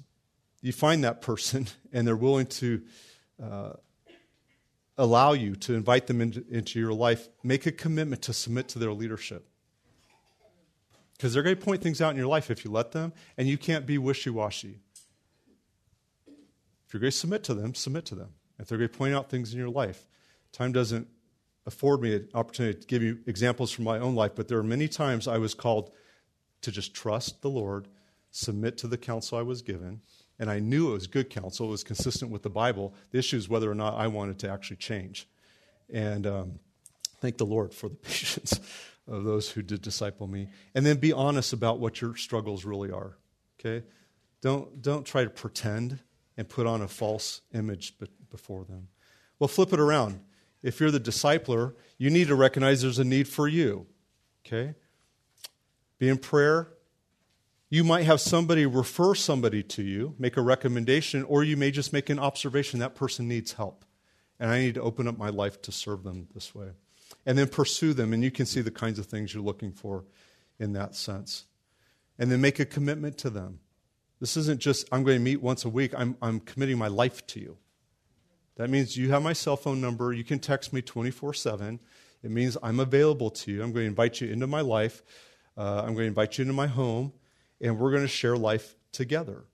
you 0.62 0.72
find 0.72 1.04
that 1.04 1.22
person 1.22 1.68
and 1.94 2.08
they're 2.08 2.16
willing 2.16 2.46
to 2.46 2.82
uh, 3.42 3.74
allow 4.98 5.34
you 5.34 5.56
to 5.56 5.74
invite 5.74 6.08
them 6.08 6.22
into, 6.22 6.44
into 6.50 6.80
your 6.80 6.94
life, 6.94 7.28
make 7.44 7.66
a 7.66 7.72
commitment 7.72 8.22
to 8.24 8.34
submit 8.34 8.68
to 8.70 8.80
their 8.80 8.94
leadership. 8.94 9.48
Because 11.14 11.34
they're 11.34 11.44
going 11.44 11.56
to 11.56 11.62
point 11.62 11.82
things 11.82 12.00
out 12.00 12.12
in 12.12 12.18
your 12.18 12.28
life 12.28 12.52
if 12.52 12.64
you 12.64 12.70
let 12.70 12.92
them, 12.92 13.12
and 13.38 13.48
you 13.48 13.58
can't 13.58 13.88
be 13.88 13.98
wishy 13.98 14.30
washy. 14.30 14.80
If 16.88 16.94
you're 16.94 17.02
going 17.02 17.12
to 17.12 17.18
submit 17.18 17.44
to 17.46 17.54
them, 17.54 17.76
submit 17.76 18.06
to 18.06 18.16
them. 18.16 18.30
If 18.60 18.68
they're 18.68 18.78
going 18.78 18.90
to 18.90 18.98
point 18.98 19.14
out 19.14 19.30
things 19.30 19.54
in 19.54 19.60
your 19.60 19.70
life, 19.70 20.08
time 20.52 20.72
doesn't 20.72 21.08
afford 21.66 22.02
me 22.02 22.16
an 22.16 22.30
opportunity 22.34 22.80
to 22.80 22.88
give 22.88 23.04
you 23.04 23.20
examples 23.28 23.72
from 23.72 23.84
my 23.84 24.00
own 24.00 24.16
life, 24.16 24.32
but 24.36 24.48
there 24.48 24.58
are 24.58 24.64
many 24.64 24.88
times 24.88 25.28
I 25.28 25.38
was 25.38 25.54
called 25.54 25.92
to 26.62 26.72
just 26.72 26.94
trust 26.94 27.42
the 27.42 27.50
Lord, 27.50 27.90
submit 28.32 28.78
to 28.80 28.88
the 28.88 28.98
counsel 28.98 29.38
I 29.38 29.42
was 29.42 29.62
given, 29.62 30.02
and 30.40 30.50
I 30.50 30.60
knew 30.60 30.90
it 30.90 30.94
was 30.94 31.08
good 31.08 31.30
counsel. 31.30 31.68
It 31.68 31.72
was 31.72 31.84
consistent 31.84 32.32
with 32.32 32.44
the 32.44 32.50
Bible. 32.50 32.94
The 33.12 33.18
issue 33.18 33.38
is 33.38 33.50
whether 33.50 33.70
or 33.70 33.76
not 33.76 33.96
I 33.96 34.08
wanted 34.08 34.40
to 34.40 34.50
actually 34.50 34.78
change. 34.78 35.28
And 35.92 36.26
um, 36.26 36.60
thank 37.20 37.38
the 37.38 37.46
Lord 37.46 37.74
for 37.74 37.90
the 37.90 37.96
patience 38.02 38.60
of 39.08 39.24
those 39.24 39.50
who 39.50 39.62
did 39.62 39.82
disciple 39.82 40.28
me. 40.28 40.50
And 40.74 40.86
then 40.86 40.98
be 40.98 41.12
honest 41.12 41.54
about 41.54 41.80
what 41.80 42.02
your 42.02 42.16
struggles 42.16 42.66
really 42.66 42.92
are. 42.92 43.18
Okay? 43.60 43.86
Don't, 44.42 44.82
don't 44.82 45.06
try 45.06 45.24
to 45.24 45.30
pretend 45.30 46.00
and 46.38 46.48
put 46.48 46.68
on 46.68 46.82
a 46.82 46.88
false 46.88 47.42
image 47.54 47.96
before 48.30 48.64
them. 48.64 48.88
Well, 49.40 49.48
flip 49.48 49.74
it 49.74 49.80
around. 49.80 50.22
If 50.64 50.80
you're 50.80 50.92
the 50.92 51.00
discipler, 51.00 51.74
you 51.98 52.10
need 52.10 52.28
to 52.28 52.36
recognize 52.36 52.82
there's 52.82 53.00
a 53.00 53.04
need 53.04 53.28
for 53.28 53.48
you. 53.48 53.88
Okay? 54.46 54.76
Be 55.98 56.10
in 56.10 56.18
prayer. 56.18 56.70
You 57.70 57.84
might 57.84 58.04
have 58.04 58.22
somebody 58.22 58.66
refer 58.66 59.14
somebody 59.14 59.62
to 59.64 59.84
you, 59.84 60.16
make 60.18 60.38
a 60.38 60.42
recommendation, 60.42 61.24
or 61.24 61.44
you 61.44 61.58
may 61.58 61.72
just 61.72 61.92
make 61.92 62.10
an 62.10 62.20
observation 62.20 62.80
that 62.80 62.96
person 62.96 63.28
needs 63.28 63.54
help. 63.54 63.84
And 64.40 64.50
I 64.50 64.60
need 64.60 64.76
to 64.76 64.82
open 64.82 65.08
up 65.08 65.18
my 65.18 65.30
life 65.30 65.62
to 65.64 65.72
serve 65.72 66.04
them 66.04 66.28
this 66.34 66.56
way. 66.56 66.70
And 67.26 67.38
then 67.38 67.48
pursue 67.48 67.94
them, 67.94 68.14
and 68.14 68.24
you 68.24 68.32
can 68.32 68.46
see 68.46 68.62
the 68.62 68.72
kinds 68.72 69.00
of 69.00 69.08
things 69.08 69.34
you're 69.34 69.44
looking 69.44 69.72
for 69.72 70.06
in 70.60 70.74
that 70.74 70.96
sense. 70.96 71.46
And 72.18 72.32
then 72.32 72.40
make 72.40 72.60
a 72.60 72.66
commitment 72.66 73.18
to 73.20 73.30
them. 73.30 73.60
This 74.20 74.38
isn't 74.38 74.60
just, 74.60 74.88
I'm 74.92 75.04
going 75.04 75.18
to 75.18 75.24
meet 75.24 75.42
once 75.42 75.66
a 75.66 75.70
week, 75.70 75.94
I'm, 75.96 76.18
I'm 76.22 76.40
committing 76.40 76.78
my 76.78 76.88
life 76.88 77.26
to 77.28 77.40
you. 77.40 77.58
That 78.56 78.70
means 78.70 78.98
you 78.98 79.12
have 79.12 79.22
my 79.22 79.34
cell 79.34 79.56
phone 79.56 79.80
number. 79.80 80.12
You 80.12 80.24
can 80.24 80.40
text 80.40 80.74
me 80.74 80.82
24 80.82 81.34
7. 81.36 81.80
It 82.24 82.32
means 82.32 82.58
I'm 82.64 82.80
available 82.80 83.30
to 83.30 83.52
you. 83.52 83.62
I'm 83.62 83.72
going 83.72 83.84
to 83.84 83.90
invite 83.90 84.20
you 84.20 84.32
into 84.32 84.48
my 84.48 84.62
life. 84.62 85.04
Uh, 85.56 85.82
I'm 85.82 85.94
going 85.94 85.98
to 85.98 86.06
invite 86.06 86.38
you 86.38 86.42
into 86.44 86.54
my 86.54 86.68
home, 86.68 87.14
and 87.62 87.78
we're 87.78 87.92
going 87.92 88.04
to 88.04 88.08
share 88.08 88.36
life 88.36 88.76
together. 88.92 89.46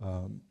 Um, 0.00 0.42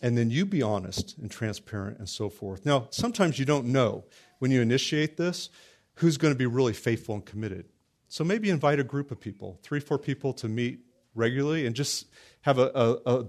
and 0.00 0.16
then 0.16 0.30
you 0.30 0.46
be 0.46 0.62
honest 0.62 1.16
and 1.18 1.30
transparent 1.30 1.98
and 1.98 2.08
so 2.08 2.28
forth. 2.28 2.64
Now, 2.64 2.88
sometimes 2.90 3.38
you 3.38 3.44
don't 3.44 3.66
know 3.66 4.04
when 4.38 4.50
you 4.50 4.60
initiate 4.60 5.16
this 5.16 5.50
who's 5.94 6.16
going 6.16 6.34
to 6.34 6.38
be 6.38 6.46
really 6.46 6.72
faithful 6.72 7.14
and 7.14 7.24
committed. 7.24 7.66
So 8.08 8.24
maybe 8.24 8.50
invite 8.50 8.80
a 8.80 8.84
group 8.84 9.10
of 9.10 9.20
people, 9.20 9.58
three, 9.62 9.80
four 9.80 9.98
people 9.98 10.32
to 10.34 10.48
meet 10.48 10.80
regularly 11.14 11.66
and 11.66 11.74
just 11.74 12.06
have 12.44 12.58
a, 12.58 12.70
a, 12.74 13.20
a 13.20 13.26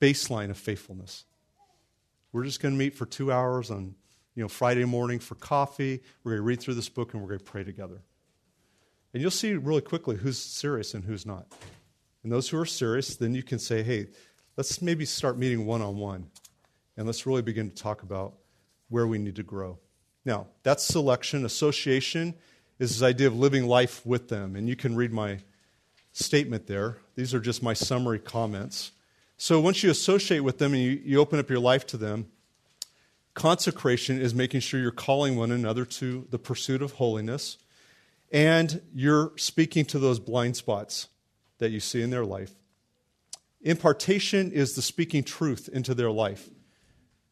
baseline 0.00 0.48
of 0.48 0.56
faithfulness. 0.56 1.24
We're 2.32 2.44
just 2.44 2.62
going 2.62 2.74
to 2.74 2.78
meet 2.78 2.94
for 2.94 3.06
two 3.06 3.32
hours 3.32 3.72
on 3.72 3.96
you 4.36 4.42
know, 4.42 4.48
Friday 4.48 4.84
morning 4.84 5.18
for 5.18 5.34
coffee. 5.34 6.00
We're 6.22 6.32
going 6.32 6.38
to 6.38 6.46
read 6.46 6.60
through 6.60 6.74
this 6.74 6.88
book 6.88 7.12
and 7.12 7.22
we're 7.22 7.28
going 7.28 7.40
to 7.40 7.44
pray 7.44 7.64
together. 7.64 8.02
And 9.12 9.20
you'll 9.20 9.32
see 9.32 9.54
really 9.54 9.80
quickly 9.80 10.14
who's 10.14 10.38
serious 10.38 10.94
and 10.94 11.02
who's 11.04 11.26
not. 11.26 11.46
And 12.22 12.30
those 12.30 12.48
who 12.48 12.58
are 12.58 12.64
serious, 12.64 13.16
then 13.16 13.34
you 13.34 13.42
can 13.42 13.58
say, 13.58 13.82
hey, 13.82 14.06
let's 14.56 14.80
maybe 14.80 15.04
start 15.04 15.36
meeting 15.36 15.66
one 15.66 15.82
on 15.82 15.96
one. 15.96 16.28
And 16.96 17.06
let's 17.06 17.26
really 17.26 17.42
begin 17.42 17.68
to 17.68 17.74
talk 17.74 18.04
about 18.04 18.34
where 18.90 19.08
we 19.08 19.18
need 19.18 19.36
to 19.36 19.42
grow. 19.42 19.78
Now, 20.24 20.46
that's 20.62 20.84
selection. 20.84 21.44
Association 21.44 22.34
is 22.78 22.90
this 22.90 23.02
idea 23.02 23.26
of 23.26 23.36
living 23.36 23.66
life 23.66 24.06
with 24.06 24.28
them. 24.28 24.54
And 24.54 24.68
you 24.68 24.76
can 24.76 24.94
read 24.94 25.12
my 25.12 25.40
statement 26.14 26.68
there. 26.68 26.98
These 27.16 27.34
are 27.34 27.40
just 27.40 27.62
my 27.62 27.74
summary 27.74 28.20
comments. 28.20 28.92
So 29.36 29.60
once 29.60 29.82
you 29.82 29.90
associate 29.90 30.40
with 30.40 30.58
them 30.58 30.72
and 30.72 30.82
you, 30.82 31.02
you 31.04 31.20
open 31.20 31.38
up 31.38 31.50
your 31.50 31.58
life 31.58 31.86
to 31.88 31.96
them, 31.96 32.28
consecration 33.34 34.20
is 34.20 34.32
making 34.32 34.60
sure 34.60 34.80
you're 34.80 34.92
calling 34.92 35.36
one 35.36 35.50
another 35.50 35.84
to 35.84 36.26
the 36.30 36.38
pursuit 36.38 36.80
of 36.82 36.92
holiness 36.92 37.58
and 38.32 38.80
you're 38.94 39.32
speaking 39.36 39.84
to 39.86 39.98
those 39.98 40.20
blind 40.20 40.56
spots 40.56 41.08
that 41.58 41.70
you 41.70 41.80
see 41.80 42.00
in 42.00 42.10
their 42.10 42.24
life. 42.24 42.52
Impartation 43.60 44.52
is 44.52 44.74
the 44.74 44.82
speaking 44.82 45.24
truth 45.24 45.68
into 45.72 45.94
their 45.94 46.10
life. 46.12 46.48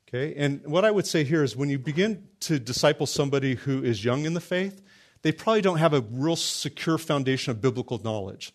Okay? 0.09 0.35
And 0.35 0.61
what 0.67 0.85
I 0.85 0.91
would 0.91 1.07
say 1.07 1.23
here 1.23 1.45
is 1.45 1.57
when 1.57 1.71
you 1.71 1.79
begin 1.79 2.27
to 2.41 2.59
disciple 2.59 3.07
somebody 3.07 3.55
who 3.55 3.83
is 3.83 4.05
young 4.05 4.25
in 4.25 4.35
the 4.35 4.41
faith, 4.41 4.83
they 5.23 5.31
probably 5.31 5.63
don't 5.63 5.79
have 5.79 5.95
a 5.95 6.01
real 6.01 6.37
secure 6.37 6.99
foundation 6.99 7.53
of 7.53 7.61
biblical 7.61 8.01
knowledge. 8.03 8.53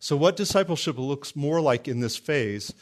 So, 0.00 0.16
what 0.16 0.36
discipleship 0.36 0.96
looks 0.98 1.34
more 1.34 1.60
like 1.60 1.88
in 1.88 2.00
this 2.00 2.16
phase 2.16 2.72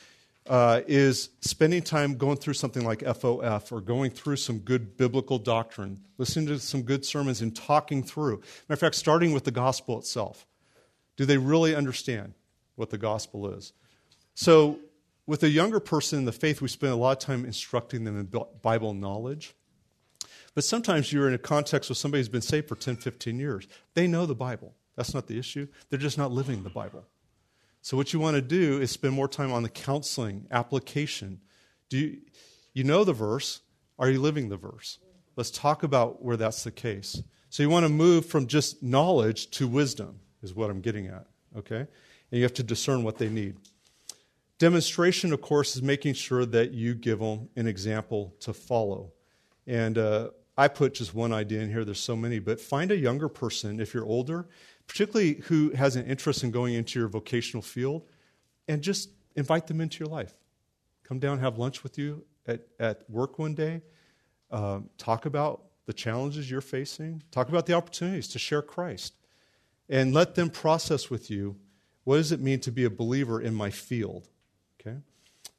uh, 0.48 0.82
is 0.86 1.30
spending 1.40 1.82
time 1.82 2.16
going 2.16 2.36
through 2.36 2.54
something 2.54 2.84
like 2.84 3.00
FOF 3.00 3.72
or 3.72 3.80
going 3.80 4.10
through 4.10 4.36
some 4.36 4.58
good 4.58 4.96
biblical 4.96 5.38
doctrine, 5.38 6.00
listening 6.18 6.46
to 6.46 6.58
some 6.58 6.82
good 6.82 7.04
sermons 7.04 7.40
and 7.40 7.56
talking 7.56 8.02
through. 8.02 8.36
Matter 8.36 8.74
of 8.74 8.78
fact, 8.80 8.94
starting 8.94 9.32
with 9.32 9.44
the 9.44 9.50
gospel 9.50 9.98
itself. 9.98 10.46
Do 11.16 11.24
they 11.24 11.38
really 11.38 11.74
understand 11.74 12.34
what 12.74 12.90
the 12.90 12.98
gospel 12.98 13.48
is? 13.48 13.72
So, 14.34 14.78
with 15.26 15.42
a 15.42 15.48
younger 15.48 15.80
person 15.80 16.20
in 16.20 16.24
the 16.24 16.32
faith, 16.32 16.60
we 16.60 16.68
spend 16.68 16.92
a 16.92 16.96
lot 16.96 17.12
of 17.12 17.18
time 17.18 17.44
instructing 17.44 18.04
them 18.04 18.20
in 18.20 18.30
Bible 18.62 18.94
knowledge. 18.94 19.54
But 20.54 20.64
sometimes 20.64 21.12
you're 21.12 21.28
in 21.28 21.34
a 21.34 21.38
context 21.38 21.88
with 21.90 21.98
somebody 21.98 22.20
who's 22.20 22.28
been 22.28 22.42
saved 22.42 22.68
for 22.68 22.76
10, 22.76 22.96
15 22.96 23.38
years. 23.38 23.66
They 23.94 24.06
know 24.06 24.24
the 24.24 24.34
Bible. 24.34 24.74
That's 24.96 25.14
not 25.14 25.26
the 25.26 25.38
issue. 25.38 25.68
They're 25.88 25.98
just 25.98 26.18
not 26.18 26.32
living 26.32 26.62
the 26.62 26.70
Bible. 26.70 27.04
So, 27.82 27.96
what 27.96 28.12
you 28.12 28.18
want 28.18 28.34
to 28.34 28.42
do 28.42 28.80
is 28.80 28.90
spend 28.90 29.14
more 29.14 29.28
time 29.28 29.52
on 29.52 29.62
the 29.62 29.68
counseling, 29.68 30.46
application. 30.50 31.40
Do 31.88 31.98
you, 31.98 32.18
you 32.72 32.82
know 32.82 33.04
the 33.04 33.12
verse? 33.12 33.60
Are 33.98 34.10
you 34.10 34.20
living 34.20 34.48
the 34.48 34.56
verse? 34.56 34.98
Let's 35.36 35.50
talk 35.50 35.82
about 35.82 36.24
where 36.24 36.36
that's 36.36 36.64
the 36.64 36.72
case. 36.72 37.22
So, 37.48 37.62
you 37.62 37.70
want 37.70 37.84
to 37.84 37.92
move 37.92 38.26
from 38.26 38.48
just 38.48 38.82
knowledge 38.82 39.50
to 39.52 39.68
wisdom, 39.68 40.18
is 40.42 40.54
what 40.54 40.70
I'm 40.70 40.80
getting 40.80 41.06
at, 41.06 41.26
okay? 41.56 41.78
And 41.78 41.88
you 42.32 42.42
have 42.42 42.54
to 42.54 42.64
discern 42.64 43.04
what 43.04 43.18
they 43.18 43.28
need. 43.28 43.56
Demonstration, 44.58 45.32
of 45.32 45.42
course, 45.42 45.76
is 45.76 45.82
making 45.82 46.14
sure 46.14 46.46
that 46.46 46.72
you 46.72 46.94
give 46.94 47.18
them 47.18 47.50
an 47.56 47.66
example 47.66 48.34
to 48.40 48.54
follow. 48.54 49.12
And 49.66 49.98
uh, 49.98 50.30
I 50.56 50.68
put 50.68 50.94
just 50.94 51.14
one 51.14 51.32
idea 51.32 51.60
in 51.60 51.70
here, 51.70 51.84
there's 51.84 52.00
so 52.00 52.16
many, 52.16 52.38
but 52.38 52.60
find 52.60 52.90
a 52.90 52.96
younger 52.96 53.28
person 53.28 53.78
if 53.78 53.92
you're 53.92 54.06
older, 54.06 54.48
particularly 54.86 55.34
who 55.44 55.70
has 55.70 55.96
an 55.96 56.06
interest 56.06 56.44
in 56.44 56.50
going 56.50 56.74
into 56.74 56.98
your 56.98 57.08
vocational 57.08 57.62
field, 57.62 58.02
and 58.68 58.82
just 58.82 59.10
invite 59.34 59.66
them 59.66 59.80
into 59.80 60.04
your 60.04 60.08
life. 60.08 60.34
Come 61.04 61.18
down, 61.18 61.38
have 61.38 61.58
lunch 61.58 61.82
with 61.82 61.98
you 61.98 62.24
at, 62.46 62.66
at 62.78 63.08
work 63.08 63.38
one 63.38 63.54
day, 63.54 63.82
um, 64.50 64.88
talk 64.98 65.26
about 65.26 65.62
the 65.86 65.92
challenges 65.92 66.50
you're 66.50 66.60
facing, 66.60 67.22
talk 67.30 67.48
about 67.48 67.66
the 67.66 67.74
opportunities 67.74 68.28
to 68.28 68.38
share 68.38 68.62
Christ, 68.62 69.14
and 69.88 70.12
let 70.12 70.34
them 70.34 70.50
process 70.50 71.10
with 71.10 71.30
you 71.30 71.56
what 72.04 72.16
does 72.16 72.32
it 72.32 72.40
mean 72.40 72.60
to 72.60 72.72
be 72.72 72.84
a 72.84 72.90
believer 72.90 73.40
in 73.40 73.54
my 73.54 73.70
field. 73.70 74.28
Okay, 74.80 74.98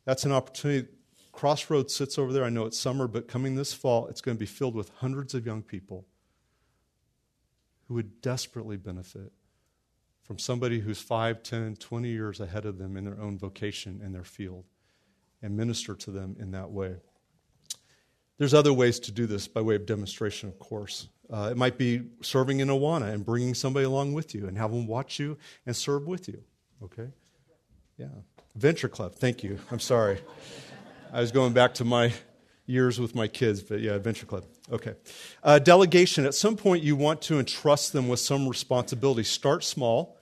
that's 0.06 0.26
an 0.26 0.32
opportunity. 0.32 0.88
Crossroads 1.32 1.94
sits 1.94 2.18
over 2.18 2.34
there. 2.34 2.44
I 2.44 2.50
know 2.50 2.66
it's 2.66 2.80
summer, 2.80 3.08
but 3.08 3.28
coming 3.28 3.56
this 3.56 3.74
fall, 3.74 4.08
it's 4.08 4.22
going 4.22 4.36
to 4.36 4.40
be 4.40 4.46
filled 4.46 4.74
with 4.74 4.90
hundreds 4.98 5.34
of 5.34 5.46
young 5.46 5.62
people 5.62 6.06
who 7.88 7.96
would 7.96 8.22
desperately 8.22 8.78
benefit 8.78 9.32
from 10.24 10.38
somebody 10.38 10.80
who's 10.80 11.02
5, 11.02 11.42
10, 11.42 11.78
20 11.78 12.10
years 12.10 12.40
ahead 12.42 12.66
of 12.66 12.78
them 12.78 12.98
in 12.98 13.06
their 13.06 13.20
own 13.20 13.38
vocation 13.38 14.02
in 14.04 14.12
their 14.12 14.26
field 14.26 14.66
and 15.42 15.56
minister 15.56 15.96
to 15.96 16.12
them 16.12 16.36
in 16.40 16.52
that 16.52 16.70
way. 16.70 16.98
There's 18.38 18.54
other 18.54 18.74
ways 18.74 19.00
to 19.02 19.12
do 19.12 19.26
this 19.26 19.48
by 19.48 19.62
way 19.62 19.76
of 19.76 19.86
demonstration, 19.86 20.50
of 20.50 20.60
course. 20.60 21.08
Uh, 21.32 21.50
it 21.52 21.58
might 21.58 21.78
be 21.78 22.04
serving 22.22 22.60
in 22.60 22.68
Awana 22.68 23.12
and 23.14 23.26
bringing 23.26 23.54
somebody 23.54 23.86
along 23.86 24.14
with 24.14 24.36
you 24.36 24.48
and 24.48 24.58
have 24.58 24.72
them 24.72 24.86
watch 24.86 25.18
you 25.18 25.38
and 25.66 25.76
serve 25.76 26.08
with 26.08 26.28
you. 26.28 26.44
Okay? 26.84 27.08
Yeah. 27.98 28.08
Venture 28.56 28.90
Club. 28.90 29.16
Thank 29.16 29.44
you. 29.44 29.60
I'm 29.72 29.80
sorry. 29.80 30.20
I 31.12 31.22
was 31.22 31.32
going 31.32 31.54
back 31.54 31.74
to 31.76 31.86
my 31.86 32.14
years 32.66 33.00
with 33.00 33.16
my 33.16 33.28
kids, 33.28 33.62
but 33.62 33.80
yeah, 33.80 33.94
Adventure 33.94 34.26
Club. 34.26 34.46
Okay. 34.72 34.96
Uh, 35.44 35.60
delegation. 35.60 36.26
At 36.26 36.36
some 36.36 36.58
point, 36.58 36.84
you 36.84 36.96
want 36.96 37.22
to 37.24 37.40
entrust 37.40 37.94
them 37.94 38.10
with 38.10 38.20
some 38.20 38.48
responsibility. 38.48 39.24
Start 39.24 39.64
small, 39.64 40.18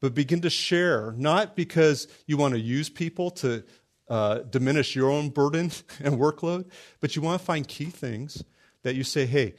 but 0.00 0.14
begin 0.14 0.40
to 0.40 0.50
share, 0.50 1.12
not 1.18 1.54
because 1.54 2.08
you 2.26 2.38
want 2.38 2.54
to 2.54 2.60
use 2.60 2.88
people 2.88 3.30
to 3.32 3.62
uh, 4.08 4.38
diminish 4.38 4.96
your 4.96 5.10
own 5.10 5.28
burden 5.28 5.70
and 6.00 6.18
workload, 6.18 6.64
but 7.00 7.14
you 7.14 7.22
want 7.22 7.40
to 7.40 7.44
find 7.44 7.68
key 7.68 7.86
things 7.86 8.42
that 8.82 8.94
you 8.94 9.04
say, 9.04 9.26
hey, 9.26 9.54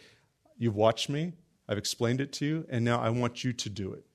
you've 0.58 0.76
watched 0.76 1.08
me, 1.08 1.34
I've 1.70 1.78
explained 1.78 2.20
it 2.20 2.34
to 2.34 2.46
you, 2.46 2.66
and 2.70 2.84
now 2.84 3.00
I 3.00 3.10
want 3.10 3.44
you 3.44 3.54
to 3.54 3.70
do 3.70 3.94
it. 3.94 4.06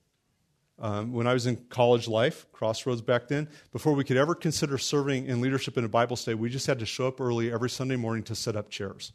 Um, 0.79 1.11
when 1.11 1.25
I 1.25 1.33
was 1.33 1.47
in 1.47 1.55
college 1.69 2.07
life, 2.07 2.45
Crossroads 2.51 3.01
back 3.01 3.29
then, 3.29 3.49
before 3.71 3.93
we 3.93 4.03
could 4.03 4.17
ever 4.17 4.35
consider 4.35 4.77
serving 4.77 5.25
in 5.25 5.41
leadership 5.41 5.75
in 5.75 5.83
a 5.83 5.89
Bible 5.89 6.15
study, 6.15 6.35
we 6.35 6.49
just 6.49 6.67
had 6.67 6.79
to 6.79 6.85
show 6.85 7.07
up 7.07 7.19
early 7.19 7.51
every 7.51 7.69
Sunday 7.69 7.95
morning 7.95 8.23
to 8.25 8.35
set 8.35 8.55
up 8.55 8.69
chairs. 8.69 9.13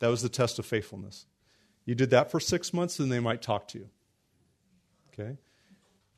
That 0.00 0.08
was 0.08 0.22
the 0.22 0.28
test 0.28 0.58
of 0.58 0.66
faithfulness. 0.66 1.26
You 1.84 1.94
did 1.94 2.10
that 2.10 2.30
for 2.30 2.40
six 2.40 2.72
months, 2.72 2.98
and 2.98 3.10
they 3.10 3.20
might 3.20 3.42
talk 3.42 3.68
to 3.68 3.78
you. 3.78 3.88
Okay? 5.12 5.38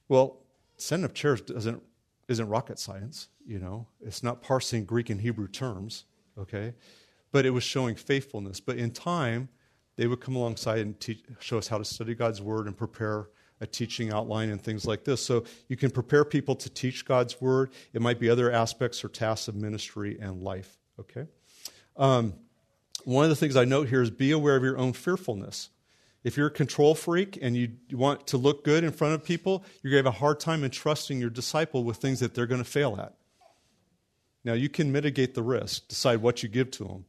Well, 0.09 0.39
setting 0.77 1.05
up 1.05 1.15
chairs 1.15 1.41
doesn't, 1.41 1.83
isn't 2.29 2.49
rocket 2.49 2.79
science 2.79 3.29
you 3.51 3.59
know. 3.59 3.87
It's 4.01 4.23
not 4.23 4.43
parsing 4.43 4.85
Greek 4.85 5.11
and 5.11 5.21
Hebrew 5.21 5.49
terms, 5.49 6.05
okay? 6.39 6.73
But 7.33 7.47
it 7.47 7.51
was 7.51 7.65
showing 7.65 7.97
faithfulness. 7.97 8.61
But 8.61 8.77
in 8.77 8.93
time, 8.93 9.49
they 9.97 10.07
would 10.07 10.21
come 10.21 10.37
alongside 10.37 10.79
and 10.79 10.99
teach, 11.01 11.25
show 11.41 11.59
us 11.59 11.67
how 11.67 11.79
to 11.79 11.85
study 11.85 12.15
God's 12.15 12.41
word 12.41 12.67
and 12.67 12.77
prepare 12.77 13.29
a 13.61 13.67
teaching 13.67 14.13
outline 14.13 14.51
and 14.51 14.63
things 14.63 14.87
like 14.87 15.05
this. 15.05 15.25
So 15.25 15.45
you 15.69 15.77
can 15.77 15.91
prepare 15.91 16.25
people 16.25 16.55
to 16.57 16.71
teach 16.71 17.05
God's 17.05 17.41
word. 17.41 17.71
It 17.93 18.01
might 18.01 18.21
be 18.21 18.31
other 18.31 18.53
aspects 18.53 19.05
or 19.05 19.09
tasks 19.09 19.49
of 19.49 19.57
ministry 19.57 20.17
and 20.21 20.41
life, 20.41 20.79
okay? 20.99 21.27
Um, 21.97 22.35
one 23.05 23.25
of 23.25 23.31
the 23.31 23.37
things 23.37 23.57
I 23.57 23.65
note 23.65 23.89
here 23.89 24.03
is 24.03 24.11
be 24.11 24.31
aware 24.31 24.57
of 24.57 24.63
your 24.63 24.79
own 24.79 24.93
fearfulness. 24.93 25.71
If 26.23 26.37
you're 26.37 26.49
a 26.49 26.53
control 26.53 26.95
freak 26.95 27.39
and 27.41 27.57
you 27.57 27.71
want 27.93 28.27
to 28.29 28.37
look 28.37 28.65
good 28.65 28.85
in 28.85 28.93
front 28.93 29.15
of 29.15 29.25
people, 29.25 29.65
you're 29.83 29.91
going 29.93 30.05
to 30.05 30.11
have 30.11 30.17
a 30.17 30.19
hard 30.19 30.39
time 30.39 30.65
entrusting 30.65 31.19
your 31.19 31.31
disciple 31.31 31.83
with 31.83 31.97
things 31.97 32.21
that 32.21 32.35
they're 32.35 32.47
going 32.47 32.63
to 32.63 32.71
fail 32.71 32.99
at. 33.01 33.15
Now, 34.45 34.53
you 34.53 34.69
can 34.69 34.93
mitigate 34.93 35.35
the 35.35 35.43
risk, 35.43 35.89
decide 35.89 36.23
what 36.23 36.43
you 36.43 36.49
give 36.49 36.71
to 36.73 36.85
them, 36.85 37.05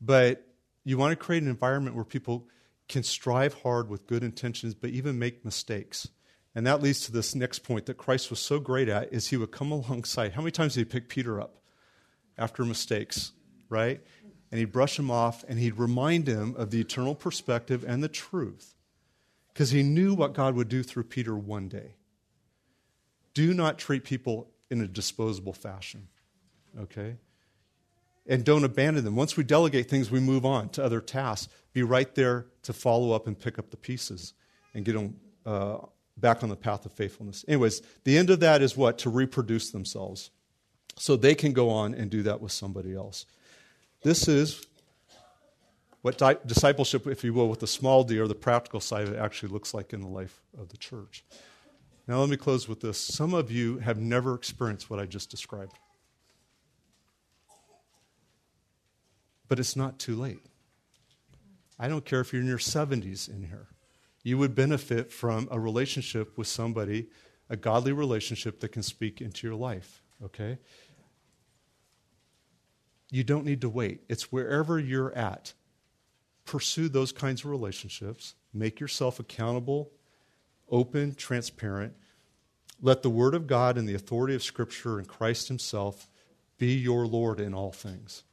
but 0.00 0.46
you 0.84 0.98
want 0.98 1.12
to 1.12 1.16
create 1.16 1.42
an 1.42 1.48
environment 1.48 1.96
where 1.96 2.04
people 2.04 2.46
can 2.88 3.02
strive 3.02 3.54
hard 3.54 3.88
with 3.88 4.06
good 4.06 4.22
intentions, 4.22 4.74
but 4.74 4.90
even 4.90 5.18
make 5.18 5.44
mistakes. 5.44 6.08
And 6.54 6.66
that 6.66 6.82
leads 6.82 7.00
to 7.06 7.12
this 7.12 7.34
next 7.34 7.60
point 7.60 7.86
that 7.86 7.96
Christ 7.96 8.30
was 8.30 8.38
so 8.38 8.60
great 8.60 8.88
at 8.88 9.12
is 9.12 9.28
he 9.28 9.36
would 9.36 9.50
come 9.50 9.72
alongside. 9.72 10.32
How 10.32 10.42
many 10.42 10.52
times 10.52 10.74
did 10.74 10.80
he 10.80 10.84
pick 10.84 11.08
Peter 11.08 11.40
up 11.40 11.56
after 12.38 12.64
mistakes, 12.64 13.32
right? 13.68 14.00
And 14.54 14.60
he'd 14.60 14.70
brush 14.70 14.96
him 14.96 15.10
off 15.10 15.44
and 15.48 15.58
he'd 15.58 15.80
remind 15.80 16.28
him 16.28 16.54
of 16.56 16.70
the 16.70 16.80
eternal 16.80 17.16
perspective 17.16 17.84
and 17.84 18.04
the 18.04 18.08
truth 18.08 18.76
because 19.52 19.72
he 19.72 19.82
knew 19.82 20.14
what 20.14 20.32
God 20.32 20.54
would 20.54 20.68
do 20.68 20.84
through 20.84 21.04
Peter 21.04 21.34
one 21.34 21.66
day. 21.66 21.96
Do 23.32 23.52
not 23.52 23.78
treat 23.78 24.04
people 24.04 24.46
in 24.70 24.80
a 24.80 24.86
disposable 24.86 25.52
fashion 25.52 26.06
okay? 26.80 27.16
And 28.26 28.44
don't 28.44 28.64
abandon 28.64 29.04
them. 29.04 29.16
Once 29.16 29.36
we 29.36 29.44
delegate 29.44 29.88
things, 29.88 30.10
we 30.10 30.20
move 30.20 30.46
on 30.46 30.70
to 30.70 30.84
other 30.84 31.00
tasks. 31.00 31.52
Be 31.72 31.82
right 31.82 32.12
there 32.14 32.46
to 32.62 32.72
follow 32.72 33.12
up 33.12 33.26
and 33.26 33.38
pick 33.38 33.58
up 33.58 33.70
the 33.70 33.76
pieces 33.76 34.32
and 34.72 34.84
get 34.84 34.94
them 34.94 35.16
uh, 35.44 35.78
back 36.16 36.42
on 36.42 36.48
the 36.48 36.56
path 36.56 36.86
of 36.86 36.92
faithfulness. 36.92 37.44
Anyways, 37.46 37.82
the 38.04 38.16
end 38.16 38.30
of 38.30 38.40
that 38.40 38.62
is 38.62 38.76
what? 38.76 38.98
To 38.98 39.10
reproduce 39.10 39.70
themselves. 39.70 40.30
So 40.96 41.16
they 41.16 41.34
can 41.34 41.52
go 41.52 41.70
on 41.70 41.92
and 41.92 42.10
do 42.10 42.22
that 42.22 42.40
with 42.40 42.52
somebody 42.52 42.94
else. 42.94 43.26
This 44.04 44.28
is 44.28 44.64
what 46.02 46.18
di- 46.18 46.36
discipleship, 46.46 47.08
if 47.08 47.24
you 47.24 47.34
will, 47.34 47.48
with 47.48 47.60
the 47.60 47.66
small 47.66 48.04
d 48.04 48.20
or 48.20 48.28
the 48.28 48.34
practical 48.34 48.78
side 48.78 49.08
of 49.08 49.14
it 49.14 49.18
actually 49.18 49.52
looks 49.52 49.74
like 49.74 49.92
in 49.92 50.00
the 50.00 50.08
life 50.08 50.40
of 50.56 50.68
the 50.68 50.76
church. 50.76 51.24
Now, 52.06 52.20
let 52.20 52.28
me 52.28 52.36
close 52.36 52.68
with 52.68 52.80
this. 52.80 52.98
Some 52.98 53.34
of 53.34 53.50
you 53.50 53.78
have 53.78 53.98
never 53.98 54.34
experienced 54.34 54.90
what 54.90 55.00
I 55.00 55.06
just 55.06 55.30
described. 55.30 55.72
but 59.48 59.58
it's 59.58 59.76
not 59.76 59.98
too 59.98 60.16
late. 60.16 60.40
I 61.78 61.88
don't 61.88 62.04
care 62.04 62.20
if 62.20 62.32
you're 62.32 62.42
in 62.42 62.48
your 62.48 62.58
70s 62.58 63.28
in 63.28 63.44
here. 63.44 63.68
You 64.22 64.38
would 64.38 64.54
benefit 64.54 65.12
from 65.12 65.48
a 65.50 65.60
relationship 65.60 66.38
with 66.38 66.46
somebody, 66.46 67.08
a 67.50 67.56
godly 67.56 67.92
relationship 67.92 68.60
that 68.60 68.70
can 68.70 68.82
speak 68.82 69.20
into 69.20 69.46
your 69.46 69.56
life, 69.56 70.02
okay? 70.22 70.58
You 73.14 73.22
don't 73.22 73.44
need 73.44 73.60
to 73.60 73.68
wait. 73.68 74.00
It's 74.08 74.32
wherever 74.32 74.76
you're 74.76 75.16
at. 75.16 75.52
Pursue 76.44 76.88
those 76.88 77.12
kinds 77.12 77.44
of 77.44 77.50
relationships. 77.52 78.34
Make 78.52 78.80
yourself 78.80 79.20
accountable, 79.20 79.92
open, 80.68 81.14
transparent. 81.14 81.92
Let 82.82 83.04
the 83.04 83.10
Word 83.10 83.36
of 83.36 83.46
God 83.46 83.78
and 83.78 83.88
the 83.88 83.94
authority 83.94 84.34
of 84.34 84.42
Scripture 84.42 84.98
and 84.98 85.06
Christ 85.06 85.46
Himself 85.46 86.08
be 86.58 86.74
your 86.74 87.06
Lord 87.06 87.38
in 87.38 87.54
all 87.54 87.70
things. 87.70 88.24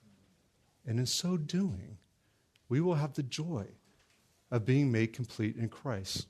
And 0.84 0.98
in 0.98 1.06
so 1.06 1.38
doing, 1.38 2.00
we 2.68 2.82
will 2.82 2.96
have 2.96 3.14
the 3.14 3.22
joy 3.22 3.68
of 4.50 4.66
being 4.66 4.92
made 4.92 5.14
complete 5.14 5.58
in 5.58 5.70
Christ. 5.70 6.26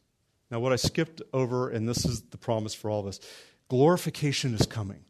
Now, 0.52 0.60
what 0.60 0.74
I 0.74 0.76
skipped 0.76 1.22
over, 1.32 1.70
and 1.70 1.88
this 1.88 2.04
is 2.04 2.24
the 2.24 2.38
promise 2.38 2.74
for 2.74 2.90
all 2.90 3.00
of 3.00 3.08
us 3.08 3.22
glorification 3.70 4.54
is 4.54 4.66
coming. 4.66 5.06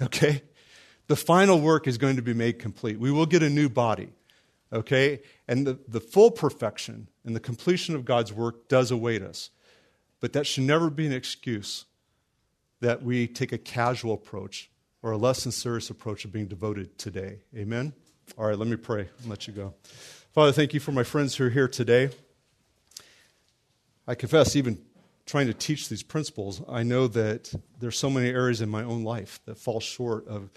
Okay? 0.00 0.44
The 1.08 1.16
final 1.16 1.60
work 1.60 1.86
is 1.86 1.98
going 1.98 2.16
to 2.16 2.22
be 2.22 2.34
made 2.34 2.58
complete. 2.58 2.98
We 3.00 3.10
will 3.10 3.26
get 3.26 3.42
a 3.42 3.50
new 3.50 3.68
body. 3.68 4.10
Okay? 4.72 5.20
And 5.48 5.66
the, 5.66 5.78
the 5.88 6.00
full 6.00 6.30
perfection 6.30 7.08
and 7.24 7.34
the 7.34 7.40
completion 7.40 7.94
of 7.94 8.04
God's 8.04 8.32
work 8.32 8.68
does 8.68 8.90
await 8.90 9.22
us. 9.22 9.50
But 10.20 10.32
that 10.34 10.46
should 10.46 10.64
never 10.64 10.90
be 10.90 11.06
an 11.06 11.12
excuse 11.12 11.86
that 12.80 13.02
we 13.02 13.26
take 13.26 13.52
a 13.52 13.58
casual 13.58 14.14
approach 14.14 14.70
or 15.02 15.12
a 15.12 15.16
less 15.16 15.44
than 15.44 15.52
serious 15.52 15.90
approach 15.90 16.24
of 16.24 16.32
being 16.32 16.46
devoted 16.46 16.98
today. 16.98 17.38
Amen? 17.56 17.92
All 18.36 18.46
right, 18.46 18.58
let 18.58 18.68
me 18.68 18.76
pray 18.76 19.08
and 19.20 19.30
let 19.30 19.46
you 19.46 19.54
go. 19.54 19.74
Father, 20.32 20.52
thank 20.52 20.74
you 20.74 20.80
for 20.80 20.92
my 20.92 21.02
friends 21.02 21.36
who 21.36 21.46
are 21.46 21.50
here 21.50 21.68
today. 21.68 22.10
I 24.06 24.14
confess, 24.14 24.56
even 24.56 24.78
trying 25.24 25.46
to 25.46 25.54
teach 25.54 25.88
these 25.88 26.02
principles, 26.02 26.62
I 26.68 26.82
know 26.82 27.06
that 27.08 27.52
there's 27.78 27.98
so 27.98 28.10
many 28.10 28.28
areas 28.30 28.60
in 28.60 28.68
my 28.68 28.82
own 28.82 29.04
life 29.04 29.40
that 29.44 29.58
fall 29.58 29.80
short 29.80 30.26
of 30.26 30.50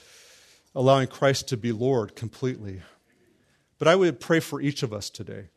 allowing 0.75 1.07
Christ 1.07 1.47
to 1.49 1.57
be 1.57 1.71
Lord 1.71 2.15
completely. 2.15 2.81
But 3.77 3.87
I 3.87 3.95
would 3.95 4.19
pray 4.19 4.39
for 4.39 4.61
each 4.61 4.83
of 4.83 4.93
us 4.93 5.09
today 5.09 5.49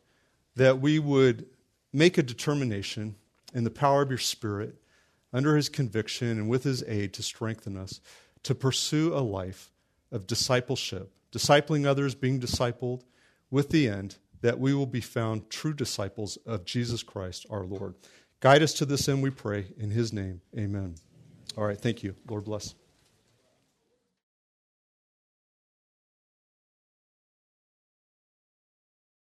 that 0.55 0.79
we 0.79 0.99
would 0.99 1.45
make 1.93 2.17
a 2.17 2.23
determination 2.23 3.15
in 3.53 3.63
the 3.63 3.69
power 3.69 4.01
of 4.01 4.09
your 4.09 4.17
Spirit, 4.17 4.75
under 5.31 5.55
his 5.55 5.69
conviction 5.69 6.29
and 6.29 6.49
with 6.49 6.63
his 6.63 6.83
aid 6.87 7.13
to 7.13 7.23
strengthen 7.23 7.75
us, 7.77 7.99
to 8.43 8.55
pursue 8.55 9.13
a 9.13 9.19
life 9.19 9.71
of 10.11 10.27
discipleship 10.27 11.11
discipling 11.35 11.85
others, 11.85 12.15
being 12.15 12.39
discipled, 12.39 13.01
with 13.51 13.69
the 13.69 13.89
end 13.89 14.15
that 14.41 14.57
we 14.57 14.73
will 14.73 14.85
be 14.85 15.01
found 15.01 15.49
true 15.49 15.73
disciples 15.73 16.37
of 16.45 16.65
Jesus 16.65 17.03
Christ 17.03 17.45
our 17.49 17.65
Lord. 17.65 17.95
Guide 18.39 18.63
us 18.63 18.73
to 18.75 18.85
this 18.85 19.09
end, 19.09 19.21
we 19.21 19.29
pray. 19.29 19.65
In 19.77 19.91
his 19.91 20.13
name, 20.13 20.41
amen. 20.57 20.95
All 21.57 21.65
right, 21.65 21.79
thank 21.79 22.03
you. 22.03 22.15
Lord 22.27 22.45
bless. 22.45 22.73